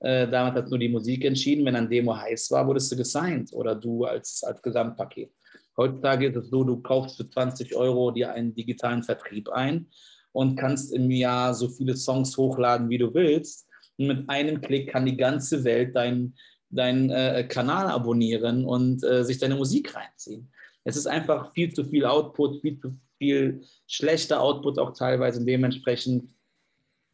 Äh, 0.00 0.28
damals 0.28 0.56
hat 0.56 0.70
nur 0.70 0.78
die 0.78 0.88
Musik 0.88 1.24
entschieden. 1.24 1.64
Wenn 1.64 1.76
ein 1.76 1.88
Demo 1.88 2.16
heiß 2.16 2.50
war, 2.50 2.66
wurdest 2.66 2.90
du 2.92 2.96
gesigned 2.96 3.52
oder 3.52 3.74
du 3.74 4.04
als, 4.04 4.42
als 4.42 4.60
Gesamtpaket. 4.62 5.32
Heutzutage 5.76 6.28
ist 6.28 6.36
es 6.36 6.50
so, 6.50 6.64
du 6.64 6.80
kaufst 6.80 7.16
für 7.16 7.28
20 7.28 7.74
Euro 7.76 8.10
dir 8.10 8.32
einen 8.32 8.54
digitalen 8.54 9.02
Vertrieb 9.02 9.48
ein 9.50 9.86
und 10.32 10.56
kannst 10.56 10.92
im 10.92 11.10
Jahr 11.10 11.54
so 11.54 11.68
viele 11.68 11.96
Songs 11.96 12.36
hochladen, 12.36 12.88
wie 12.90 12.98
du 12.98 13.12
willst. 13.14 13.66
Und 13.96 14.06
mit 14.06 14.28
einem 14.28 14.60
Klick 14.60 14.90
kann 14.90 15.06
die 15.06 15.16
ganze 15.16 15.64
Welt 15.64 15.94
deinen 15.96 16.34
dein, 16.70 17.10
äh, 17.10 17.46
Kanal 17.48 17.88
abonnieren 17.88 18.64
und 18.64 19.02
äh, 19.04 19.24
sich 19.24 19.38
deine 19.38 19.56
Musik 19.56 19.94
reinziehen. 19.94 20.50
Es 20.84 20.96
ist 20.96 21.06
einfach 21.06 21.52
viel 21.52 21.72
zu 21.74 21.84
viel 21.84 22.06
Output, 22.06 22.60
viel 22.62 22.78
zu 22.78 22.92
viel 23.18 23.62
schlechter 23.86 24.40
Output 24.40 24.78
auch 24.78 24.92
teilweise. 24.92 25.40
Und 25.40 25.46
dementsprechend 25.46 26.32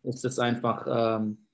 ist 0.04 0.24
es 0.24 0.38
einfach, 0.38 0.86
ähm, 0.88 1.45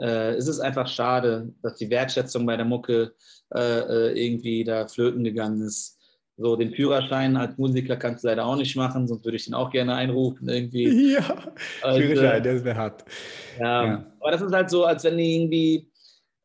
äh, 0.00 0.36
ist 0.36 0.48
es 0.48 0.60
einfach 0.60 0.86
schade, 0.86 1.52
dass 1.62 1.76
die 1.76 1.90
Wertschätzung 1.90 2.46
bei 2.46 2.56
der 2.56 2.66
Mucke 2.66 3.12
äh, 3.54 3.60
äh, 3.60 4.26
irgendwie 4.26 4.64
da 4.64 4.86
flöten 4.86 5.24
gegangen 5.24 5.62
ist. 5.62 5.98
So, 6.36 6.54
den 6.54 6.72
Führerschein 6.72 7.36
als 7.36 7.58
Musiker 7.58 7.96
kannst 7.96 8.22
du 8.22 8.28
leider 8.28 8.46
auch 8.46 8.54
nicht 8.54 8.76
machen, 8.76 9.08
sonst 9.08 9.24
würde 9.24 9.36
ich 9.36 9.46
den 9.46 9.54
auch 9.54 9.70
gerne 9.70 9.94
einrufen 9.94 10.48
irgendwie. 10.48 11.14
Ja, 11.14 11.52
also, 11.82 12.00
Führerschein, 12.00 12.42
der 12.42 12.64
wäre 12.64 12.76
hart. 12.76 13.04
Ja, 13.58 13.84
ja, 13.84 14.06
aber 14.20 14.30
das 14.30 14.42
ist 14.42 14.52
halt 14.52 14.70
so, 14.70 14.84
als 14.84 15.02
wenn 15.02 15.16
du 15.16 15.22
irgendwie 15.22 15.90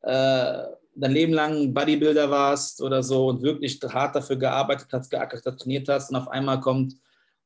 äh, 0.02 0.64
dein 0.96 1.12
Leben 1.12 1.34
lang 1.34 1.74
Bodybuilder 1.74 2.30
warst 2.32 2.82
oder 2.82 3.04
so 3.04 3.28
und 3.28 3.44
wirklich 3.44 3.80
hart 3.88 4.16
dafür 4.16 4.36
gearbeitet 4.36 4.88
hast, 4.92 5.12
geackert 5.12 5.44
hast, 5.46 5.60
trainiert 5.60 5.88
hast 5.90 6.10
und 6.10 6.16
auf 6.16 6.28
einmal 6.28 6.60
kommt 6.60 6.96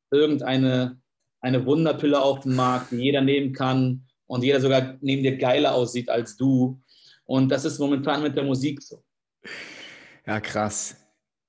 irgendeine 0.10 1.01
eine 1.39 1.66
Wunderpille 1.66 2.22
auf 2.22 2.41
den 2.41 2.55
Markt, 2.55 2.91
die 2.91 2.97
jeder 2.97 3.22
nehmen 3.22 3.53
kann 3.53 4.07
und 4.28 4.43
jeder 4.43 4.61
sogar 4.61 4.97
neben 5.01 5.23
dir 5.23 5.38
geiler 5.38 5.73
aussieht 5.73 6.09
als 6.09 6.38
du. 6.38 6.82
Und 7.25 7.49
das 7.49 7.65
ist 7.65 7.80
momentan 7.80 8.21
mit 8.21 8.36
der 8.36 8.43
Musik 8.43 8.82
so. 8.82 9.03
Ja, 10.25 10.39
krass. 10.39 10.95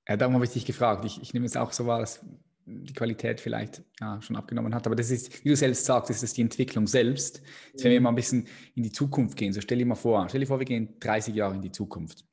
Ja, 0.07 0.17
darum 0.17 0.33
habe 0.33 0.45
ich 0.45 0.51
dich 0.51 0.65
gefragt. 0.65 1.05
Ich, 1.05 1.21
ich 1.21 1.33
nehme 1.33 1.45
es 1.45 1.55
auch 1.55 1.71
so 1.71 1.85
wahr, 1.85 1.99
dass 1.99 2.25
die 2.65 2.93
Qualität 2.93 3.41
vielleicht 3.41 3.83
ja, 3.99 4.21
schon 4.21 4.35
abgenommen 4.35 4.73
hat. 4.73 4.85
Aber 4.85 4.95
das 4.95 5.11
ist, 5.11 5.43
wie 5.43 5.49
du 5.49 5.55
selbst 5.55 5.85
sagst, 5.85 6.09
das 6.09 6.23
ist 6.23 6.37
die 6.37 6.41
Entwicklung 6.41 6.87
selbst. 6.87 7.41
Jetzt, 7.71 7.83
wenn 7.83 7.91
wir 7.91 8.01
mal 8.01 8.09
ein 8.09 8.15
bisschen 8.15 8.47
in 8.75 8.83
die 8.83 8.91
Zukunft 8.91 9.37
gehen, 9.37 9.53
so 9.53 9.61
stell 9.61 9.77
dir 9.77 9.85
mal 9.85 9.95
vor, 9.95 10.27
stell 10.29 10.41
dir 10.41 10.47
vor, 10.47 10.59
wir 10.59 10.65
gehen 10.65 10.95
30 10.99 11.35
Jahre 11.35 11.55
in 11.55 11.61
die 11.61 11.71
Zukunft. 11.71 12.25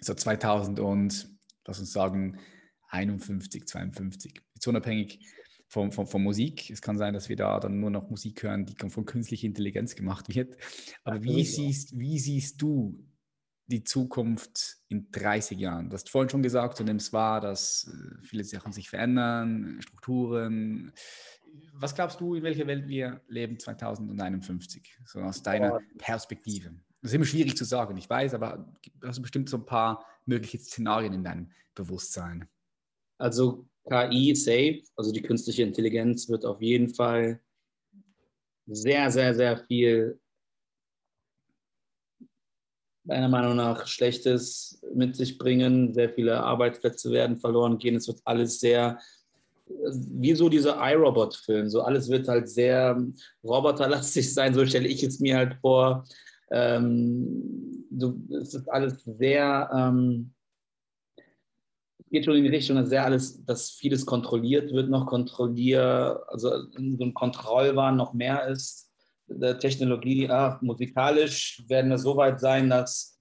So 0.00 0.14
2000 0.14 0.80
und, 0.80 1.28
lass 1.66 1.80
uns 1.80 1.92
sagen, 1.92 2.38
51, 2.88 3.66
52. 3.66 4.40
Jetzt 4.54 4.66
unabhängig 4.66 5.20
von, 5.70 5.92
von, 5.92 6.06
von, 6.06 6.22
Musik. 6.22 6.68
Es 6.68 6.82
kann 6.82 6.98
sein, 6.98 7.14
dass 7.14 7.28
wir 7.28 7.36
da 7.36 7.60
dann 7.60 7.78
nur 7.78 7.90
noch 7.90 8.10
Musik 8.10 8.42
hören, 8.42 8.66
die 8.66 8.74
von 8.90 9.06
künstlicher 9.06 9.46
Intelligenz 9.46 9.94
gemacht 9.94 10.28
wird. 10.28 10.56
Aber 11.04 11.22
wie 11.22 11.44
siehst, 11.44 11.96
wie 11.96 12.18
siehst 12.18 12.60
du 12.60 13.06
die 13.66 13.84
Zukunft 13.84 14.78
in 14.88 15.12
30 15.12 15.60
Jahren? 15.60 15.88
Du 15.88 15.94
hast 15.94 16.10
vorhin 16.10 16.28
schon 16.28 16.42
gesagt, 16.42 16.80
du 16.80 16.84
nimmst 16.84 17.12
wahr, 17.12 17.40
dass 17.40 17.88
äh, 17.88 18.22
viele 18.26 18.42
Sachen 18.42 18.72
sich 18.72 18.90
verändern, 18.90 19.78
Strukturen. 19.80 20.92
Was 21.74 21.94
glaubst 21.94 22.20
du, 22.20 22.34
in 22.34 22.42
welcher 22.42 22.66
Welt 22.66 22.88
wir 22.88 23.20
leben 23.28 23.56
2051, 23.56 24.98
so 25.04 25.20
aus 25.20 25.44
deiner 25.44 25.80
Perspektive? 25.98 26.74
Das 27.00 27.12
ist 27.12 27.14
immer 27.14 27.24
schwierig 27.24 27.56
zu 27.56 27.64
sagen, 27.64 27.96
ich 27.96 28.10
weiß, 28.10 28.34
aber 28.34 28.74
hast 29.04 29.18
du 29.18 29.22
bestimmt 29.22 29.48
so 29.48 29.58
ein 29.58 29.66
paar 29.66 30.04
mögliche 30.26 30.58
Szenarien 30.58 31.12
in 31.12 31.22
deinem 31.22 31.52
Bewusstsein? 31.76 32.48
Also 33.18 33.68
KI 33.90 34.34
safe, 34.34 34.82
also 34.96 35.12
die 35.12 35.22
künstliche 35.22 35.62
Intelligenz 35.62 36.28
wird 36.28 36.44
auf 36.44 36.62
jeden 36.62 36.94
Fall 36.94 37.40
sehr, 38.66 39.10
sehr, 39.10 39.34
sehr 39.34 39.58
viel 39.66 40.20
meiner 43.04 43.28
Meinung 43.28 43.56
nach 43.56 43.86
Schlechtes 43.86 44.80
mit 44.94 45.16
sich 45.16 45.36
bringen. 45.38 45.92
Sehr 45.92 46.10
viele 46.10 46.40
Arbeitsplätze 46.40 47.10
werden 47.10 47.38
verloren 47.38 47.78
gehen. 47.78 47.96
Es 47.96 48.06
wird 48.06 48.20
alles 48.24 48.60
sehr, 48.60 48.98
wie 49.66 50.34
so 50.34 50.48
dieser 50.48 50.76
iRobot-Film. 50.80 51.68
So 51.68 51.82
alles 51.82 52.08
wird 52.08 52.28
halt 52.28 52.48
sehr 52.48 53.02
roboterlastig 53.42 54.32
sein. 54.34 54.54
So 54.54 54.64
stelle 54.66 54.86
ich 54.86 55.02
es 55.02 55.18
mir 55.18 55.36
halt 55.36 55.56
vor. 55.60 56.04
Ähm, 56.52 57.86
so, 57.96 58.14
es 58.40 58.54
ist 58.54 58.68
alles 58.68 59.02
sehr, 59.04 59.68
ähm, 59.74 60.32
geht 62.10 62.24
schon 62.24 62.36
in 62.36 62.44
die 62.44 62.50
Richtung, 62.50 62.76
dass 62.76 62.88
sehr 62.88 63.04
alles, 63.04 63.44
dass 63.44 63.70
vieles 63.70 64.04
kontrolliert 64.04 64.72
wird, 64.72 64.90
noch 64.90 65.06
kontrolliert, 65.06 66.18
also 66.28 66.50
so 66.50 66.78
einem 66.78 67.14
Kontrollwahn 67.14 67.96
noch 67.96 68.12
mehr 68.12 68.48
ist 68.48 68.90
der 69.30 69.58
Technologie, 69.58 70.28
ach, 70.28 70.60
musikalisch 70.60 71.62
werden 71.68 71.90
wir 71.90 71.98
so 71.98 72.16
weit 72.16 72.40
sein, 72.40 72.68
dass 72.68 73.18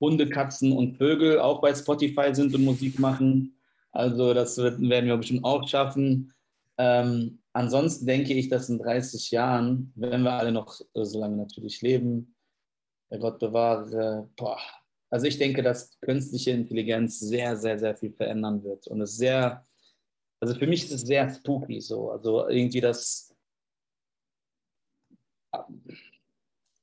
Hunde, 0.00 0.28
Katzen 0.28 0.72
und 0.72 0.96
Vögel 0.96 1.38
auch 1.38 1.60
bei 1.60 1.74
Spotify 1.74 2.34
sind 2.34 2.54
und 2.54 2.64
Musik 2.64 2.98
machen. 2.98 3.56
Also 3.92 4.34
das 4.34 4.58
werden 4.58 4.88
wir 4.88 5.16
bestimmt 5.16 5.44
auch 5.44 5.66
schaffen. 5.68 6.32
Ähm, 6.76 7.38
ansonsten 7.52 8.06
denke 8.06 8.34
ich, 8.34 8.48
dass 8.48 8.68
in 8.68 8.78
30 8.78 9.30
Jahren, 9.30 9.92
wenn 9.94 10.22
wir 10.22 10.32
alle 10.32 10.50
noch 10.50 10.80
so 10.94 11.20
lange 11.20 11.36
natürlich 11.36 11.80
leben, 11.80 12.34
der 13.10 13.20
Gott 13.20 13.38
bewahre, 13.38 14.28
boah, 14.36 14.58
also 15.14 15.26
ich 15.26 15.38
denke, 15.38 15.62
dass 15.62 15.96
künstliche 16.00 16.50
Intelligenz 16.50 17.20
sehr, 17.20 17.56
sehr, 17.56 17.78
sehr 17.78 17.94
viel 17.94 18.12
verändern 18.12 18.64
wird. 18.64 18.88
Und 18.88 19.00
es 19.00 19.16
sehr, 19.16 19.64
also 20.40 20.56
für 20.56 20.66
mich 20.66 20.82
ist 20.82 20.90
es 20.90 21.02
sehr 21.02 21.32
spooky 21.32 21.80
so. 21.80 22.10
Also 22.10 22.48
irgendwie 22.48 22.80
das 22.80 23.32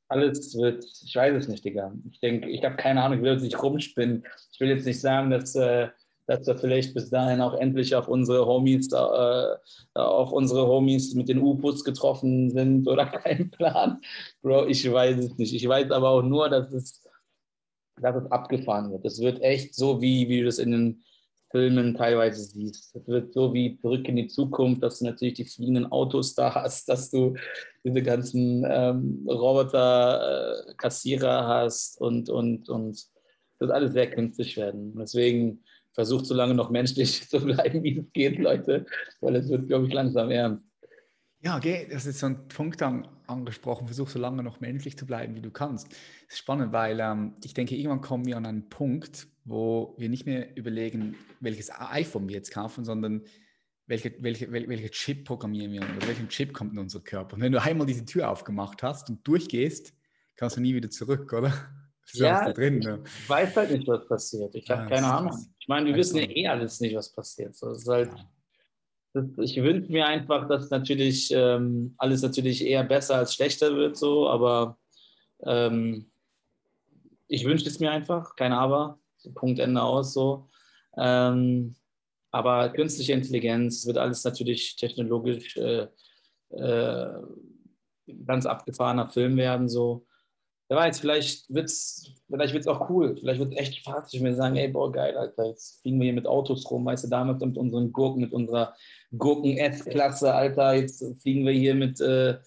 alles 0.07 0.55
wird, 0.55 0.86
ich 1.03 1.13
weiß 1.13 1.43
es 1.43 1.49
nicht, 1.49 1.65
Digga. 1.65 1.93
Ich 2.09 2.21
denke, 2.21 2.47
ich 2.47 2.63
habe 2.63 2.77
keine 2.77 3.03
Ahnung, 3.03 3.17
ich 3.17 3.23
will 3.25 3.34
jetzt 3.34 3.43
nicht 3.43 3.61
rumspinnen. 3.61 4.23
Ich 4.53 4.61
will 4.61 4.69
jetzt 4.69 4.86
nicht 4.86 5.01
sagen, 5.01 5.29
dass, 5.29 5.53
äh, 5.55 5.89
dass 6.25 6.47
wir 6.47 6.57
vielleicht 6.57 6.93
bis 6.93 7.09
dahin 7.09 7.41
auch 7.41 7.55
endlich 7.55 7.93
auf 7.95 8.07
unsere 8.07 8.45
Homies, 8.45 8.93
äh, 8.93 9.55
auf 9.95 10.32
unsere 10.32 10.67
Homies 10.67 11.15
mit 11.15 11.27
den 11.27 11.39
U-Boots 11.39 11.84
getroffen 11.84 12.49
sind 12.49 12.88
oder 12.88 13.05
kein 13.07 13.51
Plan. 13.51 13.99
Bro, 14.41 14.67
ich 14.67 14.89
weiß 14.89 15.17
es 15.17 15.38
nicht. 15.38 15.53
Ich 15.53 15.67
weiß 15.67 15.91
aber 15.91 16.11
auch 16.11 16.21
nur, 16.21 16.47
dass 16.47 16.71
es 16.71 17.11
dass 18.01 18.15
es 18.15 18.31
abgefahren 18.31 18.91
wird. 18.91 19.05
Es 19.05 19.21
wird 19.21 19.41
echt 19.41 19.75
so, 19.75 20.01
wie, 20.01 20.29
wie 20.29 20.39
du 20.39 20.45
das 20.45 20.59
in 20.59 20.71
den 20.71 21.03
Filmen 21.51 21.95
teilweise 21.95 22.43
siehst. 22.43 22.95
Es 22.95 23.07
wird 23.07 23.33
so 23.33 23.53
wie 23.53 23.77
zurück 23.77 24.07
in 24.07 24.15
die 24.15 24.27
Zukunft, 24.27 24.81
dass 24.83 24.99
du 24.99 25.05
natürlich 25.05 25.33
die 25.35 25.45
fliegenden 25.45 25.91
Autos 25.91 26.33
da 26.33 26.55
hast, 26.55 26.87
dass 26.89 27.11
du 27.11 27.35
diese 27.83 28.01
ganzen 28.01 28.65
ähm, 28.67 29.23
Roboter-Kassierer 29.27 31.41
äh, 31.41 31.43
hast 31.43 31.99
und, 31.99 32.29
und, 32.29 32.69
und 32.69 33.05
das 33.59 33.69
alles 33.69 33.91
sehr 33.93 34.09
künstlich 34.09 34.57
werden. 34.57 34.95
Deswegen 34.97 35.63
versucht 35.93 36.25
so 36.25 36.33
lange 36.33 36.53
noch 36.53 36.69
menschlich 36.69 37.21
zu 37.29 37.41
bleiben, 37.41 37.83
wie 37.83 37.99
es 37.99 38.05
geht, 38.13 38.39
Leute, 38.39 38.85
weil 39.19 39.35
es 39.35 39.49
wird, 39.49 39.67
glaube 39.67 39.87
ich, 39.87 39.93
langsam 39.93 40.31
ernst. 40.31 40.63
Ja, 41.43 41.57
okay, 41.57 41.87
das 41.91 42.05
ist 42.05 42.19
so 42.19 42.27
ein 42.27 42.47
Punkt 42.47 42.83
an, 42.83 43.07
angesprochen. 43.32 43.88
Versuch 43.88 44.09
so 44.09 44.19
lange 44.19 44.43
noch 44.43 44.59
menschlich 44.59 44.97
zu 44.97 45.05
bleiben, 45.05 45.36
wie 45.36 45.41
du 45.41 45.51
kannst. 45.51 45.88
Das 45.91 46.34
ist 46.34 46.38
spannend, 46.38 46.71
weil 46.73 46.99
ähm, 46.99 47.36
ich 47.43 47.53
denke, 47.53 47.75
irgendwann 47.75 48.01
kommen 48.01 48.25
wir 48.25 48.38
an 48.38 48.45
einen 48.45 48.69
Punkt, 48.69 49.27
wo 49.43 49.95
wir 49.97 50.09
nicht 50.09 50.25
mehr 50.25 50.55
überlegen, 50.55 51.15
welches 51.39 51.71
iPhone 51.71 52.27
wir 52.27 52.36
jetzt 52.36 52.51
kaufen, 52.51 52.86
sondern 52.86 53.23
welche, 53.88 54.13
welche, 54.19 54.51
wel, 54.51 54.69
welche 54.69 54.91
Chip 54.91 55.25
programmieren 55.25 55.71
wir 55.71 55.82
oder 55.82 56.07
welchen 56.07 56.29
Chip 56.29 56.53
kommt 56.53 56.73
in 56.73 56.79
unser 56.79 56.99
Körper. 56.99 57.36
Und 57.36 57.41
wenn 57.41 57.51
du 57.51 57.61
einmal 57.61 57.88
diese 57.88 58.05
Tür 58.05 58.29
aufgemacht 58.29 58.84
hast 58.84 59.09
und 59.09 59.27
durchgehst, 59.27 59.93
kannst 60.36 60.57
du 60.57 60.61
nie 60.61 60.75
wieder 60.75 60.89
zurück, 60.89 61.32
oder? 61.34 61.53
Ja, 62.13 62.51
drin, 62.51 62.79
ne? 62.79 63.01
ich 63.05 63.29
weiß 63.29 63.55
halt 63.55 63.71
nicht, 63.71 63.88
was 63.88 64.05
passiert. 64.05 64.53
Ich 64.55 64.69
habe 64.69 64.89
keine 64.89 65.07
Ahnung. 65.07 65.47
Ich 65.59 65.67
meine, 65.67 65.88
wir 65.88 65.95
wissen 65.95 66.17
ja 66.17 66.29
eh 66.29 66.47
alles 66.47 66.82
nicht, 66.82 66.93
was 66.95 67.13
passiert. 67.13 67.55
So, 67.55 67.71
ist 67.71 67.88
halt, 67.88 68.11
ja 68.11 68.29
ich 69.38 69.62
wünsche 69.62 69.91
mir 69.91 70.07
einfach, 70.07 70.47
dass 70.47 70.70
natürlich 70.70 71.32
ähm, 71.34 71.95
alles 71.97 72.22
natürlich 72.22 72.66
eher 72.66 72.84
besser 72.84 73.16
als 73.16 73.34
schlechter 73.34 73.76
wird, 73.76 73.97
so, 73.97 74.30
aber 74.30 74.78
ähm, 75.43 76.12
ich 77.28 77.45
wünsche 77.45 77.68
es 77.68 77.80
mir 77.80 77.91
einfach, 77.91 78.36
kein 78.36 78.53
Aber, 78.53 78.99
Punkt 79.36 79.59
Ende 79.59 79.82
aus 79.82 80.14
so. 80.14 80.49
Ähm, 80.97 81.76
aber 82.32 82.70
künstliche 82.70 83.14
Intelligenz 83.14 83.86
wird 83.86 83.97
alles 83.97 84.24
natürlich 84.24 84.76
technologisch 84.78 85.57
äh, 85.57 85.88
äh, 86.49 87.22
ganz 88.26 88.45
abgefahrener 88.45 89.09
Film 89.09 89.38
werden, 89.38 89.70
so 89.70 90.05
wer 90.72 90.78
weiß, 90.78 91.01
vielleicht 91.01 91.53
wird 91.53 91.65
es 91.65 92.13
vielleicht 92.30 92.53
wird's 92.53 92.67
auch 92.67 92.89
cool. 92.89 93.17
Vielleicht 93.19 93.41
wird 93.41 93.51
es 93.51 93.59
echt 93.59 93.76
spaßig, 93.76 94.22
wenn 94.22 94.28
wir 94.28 94.36
sagen, 94.36 94.55
ey, 94.55 94.69
boah, 94.69 94.89
geil, 94.89 95.17
Alter, 95.17 95.47
jetzt 95.47 95.82
fliegen 95.82 95.99
wir 95.99 96.05
hier 96.05 96.13
mit 96.13 96.26
Autos 96.26 96.69
rum, 96.72 96.86
weißt 96.86 97.03
du, 97.03 97.09
damals 97.09 97.43
mit 97.43 97.57
unseren 97.57 97.91
Gurken, 97.91 98.22
mit 98.22 98.32
unserer 98.32 98.74
Gurken-S-Klasse, 99.17 100.34
Alter, 100.34 100.76
jetzt 100.76 101.03
fliegen 101.22 101.45
wir 101.45 101.51
hier 101.51 101.76
mit, 101.76 101.99
äh, 101.99 102.38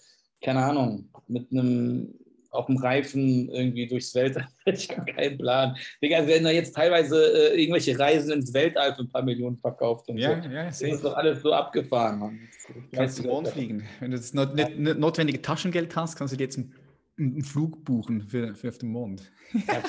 keine 0.41 0.63
Ahnung, 0.63 1.07
mit 1.27 1.51
einem 1.51 2.15
auf 2.49 2.65
dem 2.65 2.77
Reifen 2.77 3.49
irgendwie 3.49 3.85
durchs 3.85 4.15
Weltall. 4.15 4.47
Ich 4.65 4.89
habe 4.89 5.11
keinen 5.11 5.37
Plan. 5.37 5.75
Digga, 6.01 6.25
werden 6.25 6.45
da 6.45 6.49
jetzt 6.49 6.73
teilweise 6.73 7.51
äh, 7.51 7.61
irgendwelche 7.61 7.99
Reisen 7.99 8.31
ins 8.31 8.51
Weltall 8.53 8.95
für 8.95 9.01
ein 9.01 9.09
paar 9.09 9.21
Millionen 9.21 9.57
verkauft. 9.57 10.07
Und 10.09 10.17
ja, 10.17 10.41
so. 10.41 10.49
ja, 10.49 10.63
das 10.65 10.81
ist 10.81 11.03
doch 11.03 11.13
alles 11.15 11.43
so 11.43 11.53
abgefahren, 11.53 12.17
Mann. 12.17 12.39
Kannst 12.91 13.19
du 13.19 13.27
Mond 13.27 13.49
fliegen. 13.49 13.83
Wenn 13.99 14.11
du 14.11 14.17
das 14.17 14.33
not, 14.33 14.55
nicht 14.55 14.79
notwendige 14.79 15.41
Taschengeld 15.41 15.95
hast, 15.95 16.15
kannst 16.15 16.33
du 16.33 16.37
dir 16.37 16.45
jetzt 16.45 16.57
ein 16.57 16.73
einen 17.17 17.43
Flug 17.43 17.83
buchen 17.85 18.21
für, 18.21 18.55
für 18.55 18.69
auf 18.69 18.77
den 18.77 18.89
Mond. 18.89 19.31
Ja, 19.67 19.81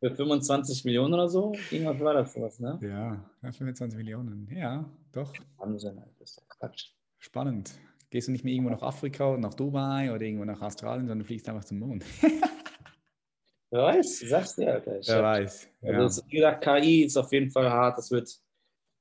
für 0.00 0.14
25 0.14 0.84
Millionen 0.84 1.14
oder 1.14 1.28
so? 1.28 1.52
Irgendwas 1.72 1.98
war 1.98 2.14
das 2.14 2.32
sowas, 2.32 2.60
ne? 2.60 2.78
Ja, 2.82 3.50
25 3.50 3.96
Millionen. 3.96 4.48
Ja, 4.54 4.88
doch. 5.10 5.32
Wahnsinn, 5.56 6.00
das 6.20 6.30
ist 6.30 6.38
doch 6.38 6.48
Quatsch. 6.48 6.92
Spannend. 7.18 7.74
Gehst 8.10 8.28
du 8.28 8.32
nicht 8.32 8.44
mehr 8.44 8.54
irgendwo 8.54 8.70
nach 8.70 8.82
Afrika 8.82 9.28
oder 9.28 9.40
nach 9.40 9.54
Dubai 9.54 10.12
oder 10.12 10.22
irgendwo 10.22 10.44
nach 10.44 10.60
Australien, 10.62 11.08
sondern 11.08 11.26
fliegst 11.26 11.48
einfach 11.48 11.64
zum 11.64 11.80
Mond. 11.80 12.04
Wer 13.70 13.82
weiß, 13.82 14.20
sagst 14.20 14.58
du, 14.58 14.66
Alter. 14.66 15.00
Wer 15.04 15.22
weiß. 15.22 15.68
Ja. 15.82 15.98
Also, 15.98 16.22
wie 16.28 16.36
gesagt, 16.36 16.64
KI 16.64 17.02
ist 17.02 17.16
auf 17.16 17.32
jeden 17.32 17.50
Fall 17.50 17.70
hart. 17.70 17.98
Es 17.98 18.10
wird 18.10 18.30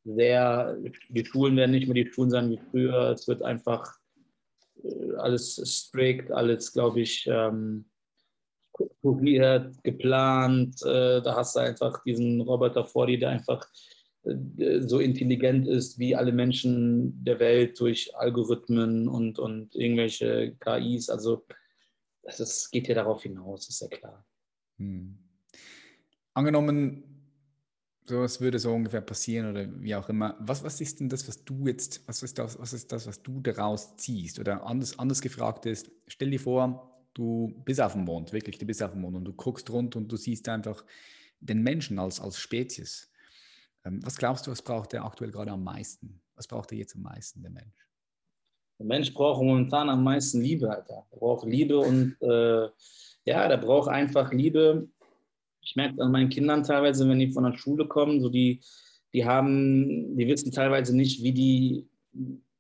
sehr, 0.04 0.78
die 1.10 1.26
Schulen 1.26 1.56
werden 1.56 1.72
nicht 1.72 1.88
mehr 1.88 2.04
die 2.04 2.12
Schulen 2.12 2.30
sein 2.32 2.50
wie 2.50 2.60
früher. 2.72 3.12
Es 3.12 3.28
wird 3.28 3.44
einfach 3.44 3.98
alles 5.18 5.56
strikt, 5.56 6.32
alles, 6.32 6.74
glaube 6.74 7.02
ich, 7.02 7.28
ähm, 7.28 7.86
geplant. 9.84 10.82
Äh, 10.84 11.22
da 11.22 11.36
hast 11.36 11.56
du 11.56 11.60
einfach 11.60 12.04
diesen 12.04 12.42
Roboter 12.42 12.86
vor 12.86 13.08
dir, 13.08 13.20
der 13.20 13.30
einfach 13.30 13.68
äh, 14.24 14.82
so 14.82 15.00
intelligent 15.00 15.68
ist 15.68 15.98
wie 16.00 16.16
alle 16.16 16.32
Menschen 16.32 17.24
der 17.24 17.40
Welt 17.40 17.80
durch 17.80 18.16
Algorithmen 18.16 19.08
und, 19.08 19.40
und 19.40 19.76
irgendwelche 19.76 20.56
KIs. 20.60 21.10
Also 21.10 21.46
das 22.24 22.40
ist, 22.40 22.72
geht 22.72 22.88
ja 22.88 22.96
darauf 22.96 23.24
hinaus, 23.24 23.70
ist 23.70 23.82
ja 23.82 23.88
klar. 23.88 24.26
Hm. 24.78 25.18
Angenommen, 26.34 27.07
so 28.08 28.22
was 28.22 28.40
würde 28.40 28.58
so 28.58 28.74
ungefähr 28.74 29.02
passieren 29.02 29.50
oder 29.50 29.68
wie 29.82 29.96
auch 29.96 30.08
immer. 30.10 30.36
Was, 30.40 30.64
was 30.64 30.80
ist 30.80 31.00
denn 31.00 31.10
das, 31.10 31.28
was 31.28 31.44
du 31.44 31.68
jetzt, 31.68 32.08
was 32.08 32.24
ist 32.24 32.38
das, 32.40 32.58
was 32.60 32.74
ist 32.74 32.92
das, 32.92 33.06
was 33.08 33.22
du 33.22 33.42
daraus 33.42 33.96
ziehst? 33.98 34.40
Oder 34.40 34.66
anders, 34.66 34.98
anders 34.98 35.22
gefragt 35.22 35.66
ist, 35.66 35.92
stell 36.08 36.32
dir 36.32 36.40
vor, 36.40 37.06
du 37.14 37.54
bist 37.66 37.82
auf 37.82 37.94
dem 37.94 38.06
Mond, 38.06 38.32
wirklich, 38.32 38.58
du 38.58 38.66
bist 38.66 38.82
auf 38.82 38.92
dem 38.92 39.02
Mond 39.02 39.18
und 39.18 39.26
du 39.26 39.34
guckst 39.34 39.70
rund 39.70 39.96
und 39.96 40.12
du 40.12 40.16
siehst 40.16 40.48
einfach 40.48 40.86
den 41.40 41.62
Menschen 41.62 42.00
als, 42.00 42.20
als 42.22 42.40
Spezies. 42.40 43.12
Ähm, 43.84 44.00
was 44.04 44.18
glaubst 44.18 44.48
du, 44.48 44.52
was 44.52 44.62
braucht 44.62 44.94
er 44.94 45.06
aktuell 45.06 45.32
gerade 45.32 45.52
am 45.52 45.64
meisten? 45.64 46.22
Was 46.36 46.48
braucht 46.48 46.72
er 46.72 46.78
jetzt 46.78 46.96
am 46.96 47.02
meisten, 47.02 47.42
der 47.42 47.52
Mensch? 47.52 47.88
Der 48.80 48.86
Mensch 48.86 49.14
braucht 49.14 49.42
momentan 49.42 49.90
am 49.90 50.04
meisten 50.04 50.40
Liebe, 50.42 50.70
Alter. 50.70 51.06
Er 51.12 51.18
braucht 51.18 51.46
Liebe 51.46 51.78
und 51.78 52.16
äh, 52.22 52.70
ja, 53.26 53.48
der 53.48 53.58
braucht 53.58 53.90
einfach 53.90 54.32
Liebe 54.32 54.88
ich 55.68 55.76
merke 55.76 56.02
an 56.02 56.12
meinen 56.12 56.30
Kindern 56.30 56.64
teilweise, 56.64 57.08
wenn 57.10 57.20
die 57.20 57.34
von 57.34 57.44
der 57.44 57.58
Schule 57.58 57.88
kommen, 57.88 58.22
so 58.22 58.30
die, 58.30 58.62
die 59.14 59.26
haben, 59.26 60.16
die 60.16 60.28
wissen 60.28 60.52
teilweise 60.52 60.96
nicht, 60.96 61.22
wie 61.24 61.34
die 61.34 61.88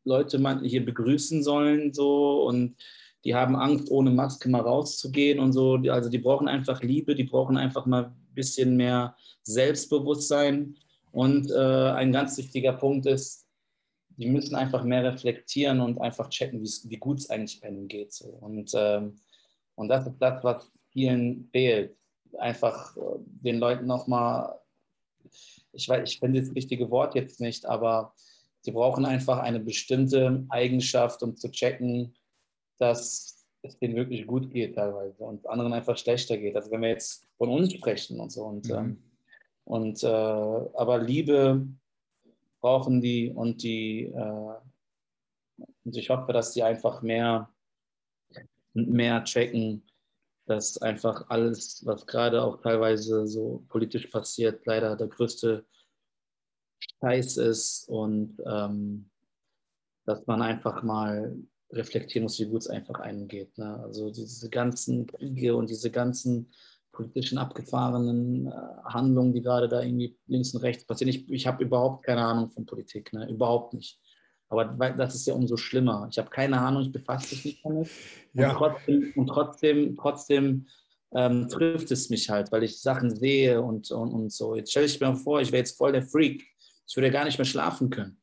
Leute 0.03 0.39
hier 0.63 0.85
begrüßen 0.85 1.41
sollen, 1.41 1.93
so 1.93 2.43
und 2.45 2.75
die 3.23 3.33
haben 3.33 3.55
Angst, 3.55 3.89
ohne 3.91 4.11
Maske 4.11 4.49
mal 4.49 4.61
rauszugehen 4.61 5.39
und 5.39 5.53
so. 5.53 5.75
Also 5.89 6.09
die 6.09 6.19
brauchen 6.19 6.47
einfach 6.47 6.81
Liebe, 6.81 7.15
die 7.15 7.23
brauchen 7.23 7.57
einfach 7.57 7.85
mal 7.85 8.05
ein 8.05 8.33
bisschen 8.33 8.75
mehr 8.77 9.15
Selbstbewusstsein. 9.43 10.75
Und 11.11 11.49
äh, 11.49 11.89
ein 11.91 12.11
ganz 12.11 12.37
wichtiger 12.37 12.73
Punkt 12.73 13.05
ist, 13.05 13.47
die 14.17 14.27
müssen 14.27 14.55
einfach 14.55 14.83
mehr 14.83 15.03
reflektieren 15.03 15.79
und 15.81 15.99
einfach 15.99 16.29
checken, 16.29 16.61
wie 16.61 16.97
gut 16.97 17.19
es 17.19 17.29
eigentlich 17.29 17.59
bei 17.59 17.69
ihnen 17.69 17.87
geht. 17.87 18.13
So. 18.13 18.27
Und, 18.27 18.71
ähm, 18.75 19.15
und 19.75 19.89
das 19.89 20.07
ist 20.07 20.17
das, 20.19 20.43
was 20.43 20.71
vielen 20.91 21.49
fehlt 21.51 21.97
einfach 22.39 22.95
äh, 22.97 23.01
den 23.19 23.59
Leuten 23.59 23.85
nochmal, 23.85 24.59
ich 25.71 25.87
weiß, 25.87 26.09
ich 26.09 26.19
finde 26.19 26.41
das 26.41 26.55
richtige 26.55 26.89
Wort 26.89 27.15
jetzt 27.15 27.39
nicht, 27.41 27.65
aber 27.65 28.13
sie 28.61 28.71
brauchen 28.71 29.05
einfach 29.05 29.39
eine 29.39 29.59
bestimmte 29.59 30.45
Eigenschaft, 30.49 31.23
um 31.23 31.35
zu 31.35 31.51
checken, 31.51 32.15
dass 32.77 33.45
es 33.61 33.79
denen 33.79 33.95
wirklich 33.95 34.25
gut 34.27 34.51
geht 34.51 34.75
teilweise 34.75 35.23
und 35.23 35.47
anderen 35.47 35.73
einfach 35.73 35.97
schlechter 35.97 36.37
geht. 36.37 36.55
Also 36.55 36.71
wenn 36.71 36.81
wir 36.81 36.89
jetzt 36.89 37.27
von 37.37 37.49
uns 37.49 37.73
sprechen 37.73 38.19
und 38.19 38.31
so. 38.31 38.43
Und, 38.43 38.67
mhm. 38.67 38.75
ähm, 38.75 39.03
und 39.65 40.03
äh, 40.03 40.07
aber 40.07 40.99
Liebe 40.99 41.67
brauchen 42.61 43.01
die 43.01 43.29
und 43.29 43.63
die 43.63 44.05
äh, 44.05 44.53
und 45.83 45.95
ich 45.95 46.09
hoffe, 46.09 46.33
dass 46.33 46.53
die 46.53 46.63
einfach 46.63 47.01
mehr 47.01 47.49
mehr 48.73 49.23
checken, 49.23 49.83
dass 50.47 50.81
einfach 50.81 51.29
alles, 51.29 51.85
was 51.85 52.07
gerade 52.07 52.41
auch 52.41 52.61
teilweise 52.61 53.27
so 53.27 53.65
politisch 53.69 54.07
passiert, 54.07 54.65
leider 54.65 54.95
der 54.95 55.07
größte 55.07 55.65
Scheiß 57.01 57.37
ist 57.37 57.87
und 57.89 58.37
ähm, 58.45 59.09
dass 60.05 60.25
man 60.25 60.41
einfach 60.41 60.83
mal 60.83 61.37
reflektieren 61.71 62.23
muss, 62.23 62.39
wie 62.39 62.45
gut 62.45 62.61
es 62.61 62.69
einfach 62.69 62.99
einem 62.99 63.27
geht. 63.27 63.57
Ne? 63.57 63.79
Also 63.83 64.09
diese 64.09 64.49
ganzen 64.49 65.05
Kriege 65.07 65.55
und 65.55 65.69
diese 65.69 65.91
ganzen 65.91 66.49
politischen 66.93 67.37
abgefahrenen 67.37 68.47
äh, 68.47 68.51
Handlungen, 68.85 69.33
die 69.33 69.41
gerade 69.41 69.67
da 69.67 69.81
irgendwie 69.81 70.17
links 70.27 70.53
und 70.53 70.61
rechts 70.61 70.85
passieren. 70.85 71.09
Ich, 71.09 71.29
ich 71.29 71.45
habe 71.45 71.63
überhaupt 71.63 72.05
keine 72.05 72.23
Ahnung 72.23 72.49
von 72.49 72.65
Politik, 72.65 73.11
ne? 73.13 73.29
überhaupt 73.29 73.73
nicht. 73.73 73.99
Aber 74.49 74.65
das 74.65 75.15
ist 75.15 75.27
ja 75.27 75.33
umso 75.33 75.57
schlimmer. 75.57 76.07
Ich 76.09 76.17
habe 76.17 76.29
keine 76.29 76.59
Ahnung, 76.59 76.83
ich 76.83 76.91
befasse 76.91 77.35
mich 77.35 77.45
nicht 77.45 77.65
damit. 77.65 77.89
Ja. 78.33 78.49
Und 78.49 78.57
trotzdem, 78.57 79.13
und 79.15 79.27
trotzdem, 79.27 79.95
trotzdem 79.97 80.67
ähm, 81.13 81.47
trifft 81.49 81.91
es 81.91 82.09
mich 82.09 82.29
halt, 82.29 82.51
weil 82.51 82.63
ich 82.63 82.79
Sachen 82.79 83.13
sehe 83.13 83.61
und, 83.61 83.91
und, 83.91 84.11
und 84.11 84.31
so. 84.31 84.55
Jetzt 84.55 84.71
stelle 84.71 84.85
ich 84.85 84.99
mir 84.99 85.15
vor, 85.15 85.41
ich 85.41 85.51
wäre 85.51 85.59
jetzt 85.59 85.77
voll 85.77 85.91
der 85.91 86.03
Freak. 86.03 86.45
Ich 86.87 86.95
würde 86.95 87.11
gar 87.11 87.25
nicht 87.25 87.37
mehr 87.37 87.45
schlafen 87.45 87.89
können. 87.89 88.21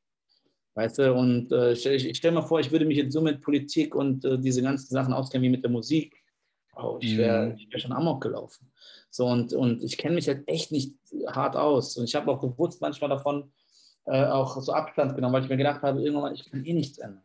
Weißt 0.75 0.99
du, 0.99 1.15
und 1.15 1.53
äh, 1.53 1.73
ich, 1.73 1.87
ich 1.87 2.17
stelle 2.17 2.35
mir 2.35 2.43
vor, 2.43 2.59
ich 2.59 2.73
würde 2.73 2.85
mich 2.85 2.97
jetzt 2.97 3.13
so 3.13 3.21
mit 3.21 3.41
Politik 3.41 3.95
und 3.95 4.25
äh, 4.25 4.39
diese 4.39 4.63
ganzen 4.63 4.93
Sachen 4.93 5.13
auskennen 5.13 5.45
wie 5.45 5.51
mit 5.51 5.63
der 5.63 5.71
Musik. 5.71 6.17
Oh, 6.77 6.99
ich 7.01 7.17
wäre 7.17 7.51
mhm. 7.51 7.59
wär 7.71 7.79
schon 7.79 7.93
amok 7.93 8.23
gelaufen. 8.23 8.73
So, 9.11 9.27
und, 9.27 9.53
und 9.53 9.85
ich 9.85 9.97
kenne 9.97 10.17
mich 10.17 10.27
halt 10.27 10.43
echt 10.49 10.73
nicht 10.73 10.97
hart 11.29 11.55
aus. 11.55 11.97
Und 11.97 12.05
ich 12.05 12.15
habe 12.17 12.31
auch 12.31 12.41
bewusst 12.41 12.81
manchmal 12.81 13.11
davon 13.11 13.53
äh, 14.07 14.25
auch 14.27 14.61
so 14.61 14.73
Abstand 14.73 15.15
genommen, 15.15 15.35
weil 15.35 15.45
ich 15.45 15.49
mir 15.49 15.57
gedacht 15.57 15.83
habe, 15.83 16.03
irgendwann, 16.03 16.35
ich 16.35 16.51
kann 16.51 16.65
eh 16.65 16.73
nichts 16.73 16.99
ändern. 16.99 17.23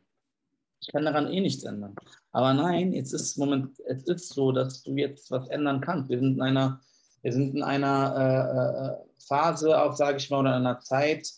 Ich 0.82 0.88
kann 0.88 1.04
daran 1.04 1.32
eh 1.32 1.42
nichts 1.42 1.64
ändern. 1.64 1.96
Aber 2.32 2.54
nein, 2.54 2.94
jetzt 2.94 3.14
ist 3.14 3.38
Moment, 3.38 3.80
es 3.86 4.04
ist 4.04 4.30
so, 4.30 4.52
dass 4.52 4.84
du 4.84 4.96
jetzt 4.96 5.30
was 5.32 5.48
ändern 5.50 5.82
kannst. 5.82 6.10
Wir 6.10 6.20
sind 6.20 6.36
in 6.36 6.42
einer, 6.42 6.80
wir 7.22 7.34
sind 7.34 7.56
in 7.56 7.64
einer 7.64 8.16
äh, 8.16 9.04
äh 9.04 9.10
Phase, 9.28 9.80
auch 9.80 9.96
sage 9.96 10.18
ich 10.18 10.30
mal, 10.30 10.40
oder 10.40 10.58
in 10.58 10.66
einer 10.66 10.80
Zeit, 10.80 11.30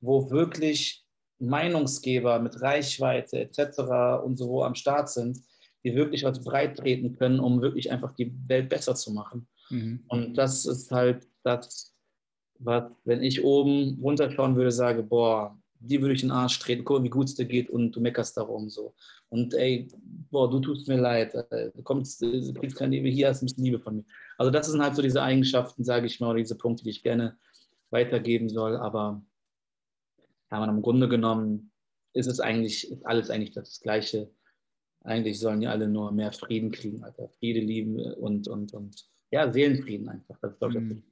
wo 0.00 0.30
wirklich 0.30 1.04
Meinungsgeber 1.38 2.38
mit 2.38 2.60
Reichweite 2.60 3.40
etc. 3.40 4.22
und 4.22 4.36
so 4.36 4.62
am 4.62 4.74
Start 4.74 5.08
sind, 5.08 5.40
die 5.82 5.94
wirklich 5.94 6.24
was 6.24 6.42
breit 6.44 6.78
treten 6.78 7.16
können, 7.16 7.40
um 7.40 7.60
wirklich 7.60 7.90
einfach 7.90 8.12
die 8.12 8.32
Welt 8.46 8.68
besser 8.68 8.94
zu 8.94 9.12
machen. 9.12 9.48
Mhm. 9.70 10.04
Und 10.08 10.34
das 10.34 10.66
ist 10.66 10.92
halt 10.92 11.26
das, 11.42 11.91
was, 12.64 12.90
wenn 13.04 13.22
ich 13.22 13.42
oben 13.44 13.98
runterschauen 14.02 14.56
würde, 14.56 14.72
sage, 14.72 15.02
boah, 15.02 15.58
die 15.78 16.00
würde 16.00 16.14
ich 16.14 16.22
in 16.22 16.28
den 16.28 16.36
Arsch 16.36 16.58
treten, 16.58 16.84
guck, 16.84 17.02
wie 17.02 17.08
gut 17.10 17.26
es 17.26 17.34
dir 17.34 17.44
geht 17.44 17.68
und 17.68 17.92
du 17.92 18.00
meckerst 18.00 18.36
darum 18.36 18.68
so. 18.68 18.94
Und 19.28 19.54
ey, 19.54 19.88
boah, 20.30 20.48
du 20.48 20.60
tust 20.60 20.86
mir 20.88 20.98
leid, 20.98 21.34
du 21.34 21.82
kommst, 21.82 22.22
du 22.22 22.52
kriegst 22.54 22.76
keine 22.76 22.94
Liebe, 22.96 23.08
hier 23.08 23.28
hast 23.28 23.42
ein 23.42 23.46
bisschen 23.46 23.64
Liebe 23.64 23.80
von 23.80 23.96
mir. 23.96 24.04
Also 24.38 24.50
das 24.50 24.68
sind 24.68 24.82
halt 24.82 24.94
so 24.94 25.02
diese 25.02 25.22
Eigenschaften, 25.22 25.84
sage 25.84 26.06
ich 26.06 26.20
mal, 26.20 26.30
oder 26.30 26.38
diese 26.38 26.56
Punkte, 26.56 26.84
die 26.84 26.90
ich 26.90 27.02
gerne 27.02 27.36
weitergeben 27.90 28.48
soll, 28.48 28.76
aber 28.76 29.22
ja, 30.50 30.64
im 30.64 30.82
Grunde 30.82 31.08
genommen 31.08 31.72
ist 32.12 32.26
es 32.26 32.40
eigentlich, 32.40 32.90
ist 32.90 33.04
alles 33.06 33.30
eigentlich 33.30 33.52
das 33.52 33.80
Gleiche 33.80 34.30
eigentlich 35.04 35.38
sollen 35.38 35.62
ja 35.62 35.70
alle 35.70 35.88
nur 35.88 36.12
mehr 36.12 36.32
Frieden 36.32 36.70
kriegen, 36.70 37.02
Alter. 37.02 37.28
Friede, 37.28 37.60
lieben 37.60 37.98
und, 38.14 38.48
und, 38.48 38.72
und 38.72 39.08
ja, 39.30 39.50
Seelenfrieden 39.52 40.08
einfach. 40.08 40.38
Das 40.40 40.52
ist, 40.52 40.62
das 40.62 40.74
mhm. 40.74 41.02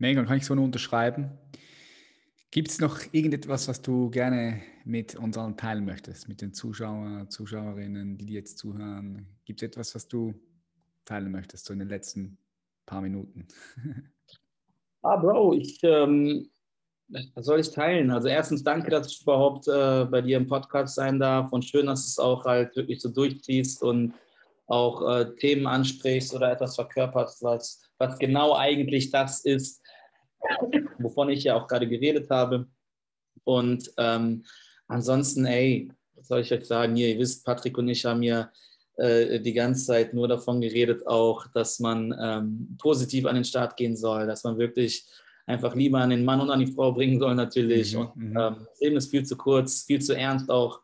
Mega, 0.00 0.24
kann 0.24 0.38
ich 0.38 0.46
so 0.46 0.54
nur 0.54 0.64
unterschreiben. 0.64 1.30
Gibt 2.50 2.70
es 2.70 2.80
noch 2.80 3.00
irgendetwas, 3.12 3.68
was 3.68 3.82
du 3.82 4.08
gerne 4.08 4.62
mit 4.86 5.14
unseren 5.14 5.58
teilen 5.58 5.84
möchtest, 5.84 6.26
mit 6.26 6.40
den 6.40 6.54
Zuschauern, 6.54 7.28
Zuschauerinnen, 7.28 8.16
die 8.16 8.32
jetzt 8.32 8.56
zuhören? 8.56 9.26
Gibt 9.44 9.60
es 9.60 9.68
etwas, 9.68 9.94
was 9.94 10.08
du 10.08 10.32
teilen 11.04 11.30
möchtest, 11.30 11.66
so 11.66 11.74
in 11.74 11.80
den 11.80 11.90
letzten 11.90 12.38
paar 12.86 13.02
Minuten? 13.02 13.46
ah, 15.02 15.16
Bro, 15.16 15.52
ich, 15.56 15.78
ähm, 15.82 16.48
was 17.34 17.44
soll 17.44 17.60
ich 17.60 17.70
teilen? 17.70 18.10
Also 18.10 18.28
erstens 18.28 18.64
danke, 18.64 18.90
dass 18.90 19.12
ich 19.12 19.20
überhaupt 19.20 19.68
äh, 19.68 20.06
bei 20.06 20.22
dir 20.22 20.38
im 20.38 20.46
Podcast 20.46 20.94
sein 20.94 21.18
darf 21.18 21.52
und 21.52 21.66
schön, 21.66 21.84
dass 21.84 22.04
du 22.04 22.08
es 22.08 22.18
auch 22.18 22.46
halt 22.46 22.74
wirklich 22.74 23.02
so 23.02 23.10
durchziehst 23.10 23.82
und 23.82 24.14
auch 24.66 25.06
äh, 25.06 25.34
Themen 25.36 25.66
ansprichst 25.66 26.34
oder 26.34 26.52
etwas 26.52 26.76
verkörperst, 26.76 27.42
was, 27.42 27.82
was 27.98 28.18
genau 28.18 28.56
eigentlich 28.56 29.10
das 29.10 29.44
ist, 29.44 29.82
wovon 30.98 31.30
ich 31.30 31.44
ja 31.44 31.56
auch 31.56 31.66
gerade 31.66 31.88
geredet 31.88 32.30
habe. 32.30 32.66
Und 33.44 33.92
ähm, 33.96 34.44
ansonsten, 34.88 35.46
ey, 35.46 35.90
was 36.14 36.28
soll 36.28 36.40
ich 36.40 36.52
euch 36.52 36.66
sagen? 36.66 36.96
Hier, 36.96 37.08
ihr 37.08 37.18
wisst, 37.18 37.44
Patrick 37.44 37.78
und 37.78 37.88
ich 37.88 38.04
haben 38.04 38.22
ja 38.22 38.50
äh, 38.96 39.40
die 39.40 39.54
ganze 39.54 39.86
Zeit 39.86 40.14
nur 40.14 40.28
davon 40.28 40.60
geredet, 40.60 41.06
auch, 41.06 41.46
dass 41.54 41.80
man 41.80 42.14
ähm, 42.20 42.76
positiv 42.78 43.26
an 43.26 43.34
den 43.34 43.44
Start 43.44 43.76
gehen 43.76 43.96
soll, 43.96 44.26
dass 44.26 44.44
man 44.44 44.58
wirklich 44.58 45.06
einfach 45.46 45.74
lieber 45.74 46.00
an 46.00 46.10
den 46.10 46.24
Mann 46.24 46.40
und 46.40 46.50
an 46.50 46.60
die 46.60 46.72
Frau 46.72 46.92
bringen 46.92 47.18
soll 47.18 47.34
natürlich. 47.34 47.94
Mhm. 47.94 48.00
Und, 48.00 48.16
mhm. 48.16 48.36
ähm, 48.36 48.56
das 48.68 48.80
Leben 48.80 48.96
ist 48.96 49.10
viel 49.10 49.24
zu 49.24 49.36
kurz, 49.36 49.82
viel 49.82 50.00
zu 50.00 50.16
ernst 50.16 50.50
auch. 50.50 50.80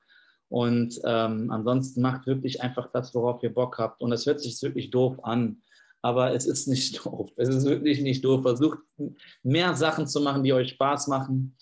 Und 0.49 1.01
ähm, 1.05 1.51
ansonsten 1.51 2.01
macht 2.03 2.27
wirklich 2.27 2.63
einfach 2.63 2.91
das, 2.93 3.15
worauf 3.15 3.43
ihr 3.43 3.53
Bock 3.53 3.79
habt. 3.79 4.01
Und 4.01 4.13
es 4.13 4.27
hört 4.27 4.41
sich 4.41 4.61
wirklich 4.63 4.91
doof 4.91 5.19
an, 5.25 5.61
aber 6.07 6.33
es 6.33 6.47
ist 6.47 6.69
nicht 6.69 6.97
doof. 7.05 7.31
Es 7.37 7.49
ist 7.49 7.65
wirklich 7.65 8.01
nicht 8.01 8.25
doof. 8.25 8.43
Versucht 8.43 8.79
mehr 9.43 9.75
Sachen 9.75 10.07
zu 10.07 10.21
machen, 10.21 10.45
die 10.45 10.53
euch 10.53 10.71
Spaß 10.71 11.09
machen. 11.09 11.57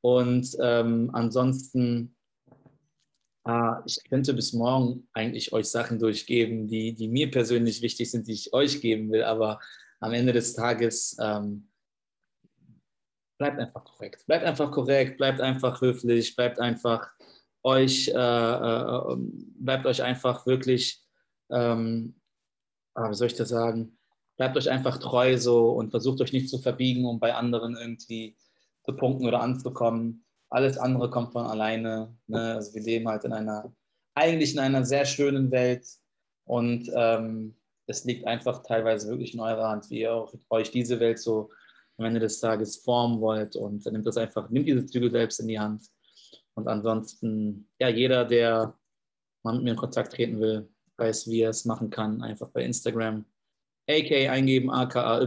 Und 0.00 0.56
ähm, 0.62 1.10
ansonsten, 1.12 2.14
äh, 3.44 3.72
ich 3.86 3.98
könnte 4.08 4.34
bis 4.34 4.52
morgen 4.52 5.08
eigentlich 5.12 5.52
euch 5.52 5.66
Sachen 5.66 5.98
durchgeben, 5.98 6.68
die, 6.68 6.94
die 6.94 7.08
mir 7.08 7.28
persönlich 7.28 7.82
wichtig 7.82 8.08
sind, 8.08 8.28
die 8.28 8.34
ich 8.34 8.52
euch 8.52 8.80
geben 8.80 9.10
will. 9.10 9.24
Aber 9.24 9.58
am 9.98 10.12
Ende 10.12 10.32
des 10.32 10.54
Tages 10.54 11.16
ähm, 11.20 11.68
bleibt 13.36 13.58
einfach 13.58 13.84
korrekt. 13.84 14.24
Bleibt 14.26 14.44
einfach 14.44 14.70
korrekt, 14.70 15.18
bleibt 15.18 15.40
einfach 15.40 15.80
höflich, 15.80 16.36
bleibt 16.36 16.60
einfach 16.60 17.10
euch, 17.64 18.06
äh, 18.06 18.12
äh, 18.12 19.16
bleibt 19.18 19.86
euch 19.86 20.04
einfach 20.04 20.46
wirklich, 20.46 21.04
ähm, 21.50 22.14
wie 23.08 23.14
soll 23.14 23.28
ich 23.28 23.34
das 23.34 23.50
sagen, 23.50 23.96
bleibt 24.36 24.56
euch 24.56 24.70
einfach 24.70 24.98
treu 24.98 25.36
so 25.36 25.70
und 25.72 25.90
versucht 25.90 26.20
euch 26.20 26.32
nicht 26.32 26.48
zu 26.48 26.58
verbiegen, 26.58 27.04
um 27.04 27.20
bei 27.20 27.34
anderen 27.34 27.76
irgendwie 27.76 28.36
zu 28.84 28.94
punkten 28.94 29.26
oder 29.26 29.40
anzukommen. 29.40 30.24
Alles 30.48 30.78
andere 30.78 31.10
kommt 31.10 31.32
von 31.32 31.46
alleine. 31.46 32.16
Ne? 32.26 32.54
Also 32.54 32.74
wir 32.74 32.82
leben 32.82 33.08
halt 33.08 33.24
in 33.24 33.32
einer, 33.32 33.72
eigentlich 34.14 34.54
in 34.54 34.60
einer 34.60 34.84
sehr 34.84 35.04
schönen 35.04 35.50
Welt 35.50 35.86
und 36.44 36.90
ähm, 36.94 37.56
es 37.86 38.04
liegt 38.04 38.26
einfach 38.26 38.62
teilweise 38.62 39.08
wirklich 39.08 39.34
in 39.34 39.40
eurer 39.40 39.68
Hand, 39.68 39.90
wie 39.90 40.00
ihr 40.00 40.14
auch, 40.14 40.32
euch 40.50 40.70
diese 40.70 41.00
Welt 41.00 41.18
so 41.18 41.50
am 41.98 42.04
Ende 42.04 42.20
des 42.20 42.40
Tages 42.40 42.76
formen 42.76 43.20
wollt 43.20 43.56
und 43.56 43.84
nimmt 43.86 44.06
das 44.06 44.16
einfach, 44.16 44.48
nimmt 44.50 44.68
diese 44.68 44.86
Zügel 44.86 45.10
selbst 45.10 45.40
in 45.40 45.48
die 45.48 45.58
Hand. 45.58 45.82
Und 46.54 46.68
ansonsten, 46.68 47.68
ja, 47.78 47.88
jeder, 47.88 48.24
der 48.24 48.78
mal 49.42 49.54
mit 49.54 49.64
mir 49.64 49.70
in 49.70 49.76
Kontakt 49.76 50.12
treten 50.12 50.40
will, 50.40 50.68
weiß, 50.98 51.28
wie 51.28 51.42
er 51.42 51.50
es 51.50 51.64
machen 51.64 51.90
kann, 51.90 52.22
einfach 52.22 52.48
bei 52.48 52.64
Instagram 52.64 53.24
AK 53.88 54.28
eingeben, 54.30 54.70
AKAY. 54.70 55.26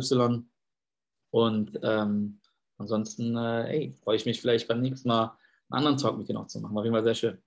Und 1.32 1.80
ähm, 1.82 2.40
ansonsten, 2.78 3.38
äh, 3.38 3.94
freue 4.04 4.18
ich 4.18 4.26
mich 4.26 4.42
vielleicht 4.42 4.68
beim 4.68 4.82
nächsten 4.82 5.08
Mal 5.08 5.38
einen 5.70 5.78
anderen 5.78 5.98
Talk 5.98 6.18
mit 6.18 6.28
dir 6.28 6.34
noch 6.34 6.48
zu 6.48 6.60
machen. 6.60 6.76
War 6.76 6.86
immer 6.86 7.04
sehr 7.04 7.16
schön. 7.16 7.38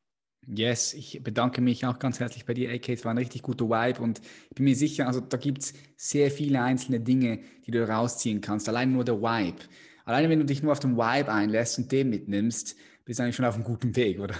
Yes, 0.47 0.93
ich 0.93 1.23
bedanke 1.23 1.61
mich 1.61 1.87
auch 1.87 1.99
ganz 1.99 2.21
herzlich 2.21 2.45
bei 2.45 2.53
dir, 2.53 2.71
AK. 2.71 2.91
Es 2.91 3.05
war 3.05 3.15
ein 3.15 3.19
richtig 3.19 3.43
guter 3.43 3.67
Vibe 3.67 4.03
und 4.03 4.21
ich 4.21 4.55
bin 4.55 4.65
mir 4.65 4.77
sicher, 4.77 5.07
also 5.07 5.21
da 5.21 5.39
gibt 5.39 5.63
es 5.63 5.75
sehr 5.97 6.31
viele 6.31 6.61
einzelne 6.63 7.01
Dinge, 7.01 7.41
die 7.67 7.71
du 7.71 7.87
rausziehen 7.87 8.41
kannst. 8.41 8.69
Allein 8.69 8.93
nur 8.93 9.05
der 9.05 9.21
Vibe. 9.21 9.63
Alleine 10.05 10.29
wenn 10.29 10.41
du 10.41 10.45
dich 10.45 10.63
nur 10.63 10.73
auf 10.73 10.81
den 10.81 10.97
Vibe 10.97 11.33
einlässt 11.33 11.79
und 11.79 11.91
den 11.91 12.11
mitnimmst, 12.11 12.77
bist 13.05 13.21
eigentlich 13.21 13.37
schon 13.37 13.45
auf 13.45 13.55
einem 13.55 13.65
guten 13.65 13.95
Weg, 13.97 14.19
oder? 14.21 14.35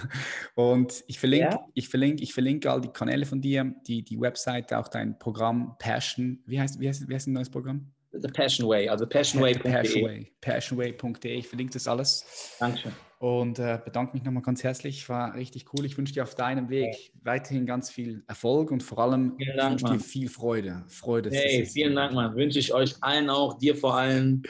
Und 0.55 1.03
ich 1.07 1.19
verlinke, 1.19 1.49
ja. 1.51 1.65
ich 1.73 1.89
verlinke, 1.89 2.23
ich 2.23 2.33
verlinke 2.33 2.71
all 2.71 2.81
die 2.81 2.89
Kanäle 2.89 3.25
von 3.25 3.41
dir, 3.41 3.73
die, 3.87 4.03
die 4.03 4.19
Webseite, 4.19 4.77
auch 4.77 4.87
dein 4.87 5.17
Programm 5.19 5.75
Passion. 5.77 6.39
Wie 6.45 6.59
heißt, 6.59 6.79
wie 6.79 6.87
heißt, 6.87 7.07
wie 7.07 7.13
heißt 7.13 7.27
ein 7.27 7.33
neues 7.33 7.49
Programm? 7.49 7.91
The 8.21 8.29
Passion 8.29 8.67
Way, 8.67 8.87
also 8.87 9.05
passionway.de. 9.05 9.71
Passionway, 9.71 10.31
passionway.de. 10.39 11.37
Ich 11.37 11.47
verlinke 11.47 11.73
das 11.73 11.87
alles. 11.87 12.55
Dankeschön. 12.59 12.93
Und 13.19 13.59
äh, 13.59 13.79
bedanke 13.83 14.13
mich 14.13 14.23
nochmal 14.23 14.43
ganz 14.43 14.63
herzlich. 14.63 15.07
War 15.09 15.35
richtig 15.35 15.65
cool. 15.73 15.85
Ich 15.85 15.97
wünsche 15.97 16.13
dir 16.13 16.23
auf 16.23 16.35
deinem 16.35 16.69
Weg 16.69 17.11
weiterhin 17.23 17.65
ganz 17.65 17.89
viel 17.89 18.23
Erfolg 18.27 18.71
und 18.71 18.83
vor 18.83 18.99
allem 18.99 19.35
vielen 19.37 19.57
Dank, 19.57 19.81
wünsche 19.81 19.93
dir 19.93 19.99
viel 19.99 20.29
Freude. 20.29 20.83
Freude 20.87 21.29
hey, 21.31 21.65
vielen 21.65 21.95
Dank, 21.95 22.13
Mann. 22.13 22.35
Wünsche 22.35 22.59
ich 22.59 22.73
euch 22.73 22.95
allen 23.01 23.29
auch, 23.29 23.57
dir 23.57 23.75
vor 23.75 23.95
allem. 23.95 24.43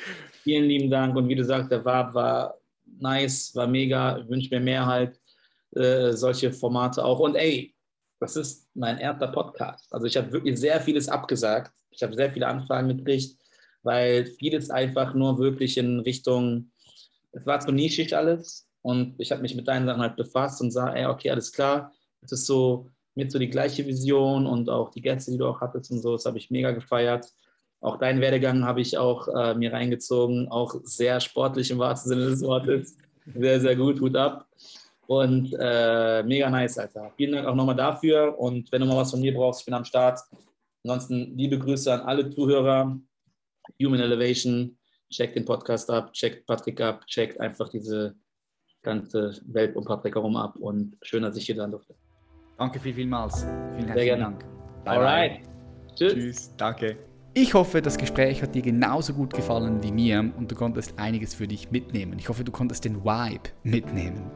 Vielen 0.43 0.65
lieben 0.65 0.89
Dank. 0.89 1.15
Und 1.15 1.27
wie 1.29 1.35
du 1.35 1.43
sagst, 1.43 1.71
der 1.71 1.85
Wab 1.85 2.13
war 2.13 2.55
nice, 2.99 3.55
war 3.55 3.67
mega. 3.67 4.23
Wünsche 4.27 4.49
mir 4.53 4.61
mehr 4.61 4.85
halt 4.85 5.19
äh, 5.75 6.13
solche 6.13 6.51
Formate 6.51 7.03
auch. 7.03 7.19
Und 7.19 7.35
ey, 7.35 7.75
das 8.19 8.35
ist 8.35 8.67
mein 8.73 8.97
erster 8.97 9.27
Podcast. 9.27 9.91
Also 9.93 10.07
ich 10.07 10.17
habe 10.17 10.31
wirklich 10.31 10.57
sehr 10.59 10.79
vieles 10.81 11.09
abgesagt. 11.09 11.71
Ich 11.91 12.03
habe 12.03 12.15
sehr 12.15 12.31
viele 12.31 12.47
Anfragen 12.47 12.97
gekriegt, 12.97 13.37
weil 13.83 14.25
vieles 14.25 14.69
einfach 14.69 15.13
nur 15.13 15.37
wirklich 15.37 15.77
in 15.77 15.99
Richtung 15.99 16.71
es 17.35 17.45
war 17.45 17.59
zu 17.59 17.71
nischig 17.71 18.15
alles 18.15 18.67
und 18.81 19.15
ich 19.17 19.31
habe 19.31 19.41
mich 19.41 19.55
mit 19.55 19.67
deinen 19.67 19.85
Sachen 19.85 20.01
halt 20.01 20.15
befasst 20.15 20.61
und 20.61 20.71
sah, 20.71 20.93
ey, 20.93 21.05
okay, 21.05 21.29
alles 21.29 21.51
klar, 21.51 21.91
es 22.21 22.31
ist 22.31 22.45
so 22.45 22.89
mit 23.13 23.31
so 23.31 23.39
die 23.39 23.49
gleiche 23.49 23.85
Vision 23.85 24.45
und 24.47 24.69
auch 24.69 24.89
die 24.89 25.01
Gäste, 25.01 25.31
die 25.31 25.37
du 25.37 25.47
auch 25.47 25.61
hattest 25.61 25.91
und 25.91 26.01
so, 26.01 26.13
das 26.13 26.25
habe 26.25 26.37
ich 26.37 26.49
mega 26.49 26.71
gefeiert. 26.71 27.27
Auch 27.85 27.97
deinen 27.97 28.19
Werdegang 28.19 28.65
habe 28.65 28.81
ich 28.81 28.97
auch 28.97 29.27
äh, 29.27 29.53
mir 29.53 29.71
reingezogen, 29.71 30.47
auch 30.49 30.73
sehr 30.85 31.19
sportlich 31.19 31.69
im 31.69 31.77
wahrsten 31.77 32.09
Sinne 32.09 32.25
des 32.31 32.41
Wortes. 32.41 32.97
Sehr, 33.35 33.59
sehr 33.59 33.75
gut, 33.75 34.01
Hut 34.01 34.15
ab. 34.15 34.47
Und 35.05 35.55
äh, 35.59 36.23
mega 36.23 36.49
nice, 36.49 36.79
Alter. 36.79 37.11
Vielen 37.15 37.33
Dank 37.33 37.47
auch 37.47 37.53
nochmal 37.53 37.75
dafür. 37.75 38.39
Und 38.39 38.71
wenn 38.71 38.81
du 38.81 38.87
mal 38.87 38.97
was 38.97 39.11
von 39.11 39.21
mir 39.21 39.35
brauchst, 39.35 39.61
ich 39.61 39.65
bin 39.65 39.75
am 39.75 39.85
Start. 39.85 40.19
Ansonsten 40.83 41.37
liebe 41.37 41.59
Grüße 41.59 41.93
an 41.93 42.01
alle 42.01 42.27
Zuhörer. 42.31 42.99
Human 43.79 43.99
Elevation, 43.99 44.75
checkt 45.11 45.35
den 45.35 45.45
Podcast 45.45 45.87
ab, 45.91 46.11
checkt 46.13 46.47
Patrick 46.47 46.81
ab, 46.81 47.05
checkt 47.05 47.39
einfach 47.39 47.69
diese 47.69 48.15
ganze 48.81 49.39
Welt 49.45 49.75
um 49.75 49.85
Patrick 49.85 50.15
herum 50.15 50.35
ab 50.37 50.55
und 50.55 50.97
schön, 51.03 51.21
dass 51.21 51.37
ich 51.37 51.45
hier 51.45 51.55
sein 51.55 51.69
durfte. 51.69 51.93
Danke 52.57 52.79
viel, 52.79 52.95
vielmals. 52.95 53.43
Vielen 53.75 53.87
herzlichen 53.87 54.19
Dank. 54.19 54.45
Bye 54.83 54.97
Alright. 54.97 55.39
Tschüss. 55.95 56.13
Tschüss. 56.13 56.53
Danke. 56.57 57.14
Ich 57.37 57.53
hoffe, 57.53 57.81
das 57.81 57.97
Gespräch 57.97 58.41
hat 58.41 58.55
dir 58.55 58.61
genauso 58.61 59.13
gut 59.13 59.33
gefallen 59.33 59.83
wie 59.83 59.91
mir 59.91 60.31
und 60.37 60.49
du 60.49 60.55
konntest 60.55 60.97
einiges 60.97 61.33
für 61.33 61.49
dich 61.49 61.69
mitnehmen. 61.69 62.17
Ich 62.17 62.29
hoffe, 62.29 62.45
du 62.45 62.51
konntest 62.53 62.85
den 62.85 63.03
Vibe 63.03 63.49
mitnehmen. 63.61 64.31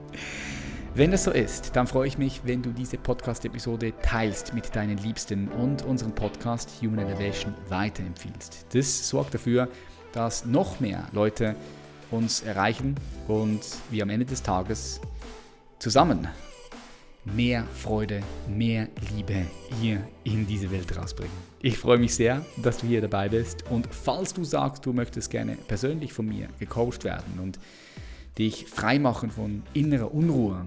Wenn 0.96 1.12
das 1.12 1.24
so 1.24 1.32
ist, 1.32 1.78
dann 1.78 1.88
freue 1.88 2.10
ich 2.10 2.18
mich, 2.18 2.42
wenn 2.44 2.62
du 2.62 2.72
diese 2.72 2.98
Podcast-Episode 2.98 3.94
teilst 4.02 4.54
mit 4.54 4.76
deinen 4.76 4.98
Liebsten 4.98 5.48
und 5.48 5.84
unseren 5.84 6.14
Podcast 6.14 6.70
Human 6.82 7.00
Elevation 7.00 7.54
weiterempfiehlst. 7.70 8.66
Das 8.74 9.08
sorgt 9.08 9.34
dafür, 9.34 9.70
dass 10.12 10.44
noch 10.44 10.82
mehr 10.82 11.08
Leute 11.14 11.56
uns 12.12 12.42
erreichen 12.42 12.96
und 13.30 13.62
wir 13.92 14.04
am 14.04 14.10
Ende 14.10 14.26
des 14.26 14.44
Tages 14.44 15.00
zusammen 15.80 16.28
mehr 17.36 17.66
Freude, 17.74 18.22
mehr 18.48 18.88
Liebe 19.16 19.46
hier 19.82 20.08
in 20.24 20.48
diese 20.48 20.72
Welt 20.72 20.96
rausbringen. 20.98 21.34
Ich 21.62 21.78
freue 21.78 21.98
mich 21.98 22.16
sehr, 22.16 22.46
dass 22.58 22.78
du 22.78 22.88
hier 22.88 23.02
dabei 23.02 23.30
bist 23.30 23.70
und 23.70 23.88
falls 23.92 24.34
du 24.34 24.44
sagst, 24.44 24.86
du 24.86 24.94
möchtest 24.94 25.30
gerne 25.30 25.58
persönlich 25.68 26.14
von 26.14 26.28
mir 26.28 26.48
gecoacht 26.60 27.04
werden 27.04 27.40
und 27.42 27.60
dich 28.38 28.66
freimachen 28.66 29.32
von 29.32 29.64
innerer 29.74 30.14
Unruhe, 30.14 30.66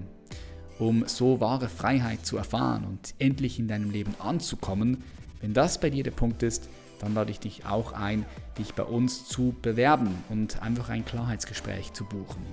um 0.79 1.07
so 1.07 1.39
wahre 1.39 1.69
Freiheit 1.69 2.25
zu 2.25 2.37
erfahren 2.37 2.85
und 2.85 3.15
endlich 3.19 3.59
in 3.59 3.67
deinem 3.67 3.89
Leben 3.89 4.13
anzukommen, 4.19 5.03
wenn 5.41 5.53
das 5.53 5.79
bei 5.79 5.89
dir 5.89 6.03
der 6.03 6.11
Punkt 6.11 6.43
ist, 6.43 6.69
dann 6.99 7.13
lade 7.15 7.31
ich 7.31 7.39
dich 7.39 7.65
auch 7.65 7.91
ein, 7.91 8.25
dich 8.57 8.73
bei 8.75 8.83
uns 8.83 9.27
zu 9.27 9.55
bewerben 9.61 10.23
und 10.29 10.61
einfach 10.61 10.89
ein 10.89 11.03
Klarheitsgespräch 11.03 11.91
zu 11.91 12.05
buchen. 12.05 12.45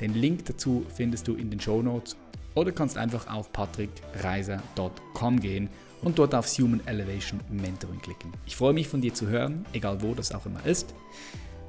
Den 0.00 0.14
Link 0.14 0.44
dazu 0.44 0.84
findest 0.94 1.26
du 1.26 1.34
in 1.34 1.50
den 1.50 1.58
Show 1.58 1.82
Notes 1.82 2.16
oder 2.56 2.72
kannst 2.72 2.98
einfach 2.98 3.28
auf 3.32 3.52
patrickreiser.com 3.52 5.38
gehen 5.38 5.68
und 6.02 6.18
dort 6.18 6.34
auf 6.34 6.48
Human 6.58 6.84
Elevation 6.86 7.40
Mentoring 7.48 8.00
klicken. 8.00 8.32
Ich 8.46 8.56
freue 8.56 8.72
mich 8.72 8.88
von 8.88 9.00
dir 9.00 9.14
zu 9.14 9.28
hören, 9.28 9.64
egal 9.72 10.02
wo 10.02 10.14
das 10.14 10.32
auch 10.32 10.46
immer 10.46 10.64
ist. 10.66 10.92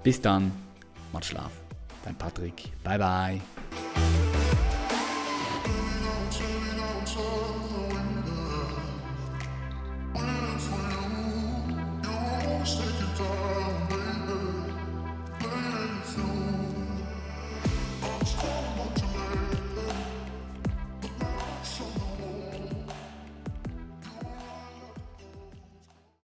Bis 0.02 0.20
dann, 0.20 0.52
macht 1.14 1.26
Schlaf. 1.26 1.52
Dein 2.04 2.16
Patrick. 2.16 2.72
Bye 2.84 2.98
bye. 2.98 3.42